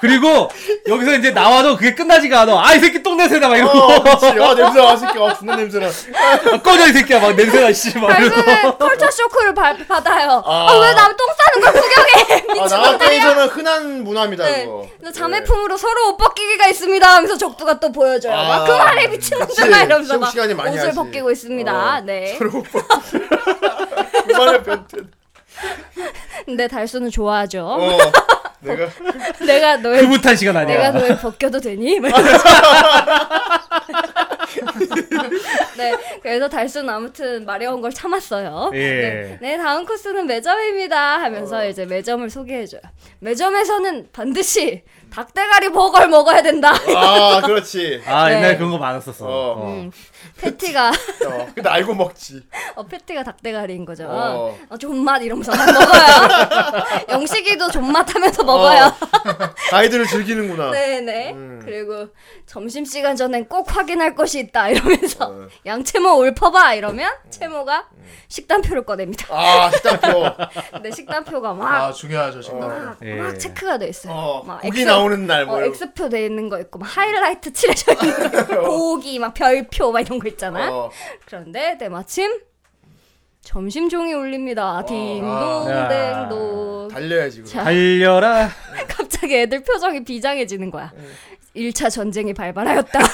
[0.00, 0.50] 그리고
[0.86, 4.26] 여기서 이제 나와도 그게 끝나지가 않아 아 이 새끼 똥 냄새나 막 이러고 어, 그렇지.
[4.26, 5.18] 아, 냄새나, 이 새끼.
[5.18, 5.86] 아, 존나 냄새나.
[5.86, 10.42] 아, 꺼져 이 새끼야 막 냄새나 씨 막 이러고 결국은 컬처 쇼크를 받- 받아요.
[10.44, 10.66] 아.
[10.70, 12.12] 아 왜남 똥 싸는 걸 구경해?
[12.48, 12.78] 아, 미친놈들이야.
[13.24, 14.64] 남학교에서는 흔한 문화입니다, 네.
[14.64, 14.86] 그거.
[14.98, 18.34] 그래서 자매품으로 서로 옷 벗기기가 있습니다 하면서 적두가 또 보여줘요.
[18.34, 19.82] 아, 막 그만해 미친놈들아.
[19.84, 20.96] 이러면서 막 시간이 많이 옷을 하지.
[20.96, 21.72] 벗기고 있습니다.
[21.96, 22.00] 어.
[22.00, 22.38] 네.
[24.26, 24.98] 그만해, 변태.
[26.44, 27.64] 근데 달수는 좋아하죠.
[27.66, 27.98] 어.
[28.60, 28.88] 내가.
[29.44, 32.00] 내가 너의 흐뭇한 시간 아니야 내가 너를 벗겨도 되니?
[35.76, 38.70] 네, 그래서 달수는 아무튼 마려운 걸 참았어요.
[38.74, 38.78] 예.
[38.78, 42.80] 네, 네, 다음 코스는 매점입니다 하면서 이제 매점을 소개해줘요.
[43.20, 44.82] 매점에서는 반드시
[45.14, 46.72] 닭대가리 버거를 먹어야 된다.
[46.96, 48.02] 아, 그렇지.
[48.04, 48.36] 아 네.
[48.36, 49.52] 옛날에 그런 거 많았었어 어.
[49.58, 49.66] 어.
[49.68, 49.92] 음,
[50.40, 50.88] 패티가
[51.28, 52.42] 어, 근데 알고 먹지.
[52.74, 54.06] 어, 패티가 닭대가리인 거죠.
[54.08, 54.58] 어.
[54.68, 57.06] 어, 존맛 이러면서 막 먹어요.
[57.10, 58.92] 영식이도 존맛 하면서 먹어요.
[59.72, 60.72] 아이들을 즐기는구나.
[60.72, 61.32] 네네.
[61.32, 61.60] 음.
[61.64, 62.08] 그리고
[62.46, 65.46] 점심 시간 전엔 꼭 확인할 것이 있다 이러면서 어.
[65.64, 67.86] 양채모 올퍼봐 이러면 채모가
[68.28, 69.26] 식단표를 꺼냅니다.
[69.30, 70.24] 아, 식단표.
[70.72, 72.60] 근데 식단표가 아, 막, 중요하죠, 식단.
[72.60, 73.14] 막, 예.
[73.16, 74.12] 막 체크가 돼 있어요.
[74.12, 75.56] 어, 막 고기 엑셀- 나오는 날, 뭐.
[75.58, 80.00] 어, X표 돼 있는 거 있고 막 하이라이트 칠해져 있는 거 고기 막 별표 막
[80.00, 80.70] 이런 거 있잖아.
[80.70, 80.90] 어.
[81.26, 82.40] 그런데 때마침
[83.44, 84.78] 점심 종이 울립니다.
[84.78, 84.84] 아.
[84.84, 86.88] 딩동댕동.
[86.90, 87.52] 달려야지, 그럼.
[87.52, 88.48] 자, 달려라
[88.88, 90.90] 갑자기 애들 표정이 비장해지는 거야.
[91.54, 92.98] 1차 전쟁이 발발하였다.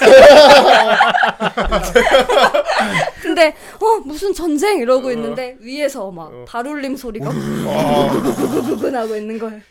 [3.21, 9.61] 근데 어 무슨 전쟁 이러고 있는데 위에서 막 발울림 소리가 구구구구구구 나고 있는 거예요.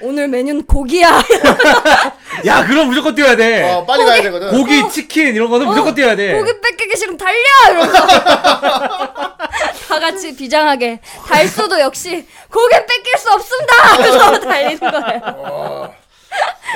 [0.00, 1.20] 오늘 메뉴는 고기야.
[2.44, 4.50] 야 그럼 무조건 뛰어야 돼 어, 빨리 가야 되거든.
[4.50, 7.38] 고기 치킨 이런 거는 무조건 뛰어야 돼 고기 뺏기기 싫으면 달려
[7.70, 8.06] 이러면서
[9.88, 13.96] 다 같이 비장하게 달수도 역시 고기 뺏길 수 없습니다.
[13.96, 15.94] 그래서 달리는 거예요.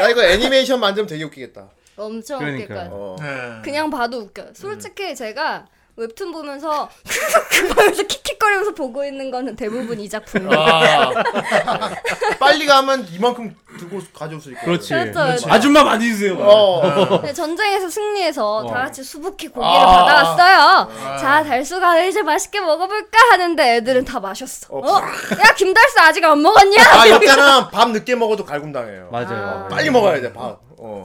[0.01, 1.69] 야, 이거 애니메이션 만들면 되게 웃기겠다.
[1.97, 2.63] 엄청 그러니까.
[2.65, 2.91] 웃길 거예요.
[2.93, 3.17] 어.
[3.21, 3.61] 네.
[3.63, 4.49] 그냥 봐도 웃겨요.
[4.55, 5.67] 솔직히 제가
[5.97, 6.89] 웹툰 보면서
[7.77, 10.49] 하면서 킥킥거리는 낄낄거리면서 보고 있는 거는 대부분 이 작품.
[10.53, 11.11] 아.
[12.41, 14.65] 빨리 가면 이만큼 들고 가져올 수 있고.
[14.65, 14.93] 그렇지.
[14.93, 15.51] 그렇죠, 그렇죠.
[15.51, 16.37] 아줌마 많이 주세요.
[16.39, 17.21] 어.
[17.23, 18.67] 네, 전쟁에서 승리해서 어.
[18.67, 20.05] 다 같이 수북히 고기를 아.
[20.05, 21.19] 받아왔어요.
[21.19, 24.69] 자, 달수가 이제 맛있게 먹어볼까 하는데 애들은 다 마셨어.
[24.71, 24.97] 어?
[24.97, 26.83] 야, 김달수 아직 안 먹었냐?
[26.83, 29.09] 아, 여자는 밥 늦게 먹어도 갈굼 당해요.
[29.13, 29.69] 맞아요.
[29.71, 30.59] 빨리 먹어야 돼, 밥.
[30.79, 31.05] 어.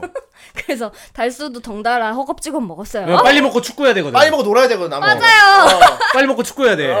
[0.56, 3.12] 그래서 달수도 덩달아 허겁지겁 먹었어요.
[3.12, 4.12] 야, 빨리 먹고 축구해야 되거든.
[4.12, 5.04] 빨리 먹고 놀아야 되거든, 나무.
[5.06, 5.66] 맞아요.
[5.66, 5.80] 어,
[6.12, 6.94] 빨리 먹고 축구해야 돼.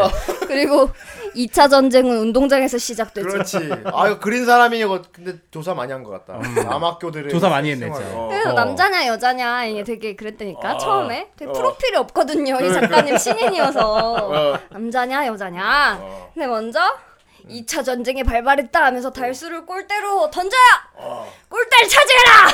[0.46, 0.90] 그리고
[1.34, 3.28] 2차 전쟁은 운동장에서 시작됐죠.
[3.28, 3.56] 그렇지.
[3.92, 6.38] 아, 이거 그린 사람이 이거 근데 조사 많이 한 것 같다.
[6.64, 7.88] 남학교들의 조사 많이 했네.
[7.88, 8.28] 어.
[8.30, 8.52] 그래서 어.
[8.52, 10.78] 남자냐 여자냐 이게 되게 그랬다니까 아.
[10.78, 11.52] 처음에 되게 어.
[11.52, 13.80] 프로필이 없거든요 이 작가님 신인이어서
[14.54, 14.58] 어.
[14.70, 16.30] 남자냐 여자냐 어.
[16.32, 16.80] 근데 먼저
[17.50, 20.60] 2차 전쟁이 발발했다 하면서 달수를 골대로 던져요
[20.96, 21.32] 어.
[21.48, 22.46] 골대를 차지해라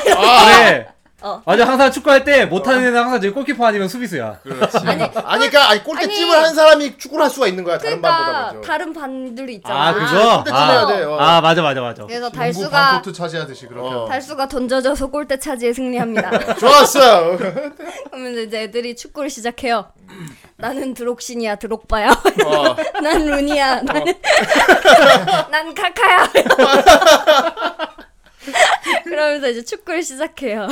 [0.63, 0.92] 그래.
[1.23, 1.41] 어.
[1.45, 4.39] 맞아 항상 축구할 때 못하는 애는 항상 저기 골키퍼 아니면 수비수야.
[4.85, 5.09] 아니 아니,
[5.49, 6.45] 그러니까 아니, 골대찜을 아니.
[6.45, 8.67] 한 사람이 축구를 할 수가 있는 거야, 다른 반보다 그러니까 먼저.
[8.67, 9.93] 다른 반들이 있잖아 아.
[9.93, 11.17] 골대 찔러야 돼, 어.
[11.19, 12.05] 아 맞아 맞아 맞아.
[12.05, 13.87] 그래서 달수가 반코트 차지하듯이 그렇게.
[13.87, 14.05] 어.
[14.07, 17.37] 달수가 던져져서 골대 차지에 승리합니다 좋았어.
[18.11, 19.85] 그러면 이제 애들이 축구를 시작해요
[20.57, 22.75] 나는 드록신이야 드록바야 어.
[23.01, 24.13] 난 루니야 나는
[25.49, 26.29] 난 카카야
[29.03, 30.67] 그러면서 이제 축구를 시작해요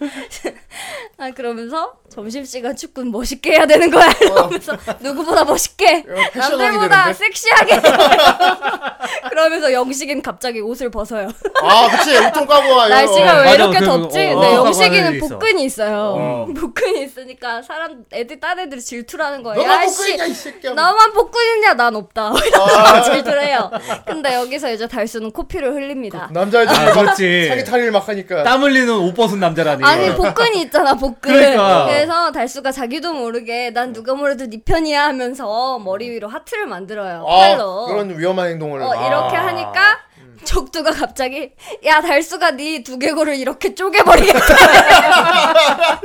[1.18, 6.04] 아 그러면서 점심시간 축구는 멋있게 해야 되는 거야 이러면서 누구보다 멋있게
[6.34, 7.12] 남들보다?
[7.12, 7.80] 섹시하게
[9.30, 11.28] 그러면서 영식이는 갑자기 옷을 벗어요
[11.62, 12.16] 아, 그치.
[12.16, 12.88] 옷통 까고 와요.
[12.88, 14.18] 날씨가 왜 맞아, 이렇게 그, 덥지?
[14.26, 15.28] 어, 근데 어, 영식이는 있어.
[15.28, 15.96] 복근이 있어요.
[16.16, 16.46] 어.
[16.58, 19.60] 복근이 있으니까 사람 애들 딴 애들이 질투라는 거예요.
[19.60, 20.74] 너만 복근이냐, 이 새끼야.
[20.74, 21.74] 나만 복근이냐?
[21.74, 22.28] 난 없다.
[22.28, 22.34] 아.
[22.44, 23.70] 이러면서 질투해요.
[24.06, 26.28] 근데 여기서 이제 달수는 코피를 흘립니다.
[26.32, 27.48] 남자애들이 아막 그렇지.
[27.48, 28.42] 사기 탈일 막 하니까.
[28.44, 29.82] 땀 흘리는 옷 벗은 남자라니.
[29.88, 31.32] 아니 복근이 있잖아 복근.
[31.32, 31.86] 그러니까.
[31.86, 37.36] 그래서 달수가 자기도 모르게 난 누가 뭐래도 네 편이야 하면서 머리 위로 하트를 만들어요 아,
[37.40, 37.86] 팔로.
[37.86, 38.82] 그런 위험한 행동을.
[38.82, 39.46] 어, 이렇게 아.
[39.46, 39.98] 하니까
[40.44, 41.50] 적두가 갑자기
[41.84, 44.38] 야 달수가 네 두개골을 이렇게 쪼개버리겠다.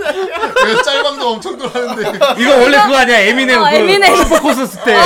[0.65, 2.41] 왜 짤방도 엄청 돌았는데.
[2.41, 4.15] 이거 원래 그거 아니야 에미넴 어, 그 에미넴.
[4.18, 4.97] 슈퍼코스 때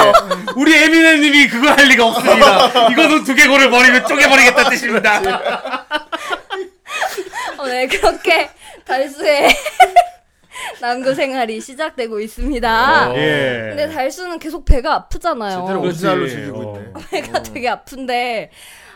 [0.55, 2.87] 우리 에미넴님이 그거 할 리가 없습니다.
[2.89, 5.21] 이거는 두개골을 버리면 쪼개버리겠다는 뜻입니다.
[7.57, 8.49] 어, 네 그렇게
[8.87, 9.49] 달수의
[10.81, 13.13] 남구 생활이 시작되고 있습니다.
[13.15, 13.65] 예.
[13.69, 15.61] 근데 달수는 계속 배가 아프잖아요.
[15.61, 16.05] 제대로 그렇지.
[16.07, 16.77] 오리지널로 즐기고 어.
[16.77, 16.93] 있네.
[17.11, 18.51] 배가 되게 아픈데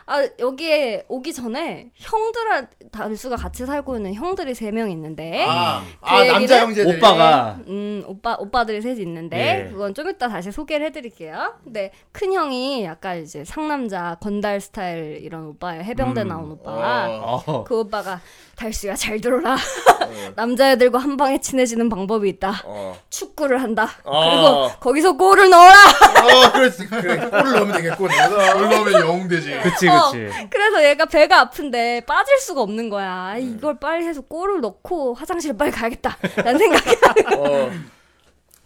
[0.08, 6.06] 아 여기에 오기 전에 형들한 달수가 같이 살고 있는 형들이 세 명 있는데 아, 그
[6.08, 6.98] 아 남자 얘기는- 형제들.
[6.98, 9.72] 오빠가 음 오빠 오빠들이 셋이 있는데 예.
[9.72, 11.54] 그건 좀 이따 다시 소개를 해드릴게요.
[11.64, 15.84] 근데 큰 형이 약간 이제 상남자 건달 스타일 이런 오빠예요.
[15.84, 16.28] 해병대 음.
[16.28, 16.72] 나온 오빠.
[17.08, 17.44] 어.
[17.46, 17.64] 어.
[17.64, 18.20] 그 오빠가
[18.62, 19.58] 달수야 잘 들어라.
[20.36, 22.62] 남자애들과 한 방에 친해지는 방법이 있다.
[22.66, 22.96] 어.
[23.10, 23.90] 축구를 한다.
[24.04, 24.30] 어.
[24.30, 25.74] 그리고 거기서 골을 넣어라.
[25.74, 26.86] 어, 그렇지.
[26.86, 27.18] 그래.
[27.30, 28.08] 골을 넣으면 되겠군.
[28.08, 29.60] 그래서 올라오면 영웅 되지.
[29.64, 30.48] 그치 어, 그치.
[30.52, 33.12] 그래서 얘가 배가 아픈데 빠질 수가 없는 거야.
[33.32, 36.18] 아, 이걸 빨리 해서 골을 넣고 화장실 빨리 가야겠다.
[36.38, 36.98] 라는 생각이
[37.38, 37.72] 어.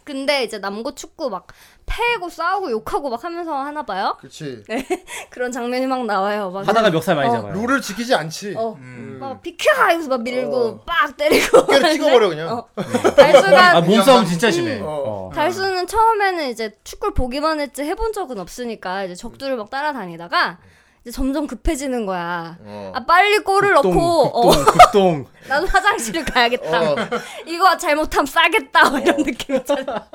[0.04, 1.46] 근데 이제 남고 축구 막
[1.86, 4.16] 패고 싸우고 욕하고 막 하면서 하나 봐요.
[4.18, 4.64] 그렇지.
[5.30, 6.50] 그런 장면이 막 나와요.
[6.50, 7.32] 막 하다가 멱살 많이 어.
[7.32, 7.54] 잡아요.
[7.54, 8.54] 룰을 지키지 않지.
[8.56, 9.18] 어, 음.
[9.20, 10.80] 막 비켜 이러면서 막 밀고 어.
[10.84, 11.58] 빡 때리고.
[11.60, 12.48] 하는데 찍어버려 그냥.
[12.52, 12.68] 어.
[13.16, 14.78] 달수가 아 몸싸움 진짜 심해.
[14.78, 14.82] 음.
[14.84, 15.30] 어.
[15.34, 20.58] 달수는 처음에는 이제 축구를 보기만 했지 해본 적은 없으니까 이제 적두를 막 따라다니다가
[21.06, 22.58] 이제 점점 급해지는 거야.
[22.64, 22.90] 어.
[22.92, 25.26] 아 빨리 골을 극동 넣고 어, 극동 극동.
[25.48, 26.82] 나도 화장실을 가야겠다.
[26.82, 26.96] 어.
[27.46, 30.08] 이거 잘못하면 싸겠다 뭐 이런 느낌 있잖아.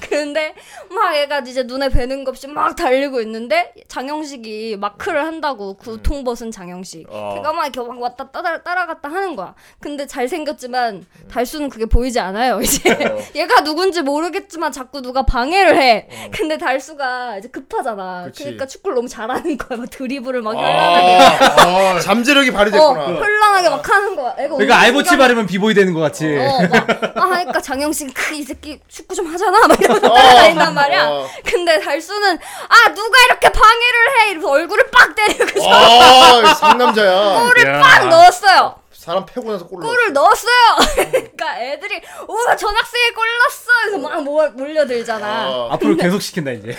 [0.00, 0.52] 그런데
[0.90, 6.50] 막 얘가 이제 눈에 뵈는 것 없이 막 달리고 있는데 장영식이 마크를 한다고 구통 벗은
[6.50, 7.06] 장영식.
[7.08, 7.34] 어.
[7.36, 9.54] 걔가 막 이렇게 막 왔다 따라, 따라갔다 하는 거야.
[9.78, 12.60] 근데 잘생겼지만 달수는 그게 보이지 않아요.
[12.60, 13.18] 이제 어.
[13.38, 16.08] 얘가 누군지 모르겠지만 자꾸 누가 방해를 해.
[16.32, 18.22] 근데 달수가 이제 급하잖아.
[18.22, 18.24] 어.
[18.26, 18.42] 그치.
[18.42, 19.78] 그러니까 축구를 너무 잘하는 거야.
[19.78, 21.18] 막 드 리블을 막 현란하게.
[21.60, 23.04] 아, 잠재력이 어, 발휘됐구나.
[23.06, 24.34] 현란하게 막 하는 거야.
[24.38, 26.36] 애가 그러니까 알보치 움직임이 바르면 비보이 되는 것 같이.
[26.36, 29.66] 어, 막, 아, 하니까 장영식, 크, 이 새끼 축구 좀 하잖아.
[29.66, 31.08] 막 이러면서 따라다닌단 말이야.
[31.08, 31.28] 어.
[31.44, 34.30] 근데 달수는, 아, 누가 이렇게 방해를 해!
[34.30, 37.40] 이러면서 얼굴을 빡 때리고 아, 상남자야.
[37.40, 37.80] 골을 야.
[37.80, 38.76] 빡 넣었어요.
[39.04, 40.76] 사람 패고 나서 골을 골을 넣었어요.
[41.12, 43.72] 그러니까 애들이, 오, 전학생이 골 넣었어!
[43.84, 45.50] 그래서 막 몰, 몰려들잖아.
[45.50, 45.68] 어.
[45.72, 46.74] 앞으로 계속 시킨다 이제.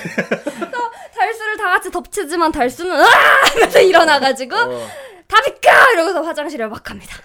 [1.16, 3.06] 달수를 다 같이 덮치지만 달수는, 아!
[3.52, 4.88] 하면서 일어나가지고, 어.
[5.28, 5.70] 다 비켜!
[5.94, 7.16] 이러고서 화장실에 막 갑니다.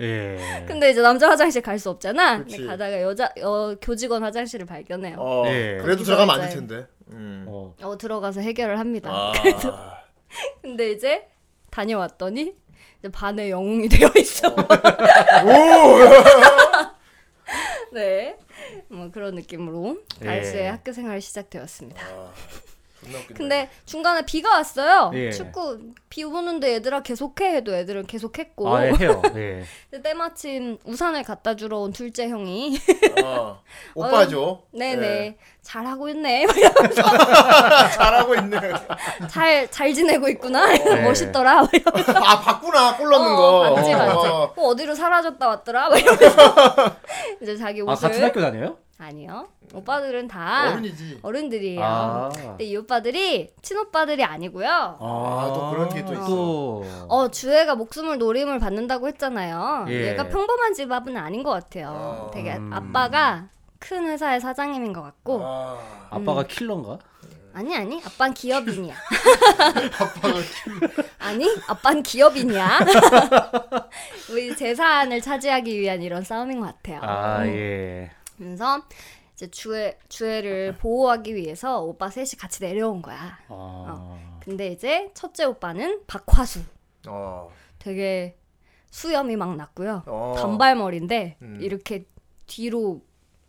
[0.00, 0.64] 예.
[0.66, 2.38] 근데 이제 남자 화장실 갈 수 없잖아.
[2.38, 2.66] 근데.
[2.66, 5.16] 가다가 여자, 어, 교직원 화장실을 발견해요.
[5.18, 5.44] 어.
[5.46, 5.78] 예.
[5.82, 6.86] 그래도 들어가면 안 될 텐데.
[7.12, 7.44] 음.
[7.48, 7.74] 어.
[7.82, 9.10] 어, 들어가서 해결을 합니다.
[9.12, 9.32] 아.
[9.42, 9.78] 그래서
[10.62, 11.26] 근데 이제
[11.70, 12.54] 다녀왔더니
[13.08, 14.54] 반의 영웅이 되어 있어.
[17.92, 18.36] 네.
[18.88, 20.26] 뭐 그런 느낌으로 예.
[20.26, 22.00] 달수의 학교 생활이 시작되었습니다.
[22.02, 22.32] 웃긴다.
[23.34, 25.10] 근데 중간에 비가 왔어요.
[25.14, 25.30] 예.
[25.30, 25.78] 축구
[26.10, 29.22] 비 오는데 얘들아 계속해 해도 애들은 계속했고 아, 예, 해요.
[29.36, 29.64] 예.
[29.90, 32.78] 근데 때마침 우산을 갖다 주러 온 둘째 형이
[33.24, 33.62] 어,
[33.94, 34.64] 오빠죠.
[34.72, 35.36] 네네 예.
[35.62, 36.46] 잘하고 있네
[37.94, 38.58] 잘하고 있네.
[39.28, 40.66] 잘 잘 지내고 있구나
[41.04, 42.12] 멋있더라 막 이러면서.
[42.18, 43.74] 아 봤구나 골 넣는 어, 거.
[43.74, 44.52] 봤지 봤지 어.
[44.56, 46.54] 어, 어디로 사라졌다 왔더라 이러면서
[47.42, 48.76] 이제 자기 옷을 아, 같은 학교 다녀요?
[49.00, 51.20] 아니요 오빠들은 다 어른이지.
[51.22, 52.28] 어른들이에요 아.
[52.34, 56.26] 근데 이 오빠들이 친오빠들이 아니고요 아, 또 그런 게 또 있어.
[56.26, 56.84] 또.
[57.08, 59.86] 어 주애가 목숨을 노림을 받는다고 했잖아요.
[59.88, 60.08] 예.
[60.08, 61.88] 얘가 평범한 집밥은 아닌 것 같아요.
[61.90, 62.30] 어.
[62.34, 62.70] 되게 음.
[62.72, 63.46] 아빠가
[63.78, 65.78] 큰 회사의 사장님인 것 같고 아,
[66.10, 66.98] 아빠가 킬러인가?
[67.54, 68.94] 아니 아니 아빠는 기업인이야.
[71.18, 72.78] 아니 아빠는 기업인이야.
[74.30, 77.00] 우리 재산을 차지하기 위한 이런 싸움인 것 같아요.
[77.02, 78.10] 아, 예.
[78.44, 78.80] 그래서
[79.34, 83.38] 이제 주애 주애를 보호하기 위해서 오빠 셋이 같이 내려온 거야.
[83.48, 84.16] 아.
[84.42, 86.60] 근데 이제 첫째 오빠는 박화수.
[87.06, 87.50] 어.
[87.78, 88.36] 되게
[88.90, 90.02] 수염이 막 났고요.
[90.06, 90.34] 어.
[90.38, 91.58] 단발머리인데 음.
[91.60, 92.06] 이렇게
[92.46, 93.02] 뒤로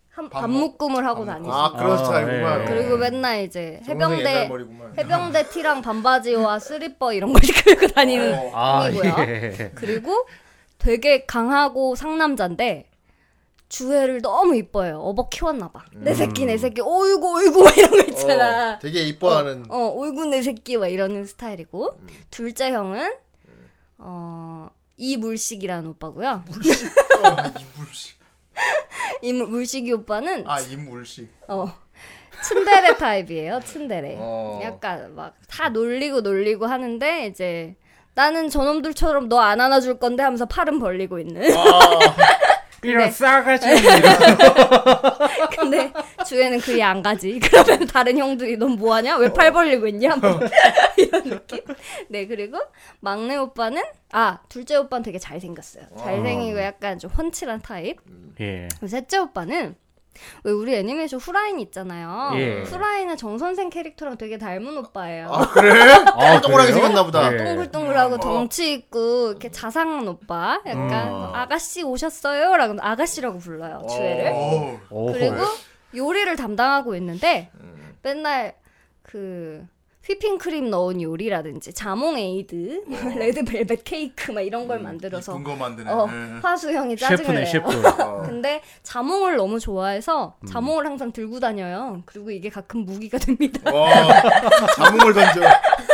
[0.09, 1.49] 한 반묶- 반묶음을 하고 다니지.
[1.51, 2.61] 아 그런 아, 스타일구만.
[2.61, 2.65] 예.
[2.65, 4.49] 그리고 맨날 이제 해병대.
[4.97, 9.13] 해병대 티랑 반바지와 슬리퍼 이런 걸 끌고 다니는 아, 형이고요.
[9.19, 9.72] 예.
[9.73, 10.26] 그리고
[10.77, 12.89] 되게 강하고 상남자인데
[13.76, 14.99] 주애를 너무 이뻐해요.
[14.99, 15.85] 어버 키웠나 봐.
[15.93, 18.73] 내 새끼 내 새끼 어이구 어이구 막 이런 거 있잖아.
[18.73, 19.64] 어, 되게 이뻐하는.
[19.69, 21.98] 어, 어이구 내 새끼 막 이러는 스타일이고
[22.30, 23.14] 둘째 형은
[23.98, 24.68] 어
[24.98, 26.43] 이물식이라는 오빠고요.
[27.77, 28.19] 이물식.
[29.22, 31.31] 이물식이 오빠는 아 이물식.
[31.48, 31.72] 어
[32.43, 33.61] 츤데레 타입이에요.
[33.64, 34.18] 츤데레.
[34.19, 34.60] 어.
[34.64, 37.76] 약간 막 다 놀리고 놀리고 하는데 이제
[38.15, 41.41] 나는 저놈들처럼 너 안 안아줄 건데 하면서 팔은 벌리고 있는.
[42.84, 43.68] 이런 싸가지.
[45.58, 45.91] 근데
[46.26, 47.40] 주에는 그리 안 가지.
[47.44, 49.18] 그러면 다른 형들이 넌 뭐하냐?
[49.18, 50.16] 왜 팔 벌리고 있냐?
[50.16, 50.40] 뭐
[50.98, 51.60] 이런 느낌.
[52.10, 52.58] 네 그리고
[52.99, 53.82] 막내 오빠는
[54.12, 55.86] 아 둘째 오빠는 되게 잘생겼어요.
[55.98, 57.98] 잘생기고 약간 좀 훤칠한 타입.
[58.40, 58.68] 예.
[58.72, 59.76] 그리고 셋째 오빠는
[60.43, 62.31] 왜 우리 애니메이션 후라인 있잖아요.
[62.35, 62.61] 예.
[62.63, 65.29] 후라인은 정선생 캐릭터랑 되게 닮은 오빠예요.
[65.31, 65.71] 아 그래?
[66.13, 66.73] 아, 동그랗게?
[66.73, 67.33] 생겼나 보다.
[67.33, 67.38] 예.
[67.38, 70.61] 동글동글하고 덩치 있고 이렇게 자상한 오빠.
[70.65, 71.29] 약간 음.
[71.33, 72.55] 아가씨 오셨어요?
[72.57, 73.85] 라고 하면 아가씨라고 불러요.
[73.89, 74.31] 주애를.
[74.31, 74.79] 오.
[74.89, 75.13] 오호.
[75.13, 75.35] 그리고
[75.95, 77.49] 요리를 담당하고 있는데
[78.03, 78.55] 맨날
[79.03, 79.65] 그
[80.03, 82.84] 휘핑크림 넣은 요리라든지 자몽 에이드,
[83.18, 85.90] red velvet 케이크 막 이런 걸 만들어서 거 만드네.
[85.91, 86.40] 어, 예.
[86.41, 87.45] 화수 형이 짜증을 셰프네, 내요.
[87.45, 88.26] 셰프.
[88.28, 90.48] 근데 자몽을 너무 좋아해서 음.
[90.48, 92.02] 자몽을 항상 들고 다녀요.
[92.06, 93.72] 그리고 이게 가끔 무기가 됩니다.
[93.72, 93.91] 와
[94.76, 95.41] 자몽을 던져.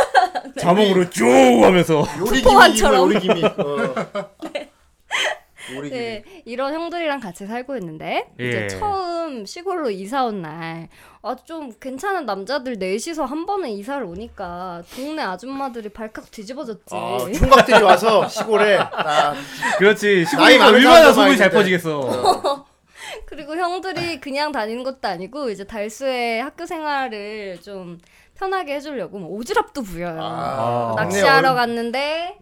[0.58, 1.26] 자몽으로 쭉
[1.62, 3.00] 하면서 요리 기미 포환처럼.
[3.00, 3.44] 요리 기미.
[3.44, 3.94] 어.
[4.40, 4.67] 기미.
[5.90, 8.68] 네, 이런 형들이랑 같이 살고 있는데 이제 예.
[8.68, 10.88] 처음 시골로 이사 온 날,
[11.22, 16.94] 아 좀 괜찮은 남자들 넷이서 한 번에 이사를 오니까 동네 아줌마들이 발칵 뒤집어졌지.
[16.94, 19.34] 아, 총각들이 와서 시골에 딱
[19.78, 20.24] 그렇지.
[20.36, 21.50] 나이 시골이 얼마나 소문이 잘.
[21.50, 22.66] 퍼지겠어.
[23.26, 27.98] 그리고 형들이 그냥 다니는 것도 아니고 이제 달수의 학교 생활을 좀
[28.36, 30.18] 편하게 해주려고 뭐 오지랖도 부려요.
[30.20, 30.94] 아.
[30.96, 32.38] 낚시하러 어른- 갔는데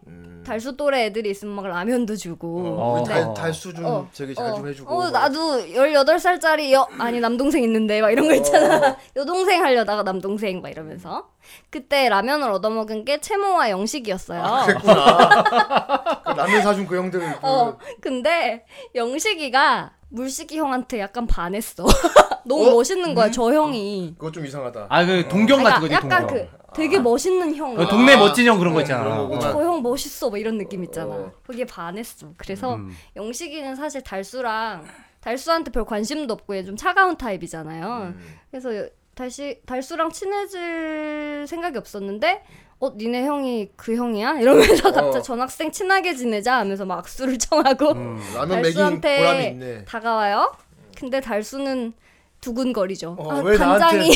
[0.47, 2.77] 달수 또래 애들이 있으면 막 라면도 주고.
[2.79, 2.95] 어.
[2.95, 4.95] 근데 달, 달수 좀 어, 저기 잘좀 어, 해주고.
[4.95, 8.97] 어, 나도 18살짜리 여 아니 남동생 있는데 막 이런 거 있잖아.
[9.17, 11.31] 여동생 하려다가 남동생 막 이러면서.
[11.71, 14.43] 그때 라면을 얻어먹은 게 채모와 영식이었어요.
[14.43, 16.23] 아, 그랬구나.
[16.25, 17.21] 그 라면 사준 그 형들.
[17.21, 18.65] 그, 어, 근데
[18.95, 21.85] 영식이가 물식이 형한테 약간 반했어.
[22.47, 22.75] 너무 어?
[22.75, 24.15] 멋있는 거야, 저 형이.
[24.17, 24.87] 그거 좀 이상하다.
[24.89, 26.29] 아, 그 동경 같은 거지, 약간 동경.
[26.29, 27.79] 그 되게 멋있는 형.
[27.79, 29.17] 어, 동네 멋진 형 그런 거 어, 있잖아.
[29.17, 29.41] 거구나.
[29.53, 31.15] 저형 멋있어, 뭐 이런 느낌 있잖아.
[31.15, 31.33] 어.
[31.47, 32.29] 거기에 반했어.
[32.37, 32.95] 그래서 음.
[33.17, 34.85] 영식이는 사실 달수랑
[35.21, 38.15] 달수한테 별 관심도 없고 얘 좀 차가운 타입이잖아요.
[38.15, 38.35] 음.
[38.51, 42.43] 그래서 달시 달수랑 친해질 생각이 없었는데
[42.79, 45.23] 어 니네 형이 그 형이야 이러면서 갑자기 어.
[45.23, 49.85] 전학생 친하게 지내자 하면서 막 악수를 청하고 음, 달수한테.
[49.89, 50.53] 다가와요.
[50.97, 51.95] 근데 달수는
[52.41, 53.17] 두근거리죠.
[53.19, 54.11] 어, 아, 왜 단장이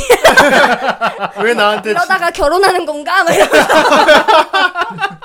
[1.42, 3.24] 왜 나한테 이러다가 결혼하는 건가?
[3.24, 3.68] 막 이러면서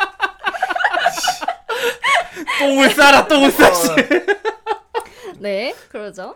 [2.60, 3.72] 똥을 싸라, 똥을 싸.
[3.74, 3.90] 씨.
[5.40, 6.36] 네, 그러죠.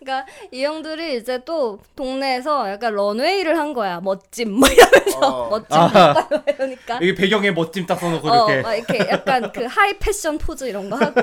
[0.00, 4.00] 그러니까 이 형들이 이제 또 동네에서 약간 런웨이를 한 거야.
[4.00, 5.48] 멋짐 뭐 이러면서 어.
[5.48, 6.28] 멋짐 아.
[6.48, 8.62] 이러니까 여기 배경에 멋짐 딱 써놓고 어, 이렇게.
[8.62, 11.22] 막 이렇게 약간 그 high fashion 포즈 이런 거 하고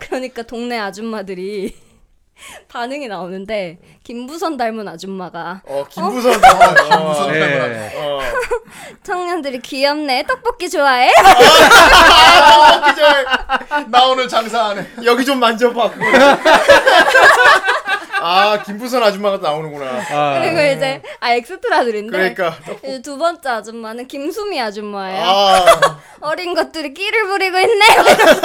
[0.00, 1.76] 그러니까 동네 아줌마들이
[2.68, 6.74] 반응이 나오는데 김부선 닮은 아줌마가 어 김부선 닮아.
[6.74, 7.92] 김부선 예.
[7.96, 8.20] 어.
[9.02, 11.10] 청년들이 귀엽네 떡볶이 좋아해?
[11.16, 13.26] 아, 기절.
[13.88, 14.86] 나 오늘 장사 안 해.
[15.04, 15.90] 여기 좀 만져봐.
[18.20, 19.86] 아 김부선 아줌마가 나오는구나.
[20.10, 25.24] 아, 그리고 이제 아 엑스트라들인데 그러니까 이제 두 번째 아줌마는 김수미 아줌마예요.
[25.24, 25.64] 아
[26.20, 27.84] 어린 것들이 끼를 부리고 있네.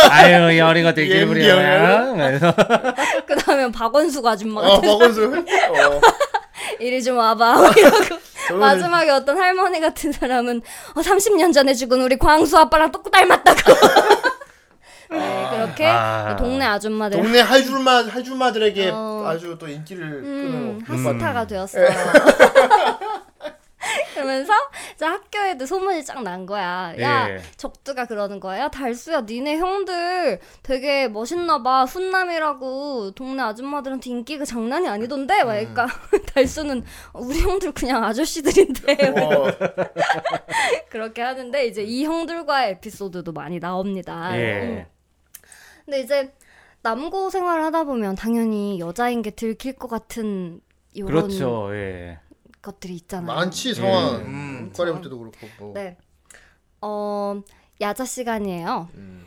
[0.10, 2.14] 아유 이 어린 것들 예, 기부려.
[2.16, 2.54] 그래서
[3.28, 5.26] 그다음에 박원숙 아줌마가 어, 박원수.
[5.26, 6.02] 어.
[6.80, 10.62] 이리 좀 와봐 뭐 이러고 마지막에 어떤 할머니 같은 사람은
[10.96, 13.74] 어, 30년 전에 죽은 우리 광수 아빠랑 똑 닮았다고
[15.10, 16.36] 네, 그렇게 아.
[16.36, 19.24] 동네 아줌마들 동네 할줄마 할줄마들에게 어.
[19.26, 21.04] 아주 또 인기를 음, 끄는.
[21.14, 21.88] 핫스타가 되었어요.
[24.16, 24.54] 그러면서
[24.96, 26.94] 이제 학교에도 소문이 쫙 난 거야.
[27.00, 27.40] 야, 예.
[27.58, 28.70] 적두가 그러는 거야.
[28.70, 31.84] 달수야, 니네 형들 되게 멋있나 봐.
[31.84, 35.44] 훈남이라고 동네 아줌마들한테 인기가 장난이 아니던데.
[35.44, 35.88] 막 그러니까
[36.34, 36.84] 달수는
[37.14, 38.94] 우리 형들 그냥 아저씨들인데.
[39.22, 39.46] 어.
[40.90, 44.32] 그렇게 하는데 이제 이 형들과의 에피소드도 많이 나옵니다.
[44.34, 44.86] 음.
[45.88, 45.92] 예.
[45.92, 46.34] 근데 이제
[46.82, 50.62] 남고 생활을 하다 보면 당연히 여자인 게 들킬 것 같은
[50.94, 51.70] 이런 그렇죠.
[51.76, 52.20] 예.
[52.62, 53.28] 것들이 있잖아요.
[53.28, 54.16] 많지 상황.
[54.22, 54.74] 음.
[54.76, 55.38] 과래 볼 때도 그렇고.
[55.60, 55.74] 뭐.
[55.74, 55.98] 네.
[56.82, 57.42] 어,
[57.82, 58.90] 야자 시간이에요.
[58.96, 59.25] 음.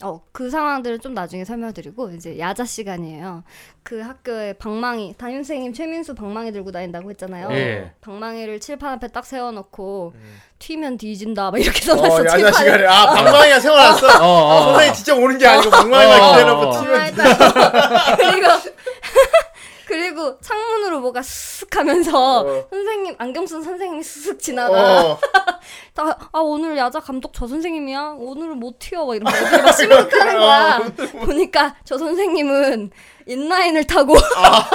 [0.00, 3.42] 어, 그 상황들은 좀 나중에 설명드리고 이제 야자 시간이에요.
[3.82, 7.48] 그 학교에 방망이 담임 선생님 최민수 방망이 들고 다닌다고 했잖아요.
[7.50, 7.90] 예.
[8.00, 10.12] 방망이를 칠판 앞에 딱 세워놓고
[10.60, 12.14] 튀면 뒤진다 막 이렇게 써놨어.
[12.14, 12.52] 어, 야자.
[12.52, 14.06] 시간에 아 방망이가 세워놨어.
[14.24, 14.62] 어, 어.
[14.72, 16.80] 선생님 진짜 오는 게 아니고 방망이가 어, 기대놓고 어.
[16.80, 18.46] 튀면 방망이 딱- 그리고
[19.88, 22.66] 그리고 창문으로 뭐가 쓱 하면서 어.
[22.70, 25.02] 선생님 안경 쓴 선생님이 쓱 지나가.
[25.12, 25.18] 어.
[25.94, 30.36] 다, 아 오늘 야자 감독 저 선생님이야 오늘은 못 튀어 막 이러면서 애들이 막 시무룩하는
[30.36, 30.78] 어, 거야
[31.24, 32.90] 보니까 저 선생님은
[33.26, 34.68] 인라인을 타고 아.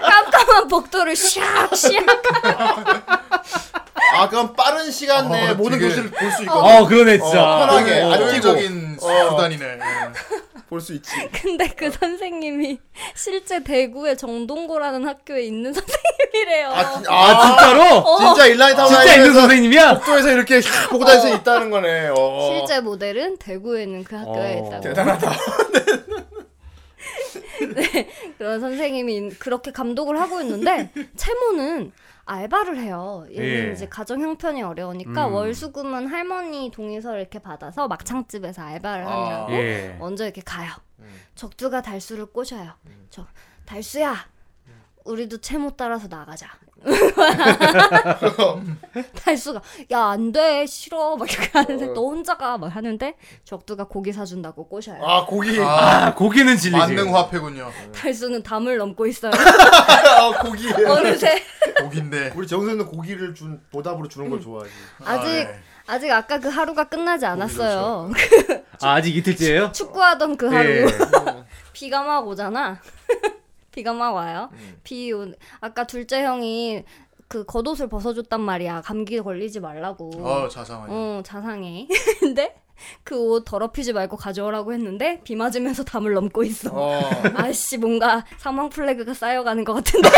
[0.00, 2.04] 깜깜한 복도를 샥샥
[4.16, 7.42] 아 그럼 빠른 시간 내에 어, 모든 되게- 도시를 볼수 있고 어 그러네 진짜.
[7.42, 8.02] 어, 편하게.
[8.02, 8.10] 어.
[8.12, 8.24] 안 뛰고.
[8.48, 9.30] 효율적인 어.
[9.30, 9.78] 수단이네.
[10.70, 10.70] 예.
[10.70, 11.10] 볼수 있지.
[11.42, 12.78] 근데 그 선생님이
[13.16, 18.16] 실제 대구의 정동고라는 학교에 있는 선생님이래요 아, 진- 아 아 진짜로?
[18.18, 19.94] 진짜 인라인 타고 진짜 있는 선생님이야?
[19.98, 22.10] 복도에서 이렇게 샥 보고 다닐 수 있다는 거네.
[22.16, 22.56] 어.
[22.66, 24.66] 실제 모델은 대구에 있는 그 학교에 어.
[24.66, 25.30] 있다고 대단하다.
[28.38, 31.92] 그런 선생님이 그렇게 감독을 하고 있는데 채모는
[32.24, 33.26] 알바를 해요.
[33.30, 33.72] 얘는 예.
[33.72, 35.34] 이제 가정 형편이 어려우니까 음.
[35.34, 39.10] 월수금은 할머니 동의서를 이렇게 받아서 막창집에서 알바를 아.
[39.10, 39.96] 하느라고 예.
[39.98, 40.70] 먼저 이렇게 가요.
[41.00, 41.08] 음.
[41.34, 42.72] 적두가 달수를 꼬셔요.
[43.10, 43.26] 저
[43.64, 44.14] 달수야,
[45.04, 46.48] 우리도 채모 따라서 나가자.
[49.14, 49.60] 달수가
[49.92, 54.66] 야 안 돼 싫어 막 이렇게 하는데 너 혼자 가 막 하는데 적두가 고기 사준다고
[54.68, 55.02] 꼬셔요.
[55.04, 55.58] 아 고기.
[55.60, 56.78] 아, 아 고기는 진리지.
[56.78, 57.70] 만능 화폐군요.
[57.94, 59.32] 달수는 담을 넘고 있어요.
[59.32, 60.72] 아 고기.
[60.72, 61.42] 어느새
[61.80, 62.32] 고기인데.
[62.34, 64.70] 우리 정선은 고기를 준 보답으로 주는 걸 좋아하지.
[65.04, 65.60] 아직 네.
[65.86, 68.10] 아직 아까 그 하루가 끝나지 않았어요.
[68.82, 69.72] 아, 아직 이틀째예요?
[69.72, 70.86] 축구하던 그 하루 예.
[71.72, 72.78] 비가 막 오잖아.
[73.70, 74.48] 비가 막 와요.
[74.52, 74.80] 음.
[74.82, 75.26] 비 오.
[75.60, 76.84] 아까 둘째 형이
[77.28, 78.80] 그 겉옷을 벗어줬단 말이야.
[78.82, 80.10] 감기 걸리지 말라고.
[80.26, 80.92] 어 자상하네.
[80.92, 81.86] 어 자상해.
[82.20, 82.60] 근데
[83.04, 86.70] 그 옷 더럽히지 말고 가져오라고 했는데 비 맞으면서 담을 넘고 있어.
[86.72, 87.00] 어.
[87.36, 90.08] 아씨 뭔가 사망 플래그가 쌓여가는 것 같은데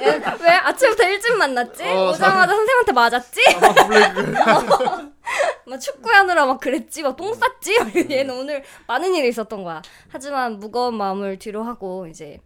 [0.00, 0.06] 예,
[0.42, 1.84] 왜 아침부터 일찍 만났지?
[1.84, 3.40] 어, 오자마자 선생님한테 맞았지?
[4.46, 5.10] 어,
[5.66, 7.02] 막 축구하느라 막 그랬지?
[7.02, 7.76] 막 똥 쌌지?
[8.10, 12.38] 얘는 오늘 많은 일이 있었던 거야 하지만 무거운 마음을 뒤로 하고 이제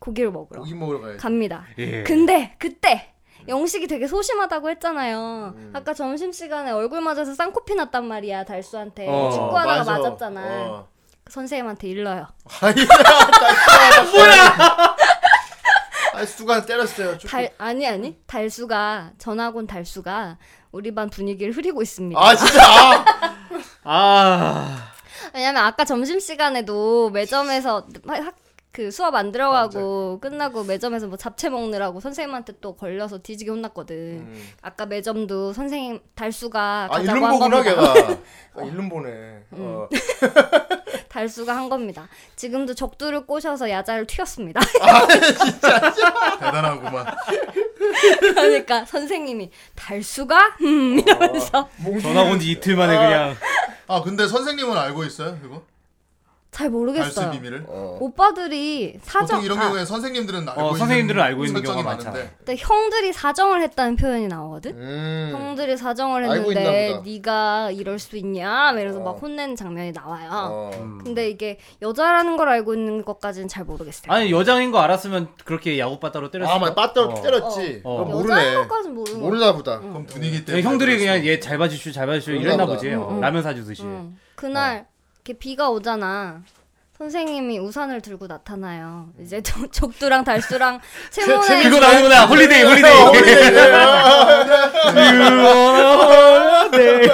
[0.00, 1.16] 고기를 먹으러 고기 먹으러.
[1.16, 2.02] 갑니다 예.
[2.04, 3.14] 근데 그때
[3.48, 5.54] 영식이 되게 소심하다고 했잖아요.
[5.56, 5.70] 음.
[5.74, 9.92] 아까 점심 시간에 얼굴 맞아서 쌍코피 났단 말이야 달수한테 어, 축구하다가 맞아.
[9.98, 10.40] 맞았잖아.
[10.44, 10.88] 어.
[11.28, 12.26] 선생님한테 일러요.
[12.60, 12.94] 아니다.
[14.12, 14.96] 뭐야?
[16.14, 17.16] 아 수가 때렸어요.
[17.18, 17.28] 축구.
[17.30, 20.38] 달 아니 아니 달수가 전학온 달수가
[20.72, 22.20] 우리 반 분위기를 흐리고 있습니다.
[22.20, 22.62] 아 진짜.
[22.64, 23.04] 아.
[23.84, 24.88] 아.
[25.34, 28.34] 왜냐면 아까 점심 시간에도 매점에서 학-
[28.70, 33.96] 그 수업 안 들어가고 끝나고 매점에서 뭐 잡채 먹느라고 선생님한테 또 걸려서 뒤지게 혼났거든.
[33.96, 34.48] 음.
[34.62, 37.92] 아까 매점도 선생님 달수가 아 가자고 일름 한 보구나 겁니다.
[37.94, 38.18] 걔가.
[38.54, 39.10] 아, 일름 보네.
[39.52, 39.88] 어.
[41.08, 42.06] 달수가 한 겁니다.
[42.36, 44.60] 지금도 적두를 꼬셔서 야자를 튀었습니다.
[46.38, 47.06] 대단하구만.
[48.20, 51.68] 그러니까 선생님이 달수가 음 이러면서
[52.02, 53.34] 전화 온 지 이틀 만에 그냥
[53.88, 55.62] 아 근데 선생님은 알고 있어요 그거?
[56.58, 57.30] 잘 모르겠어요.
[57.30, 57.66] 비밀을?
[57.68, 57.98] 어.
[58.00, 62.10] 오빠들이 사정 보통 이런 아, 경우에 선생님들은 알고 어, 있는 선생님들은 알고 있는 경우가 많잖아.
[62.10, 64.72] 많은데 근데 형들이 사정을 했다는 표현이 나오거든.
[64.72, 65.30] 음.
[65.34, 67.00] 형들이 사정을 했는데.
[67.04, 68.72] 네가 이럴 수 있냐?
[68.72, 69.04] 이러면서 어.
[69.04, 70.30] 막 혼내는 장면이 나와요.
[70.32, 70.70] 어.
[70.74, 70.98] 음.
[71.04, 74.12] 근데 이게 여자라는 걸 알고 있는 것까지는 잘 모르겠어요.
[74.12, 76.50] 아니 여장인 거 알았으면 그렇게 야구바따로 때렸어.
[76.50, 77.22] 아, 맞 빠져 어.
[77.22, 77.82] 때렸지.
[77.84, 78.00] 어.
[78.00, 78.54] 여자인 모르네.
[78.56, 79.26] 것까지는 모르는 거.
[79.26, 79.78] 모르나 보다.
[79.78, 82.74] 그럼 분위기 네, 때문에 형들이 그럴 그냥 수- 얘잘 봐주시오 잘 봐주시오 이랬나 보다.
[82.74, 82.88] 보지.
[83.20, 83.84] 라면 사주듯이.
[83.84, 84.16] 응.
[84.34, 84.86] 그날
[85.28, 86.40] 이렇게 비가 오잖아.
[86.96, 89.10] 선생님이 우산을 들고 나타나요.
[89.20, 90.80] 이제 적- 적두랑 달수랑
[91.10, 92.24] 채모네 그거 나오는구나.
[92.26, 93.10] 홀리데이, 홀리데이.
[96.72, 97.08] 네.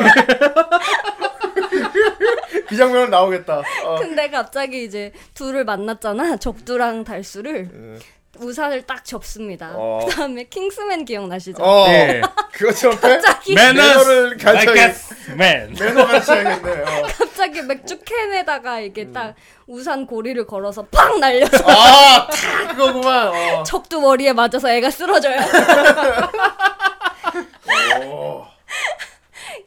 [2.68, 3.62] 그 장면은 나오겠다.
[3.84, 3.96] 어.
[3.98, 6.36] 근데 갑자기 이제 둘을 만났잖아.
[6.36, 7.98] 적두랑 달수를
[8.38, 9.72] 우산을 딱 접습니다.
[9.74, 10.04] 어.
[10.08, 11.62] 그다음에 킹스맨 기억나시죠?
[11.62, 11.86] 어.
[11.88, 12.20] 네.
[12.52, 14.94] 그것처럼 갑자기 매너를 Like 가르쳐야겠.
[15.28, 15.74] a man.
[15.78, 16.70] 매너 가르쳐야겠네.
[16.82, 17.02] 어.
[17.18, 19.34] 갑자기 맥주 캔에다가 이게 딱
[19.66, 23.28] 우산 고리를 걸어서 팍 날려서 아, 다 그거구만.
[23.28, 23.62] 어.
[23.64, 25.40] 적두 머리에 맞아서 애가 쓰러져요.
[28.06, 28.44] 오.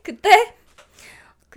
[0.04, 0.54] 그때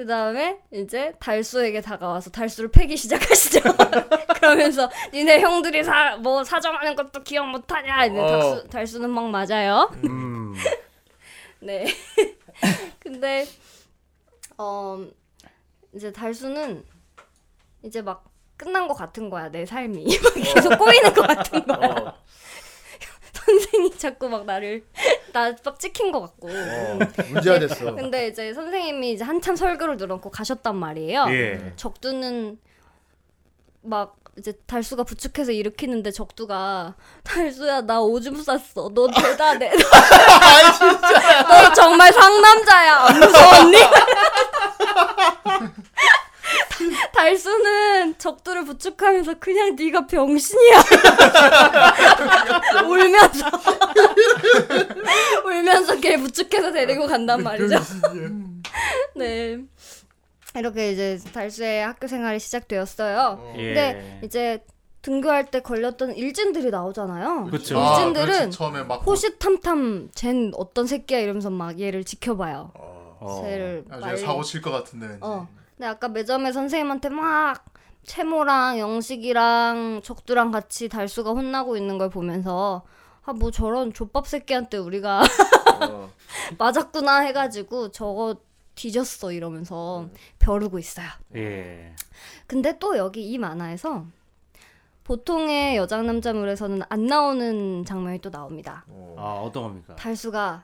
[0.01, 3.60] 그 다음에 이제 달수에게 다가와서 달수를 패기 시작하시죠.
[4.40, 8.06] 그러면서 니네 형들이 사 뭐 사정하는 것도 기억 못하냐.
[8.06, 8.27] 이제 어.
[8.27, 9.90] 달수, 달수는 막 맞아요.
[10.05, 10.55] 음.
[11.60, 11.85] 네.
[12.98, 13.47] 근데
[14.56, 15.05] 어
[15.94, 16.82] 이제 달수는
[17.82, 18.24] 이제 막
[18.56, 21.89] 끝난 것 같은 거야 내 삶이 막 계속 꼬이는 것 같은 거야.
[21.90, 22.14] 어.
[23.59, 24.85] 선생이 자꾸 막 나를
[25.32, 26.48] 나빡 찍힌 것 같고.
[26.48, 26.98] 어.
[27.31, 27.94] 문제가 됐어.
[27.94, 31.27] 근데 이제 선생님이 이제 한참 설교를 들었고 가셨단 말이에요.
[31.31, 31.72] 예.
[31.77, 32.59] 적두는
[33.82, 36.94] 막 이제 달수가 부축해서 일으키는데 적두가
[37.24, 38.90] 달수야 나 오줌 쌌어.
[38.94, 39.70] 너 대단해.
[41.48, 42.94] 너 정말 상남자야.
[42.97, 43.77] 안 무서웠니?
[47.14, 50.81] 달수는 적두를 부축하면서 그냥 네가 병신이야.
[52.86, 53.47] 울면서
[55.44, 57.78] 울면서 걔 부축해서 데리고 간단 말이죠.
[59.16, 59.59] 네.
[60.56, 63.52] 이렇게 이제 달수의 학교 생활이 시작되었어요.
[63.56, 63.62] 예.
[63.64, 64.64] 근데 이제
[65.02, 67.47] 등교할 때 걸렸던 일진들이 나오잖아요.
[67.51, 67.78] 그쵸.
[67.78, 68.52] 아, 일진들은
[68.89, 72.72] 막 호시탐탐 쟨 어떤 새끼야 이러면서 막 얘를 지켜봐요.
[72.74, 73.40] 어.
[73.44, 74.20] 쟤를 나중에 빨리.
[74.20, 75.16] 사고 칠 것 같은데.
[75.20, 75.48] 어.
[75.81, 77.65] 근데 아까 매점에 선생님한테 막
[78.05, 82.82] 채모랑 영식이랑 적두랑 같이 달수가 혼나고 있는 걸 보면서
[83.24, 85.23] 아 뭐 저런 족밥 새끼한테 우리가
[85.81, 86.11] 어.
[86.59, 88.36] 맞았구나 해가지고 저거
[88.74, 91.07] 뒤졌어 이러면서 벼르고 있어요.
[91.35, 91.94] 예.
[92.47, 94.05] 근데 또 여기 이 만화에서
[95.05, 98.85] 보통의 여장 남자물에서는 안 나오는 장면이 또 나옵니다.
[99.16, 99.97] 아, 어떤 겁니까?
[99.97, 100.62] 달수가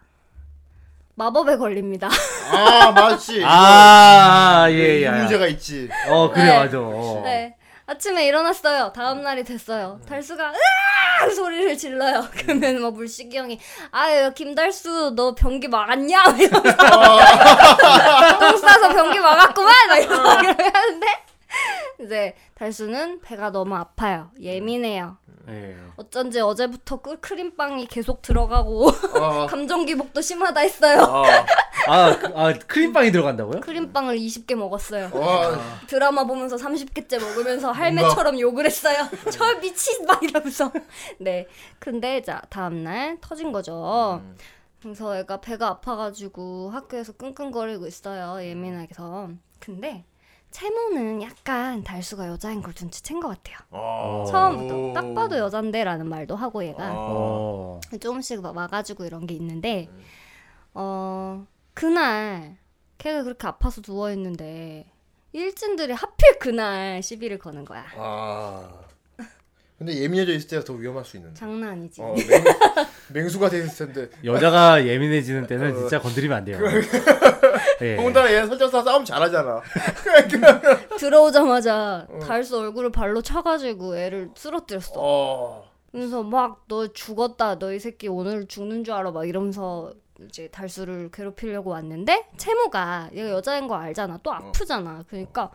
[1.17, 2.09] 마법에 걸립니다.
[2.53, 3.43] 아, 맞지.
[3.45, 5.11] 아, 예, 이 예.
[5.11, 5.89] 문제가 있지.
[6.09, 6.59] 어, 그래, 네.
[6.59, 6.79] 맞아.
[6.79, 7.23] 어.
[7.25, 7.57] 네.
[7.89, 8.93] 아침에 일어났어요.
[8.93, 10.01] 다음 날이 됐어요.
[10.09, 12.25] 달수가 으아 소리를 질러요.
[12.37, 13.61] 그러면 막 물식이 형이
[13.93, 16.25] 아유 김달수 너 변기 막았냐?
[16.37, 16.77] 이러면서
[18.41, 19.73] 똥 싸서 변기 막았구만.
[19.89, 21.07] 막 이러면서 하는데
[22.03, 24.31] 이제 달수는 배가 너무 아파요.
[24.41, 25.19] 예민해요.
[25.49, 25.77] 예.
[25.97, 28.89] 어쩐지 어제부터 꿀 크림빵이 계속 들어가고
[29.21, 29.47] 어.
[29.47, 31.03] 감정 기복도 심하다 했어요.
[31.03, 31.25] 어.
[31.89, 33.61] 아, 그- 아, 크림빵이 들어간다고요?
[33.61, 35.11] 크림빵을 20개 먹었어요.
[35.13, 39.07] 와, 드라마 보면서 30개째 먹으면서 할매처럼 욕을 했어요.
[39.31, 40.73] 저 미친 막 이러면서.
[41.21, 41.47] 네.
[41.79, 44.21] 근데 자 다음날 터진 거죠.
[44.83, 48.43] 그래서 애가 배가 아파가지고 학교에서 끙끙거리고 있어요.
[48.45, 49.31] 예민하게서.
[49.61, 50.05] 근데
[50.57, 53.59] 채모는 약간 달수가 여자인 걸 눈치챈 것 같아요.
[53.71, 54.25] 어.
[54.27, 57.79] 처음부터 딱 봐도 여잔데라는 말도 하고 얘가 어.
[58.01, 59.91] 조금씩 와- 와가지고 이런 게 있는데
[60.73, 62.57] 어 그날
[62.97, 64.91] 걔가 그렇게 아파서 누워 있는데
[65.33, 67.85] 일진들이 하필 그날 시비를 거는 거야.
[67.95, 68.71] 아.
[69.79, 71.39] 근데 예민해져 있을 때가 더 위험할 수 있는데.
[71.39, 72.01] 장난 아니지.
[72.01, 72.45] 어, 맹,
[73.25, 74.11] 맹수가 돼 있을 텐데.
[74.25, 76.59] 여자가 예민해지는 때는 진짜 건드리면 안 돼요.
[77.83, 77.97] 예.
[77.97, 79.61] 더군다나 얘는 설정사 싸움 잘하잖아.
[80.99, 84.95] 들어오자마자 달수 얼굴을 발로 차가지고 애를 쓰러뜨렸어.
[84.97, 85.71] 어.
[85.93, 87.59] 그래서 막 너 죽었다.
[87.59, 89.11] 너 이 새끼 오늘 죽는 줄 알아.
[89.11, 89.93] 막 이러면서
[90.27, 94.19] 이제 달수를 괴롭히려고 왔는데 채모가 얘가 여자인 거 알잖아.
[94.23, 95.05] 또 아프잖아.
[95.09, 95.51] 그러니까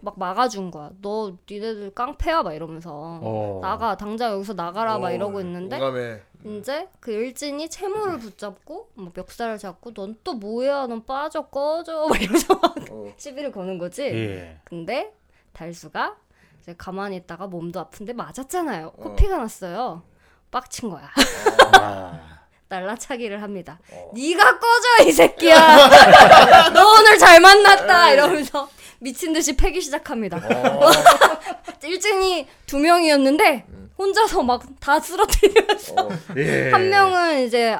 [0.00, 0.90] 막 막아준 거야.
[1.00, 2.90] 너 니네들 깡패야 막 이러면서
[3.22, 3.58] 어.
[3.62, 6.20] 나가 당장 여기서 나가라 막 어, 이러고 있는데 공감해.
[6.44, 12.20] 이제 그 일진이 채모를 붙잡고 뭐 멱살을 잡고 넌 또 뭐야 넌 빠져 꺼져 막
[12.20, 13.12] 이러면서 막 어.
[13.16, 14.02] 시비를 거는 거지.
[14.02, 14.58] 예.
[14.64, 15.12] 근데
[15.52, 16.16] 달수가
[16.60, 18.92] 이제 가만히 있다가 몸도 아픈데 맞았잖아요.
[18.92, 20.02] 코피가 났어요.
[20.50, 21.10] 빡친 거야.
[21.80, 22.36] 아.
[22.68, 23.78] 날라차기를 합니다.
[24.12, 26.70] 네가 꺼져 이 새끼야.
[26.74, 28.68] 너 오늘 잘 만났다 이러면서
[29.00, 30.40] 미친 듯이 패기 시작합니다.
[31.84, 33.66] 일진이 두 명이었는데
[33.98, 36.08] 혼자서 막 다 쓰러뜨리면서 어.
[36.36, 36.70] 예.
[36.70, 37.76] 한 명은 이제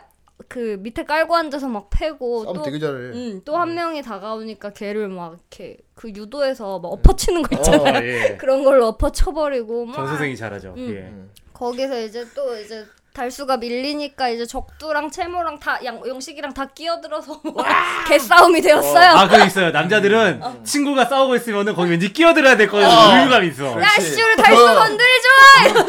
[0.48, 2.98] 그 밑에 깔고 앉아서 막 패고 싸움 되게 또 잘해.
[3.16, 7.98] 음, 또한 명이 다가오니까 걔를 막 이렇게 그 유도에서 막 엎어치는 거 있잖아요.
[7.98, 8.36] 어, 예.
[8.38, 10.74] 그런 걸로 엎어쳐버리고 막정 선생이 잘하죠.
[10.76, 10.94] 음.
[10.94, 11.50] 예.
[11.52, 12.84] 거기서 이제 또 이제
[13.20, 17.40] 달수가 밀리니까 이제 적두랑 채모랑 다 양, 영식이랑 다 끼어들어서
[18.06, 19.10] 개싸움이 되었어요.
[19.10, 19.70] 아, 그거 있어요.
[19.70, 22.86] 남자들은 친구가 싸우고 있으면은 거기 왠지 끼어들어야 될 거예요.
[22.86, 23.16] 어.
[23.16, 23.80] 의무감이 있어.
[23.80, 25.28] 야, 씨, 우리 달수 그거- 건드리지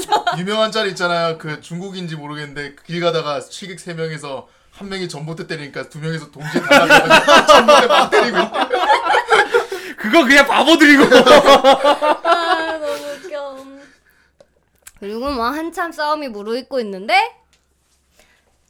[0.08, 0.38] 마!
[0.40, 1.38] 유명한 짤 있잖아요.
[1.38, 6.62] 그 중국인지 모르겠는데 길 가다가 취객 세 명에서 한 명이 전봇대 때리니까 두 명에서 동시에
[6.62, 8.38] 달라가지고 전봇대 막 때리고.
[9.98, 11.04] 그거 그냥 바보들이고.
[11.04, 13.17] 아, 너무.
[15.00, 17.16] 그리고 뭐 한참 싸움이 무르익고 있는데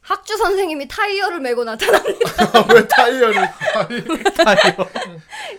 [0.02, 2.30] 학주 선생님이 타이어를 메고 나타납니다.
[2.72, 3.36] 왜 타이어를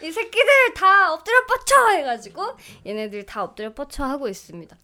[0.01, 4.75] 이 새끼들 다 엎드려 뻗쳐 해가지고 얘네들 다 엎드려 뻗쳐 하고 있습니다.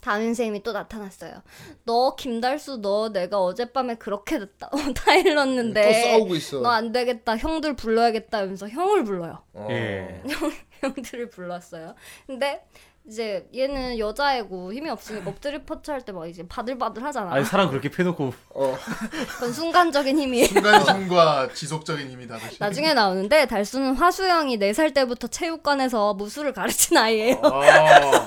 [0.00, 1.42] 담임 선생님이 또 나타났어요.
[1.84, 4.68] 너 김달수 너 내가 어젯밤에 그렇게 됐다.
[4.70, 6.60] 어, 타일 넣었는데 또 싸우고 있어.
[6.60, 7.38] 너 안 되겠다.
[7.38, 9.42] 형들 불러야겠다 하면서 형을 불러요.
[9.54, 9.66] 어.
[9.70, 10.22] 예.
[10.82, 11.94] 형들을 불렀어요.
[12.26, 12.62] 근데
[13.06, 17.32] 이제 얘는 여자애고 힘이 없으니까 엎드려 뻗쳐 할때 막 이제 바들바들 하잖아.
[17.34, 22.56] 아니 사람 그렇게 패놓고 그건 순간적인 힘이 순간 힘과 지속적인 힘이 다르시.
[22.58, 27.40] 나중에 나오는데 달수는 화수영이 4살 때부터 체육관에서 무술을 가르친 아이예요.
[27.42, 28.24] 아.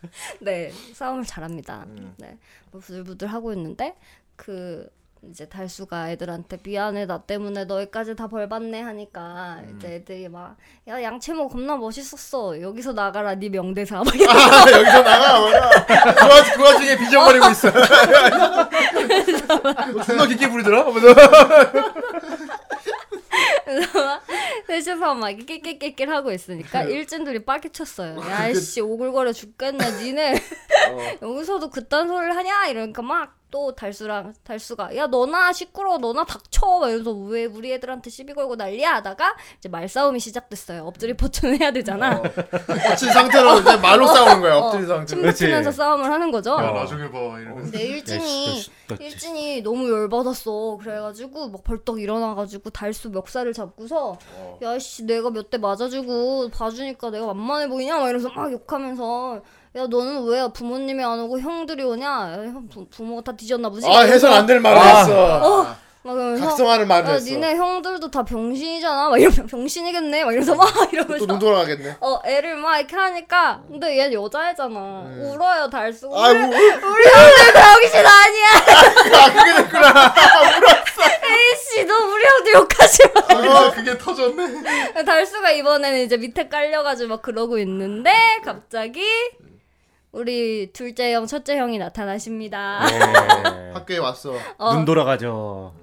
[0.40, 1.84] 네, 싸움을 잘합니다.
[2.16, 2.38] 네,
[2.70, 3.94] 뭐 부들부들 하고 있는데
[4.36, 4.88] 그
[5.30, 11.02] 이제 달수가 애들한테 미안해 나 때문에 너희까지 다 벌 받네 하니까 이제 애들이 막 야
[11.02, 15.40] 양채모 겁나 멋있었어 여기서 나가라 네 명대사 막 아, 여기서 나가.
[15.40, 17.70] 그, 와, 그 와중에 빈정거리고 있어.
[20.04, 20.84] 존나 깊게 부르더라.
[24.66, 28.20] 셋이서 막 낄낄낄낄 하고 있으니까 일진들이 빠개 쳤어요.
[28.28, 30.34] 야씨 오글거려 죽겠네 니네
[31.22, 36.88] 여기서도 그딴 소리를 하냐 이러니까 막 또 달수랑 달수가 야 너나 시끄러워 너나 닥쳐 막
[36.88, 40.82] 이러면서 왜 우리 애들한테 시비 걸고 난리야 하다가 이제 말싸움이 시작됐어요.
[40.84, 42.20] 엎드리 퍼트는 해야 되잖아.
[42.90, 44.56] 엎친 상태로 이제 말로 싸우는 거야.
[44.56, 45.06] 엎드린 어, 상태로.
[45.06, 46.50] 침 붙이면서 싸움을 하는 거죠.
[46.58, 47.70] 야 나중에 봐 이러면서.
[47.70, 48.60] 근데 일진이
[48.98, 50.78] 일진이 너무 열받았어.
[50.82, 54.18] 그래가지고 막 벌떡 일어나가지고 달수 멱살을 잡고서
[54.62, 59.42] 야씨 내가 몇 대 맞아주고 봐주니까 내가 만만해 보이냐 막 이러면서 막 욕하면서
[59.76, 62.06] 야 너는 왜 부모님이 안 오고 형들이 오냐?
[62.06, 63.88] 야, 형 부, 부모가 다 뒤졌나 보지?
[63.88, 64.98] 아, 해선 안 될 말을 아.
[65.00, 65.76] 했어.
[66.06, 67.24] 막 그러면서 각성하는 말을 야 했어.
[67.24, 69.08] 니네 형들도 다 병신이잖아.
[69.08, 70.24] 막 이러면 병신이겠네?
[70.24, 71.26] 막 이러면서 막또 이러면서.
[71.26, 71.96] 눈 돌아가겠네.
[72.00, 74.78] 어 애를 막 이렇게 하니까 근데 얘 여자애잖아.
[75.32, 78.48] 울어요 달수 아, 우리, 우- 우리 형들 병신 아니야?
[79.18, 80.14] 아, 그게 됐구나.
[81.24, 83.20] 에이 씨 너 우리 형들 욕하지 마.
[83.22, 85.04] 거기서 그게 터졌네.
[85.04, 88.12] 달수가 이번에는 이제 밑에 깔려가지고 막 그러고 있는데
[88.44, 89.02] 갑자기
[90.14, 92.80] 우리 둘째 형, 첫째 형이 나타나십니다.
[92.88, 93.72] 예.
[93.74, 94.34] 학교에 왔어.
[94.58, 95.74] 어, 눈 돌아가죠.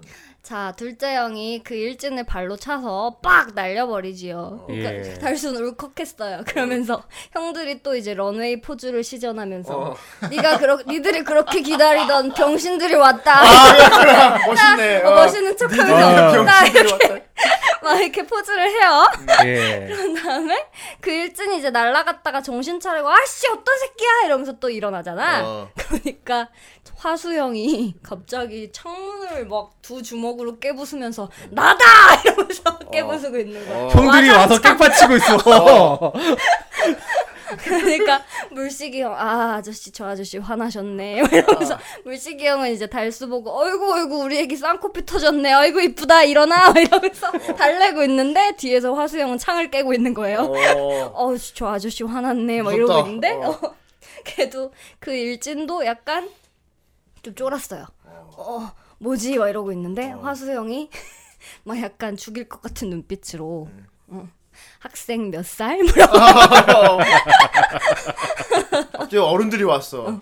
[0.42, 4.64] 자, 둘째 형이 그 일진을 발로 차서 빡 날려버리지요.
[4.68, 5.14] 그러니까 예.
[5.16, 6.44] 달수는 울컥했어요.
[6.48, 7.04] 그러면서
[7.34, 9.96] 형들이 또 이제 런웨이 포즈를 시전하면서 어.
[10.30, 13.42] 네가 그렇 니들이 그렇게 기다리던 병신들이 왔다.
[13.42, 14.38] 아.
[14.48, 15.04] 멋있네.
[15.04, 15.16] 어, 어.
[15.16, 16.44] 멋있는 척하면서 아.
[16.44, 17.26] 나 병신들이 이렇게
[17.84, 19.08] 막 이렇게 포즈를 해요.
[19.46, 19.88] 예.
[19.92, 20.68] 그런 다음에
[21.00, 25.42] 그 일진이 이제 날라갔다가 정신 차리고 아씨 어떤 새끼야 이러면서 또 일어나잖아.
[25.44, 25.70] 어.
[25.76, 26.50] 그러니까
[26.98, 31.84] 화수형이 갑자기 창문을 막 두 주먹으로 깨부수면서 나다
[32.24, 33.88] 이러면서 깨부수고 있는 거야.
[33.90, 36.14] 형들이 와서 깽판치고 있어.
[37.58, 41.22] 그러니까 물식이 형, 아 아저씨 저 아저씨 화나셨네.
[41.22, 45.54] 막 이러면서 물식이 형은 이제 달수 보고 어이구 어이구 우리 애기 쌍코피 터졌네.
[45.54, 46.24] 어이구 이쁘다.
[46.24, 46.72] 일어나.
[46.72, 50.40] 막 이러면서 달래고 있는데 뒤에서 화수 형은 창을 깨고 있는 거예요.
[50.42, 51.12] 어.
[51.14, 52.62] 어, 저 아저씨 화났네.
[52.62, 52.74] 막.
[52.74, 53.50] 이러고 있는데 어.
[53.50, 53.76] 어.
[54.24, 56.30] 걔도 그 일진도 약간
[57.24, 57.86] 좀 쫄았어요.
[58.38, 59.38] 어, 뭐지?
[59.38, 60.90] 막 이러고 있는데 화수 형이
[61.64, 63.68] 막 약간 죽일 것 같은 눈빛으로.
[64.08, 64.28] 어,
[64.80, 65.78] 학생 몇 살?
[65.84, 67.00] 뭐라고
[68.94, 70.20] 갑자기 어른들이 왔어.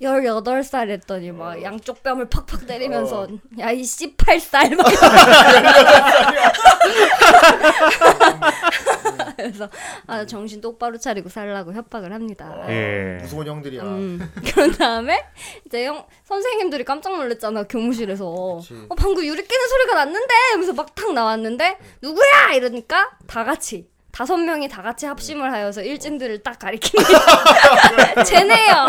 [0.00, 1.34] 18살 했더니 어.
[1.34, 3.26] 막 양쪽 뺨을 팍팍 때리면서
[3.58, 4.86] 야이 18살 막
[9.36, 9.68] 그래서
[10.06, 12.54] 아, 정신 똑바로 차리고 살라고 협박을 합니다.
[12.68, 13.18] 예.
[13.22, 13.82] 무서운 형들이야.
[13.82, 14.32] 음.
[14.52, 15.24] 그런 다음에
[15.66, 18.60] 이제 형 선생님들이 깜짝 놀랐잖아 교무실에서 어,
[18.96, 24.68] 방금 유리 깨는 소리가 났는데 하면서 막 탁 나왔는데 누구야 이러니까 다 같이 다섯 명이
[24.68, 28.24] 다 같이 합심을 하여서 일진들을 딱 가리킵니다.
[28.26, 28.86] 쟤네요.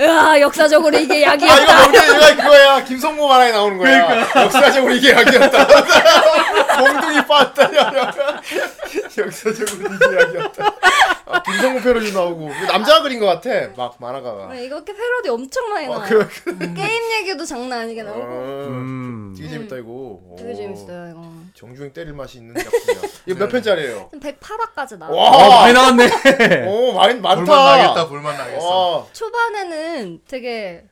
[0.00, 1.78] 으아 역사적으로 이게 아, 이거 약이었다.
[1.80, 1.98] 뭔데?
[2.32, 2.84] 이거 그거야.
[2.84, 4.06] 김성모 만화에 나오는 거야.
[4.06, 4.42] 그러니까.
[4.44, 5.66] 역사적으로 이게 약이었다.
[6.80, 7.70] 몽둥이 빠졌다.
[9.18, 10.72] 역사적으로 이게 약이었다.
[11.26, 12.50] 아, 김성모 패러디 나오고.
[12.62, 13.50] 이거 남자가 그린 것 같아.
[13.76, 14.48] 막 만화가가.
[14.54, 16.28] 네, 이거 패러디 엄청 많이 어, 나와요.
[16.44, 18.20] 그, 게임 얘기도 장난 아니게 나오고.
[18.20, 19.34] 어, 음.
[19.36, 20.18] 되게 재밌다 이거.
[20.38, 20.56] 되게 오.
[20.56, 21.43] 재밌어요 이거.
[21.54, 23.02] 정주행 때릴 맛이 있는 작품이야.
[23.26, 24.10] 이거 몇 편짜리예요?
[24.20, 25.14] 108화까지 나와.
[25.16, 26.66] 와, 아, 많이 나왔네.
[26.68, 27.44] 오, 많이 많다.
[27.44, 28.66] 볼만 나겠다 볼만 나겠어.
[28.98, 30.84] 와, 초반에는 되게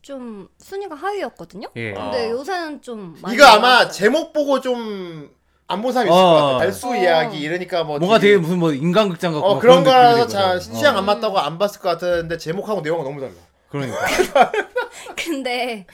[0.00, 1.68] 좀 순위가 하위였거든요.
[1.76, 1.92] 예.
[1.94, 2.30] 근데 아.
[2.30, 3.90] 요새는 좀 많이 이거 아마 올라왔어요.
[3.92, 5.30] 제목 보고 좀
[5.68, 6.24] 안 본 사람이 있을 어.
[6.24, 6.58] 것 같아.
[6.58, 6.94] 달수 어.
[6.96, 10.34] 이야기 이러니까 뭐 뭔가 되게- 되게 무슨 뭐 인간극장 같고 어막 그런 거라서 느낌이거든.
[10.38, 10.98] 자 취향 어.
[10.98, 13.32] 안 맞다고 안 봤을 것 같은데 제목하고 내용은 너무 달라.
[13.70, 13.96] 그러니까.
[15.16, 15.86] 근데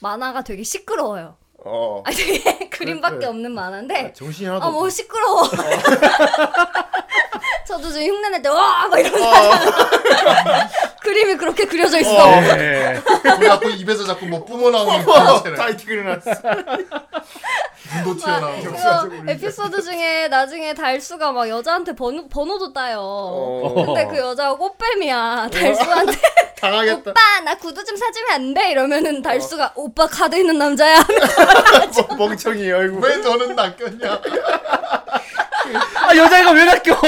[0.00, 1.36] 만화가 되게 시끄러워요.
[1.68, 2.02] 어.
[2.06, 3.26] 아 되게 그림밖에 그래.
[3.26, 4.90] 없는 만화인데 정신이 하나도 아뭐 없어.
[4.96, 5.42] 시끄러워.
[7.66, 9.50] 저도 지금 흉내 낼 때 와 막 이러면서 어.
[11.02, 12.32] 그림이 그렇게 그려져 있어.
[12.58, 13.00] 예.
[13.46, 16.30] 자꾸 입에서 자꾸 뭐 뿜어 나오는 어, 그런 타이트 그려놨어.
[18.04, 18.62] 눈도 막 튀어나오고.
[18.62, 22.98] 그거 에피소드 중에 나중에 달수가 막 여자한테 번호, 번호도 따요.
[23.00, 23.84] 어.
[23.86, 25.48] 근데 그 여자가 꽃뱀이야.
[25.52, 26.18] 달수한테
[26.60, 27.10] 당하겠다.
[27.12, 28.70] 오빠 나 구두 좀 사주면 안 돼?
[28.72, 31.04] 이러면은 달수가 오빠 카드 있는 남자야.
[32.16, 33.00] 뭐, 멍청이 얼굴.
[33.08, 34.20] 왜 너는 낚였냐?
[36.08, 37.00] 아 여자애가 왜 낚여?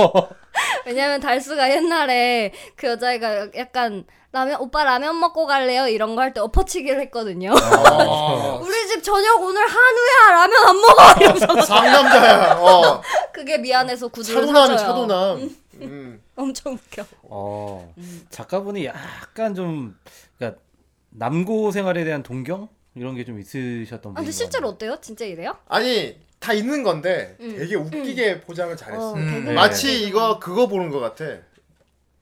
[0.86, 6.40] 왜냐면 달수가 옛날에 그 여자애가 약간 라면 오빠 라면 먹고 갈래요 이런 거 할 때
[6.40, 7.52] 엎어치기를 했거든요.
[7.52, 8.58] 아.
[8.62, 12.54] 우리 집 저녁 오늘 한우야 라면 안 먹어 이러면서 상남자야.
[12.60, 13.02] 어.
[13.32, 14.76] 그게 미안해서 구두를 사줘요.
[14.76, 15.50] 차도남.
[15.82, 16.22] 음.
[16.36, 17.04] 엄청 웃겨.
[17.24, 17.92] 어
[18.30, 19.96] 작가분이 약간 좀
[20.38, 20.60] 그러니까
[21.10, 24.68] 남고 생활에 대한 동경 이런 게 좀 있으셨던 아, 분인 근데 것 실제로.
[24.68, 24.96] 어때요?
[25.00, 25.56] 진짜 이래요?
[25.68, 27.54] 아니 다 있는 건데 음.
[27.56, 29.10] 되게 웃기게 포장을 잘했어.
[29.10, 29.30] 어, 음.
[29.30, 30.08] 개그맨 마치 개그맨.
[30.08, 31.24] 이거 그거 보는 것 같아.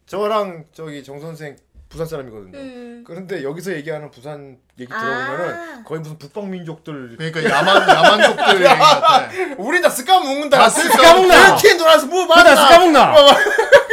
[0.07, 1.57] 저랑 저기 정 선생
[1.89, 2.59] 부산 사람이거든요.
[2.59, 3.05] 음.
[3.07, 4.99] 그런데 여기서 얘기하는 부산 얘기 아.
[4.99, 7.17] 들어보면은 거의 무슨 북방 민족들.
[7.17, 9.31] 그러니까 야만 야만족들 얘기 같아.
[9.57, 10.59] 우린 다 스카 먹는다.
[10.59, 11.47] 다 스카 먹나?
[11.49, 12.57] 이렇게 놀아서 뭐 그다 많아.
[12.57, 13.15] 스카먹나?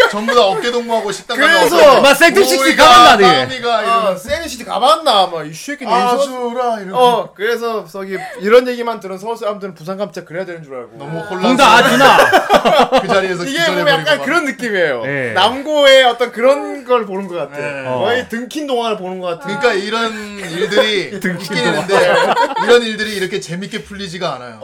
[0.09, 3.43] 전부 다 어깨 동무하고 식당 그래서 막 생뚱식식 가봤나 네.
[3.43, 5.27] 어, 이러면 세니시티 가봤나?
[5.27, 6.15] 막 이 새끼 내 인서.
[6.15, 10.75] 아주라 이러면 어 그래서 저기 이런 얘기만 들은 서울 사람들은 부산 감자 그래야 되는 줄
[10.75, 10.97] 알고.
[10.97, 12.11] 너무 동다 혼란스러워.
[12.11, 12.99] 아주나.
[13.01, 14.25] 그 자리에서 이게 뭐 약간 막.
[14.25, 15.03] 그런 느낌이에요.
[15.03, 15.33] 네.
[15.33, 17.57] 남고의 어떤 그런 걸 보는 것 같아.
[17.59, 17.83] 네.
[17.83, 19.45] 거의 등킨 동화를 보는 것 같아.
[19.59, 22.17] 그러니까 이런 일들이 웃기는데
[22.63, 24.59] 이런 일들이 이렇게 재밌게 풀리지가 않아요.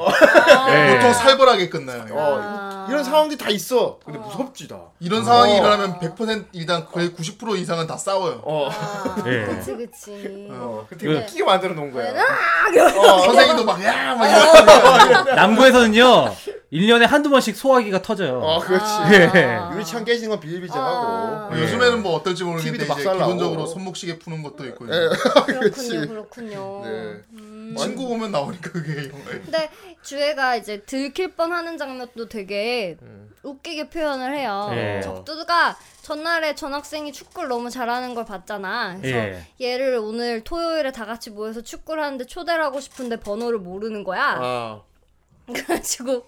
[0.72, 0.96] 예.
[0.96, 2.06] 보통 살벌하게 끝나요.
[2.12, 2.88] 어, 아.
[2.90, 4.00] 이런 상황들이 다 있어.
[4.04, 4.78] 근데 무섭지 다.
[5.00, 5.58] 이런 상황이 어.
[5.58, 8.42] 일어나면 100% 일단 거의 90% 이상은 다 싸워요.
[8.44, 8.70] 어.
[8.72, 9.46] 아, 예.
[9.46, 10.48] 그치 그치.
[10.52, 10.86] 어.
[10.90, 12.12] 그 되게 웃기게 만들어 놓은 거야.
[12.22, 14.28] 아, 선생님도 막 야 막
[15.12, 16.36] 이러고 남고에서는요
[16.72, 18.40] 1년에 한두 번씩 소화기가 터져요.
[18.40, 18.86] 어, 그렇지.
[19.14, 19.60] 예.
[19.74, 21.08] 유리창 깨지는 건 비일비재하고.
[21.08, 21.48] 아.
[21.50, 22.96] 뭐 요즘에는 뭐 어떨지 모르겠는데 이제.
[22.96, 25.10] 기본적으로 손목시계 푸는 것도 있고 예.
[25.48, 26.82] 그렇군요, 그렇군요.
[26.86, 26.90] 네.
[27.34, 27.76] 음.
[27.78, 29.10] 친구 보면 나오니까 그게.
[29.10, 29.70] 근데
[30.02, 32.98] 주애가 이제 들킬 뻔하는 장면도 되게
[33.44, 34.70] 웃기게 표현을 해요.
[34.74, 35.02] 예.
[35.04, 38.98] 적두가 전날에 전학생이 축구를 너무 잘하는 걸 봤잖아.
[39.02, 39.46] 그래서 예.
[39.60, 44.38] 얘를 오늘 토요일에 다 같이 모여서 축구를 하는데 초대를 하고 싶은데 번호를 모르는 거야.
[44.42, 44.82] 아.
[45.48, 46.26] 그래가지고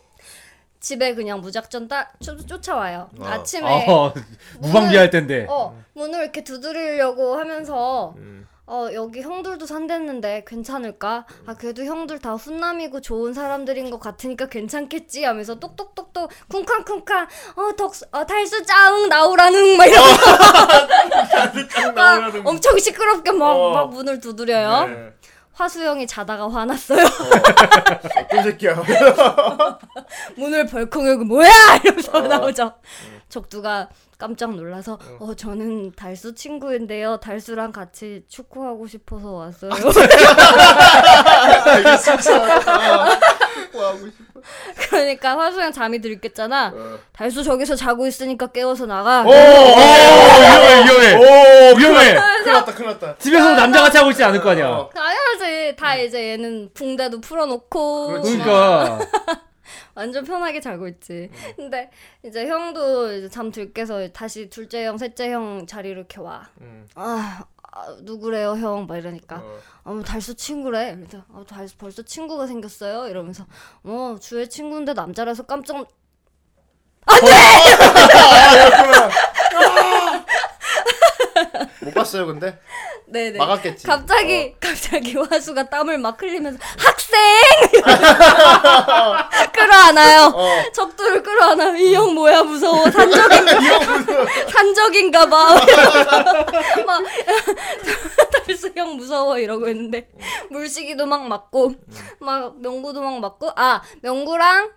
[0.84, 3.10] 집에 그냥 무작정 따, 쫓, 쫓아와요.
[3.18, 3.26] 어.
[3.26, 4.14] 아침에 어,
[4.60, 5.48] 무방비할 텐데.
[5.50, 8.45] 어 문을 이렇게 두드리려고 하면서 음.
[8.68, 11.26] 어 여기 형들도 산댔는데 괜찮을까?
[11.45, 17.94] 아 그래도 형들 다 훈남이고 좋은 사람들인 것 같으니까 괜찮겠지 하면서 똑똑똑똑 쿵쾅쿵쾅 어 덕,
[18.12, 23.72] 어 달수 짱 나오라는 막 이러면서 막 엄청 시끄럽게 막, 어.
[23.72, 24.88] 막 문을 두드려요.
[24.88, 25.14] 네.
[25.54, 27.06] 화수영이 자다가 화났어요.
[27.06, 28.76] 어떤 새끼야.
[30.36, 31.50] 문을 벌컥 열고 뭐야
[31.84, 32.74] 이러면서 나오죠.
[33.30, 37.18] 적두가 깜짝 놀라서 어 저는 달수 친구인데요.
[37.18, 39.72] 달수랑 같이 축구하고 싶어서 왔어요.
[44.90, 46.74] 그러니까 화수영 잠이 들겠잖아.
[47.11, 49.24] 달수 저기서 자고 있으니까 깨워서 나가.
[49.24, 49.30] 오!
[49.30, 51.16] 위험해 위험해.
[51.16, 51.77] 오!
[51.77, 52.14] 위험해.
[52.43, 53.18] 큰일 났다, 큰일 났다.
[53.18, 54.69] 집에서 남자같이 하고 있지 않을 거 아니야.
[54.69, 54.90] 어.
[54.93, 55.76] 당연하지.
[55.77, 58.38] 다 이제 얘는 붕대도 풀어놓고 그렇지.
[58.38, 59.00] 그러니까
[59.95, 61.30] 완전 편하게 자고 있지.
[61.56, 61.90] 근데
[62.26, 66.50] 이제 형도 이제 잠 들깨서 다시 둘째 형, 셋째 형 자리로 이렇게 와.
[66.61, 66.88] 음.
[66.95, 67.43] 아,
[67.76, 68.85] 아, 누구래요 형?
[68.85, 69.60] 막 이러니까 어.
[69.84, 70.95] 아, 뭐 달수 친구래.
[70.95, 73.08] 그래서 아, 달수 벌써 친구가 생겼어요.
[73.08, 73.45] 이러면서
[73.84, 75.88] 어 주의 친구인데 남자라서 깜짝 못
[81.93, 82.60] 봤어요, 근데?
[83.08, 83.38] 네네.
[83.40, 83.88] 막았겠지.
[83.88, 87.19] 갑자기 갑자기 화수가 땀을 막 흘리면서 학생
[89.53, 90.32] 끌어안아요.
[90.36, 90.72] 어.
[90.74, 91.78] 적두를 끌어안아.
[91.78, 92.90] 이형 뭐야 무서워.
[92.90, 93.60] 산적인가
[94.52, 95.56] 산적인가 봐.
[96.86, 97.03] 막
[98.45, 100.10] 달수 형 무서워 이러고 있는데
[100.50, 101.74] 물시기도 막 맞고
[102.20, 104.72] 막 명구도 막 맞고 아 명구랑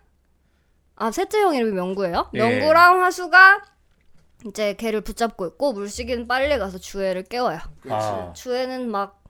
[0.97, 2.31] 아 셋째 형 이름이 명구예요.
[2.35, 2.39] 예.
[2.39, 3.63] 명구랑 화수가
[4.47, 7.59] 이제 걔를 붙잡고 있고 물시기는 빨리 가서 주애를 깨워요.
[7.91, 8.33] 아.
[8.35, 9.23] 주애는 막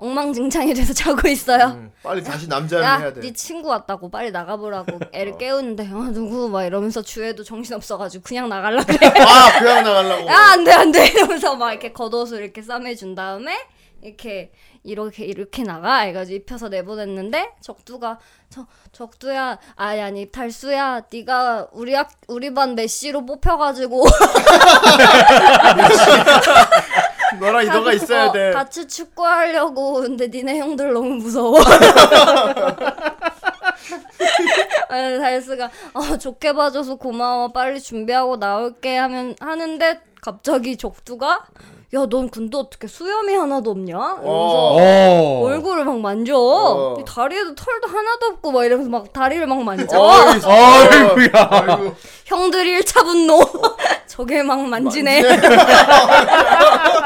[0.00, 1.66] 엉망진창이 돼서 자고 있어요.
[1.66, 3.20] 음, 빨리 다시 남자를 야, 해야 돼.
[3.20, 8.48] 네 친구 왔다고 빨리 나가보라고 애를 깨우는데 어 누구 막 이러면서 주애도 정신 없어가지고 그냥
[8.48, 8.98] 나갈라 그래.
[9.06, 10.26] 아, 그냥 나가려고.
[10.26, 13.56] 야 안돼 안돼 이러면서 막 이렇게 겉옷을 이렇게 싸매준 다음에
[14.02, 14.50] 이렇게
[14.82, 22.10] 이렇게 이렇게 나가 해가지고 입혀서 내보냈는데 적두가 저 적두야 아니 아니 달수야 네가 우리 학
[22.26, 24.02] 우리 반 메시로 뽑혀가지고
[27.38, 28.50] 너랑 이도가 있어야 어, 돼.
[28.52, 31.58] 같이 축구하려고 근데 니네 형들 너무 무서워.
[34.88, 41.44] 아니, 달스가 어, 좋게 봐줘서 고마워 빨리 준비하고 나올게 하면 하는데 갑자기 적두가
[41.92, 43.94] 야 넌 근데 어떻게 수염이 하나도 없냐?
[43.96, 45.42] 이러면서 어.
[45.44, 46.36] 얼굴을 막 만져.
[46.38, 46.96] 어.
[47.00, 49.98] 이 다리에도 털도 하나도 없고 막 이러면서 막 다리를 막 만져.
[49.98, 51.28] 어이.
[51.34, 51.94] 아이고.
[52.26, 53.40] 형들이 1차 분노.
[54.10, 55.22] 저게 막 만지네.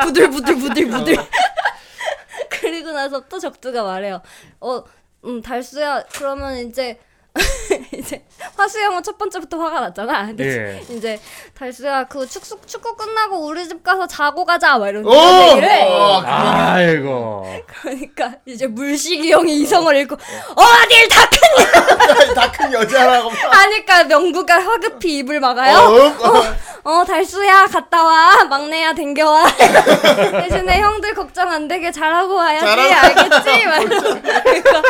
[0.05, 1.17] 부들부들 부들부들.
[2.49, 4.23] 그리고 나서 또 적두가 말해요.
[4.61, 4.83] 어,
[5.27, 6.99] 음, 달수야, 그러면 이제,
[7.93, 8.23] 이제,
[8.57, 10.27] 화수 형은 첫 번째부터 화가 났잖아.
[10.27, 10.45] 근데
[10.89, 10.95] 예.
[10.95, 11.21] 이제,
[11.57, 14.79] 달수야, 그 축구, 축구 끝나고 우리 집 가서 자고 가자.
[14.79, 15.13] 막 이런 오!
[15.13, 15.83] 얘기를 해.
[16.25, 17.47] 아이고.
[17.83, 23.31] 그러니까 이제 물식이 형이 이성을 잃고, 어딜 다 큰, 다큰 여자라고.
[23.31, 23.37] 막.
[23.57, 25.79] 하니까 명구가 화급히 입을 막아요.
[25.79, 26.55] 어, 어.
[26.87, 29.45] 어 달수야 갔다 와 막내야 댕겨와
[30.33, 34.83] 대신에 형들 걱정 안 되게 잘하고 와야지 잘하고 알겠지 막 이러면서 그러니까,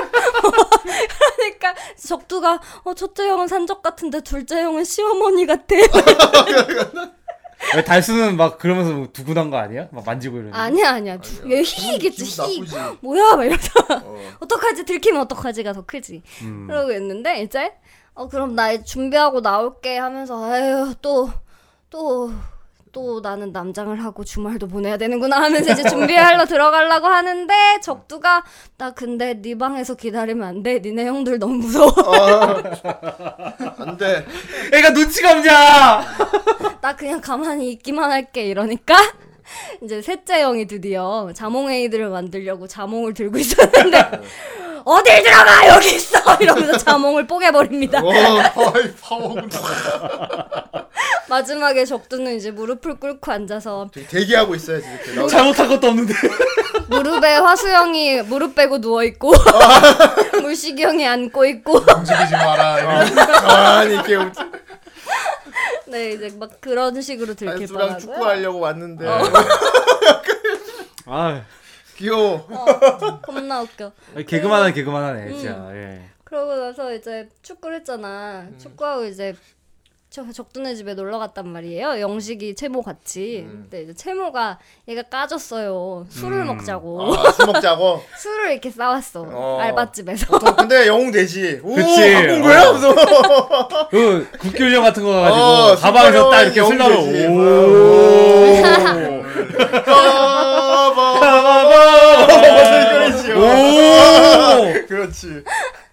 [1.37, 5.75] 그러니까 적두가 어 첫째 형은 산적 같은데 둘째 형은 시어머니 같아
[7.77, 9.89] 왜 달수는 막 그러면서 뭐 두근한 거 아니야?
[9.91, 10.55] 막 만지고 이러는.
[10.55, 12.99] 아니야 아니야 두- 얘 희겠지 기분 희.
[13.01, 13.71] 뭐야 막 이러면서
[14.05, 14.17] 어.
[14.41, 16.67] 어떡하지 들키면 어떡하지가 더 크지 음.
[16.69, 17.73] 그러고 있는데 이제
[18.15, 22.33] 어 그럼 나 준비하고 나올게 하면서 아유 또또
[22.95, 28.45] 또 나는 남장을 하고 주말도 보내야 되는구나 하면서 이제 준비하러 들어가려고 하는데 적두가
[28.79, 30.79] 나 근데 네 방에서 기다리면 안 돼.
[30.79, 31.93] 니네 형들 너무 무서워.
[33.79, 34.25] 안 돼.
[34.73, 35.53] 애가 눈치가 없냐?
[36.81, 38.95] 나 그냥 가만히 있기만 할게 이러니까
[39.83, 44.21] 이제 셋째 형이 드디어 자몽 에이드를 만들려고 자몽을 들고 있었는데
[44.85, 48.03] 어딜 들어가 여기 있어 이러면서 자몽을 뽀개버립니다.
[51.29, 55.29] 마지막에 적두는 이제 무릎을 꿇고 앉아서 되게 대기하고 있어야지 이렇게.
[55.29, 56.13] 잘못한 것도 없는데.
[56.89, 59.33] 무릎에 화수형이 무릎 빼고 누워 있고
[60.43, 63.05] 물식이 형이 앉고 있고 움직이지 마라.
[63.41, 64.17] 가만히 이렇게
[65.87, 67.99] 네 이제 막 그런 식으로 들킬 뻔하고요.
[67.99, 69.07] 축구 하려고 왔는데
[71.07, 71.45] 아,
[71.97, 72.47] 귀여워.
[72.51, 73.93] 어, 겁나 웃겨.
[74.27, 75.69] 개그만한 개그만하네, 진짜.
[75.75, 76.09] 예.
[76.25, 78.49] 그러고 나서 이제 축구를 했잖아.
[78.59, 79.37] 축구하고 이제
[80.15, 81.99] 저 적두네 집에 놀러 갔단 말이에요.
[81.99, 83.45] 영식이 채모 같이.
[83.51, 86.07] 근데 이제 채모가 얘가 까졌어요.
[86.09, 87.17] 술을 먹자고.
[87.17, 88.01] 아, 술 먹자고.
[88.17, 89.27] 술을 이렇게 싸왔어.
[89.29, 89.59] 어.
[89.61, 90.27] 알바집에서.
[90.29, 91.59] 보통 근데 영웅 되지.
[91.67, 92.15] 오, 그치.
[92.31, 92.63] 온 거야?
[92.63, 92.79] 어.
[93.91, 97.27] 그 국교령 같은 거 가지고 어, 가방에서 딱 이렇게 술술 나로 되지.
[97.27, 97.43] 오.
[104.87, 105.43] 그렇지.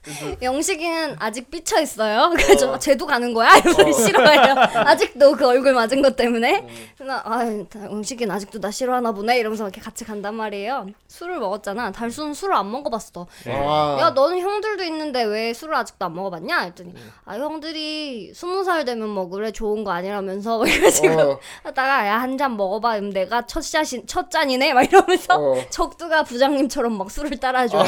[0.41, 2.31] 영식이는 아직 삐쳐 있어요.
[2.35, 3.55] 그래서 쟤도 가는 거야?
[3.57, 4.55] 이러면서 싫어해요.
[4.85, 6.65] 아직도 그 얼굴 맞은 것 때문에.
[6.97, 7.43] 그래서 아,
[7.85, 9.37] 영식이는 아직도 나 싫어하나 보네.
[9.37, 10.87] 이러면서 이렇게 같이 간단 말이에요.
[11.07, 11.91] 술을 먹었잖아.
[11.91, 13.27] 달수는 술을 안 먹어봤어.
[13.47, 13.97] 아.
[13.99, 16.61] 야, 너는 형들도 있는데 왜 술을 아직도 안 먹어봤냐?
[16.61, 16.93] 했더니
[17.25, 21.39] 아 형들이 스무 살 되면 먹으래 좋은 거 아니라면서 막 이러시고 어.
[21.63, 22.95] 하다가 야 한 잔 먹어봐.
[22.95, 24.73] 그럼 내가 첫 샷이 첫 잔이네.
[24.73, 25.55] 막 이러면서 어.
[25.69, 27.83] 적두가 부장님처럼 막 술을 따라줘.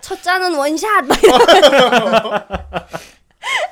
[0.00, 1.18] 첫 잔은 원샷 막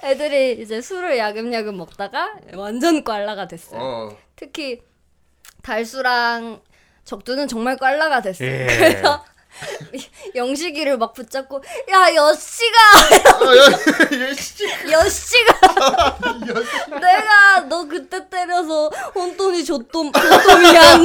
[0.04, 3.80] 애들이 이제 술을 야금야금 먹다가 완전 꽐라가 됐어요.
[3.80, 4.16] 어.
[4.36, 4.80] 특히
[5.62, 6.60] 달수랑
[7.04, 8.48] 적두는 정말 꽐라가 됐어요.
[8.48, 8.66] 예.
[8.66, 9.24] 그래서
[10.34, 12.78] 영식이를 막 붙잡고 야 여씨가
[14.90, 16.18] 여씨가
[17.00, 21.04] 내가 너 그때 때려서 혼돈이 조또 조또 미안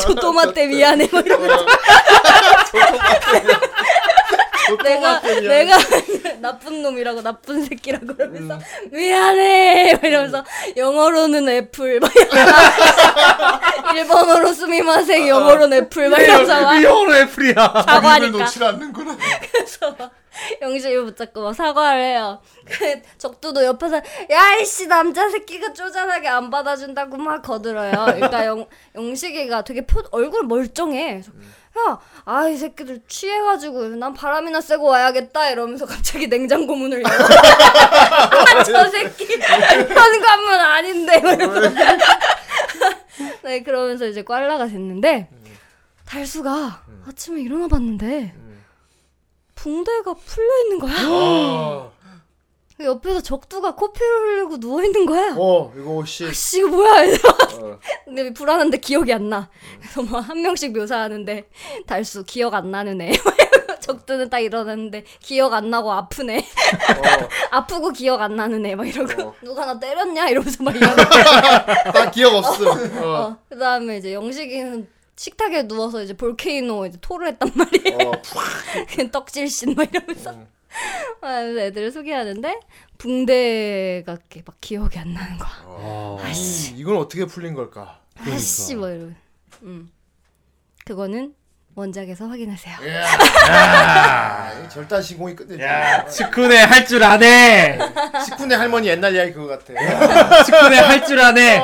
[0.00, 1.66] ちょっと待って 미안해 막 이러면서
[4.76, 5.76] 내가 내가
[6.40, 8.58] 나쁜 놈이라고 나쁜 새끼라고 그러면서
[8.90, 10.44] 미안해 막 이러면서
[10.76, 12.10] 영어로는 애플 막
[13.94, 17.54] 일본어로 すみません 영어로는 애플 막 이러면서 막 이형으로 apple이야.
[17.54, 19.16] 본인을 사과하니까 놓지 않는구나.
[19.52, 20.12] 그래서 막
[20.62, 22.40] 영식을 붙잡고 막 사과를 해요.
[22.64, 27.92] 그 적두도 옆에서 야 이씨 남자 새끼가 쪼잔하게 안 받아준다고 막 거들어요.
[28.14, 31.10] 그러니까 영 영식이가 되게 표, 얼굴 멀쩡해.
[31.12, 31.32] 그래서
[31.78, 37.14] 야, 아 이 새끼들 취해가지고 난 바람이나 쐬고 와야겠다 이러면서 갑자기 냉장고 문을 열어.
[37.14, 41.18] 아, 저 새끼 현관문 아닌데.
[41.20, 41.70] 막 이러면서.
[43.42, 45.28] 네 그러면서 이제 꽐라가 됐는데
[46.06, 48.34] 달수가 아침에 일어나 봤는데
[49.54, 50.92] 붕대가 풀려 있는 거야.
[52.84, 55.34] 옆에서 적두가 코피를 흘리고 누워 있는 거야.
[55.38, 56.32] 어 이거 씨.
[56.34, 57.04] 씨 이거 뭐야?
[57.04, 57.78] 이래서 어.
[58.04, 59.48] 근데 불안한데 기억이 안 나.
[59.80, 61.48] 그래서 뭐한 명씩 묘사하는데
[61.86, 63.12] 달수 기억 안 나는 애.
[63.80, 66.38] 적두는 딱 일어났는데 기억 안 나고 아프네.
[66.38, 67.28] 어.
[67.50, 69.34] 아프고 기억 안 나는 애 막 이러고 어.
[69.42, 70.94] 누가 나 때렸냐 이러면서 막 이러고.
[71.92, 72.66] 나 기억 없음.
[73.02, 73.06] 어.
[73.06, 73.36] 어.
[73.48, 78.08] 그다음에 이제 영식이는 식탁에 누워서 이제 볼케이노 이제 토를 했단 말이에요.
[78.08, 78.12] 어.
[79.12, 80.34] 떡질신 막 이러면서.
[81.22, 82.60] 이러면서 애들을 소개하는데
[82.98, 85.50] 붕대가 이렇게 막 기억이 안 나는 거야.
[85.66, 86.18] 음,
[86.76, 88.00] 이건 어떻게 풀린 걸까?
[88.18, 89.12] 아씨 뭐 이러고.
[89.62, 89.90] 음.
[90.84, 91.34] 그거는
[91.74, 92.76] 원작에서 확인하세요.
[93.50, 96.06] 아, 이 절단 시공이 끝내줘.
[96.08, 97.78] 치쿠네 할 줄 아네.
[98.26, 99.72] 식군의 할머니 옛날 이야기 그거 같아.
[100.44, 101.58] 치쿠네 할 줄 아네.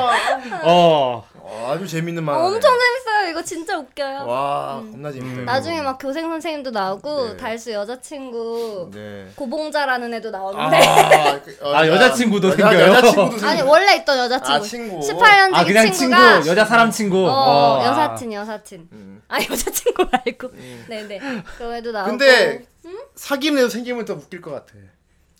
[0.63, 1.23] 어.
[1.35, 2.45] 어, 아주 재밌는 만화.
[2.45, 3.08] 엄청 재밌어요.
[3.29, 4.25] 이거 진짜 웃겨요.
[4.27, 5.41] 와 겁나 재밌다.
[5.43, 7.37] 나중에 막 교생 선생님도 나오고 네.
[7.37, 9.27] 달수 여자친구 네.
[9.35, 12.93] 고봉자라는 애도 나오는데 아, 그, 어, 아, 자, 여자친구도 여자- 생겨요?
[12.93, 13.47] 여자친구도.
[13.47, 14.51] 아니 원래 있던 여자친구.
[14.51, 14.99] 아, 친구.
[14.99, 17.17] 18년 아 그냥 친구 친구가 여자 사람 친구.
[17.27, 17.85] 어, 어, 아.
[17.87, 18.89] 여사친 여사친.
[18.91, 19.21] 음.
[19.27, 20.51] 아 여자친구 말고.
[20.87, 21.19] 네네.
[21.57, 22.09] 그 애도 나오고.
[22.11, 22.65] 근데
[23.15, 24.73] 사귀는 애도 생기면 더 웃길 것 같아.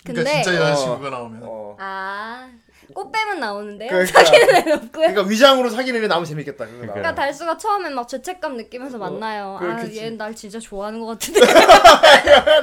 [0.04, 0.70] 그러니까 근데 진짜 어.
[0.70, 1.76] 여자친구가 나오면 어.
[1.80, 2.48] 아
[2.94, 4.24] 꽃뱀은 나오는데 그러니까.
[4.24, 4.90] 사귀는 애는 없고요.
[5.08, 6.66] 그러니까 위장으로 사귀는 애 나오면 재밌겠다.
[6.66, 6.94] 그거 나오면.
[6.94, 9.56] 그러니까 달수가 처음엔 막 죄책감 느끼면서 만나요.
[9.58, 10.00] 아, 그렇겠지.
[10.00, 11.42] 얘날 진짜 좋아하는 것 같은데.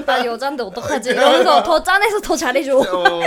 [0.07, 1.11] 나 여잔데 어떡하지?
[1.11, 2.77] 이러면서 더 짠해서 더 잘해줘.
[2.79, 3.21] 어,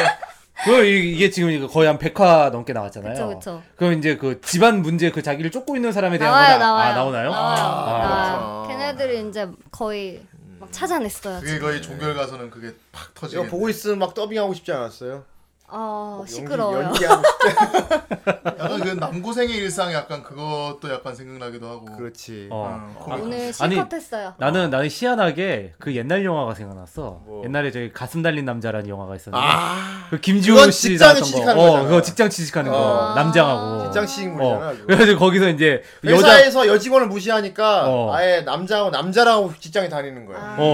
[0.66, 3.14] 그 이- 이게 지금 거의 한 100화 넘게 나왔잖아요.
[3.14, 3.64] 그쵸, 그쵸.
[3.78, 6.92] 럼 이제 그 집안 문제 그 자기를 쫓고 있는 사람에 대한 나와요, 거 나 나와요.
[6.92, 7.32] 아, 나오나요?
[7.32, 7.62] 나와요.
[7.64, 10.22] 아, 아, 걔네들이 이제 거의
[10.60, 11.40] 막 찾아냈어요.
[11.40, 13.48] 그게 거의 종결 가서는 그게 팍 터지게.
[13.48, 15.24] 보고 있으면 막 더빙하고 싶지 않았어요?
[15.72, 16.94] 어, 연기- 시끄러워요.
[16.94, 17.06] 싶지.
[18.60, 21.86] 약간 그 남고생의 일상 약간 그것도 약간 생각나기도 하고.
[21.98, 22.48] 그렇지.
[22.52, 22.94] 어.
[22.96, 24.34] 어, 거기- 오늘 아니, 실컷 했어요.
[24.38, 27.22] 나는 나는 희한하게 그 옛날 영화가 생각났어.
[27.26, 27.44] 뭐.
[27.46, 31.26] 옛날에 저기 가슴 달린 남자라는 영화가 있었는데 아, 그 김지호 그건 씨 직장에 나왔던 거.
[31.26, 31.84] 취직하는 어, 거잖아.
[31.86, 32.78] 그거 직장 취직하는 거.
[32.78, 33.14] 어.
[33.16, 33.84] 남장하고.
[33.86, 34.74] 직장 취직물이잖아, 어.
[34.86, 38.14] 그래가지고 거기서 이제 여자 회사에서 여직원을 무시하니까 어.
[38.14, 40.38] 아예 남자하고 남자랑 직장에 다니는 거야.
[40.38, 40.56] 아.
[40.60, 40.70] 어.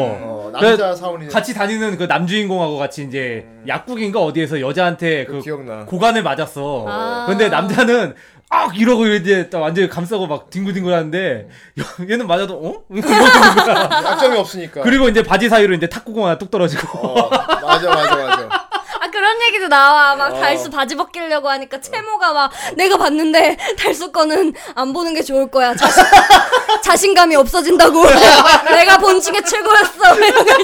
[0.46, 5.86] 어, 남자 사원이 같이 다니는 그 남주인공하고 같이 이제 약국인가 어디에서 여자 한테 그그 기억나.
[5.86, 6.86] 고관을 맞았어.
[6.88, 7.26] 아.
[7.28, 8.14] 근데 남자는
[8.50, 11.50] 악 이러고 이제 딱 완전히 감싸고 막 뒹굴뒹굴 하는데
[11.80, 12.84] 여- 얘는 맞아도 어?
[12.96, 13.90] 이러는 거야.
[14.04, 14.82] 약점이 없으니까.
[14.82, 16.98] 그리고 이제 바지 사이로 이제 탁구공 하나 뚝 떨어지고.
[17.00, 18.65] 어, 맞아 맞아 맞아.
[19.26, 20.16] 아 그런 얘기도 나와.
[20.16, 20.40] 막 어.
[20.40, 25.74] 달수 바지 벗기려고 하니까 채모가 막 내가 봤는데 달수 거는 안 보는 게 좋을 거야.
[25.76, 26.04] 자신,
[26.84, 28.04] 자신감이 없어진다고.
[28.70, 30.16] 내가 본 중에 최고였어.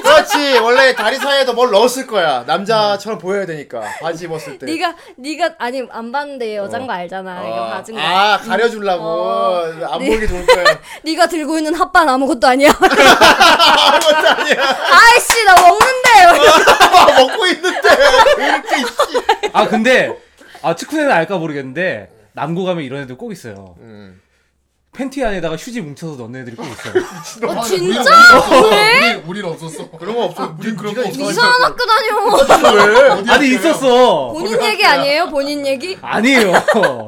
[0.04, 2.44] 그렇지 원래 다리 사이에도 뭘 넣었을 거야.
[2.46, 4.68] 남자처럼 보여야 되니까 바지 입었을 때.
[4.68, 7.42] 네가 네가 아니 안 봤는데 여잔 거 알잖아.
[7.48, 8.02] 이거 봐준 거.
[8.02, 9.64] 아 가려주려고 어.
[9.90, 10.08] 안 네.
[10.08, 10.66] 보이게 좋을 거야.
[11.04, 12.70] 네가 들고 있는 핫반 아무것도 아니야.
[12.78, 14.78] 아무것도 아니야.
[14.92, 16.12] 아이씨 나 먹는데.
[16.22, 17.90] 아, 먹고 있는데
[18.38, 19.50] 왜 이렇게 있지?
[19.54, 20.16] 아 근데
[20.62, 23.76] 아 치쿠네는 알까 모르겠는데 남고 가면 이런 애들 꼭 있어요.
[23.80, 24.22] 음.
[24.94, 27.02] 팬티 안에다가 휴지 뭉쳐서 넣는 애들이 꼭 있어요.
[27.50, 28.12] 어, 아, 진짜?
[28.72, 29.14] 왜?
[29.14, 29.90] 우린, 우린 없었어.
[29.92, 30.54] 그런 거 없어.
[30.60, 31.32] 우린 그런 거 없어.
[31.32, 32.76] 이상한 학교 다녀.
[32.92, 33.10] 왜?
[33.12, 33.48] 아니 학교야?
[33.48, 34.32] 있었어.
[34.34, 35.30] 본인 얘기 아니에요?
[35.30, 35.98] 본인 얘기?
[36.02, 36.52] 아니에요.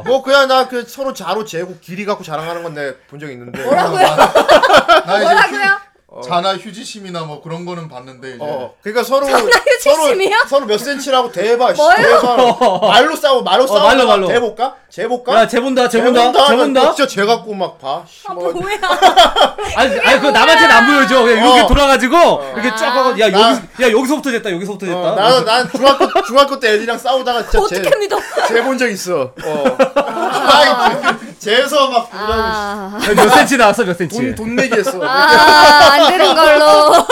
[0.06, 3.62] 뭐 그냥 나 그 서로 자로 재고 길이 갖고 자랑하는 건데 본 적 있는데.
[3.66, 4.02] 뭐라고요?
[4.08, 5.78] 나 이제 뭐라고요?
[6.16, 10.30] 휴, 자나 휴지심이나 뭐 그런 거는 봤는데 이제 어, 그러니까 서로 휴지심이요?
[10.38, 11.74] 서로 서로 몇 센치라고 대봐.
[11.74, 11.96] 씨, 뭐요?
[11.96, 12.80] 대봐.
[12.88, 13.80] 말로 싸우 말로 싸우.
[13.88, 14.28] 말로, 말로.
[14.28, 14.76] 대볼까?
[14.90, 15.34] 재볼까?
[15.42, 16.94] 야 재본다 재본다 재본다.
[16.94, 18.04] 진짜 재 갖고 막 봐.
[18.08, 18.52] 씨, 아 뭐.
[18.52, 18.76] 뭐야?
[19.76, 21.24] 아니 아니 그 남한테는 안 보여줘.
[21.24, 21.68] 그냥 이렇게 어.
[21.68, 22.16] 돌아가지고
[22.54, 25.00] 이렇게 쫙 하고 야 나- 여기 야 여기서부터 됐다 여기서부터 됐다.
[25.00, 28.20] 어, 나는 난 중학교 중학교 때 애들이랑 싸우다가 진짜 어떻게 믿어?
[28.48, 29.34] 재본 적 있어.
[29.44, 29.78] 어.
[29.96, 32.34] 아, 재서 막 보라고.
[32.34, 34.18] 아, 몇 센치 나왔어 몇 센치.
[34.18, 34.98] 돈, 돈 내기 했어.
[35.04, 37.06] 아, 안 되는 걸로.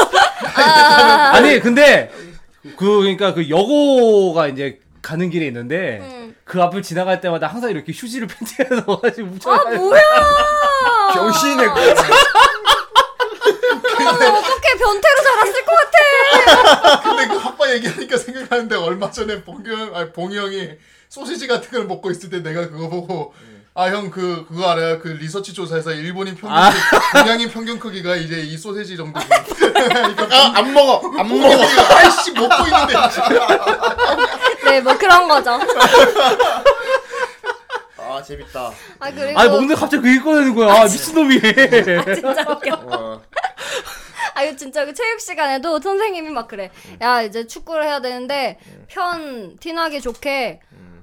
[0.56, 2.12] 아, 아니 근데
[2.78, 6.36] 그 그러니까 그 여고가 이제 가는 길에 있는데 음.
[6.46, 9.52] 그 앞을 지나갈 때마다 항상 이렇게 휴지를 팬티에 넣어가지고 뭉쳐.
[9.52, 10.02] 아 뭐야?
[11.14, 11.66] 병신이네.
[11.66, 11.72] 그.
[14.02, 17.02] 어, 어떻게 변태로 자랐을 것 같아.
[17.02, 20.70] 근데 그 핫바 얘기하니까 생각나는데 얼마 전에 봉이 형, 아니 봉이 형이
[21.10, 23.34] 소시지 같은 걸 먹고 있을 때 내가 그거 보고
[23.74, 25.00] 아 형 그 그거 알아요?
[25.00, 26.70] 그 리서치 조사에서 일본인 평균 아.
[27.14, 29.18] 동양인 평균 크기가 이제 이 소세지 정도.
[29.58, 31.02] 그러니까 아, 안 먹어.
[31.18, 31.48] 안 먹어.
[31.96, 32.94] 아이씨 먹고 있는데
[34.66, 35.58] 네, 뭐 그런 거죠.
[37.98, 38.72] 아, 재밌다.
[39.00, 40.74] 아 그리고 아니 먹는데 갑자기 그게 꺼내는 거야.
[40.74, 41.40] 아, 미친놈이.
[41.40, 42.76] 진짜 웃겨.
[42.88, 43.22] 어.
[44.34, 46.72] 아 이거 진짜 그 체육 시간에도 선생님이 막 그래.
[47.02, 48.60] 야 이제 축구를 해야 되는데
[48.90, 50.60] 편 티나기 좋게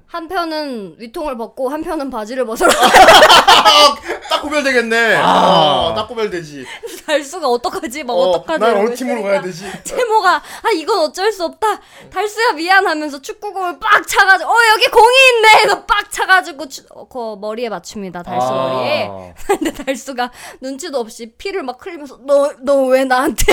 [0.09, 2.73] 한 편은 위통을 벗고 한 편은 바지를 벗어라.
[4.29, 5.17] 딱 딱구별 되겠네.
[5.17, 5.89] 아.
[5.91, 6.65] 어, 딱 구별 되지.
[7.07, 8.05] 달수가 어떡하지?
[8.05, 9.65] 막 어, 어, 떡하지 난 어느 팀으로 가야 되지?
[9.85, 11.81] 채모가 아 이건 어쩔 수 없다.
[12.13, 15.49] 달수야 미안하면서 축구공을 빡 차가지고 어 여기 공이 있네.
[15.65, 18.23] 해서 빡 차가지고 추, 어, 그 머리에 맞춥니다.
[18.23, 18.53] 달수 아.
[18.53, 19.11] 머리에.
[19.47, 23.45] 근데 달수가 눈치도 없이 피를 막 흘리면서 너 너 왜 나한테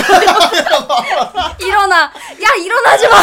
[1.60, 3.16] 일어나 야 일어나지 마.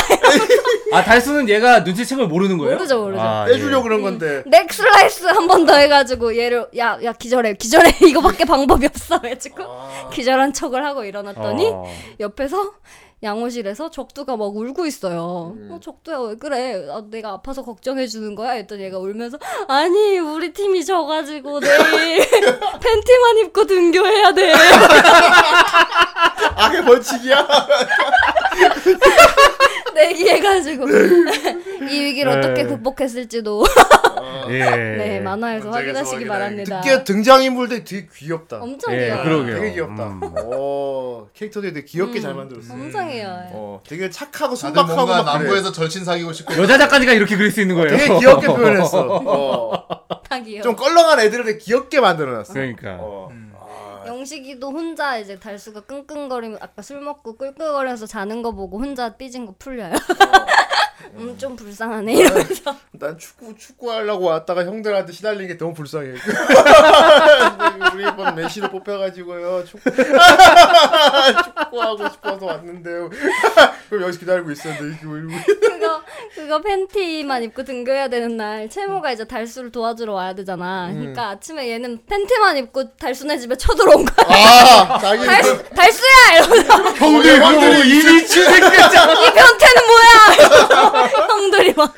[0.98, 2.76] 아 달수는 얘가 눈치챈 걸 모르는 거예요?
[2.76, 3.22] 모르죠, 모르죠.
[3.22, 4.44] 아, 빼주려고 그런 건데.
[4.46, 9.64] 넥슬라이스 한 번 더 해가지고 얘를 야 야 기절 해 기절해 이거밖에 방법이 없어 해가지고
[10.12, 11.86] 기절한 척을 하고 일어났더니 어.
[12.20, 12.74] 옆에서
[13.24, 15.56] 양호실에서 적두가 막 울고 있어요.
[15.70, 16.86] 어, 적두야 왜 그래?
[16.92, 18.52] 아, 내가 아파서 걱정해 주는 거야?
[18.52, 19.38] 했더니 얘가 울면서
[19.70, 22.20] 아니 우리 팀이 져가지고 내일
[22.82, 24.54] 팬티만 입고 등교해야 돼.
[26.56, 27.48] 아, 그게 벌칙이야?
[29.94, 30.88] 내기 해가지고
[31.90, 32.38] 이 위기를 네.
[32.40, 33.64] 어떻게 극복했을지도
[34.50, 34.60] 예.
[34.60, 36.82] 네 만화에서 확인하시기 바랍니다.
[36.84, 38.58] 특히 등장인물들이 되게 귀엽다.
[38.62, 39.24] 엄청 예, 귀여워.
[39.24, 39.56] 그러게요.
[39.56, 40.08] 되게 귀엽다.
[40.08, 40.22] 음.
[40.46, 42.22] 오, 캐릭터들이 되게 귀엽게 음.
[42.22, 42.74] 잘 만들었어.
[42.74, 43.40] 엄청 귀여워.
[43.52, 45.24] 어, 되게 착하고 순박하고 막.
[45.26, 47.90] 남부에서 절친 사귀고 싶고 여자 작가니까 이렇게 그릴 수 있는 거예요.
[47.90, 49.08] 되게 귀엽게 표현했어.
[49.10, 49.88] 어.
[50.30, 50.64] 다 귀여워.
[50.64, 52.54] 좀 껄렁한 애들을 되게 귀엽게 만들어놨어.
[52.54, 52.98] 그러니까.
[53.00, 53.30] 어.
[54.06, 59.56] 영식이도 혼자 이제 달수가 끙끙거리면 아까 술 먹고 끙끙거려서 자는 거 보고 혼자 삐진 거
[59.58, 59.94] 풀려요.
[61.16, 62.76] 음, 좀 불쌍하네 이러면서.
[62.94, 66.14] 난 축구 축구 하려고 왔다가 형들한테 시달리는 게 너무 불쌍해.
[67.94, 69.66] 우리 이번 메시로 뽑혀가지고요.
[69.66, 69.92] 축구
[71.44, 73.10] 축구하고 싶어서 왔는데요.
[73.90, 75.34] 그럼 여기서 기다리고 있었는데 이거 이러고.
[75.62, 76.02] 그거
[76.34, 80.90] 그거 팬티만 입고 등교해야 되는 날 채모가 이제 달수를 도와주러 와야 되잖아.
[80.92, 84.28] 그러니까 아침에 얘는 팬티만 입고 달수네 집에 쳐들어온 거야.
[84.30, 89.14] 아 자기 달수, 달수야 이러면서 형들 형들이 이미 생겼잖아.
[89.14, 90.93] 이 변태는 뭐야?
[91.30, 91.94] 형들이 막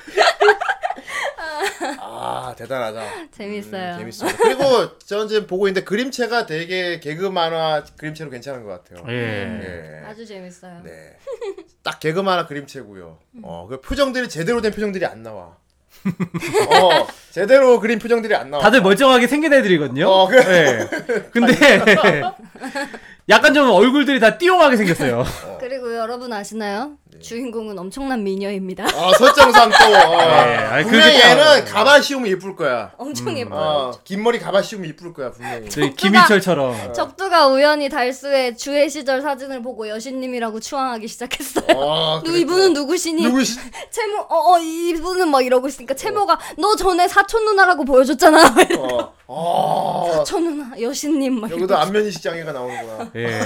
[2.00, 3.02] 아 대단하다.
[3.32, 3.94] 재밌어요.
[3.94, 4.38] 음, 재밌습니다.
[4.38, 9.06] 그리고 저 지금 보고 있는데 그림체가 되게 개그 만화 그림체로 괜찮은 것 같아요.
[9.10, 9.62] 예.
[9.62, 10.06] 예.
[10.08, 10.82] 아주 재밌어요.
[10.84, 11.16] 네.
[11.84, 13.20] 딱 개그 만화 그림체고요.
[13.44, 15.58] 어, 그 표정들이 제대로 된 표정들이 안 나와.
[16.70, 18.62] 어, 제대로 그린 표정들이 안 나와.
[18.62, 20.08] 다들 멀쩡하게 생긴 애들이거든요.
[20.08, 20.82] 어, 그래.
[20.82, 21.22] 예.
[21.32, 21.54] 근데
[23.30, 25.24] 약간 좀 얼굴들이 다 띠용하게 생겼어요.
[25.60, 26.98] 그리고 여러분 아시나요?
[27.22, 28.86] 주인공은 엄청난 미녀입니다.
[28.86, 29.86] 어, 설정상 또.
[29.96, 30.18] 어.
[30.18, 32.92] 네, 아니, 그렇게 얘는 가발 씌우면 이쁠 거야.
[32.98, 33.60] 엄청 예뻐요.
[33.60, 35.70] 어, 긴 머리 가발 씌우면 이쁠 거야, 분명히.
[35.70, 36.94] 저희 김희철처럼.
[36.94, 41.66] 적두가 우연히 달수의 주애 시절 사진을 보고 여신님이라고 추앙하기 시작했어요.
[41.78, 43.24] 어, 누 이분은 누구시니?
[43.24, 43.60] 누구시?
[43.92, 48.56] 채모 어 어 이분은 막 이러고 있으니까 채모가 너 전에 사촌 누나라고 보여줬잖아.
[48.78, 49.14] 어.
[49.28, 50.12] 어.
[50.14, 51.82] 사촌 누나 여신님 막 여기도 이러고.
[51.82, 53.12] 안면이식 장애가 나오는구나.
[53.16, 53.42] 예.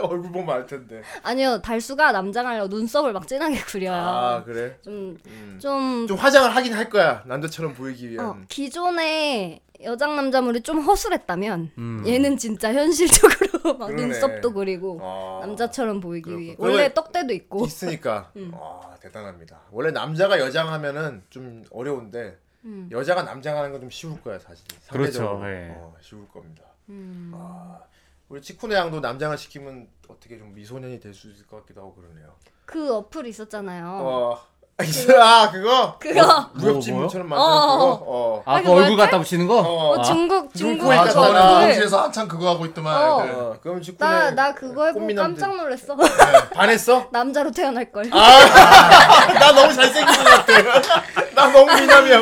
[0.00, 1.02] 얼굴 보면 알 텐데.
[1.22, 3.92] 아니요 달수가 남장하려고 눈썹을 막 진하게 그려요.
[3.94, 4.78] 아, 그래?
[4.82, 5.58] 좀 음.
[5.60, 7.22] 좀 좀 화장을 하긴 할 거야.
[7.26, 8.26] 남자처럼 보이기 위한.
[8.26, 12.02] 어, 기존의 여장 남자물이 좀 허술했다면 음.
[12.06, 14.02] 얘는 진짜 현실적으로 막 그러네.
[14.06, 15.40] 눈썹도 그리고 아.
[15.46, 16.42] 남자처럼 보이기 그렇군.
[16.44, 18.30] 위해 원래 떡대도 있고 있으니까.
[18.36, 18.52] 음.
[18.54, 19.60] 아, 대단합니다.
[19.70, 22.88] 원래 남자가 여장하면은 좀 어려운데 음.
[22.90, 24.64] 여자가 남장하는 건 좀 쉬울 거야, 사실.
[24.80, 25.38] 상대적으로.
[25.40, 25.74] 그렇죠, 예.
[25.76, 26.62] 어, 쉬울 겁니다.
[26.88, 27.32] 음.
[27.34, 27.78] 아,
[28.28, 32.34] 우리 치쿠네 양도 남장을 시키면 어떻게 좀 미소년이 될 수 있을 것 같기도 하고 그러네요.
[32.66, 33.86] 그 어플 있었잖아요.
[34.02, 34.38] 어.
[35.22, 35.96] 아, 그거?
[35.98, 37.98] 그거 무협지물처럼 만드는 어.
[37.98, 38.04] 그거?
[38.06, 38.42] 어.
[38.44, 38.96] 아, 아니, 그 얼굴?
[38.98, 39.58] 갖다 붙이는 거?
[39.60, 39.88] 어.
[39.92, 41.40] 어, 중국 중국 중국에 아, 저는 저는.
[41.40, 41.54] 어플.
[41.56, 43.16] 화장실에서 한참 그거 하고 있더만 어.
[43.16, 45.40] 그 어, 그럼 치쿠네 나, 나 그거 해보고 꽃미남들.
[45.40, 45.96] 깜짝 놀랐어.
[46.52, 47.06] 반했어?
[47.12, 48.04] 남자로 태어날 걸.
[48.10, 50.62] 나 너무 잘생긴 것 같아.
[51.34, 52.18] 나 너무 미남이야.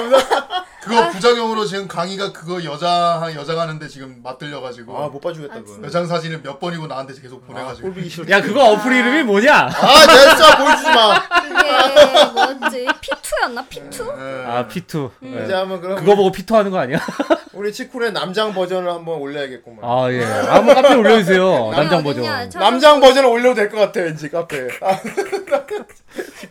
[0.84, 5.72] 그거 부작용으로 지금 강희가 그거 여자 여장 하는데 지금 맞들려가지고 아, 못 봐주겠다, 아, 그거.
[5.72, 5.86] 진짜?
[5.86, 8.28] 여장 사진을 몇 번이고 나한테 계속 보내가지고 꼴보기 싫어.
[8.30, 9.54] 야, 그거 어플 이름이 뭐냐?
[9.54, 10.56] 아, 됐어.
[10.58, 11.28] 보여주지 마.
[11.28, 12.86] 그게 뭐였지?
[13.00, 13.68] P2였나?
[13.68, 14.08] P2?
[14.18, 14.44] 예.
[14.46, 15.10] 아, P2.
[15.24, 15.44] 예.
[15.44, 16.98] 이제 한번 그럼 그거 보고 P2 하는 거 아니야?
[17.54, 19.78] 우리 치쿠의 남장 버전을 한번 올려야겠구만.
[19.82, 20.22] 아, 예.
[20.24, 21.70] 한번 카페에 올려주세요.
[21.70, 22.50] 남장 버전.
[22.52, 24.68] 남장 버전을 올려도 될 것 같아, 왠지 카페에.
[24.82, 24.98] 아,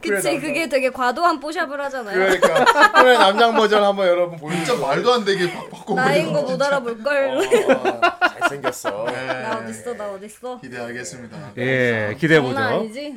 [0.01, 2.17] 그치 그게 되게 과도한 뽀샵을 하잖아요.
[2.17, 4.65] 그러니까 치쿠의 남장 버전 한번 여러분 보여주죠.
[4.73, 7.37] 진짜 말도 안 되게 막 바꿔 나인 거 못 알아볼 걸.
[7.37, 8.89] 어, 잘생겼어.
[9.11, 9.93] 나 어딨어?
[9.95, 10.59] 나 어딨어?
[10.61, 11.37] 기대하겠습니다.
[11.57, 12.53] 예, 기대해 보죠.
[12.55, 13.15] 장난 아니지?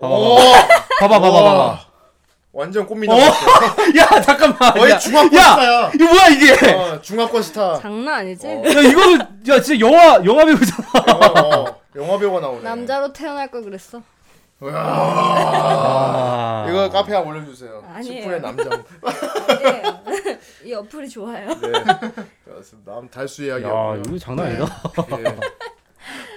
[0.00, 0.18] 봐봐,
[1.00, 1.80] 봐봐, 봐봐, 봐봐.
[2.54, 3.20] 완전 꽃미남 어?
[3.98, 4.74] 야, 잠깐만.
[4.74, 5.90] 거의 야, 중학권 야, 스타야.
[5.94, 6.72] 이거 뭐야, 이게?
[6.74, 7.78] 어, 중학권 스타.
[7.80, 8.46] 장난 아니지?
[8.46, 8.62] 어.
[8.66, 10.86] 야, 이거는, 야, 진짜 영화, 영화 배우잖아.
[10.92, 11.80] 어, 어.
[11.96, 12.60] 영화 배우가 나오네.
[12.62, 14.02] 남자로 태어날 걸 그랬어.
[14.72, 16.66] 아.
[16.68, 17.82] 이거 카페에 올려주세요.
[17.86, 18.20] 아니에요.
[18.22, 18.84] 치쿠의 남장.
[19.02, 20.02] 아니에요.
[20.64, 21.48] 이 어플이 좋아요.
[21.48, 21.72] 네.
[22.44, 22.92] 그렇습니다.
[22.92, 23.64] 남 달수 이야기.
[23.64, 24.64] 야, 이거 장난 아니다.
[25.18, 25.24] 예.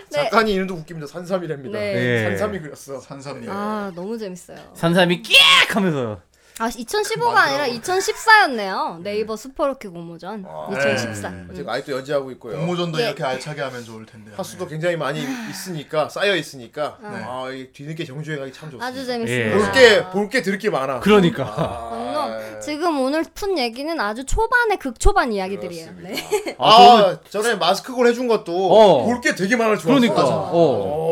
[0.10, 1.08] 작가님 이름도 웃깁니다.
[1.08, 1.78] 산삼이랍니다.
[1.78, 1.96] 네.
[1.96, 2.24] 예.
[2.30, 3.00] 산삼이 그렸어.
[3.00, 3.50] 산삼님.
[3.52, 4.58] 아 너무 재밌어요.
[4.74, 6.22] 산삼이 끼악 하면서.
[6.58, 9.02] 아 2015가 아니라 2014였네요.
[9.02, 11.34] 네이버 슈퍼로키 공모전 아, 2014.
[11.54, 12.58] 지금 아직도 연재하고 있고요.
[12.58, 13.08] 공모전도 예.
[13.08, 14.32] 이렇게 알차게 하면 좋을 텐데.
[14.36, 17.08] 화수도 굉장히 많이 있으니까 쌓여 있으니까 네.
[17.10, 18.86] 아, 이 뒤늦게 정주행하기 참 좋습니다.
[18.86, 19.06] 아주 예.
[19.06, 19.58] 재밌습니다.
[19.58, 21.02] 볼게 볼게 들을 게 많아.
[21.02, 21.44] 그러니까.
[21.92, 25.90] 물 론 지금 오늘 푼 얘기는 아주 초반의 극초반 이야기들이에요.
[26.02, 26.56] 네.
[26.58, 29.04] 아, 전에 마스크걸 해준 것도 어.
[29.06, 29.88] 볼게 되게 많아 좋았어.
[29.88, 30.16] 그러니까.
[30.16, 30.36] 맞아.
[30.36, 30.50] 어.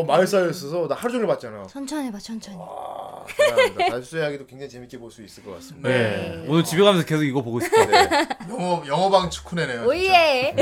[0.00, 1.64] 어, 많이 쌓여 있어서 나 하루 종일 봤잖아.
[1.68, 2.56] 천천히 봐, 천천히.
[2.60, 3.24] 아.
[3.90, 5.88] 달수 이야기도 굉장히 재밌게 볼 수 있을 것 같습니다.
[5.88, 6.44] 네.
[6.48, 7.76] 오늘 집에 가면서 계속 이거 보고 싶어.
[8.50, 9.86] 영어 영어방 축구네네요.
[9.86, 10.54] 오예.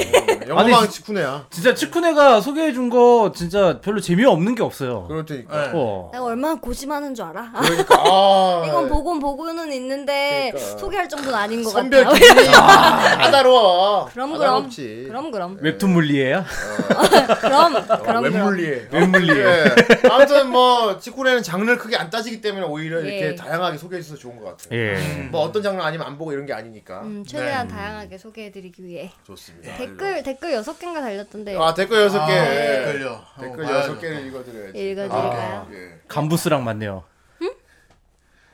[0.49, 1.47] 영어방 아니, 치쿠네야.
[1.51, 5.07] 진짜 치쿠네가 소개해 준 거 진짜 별로 재미없는 게 없어요.
[5.09, 5.57] 그럴 테니까.
[5.67, 5.71] 네.
[5.75, 6.11] 어.
[6.13, 7.53] 내가 얼마나 고심하는 줄 알아?
[7.63, 10.79] 그러니까 아, 이건 보곤 보고는 있는데 그러니까.
[10.79, 12.19] 소개할 정도는 아닌 것 선별 같아요.
[12.21, 14.07] 기준이 까다로워.
[14.13, 15.05] 그럼 그럼 까다롭지.
[15.09, 16.45] 그럼 그럼 웹툰 물리예요?
[17.41, 18.89] 그럼 어, 그럼 그럼 웹물리에.
[18.91, 19.45] 웹물리에.
[19.45, 19.65] 예.
[20.11, 23.35] 아무튼 뭐 치쿠네는 장르를 크게 안 따지기 때문에 오히려 이렇게 예.
[23.35, 24.79] 다양하게 소개해 주셔서 좋은 것 같아요.
[24.79, 25.29] 예.
[25.31, 29.77] 뭐 어떤 장르 아니면 안 보고 이런 게 아니니까 음, 최대한 다양하게 소개해드리기 위해 좋습니다.
[29.77, 32.33] 댓글 댓글 여섯 개인가 달렸던데 아 댓글 여섯 개.
[32.33, 32.85] 아, 예.
[32.87, 33.21] 댓글요.
[33.41, 33.99] 댓글 한번 여섯.
[34.01, 34.79] 개를 읽어드려야지.
[34.79, 35.67] 읽어드릴까요?
[35.67, 36.01] 아, 예.
[36.09, 37.05] 간부스랑 맞네요.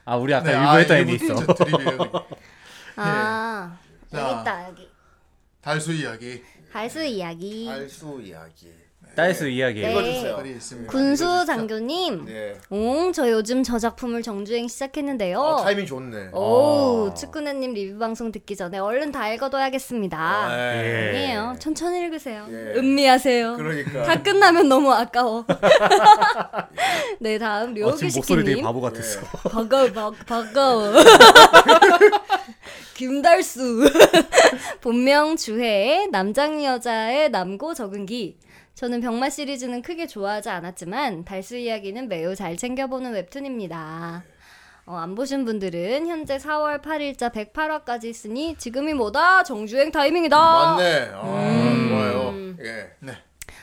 [0.08, 1.34] 아 우리 아까 네, 일부 아, 일부 있어.
[2.96, 3.78] 아
[4.14, 4.40] 여기 자.
[4.40, 4.88] 있다 여기
[5.60, 6.42] 달수 이야기.
[6.72, 8.72] 달수 이야기 알수 이야기.
[9.14, 9.80] 따이스 이야기.
[9.80, 9.90] 네.
[9.90, 10.36] 읽어주세요.
[10.36, 10.92] 글이 있습니다.
[10.92, 12.56] 군수 장교님 네.
[12.70, 15.40] 옹, 저 요즘 저 작품을 정주행 시작했는데요.
[15.40, 16.28] 어, 타이밍 좋네.
[16.32, 20.48] 오, 축구네님 리뷰 방송 듣기 전에 얼른 다 읽어둬야겠습니다.
[20.52, 21.08] 예.
[21.08, 21.56] 아니에요.
[21.58, 22.46] 천천히 읽으세요.
[22.50, 22.78] 예.
[22.78, 23.56] 음미하세요.
[23.56, 24.02] 그러니까.
[24.04, 25.44] 다 끝나면 너무 아까워.
[27.20, 28.64] 네, 다음 어, 지금 목소리 되게 료기시키님.
[28.64, 29.20] 바보 같았어.
[29.48, 30.92] 반가워, 바, 반가워.
[32.94, 33.84] 김달수.
[34.80, 38.38] 본명 주혜, 남장 여자의 남고 적응기.
[38.78, 44.22] 저는 병마 시리즈는 크게 좋아하지 않았지만 달수 이야기는 매우 잘 챙겨보는 웹툰입니다.
[44.86, 49.42] 어, 안 보신 분들은 현재 4월 8일자 108화까지 있으니 지금이 뭐다?
[49.42, 50.36] 정주행 타이밍이다.
[50.38, 51.10] 맞네.
[51.12, 51.88] 아, 음.
[51.88, 52.34] 좋아요.
[52.64, 53.12] 예.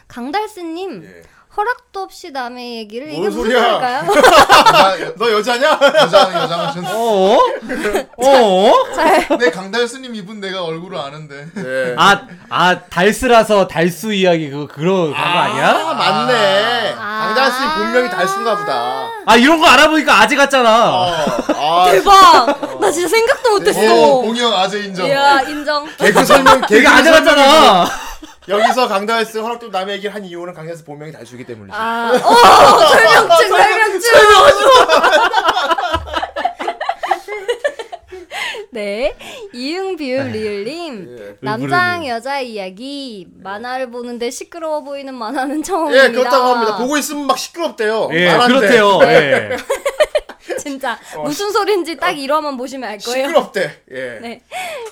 [0.10, 1.22] 강달스님 예.
[1.56, 3.64] 허락도 없이 남의 얘기를 뭔 이게 무슨 소리야?
[3.64, 4.12] 소리일까요?
[4.12, 5.80] 여자, 너 여자냐?
[6.02, 6.84] 여장 여장하셨.
[6.86, 7.40] 어?
[8.18, 8.74] 어?
[9.40, 11.48] 내 강달수님 이분 내가 얼굴을 아는데.
[11.56, 11.96] 네.
[11.98, 15.94] 아, 아 달스라서 달수 이야기 그거 그런 아, 아니야?
[15.94, 16.96] 맞네.
[17.00, 17.34] 아.
[17.34, 19.10] 강다씨 본명이 달순가 보다.
[19.26, 20.90] 아 이런 거 알아보니까 아재 같잖아.
[20.94, 21.14] 어.
[21.56, 22.80] 아, 대박!
[22.82, 23.96] 나 진짜 생각도 못했어.
[23.96, 25.08] 오, 봉영 아재 인정.
[25.08, 25.88] 이야 인정.
[25.98, 27.12] 개그 설명, 개그 아재.
[27.12, 27.86] 같잖아.
[28.48, 31.76] 여기서 강다스 허락도 남의 얘기를 한 이유는 강다스 본명이 달수기 때문이지.
[31.78, 34.12] 아, 어, 설명증, 설명증.
[38.72, 39.16] 네,
[39.54, 41.36] 이응 비읍 리을님 예.
[41.40, 46.04] 남장 여자 이야기 만화를 보는데 시끄러워 보이는 만화는 처음입니다.
[46.04, 46.78] 예, 그렇다고 합니다.
[46.78, 48.10] 보고 있으면 막 시끄럽대요.
[48.12, 48.54] 예, 말한대.
[48.54, 49.00] 그렇대요.
[49.04, 49.58] 예.
[50.60, 53.28] 진짜 무슨 소린지 딱 이러만 보시면 알 거예요.
[53.28, 53.82] 시끄럽대.
[53.92, 54.20] 예.
[54.22, 54.42] 네,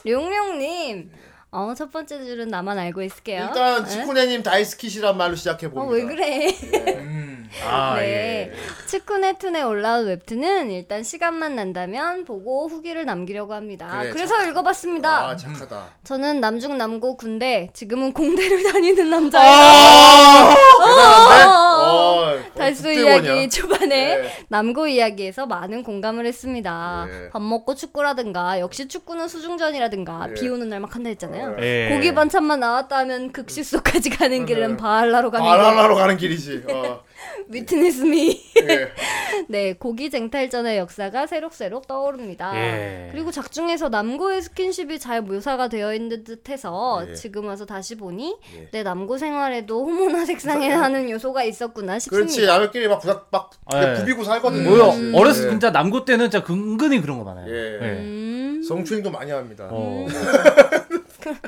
[0.06, 1.12] 룡룡님.
[1.54, 3.46] 어, 첫 번째 줄은 나만 알고 있을게요.
[3.46, 3.90] 일단 네?
[3.90, 5.94] 치쿠네님 다이스키시란 말로 시작해 어, 봅니다.
[5.94, 6.48] 왜 그래?
[7.66, 8.52] 아 네.
[8.52, 8.54] 예.
[8.88, 13.90] 치쿠네툰에 올라온 웹툰은 일단 시간만 난다면 보고 후기를 남기려고 합니다.
[14.02, 15.30] 그래, 그래 서 읽어봤습니다.
[15.30, 15.86] 아, 착하다.
[16.04, 19.52] 저는 남중 남고 군대, 지금은 공대를 다니는 남자예요.
[19.54, 20.56] 아!
[20.84, 22.92] 어, 어, 달수.
[22.92, 24.46] 이야기 초반에 네.
[24.50, 27.08] 남고 이야기에서 많은 공감을 했습니다.
[27.10, 27.30] 네.
[27.30, 30.34] 밥 먹고 축구라든가 역시 축구는 수중전이라든가 네.
[30.36, 31.56] 비 오는 날 막 한다 했잖아요.
[31.62, 31.90] 예.
[31.94, 35.58] 고기 반찬만 나왔다면 극시소까지 가는 길은 바할라로 가는 길.
[35.58, 36.64] 바랄라로 가는 길이지.
[36.70, 37.02] 어.
[37.50, 38.42] 위트니스 미.
[38.62, 38.90] 예.
[39.50, 42.54] 네, 고기 쟁탈전의 역사가 새록새록 떠오릅니다.
[42.56, 43.10] 예.
[43.12, 47.14] 그리고 작중에서 남고의 스킨십이 잘 묘사가 되어 있는 듯해서 예.
[47.14, 48.70] 지금 와서 다시 보니 예.
[48.72, 52.26] 내 남고 생활에도 호모나 색상에 하는 요소가 있었구나 싶습니다.
[52.26, 52.48] 그렇지.
[52.48, 53.94] 야매끼리 막 부닥 막 예.
[53.96, 54.70] 부비고 살거든요.
[54.70, 54.92] 뭐요?
[54.92, 55.16] 사실.
[55.16, 55.46] 어렸을 예.
[55.46, 57.48] 때 진짜 남고 때는 진짜 은근히 그런 거 많아요.
[57.50, 57.80] 예.
[57.82, 59.68] 음, 성추행도 많이 합니다.
[59.70, 60.06] 어.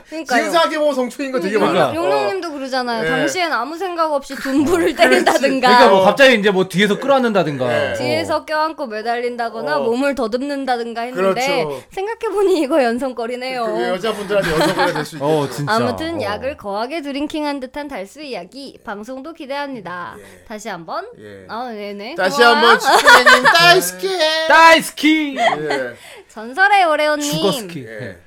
[0.08, 1.72] 지금 생각해보면 성추행인 거 되게 많아.
[1.92, 1.96] 그러니까.
[1.96, 3.06] 용용님도 그러잖아요.
[3.06, 3.10] 예.
[3.10, 7.92] 당시엔 아무 생각 없이 둔부를 때린다든가 그러니까 뭐 갑자기 이제 뭐 뒤에서 끌어안는다든가.
[7.92, 7.94] 예.
[7.94, 9.84] 뒤에서 껴안고 매달린다거나 어.
[9.84, 11.82] 몸을 더듬는다든가 했는데 그렇죠.
[11.92, 13.66] 생각해보니 이거 연성거리네요.
[13.66, 15.26] 그게 여자분들한테 여성거리가 될수 있겠죠.
[15.26, 15.74] 어, 진짜.
[15.74, 16.22] 아무튼 어.
[16.22, 20.16] 약을 거하게 드링킹한 듯한 달수 이야기 방송도 기대합니다.
[20.48, 21.46] 다시 한번 예.
[21.50, 22.42] 아 네네 다시.
[22.42, 24.10] 한번 치쿠네님 다이스키.
[24.48, 25.38] 다이스키.
[25.38, 25.94] 예.
[26.30, 27.86] 전설의 오레오님 죽어스키.
[27.88, 28.18] 예.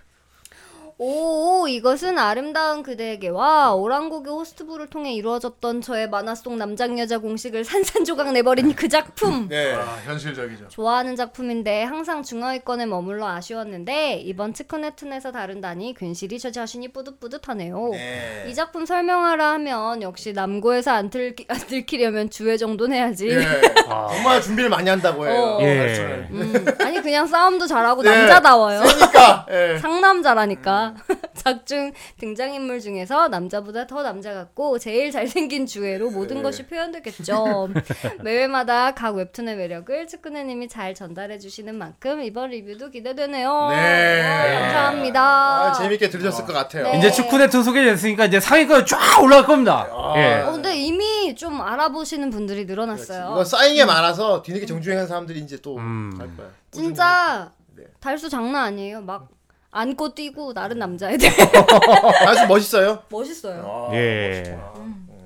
[1.01, 8.33] 오, 이것은 아름다운 그대에게와 오랑고교 호스트부를 통해 이루어졌던 저의 만화 속 남장 여자 공식을 산산조각
[8.33, 9.47] 내버린 그 작품.
[9.49, 9.75] 네.
[9.75, 10.67] 아, 현실적이죠.
[10.69, 17.91] 좋아하는 작품인데 항상 중하위권에 머물러 아쉬웠는데 이번 치크네튼에서 다룬다니 괜시리 저 자신이 뿌듯뿌듯하네요.
[17.93, 18.47] 네.
[18.49, 23.29] 이 작품 설명하라 하면 역시 남고에서 안, 들키, 안 들키려면 주회 정도는 해야지.
[23.29, 23.39] 예.
[23.87, 25.59] 정말 준비를 많이 한다고 해요.
[25.61, 25.63] 어.
[25.63, 25.79] 예.
[25.79, 26.29] 말씀을.
[26.33, 28.11] 음, 아니 그냥 싸움도 잘하고 네.
[28.11, 28.81] 남자다워요.
[28.81, 29.79] 그러니까 예.
[29.79, 30.88] 상남자라니까.
[31.35, 37.69] 작중 등장인물 중에서 남자보다 더 남자 같고 제일 잘생긴 주애로 모든 것이 표현되겠죠.
[38.23, 43.69] 매회마다 각 웹툰의 매력을 측근혜님이 잘 전달해 주시는 만큼 이번 리뷰도 기대되네요.
[43.71, 44.23] 네.
[44.23, 45.21] 와, 감사합니다.
[45.23, 46.85] 아, 재밌게 들으셨을 것 같아요.
[46.85, 46.99] 네.
[46.99, 49.87] 이제 축구 네트 소개됐으니까 이제 상위권 쫙 올라갈 겁니다.
[50.17, 50.43] 예.
[50.43, 53.31] 어, 근데 이미 좀 알아보시는 분들이 늘어났어요.
[53.33, 56.35] 이거 쌓인 게 많아서 뒤늦게 정주행하는 사람들이 이제 또할 음.
[56.37, 56.49] 거야.
[56.71, 57.85] 진짜 네.
[58.01, 59.01] 달수 장난 아니에요.
[59.01, 59.29] 막
[59.71, 61.29] 안고 뛰고 나른 남자애들
[62.27, 63.03] 아주 멋있어요.
[63.11, 63.91] 멋있어요.
[63.93, 64.59] 예.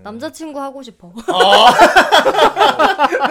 [0.02, 1.12] 남자친구 하고 싶어.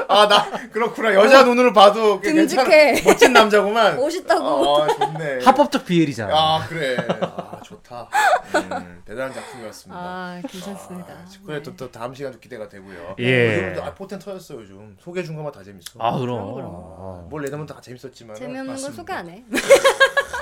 [0.08, 2.64] 아 나 그렇구나 여자 눈으로 봐도 꽤 듬직해.
[2.94, 3.98] 괜찮은 멋진 남자구만.
[4.00, 4.84] 멋있다고.
[4.84, 5.40] 아 좋네.
[5.44, 6.34] 합법적 비엘이잖아.
[6.34, 6.96] 아 그래.
[7.22, 8.10] 아 좋다.
[8.56, 10.00] 음, 대단한 작품이었습니다.
[10.00, 11.26] 아 괜찮습니다.
[11.46, 13.16] 그래 또, 또 다음 시간도 기대가 되고요.
[13.20, 13.58] 예.
[13.64, 14.98] 요즘도 아, 포텐 터졌어 요즘.
[15.00, 15.92] 소개 준 것만 다 재밌어.
[16.00, 16.40] 아 그럼.
[16.40, 18.36] 아, 뭘 내놓으면 다 재밌었지만.
[18.36, 19.44] 재미없는 건 소개 안 해.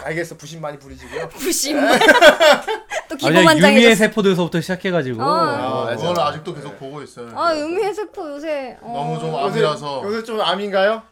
[0.04, 1.30] 알겠어 부심 많이 부리시고요.
[1.38, 1.78] 부심.
[3.10, 3.96] 또 아니야 유미의 기고만장해졌어.
[3.96, 5.22] 세포들서부터 시작해가지고.
[5.22, 5.26] 어.
[5.26, 6.08] 아, 어, 맞아.
[6.08, 7.32] 그걸 아직도 계속 보고 있어요.
[7.38, 8.92] 아 유미의 세포 요새 어.
[8.94, 10.02] 너무 좀 요새, 암이라서.
[10.06, 11.04] 요새 좀 암인가요?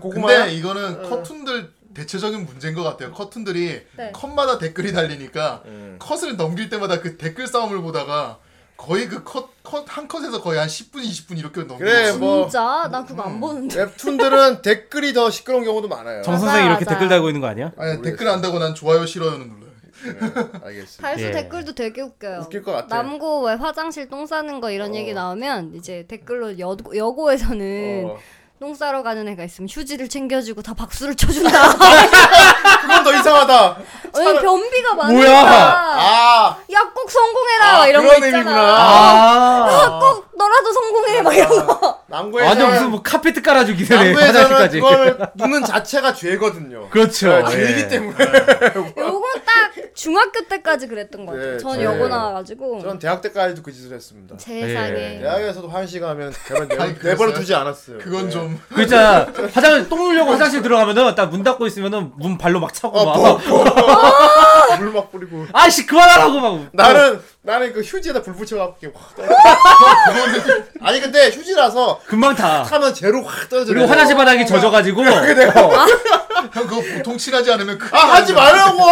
[0.00, 0.40] 고구마야?
[0.44, 3.12] 근데 이거는 커튼들 대체적인 문제인 것 같아요.
[3.12, 4.10] 커튼들이 네.
[4.12, 5.96] 컷마다 댓글이 달리니까 음.
[5.98, 8.38] 컷을 넘길 때마다 그 댓글 싸움을 보다가
[8.76, 12.12] 거의 그 컷 컷 한 컷에서 거의 한 10분 20분 이렇게 넘기고 그래.
[12.12, 12.42] 뭐.
[12.48, 13.78] 진짜 나 그거 안 보는데.
[13.80, 16.22] 웹툰들은 댓글이 더 시끄러운 경우도 많아요.
[16.22, 16.90] 정 맞아, 선생 이렇게 맞아.
[16.94, 17.70] 댓글 달고 있는 거 아니야?
[17.76, 19.62] 아니 댓글 안다고 난 좋아요 싫어요는 눌러요.
[20.04, 21.02] 네, 알겠습니다.
[21.02, 21.30] 달수 예.
[21.30, 22.40] 댓글도 되게 웃겨요.
[22.40, 22.96] 웃길 것 같아.
[22.96, 24.94] 남고 왜 화장실 똥 싸는 거 이런 어.
[24.96, 28.18] 얘기 나오면 이제 댓글로 여, 여고에서는 어.
[28.62, 31.50] 똥 싸러 가는 애가 있으면 휴지를 챙겨주고 다 박수를 쳐준다.
[32.82, 33.76] 그건 더 이상하다.
[34.14, 35.28] 아니 변비가 많으니까.
[35.28, 35.40] 뭐야?
[35.48, 38.38] 아, 야꼭 성공해라 아, 이런 거 그런 있잖아.
[38.38, 38.60] 의미구나.
[38.62, 39.66] 아.
[39.66, 41.98] 아, 꼭 너라도 성공해 막 이런 거.
[42.06, 44.80] 남고에서 완전 무슨 뭐 카페트 깔아주기 전에 화장실까지.
[44.80, 46.88] 그걸 누는 자체가 죄거든요.
[46.90, 47.42] 그렇죠.
[47.42, 47.88] 네, 죄이기 예.
[47.88, 48.14] 때문에.
[49.94, 51.52] 중학교 때까지 그랬던 거 같아요.
[51.52, 51.84] 네, 전 네.
[51.84, 54.36] 여고 나와가지고 전 대학 때까지도 그 짓을 했습니다.
[54.38, 55.16] 세상에.
[55.16, 55.18] 예.
[55.20, 57.98] 대학에서도 환시가면 결혼 아니, 내버려, 두지 않았어요.
[57.98, 58.30] 그건 네.
[58.30, 62.98] 좀그 있잖아 화장실 똥 누려고 화장실 들어가면은 딱 문 닫고 있으면은 문 발로 막 차고
[62.98, 63.64] 어, 막 뭐, 뭐.
[64.82, 65.46] 물막 뿌리고.
[65.52, 66.60] 아씨 그만하라고 막.
[66.72, 69.32] 나는 나는 그 휴지에다 불 붙여갖고 확 떨어져.
[70.82, 72.62] 아니 근데 휴지라서 금방 타.
[72.64, 73.72] 타면 제로 확 떨어져.
[73.72, 75.04] 그리고 화장실 바닥이 젖어가지고.
[76.52, 78.78] 형 그거 보통 칠하지 않으면 큰일 아 하지 말라고.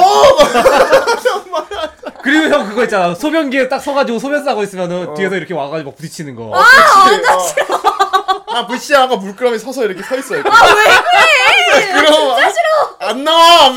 [2.23, 3.15] 그리고 형 그거 있잖아.
[3.15, 6.53] 소변기에 딱 서가지고 소변 싸고 있으면은 뒤에서 이렇게 와가지고 막 부딪히는 거.
[6.55, 6.61] 아,
[7.23, 7.81] 나 싫어.
[8.55, 10.41] 아, 불씨하고 물끄러미 서서 이렇게 서 있어요.
[10.45, 10.85] 아, 왜
[11.81, 11.93] 그래?
[11.93, 12.97] 그럼 진짜 싫어.
[13.09, 13.75] 안 나와.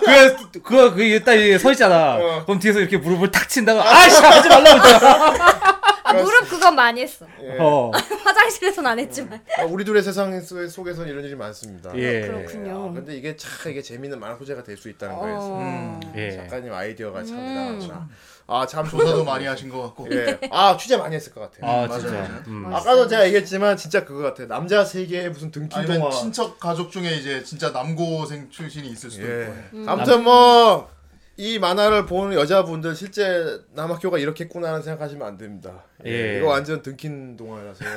[0.00, 2.44] 그래 그거 그게 딱 이렇게 서 있잖아 어.
[2.44, 5.62] 그럼 뒤에서 이렇게 무릎을 탁 친다가 아씨 하지 말라고 했잖아
[6.04, 7.24] 아, 무릎 그건 많이 했어.
[7.42, 7.56] 예.
[7.60, 7.90] 어.
[8.24, 9.40] 화장실에선 안 했지만.
[9.58, 11.90] 아, 우리 둘의 세상 속- 속에서는 이런 일이 많습니다.
[11.96, 12.24] 예.
[12.24, 12.92] 아, 그렇군요.
[12.92, 15.18] 근데 이게 참 이게 재밌는 만화 소재가 될 수 있다는 어.
[15.20, 16.00] 거였어.
[16.16, 16.32] 예.
[16.36, 17.78] 작가님 아이디어가 참 음.
[17.78, 18.08] 대단하다.
[18.52, 20.08] 아, 참 조사도 많이 하신 것 같고.
[20.12, 20.38] 예.
[20.50, 21.56] 아, 취재 많이 했을 것 같아.
[21.66, 22.42] 아 맞아요, 진짜 맞아요.
[22.48, 22.74] 음.
[22.74, 24.46] 아까도 제가 얘기했지만 진짜 그거 같아.
[24.46, 26.10] 남자 세계의 무슨 등기 아니면 동화.
[26.10, 29.52] 친척 가족 중에 이제 진짜 남고생 출신이 있을 수도 예.
[29.72, 29.90] 있고.
[29.90, 30.90] 아무튼 뭐.
[31.38, 35.70] 이 만화를 보는 여자분들 실제 남학교가 이렇게 했구나 는 생각하시면 안 됩니다.
[36.04, 36.34] 예.
[36.34, 36.38] 예.
[36.38, 37.84] 이거 완전 등킨 동화라서.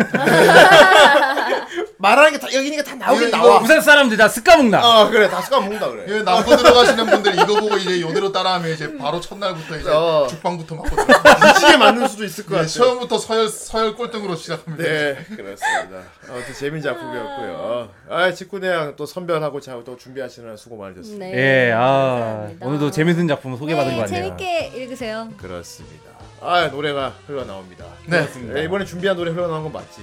[1.98, 3.60] 말하는 게 다 여기니까 다 나오긴 이거- 나와.
[3.60, 6.06] 부산 사람들 다 습가먹나 아 그래 다 습관 먹는다 그래.
[6.08, 10.28] 예, 남고 들어가시는 분들 이거 보고 이제 요대로 따라하면 이제 바로 첫날부터 이제 어.
[10.30, 10.96] 죽방부터 맞고.
[10.96, 12.70] 미치게 맞는 수도 있을 것 예, 같아요.
[12.72, 14.84] 처음부터 서열 서열 꼴등으로 시작합니다.
[14.84, 16.04] 네, 그렇습니다.
[16.30, 17.90] 아무튼 재밌는 작품이었고요.
[18.10, 21.26] 아, 직구대양 또 선별하고 자, 또 준비하시느라 수고 많으셨습니다.
[21.26, 21.68] 네.
[21.68, 22.66] 예, 아 감사합니다.
[22.66, 24.38] 오늘도 재밌는 작품 소개받은 네, 것 같네요.
[24.38, 25.30] 재밌게 읽으세요.
[25.38, 26.12] 그렇습니다.
[26.42, 27.86] 아, 노래가 흘러 나옵니다.
[28.08, 28.28] 네.
[28.56, 30.02] 예, 이번에 준비한 노래 흘러 나온 건 맞지?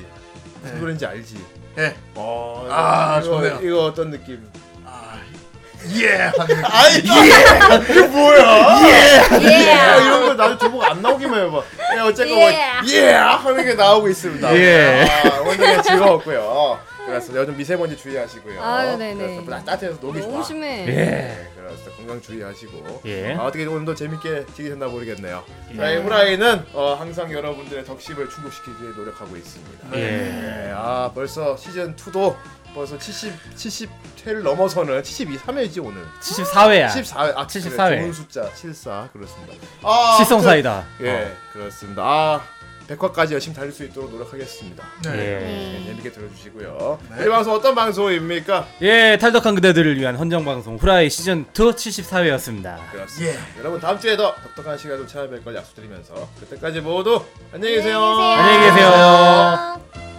[0.60, 0.80] 무슨 네.
[0.80, 1.44] 노래인지 알지?
[1.78, 1.94] 예.
[2.14, 3.60] 어, 아, 이거, 좋네요.
[3.62, 4.46] 이거 어떤 느낌?
[6.00, 6.30] 예.
[6.64, 7.90] 아이, 예!
[7.90, 8.80] 이게 뭐야?
[8.84, 9.42] 예!
[9.42, 9.72] 예.
[9.72, 11.62] 아, 이런 거 나도 저보고 안 나오기만 해봐.
[11.96, 12.58] 예, 어쨌건 뭐, 예.
[12.88, 13.10] 예!
[13.12, 14.56] 하는 게 나오고 있습니다.
[14.56, 15.06] 예.
[15.24, 16.78] 아, 오늘 즐거웠고요.
[17.04, 17.40] 그렇습니다.
[17.42, 18.62] 요즘 미세먼지 주의하시고요.
[18.62, 19.44] 아유, 네네.
[19.66, 20.42] 따뜻해서 너무 좋아.
[20.42, 20.82] 심해.
[20.82, 20.84] 예.
[20.86, 21.96] 네, 그렇습니다.
[21.96, 23.02] 건강 주의하시고.
[23.06, 23.34] 예.
[23.34, 25.42] 아, 어떻게 오늘도 재밌게 즐기셨나 모르겠네요.
[25.76, 29.88] 저희 후라이는 어, 항상 여러분들의 덕심을 충족시키기 위해 노력하고 있습니다.
[29.94, 29.98] 예.
[29.98, 32.36] 네, 아 벌써 시즌 2도
[32.74, 36.02] 벌써 70 70회를 넘어서는 72 3회지 오늘.
[36.20, 36.88] 74회야.
[36.88, 37.76] 74회 아 74회.
[37.88, 39.54] 그래, 좋은 숫자 74 그렇습니다.
[39.82, 40.84] 아, 실성사이다.
[41.02, 42.02] 예 그렇습니다.
[42.04, 42.40] 아
[42.88, 44.84] 백화까지 열심히 달릴 수 있도록 노력하겠습니다.
[45.06, 45.10] 예.
[45.10, 46.98] 네, 재밌게 들어주시고요.
[47.24, 48.66] 이 방송 어떤 방송입니까?
[48.82, 52.76] 예, 탈덕한 그대들을 위한 헌정 방송 후라이 시즌 2 74회였습니다.
[52.90, 53.40] 그렇습니다.
[53.58, 58.00] 여러분 다음 주에도 독특한 시간으로 찾아뵐 걸 약속드리면서 그때까지 모두 안녕히 계세요.
[58.02, 60.11] 안녕히 계세요.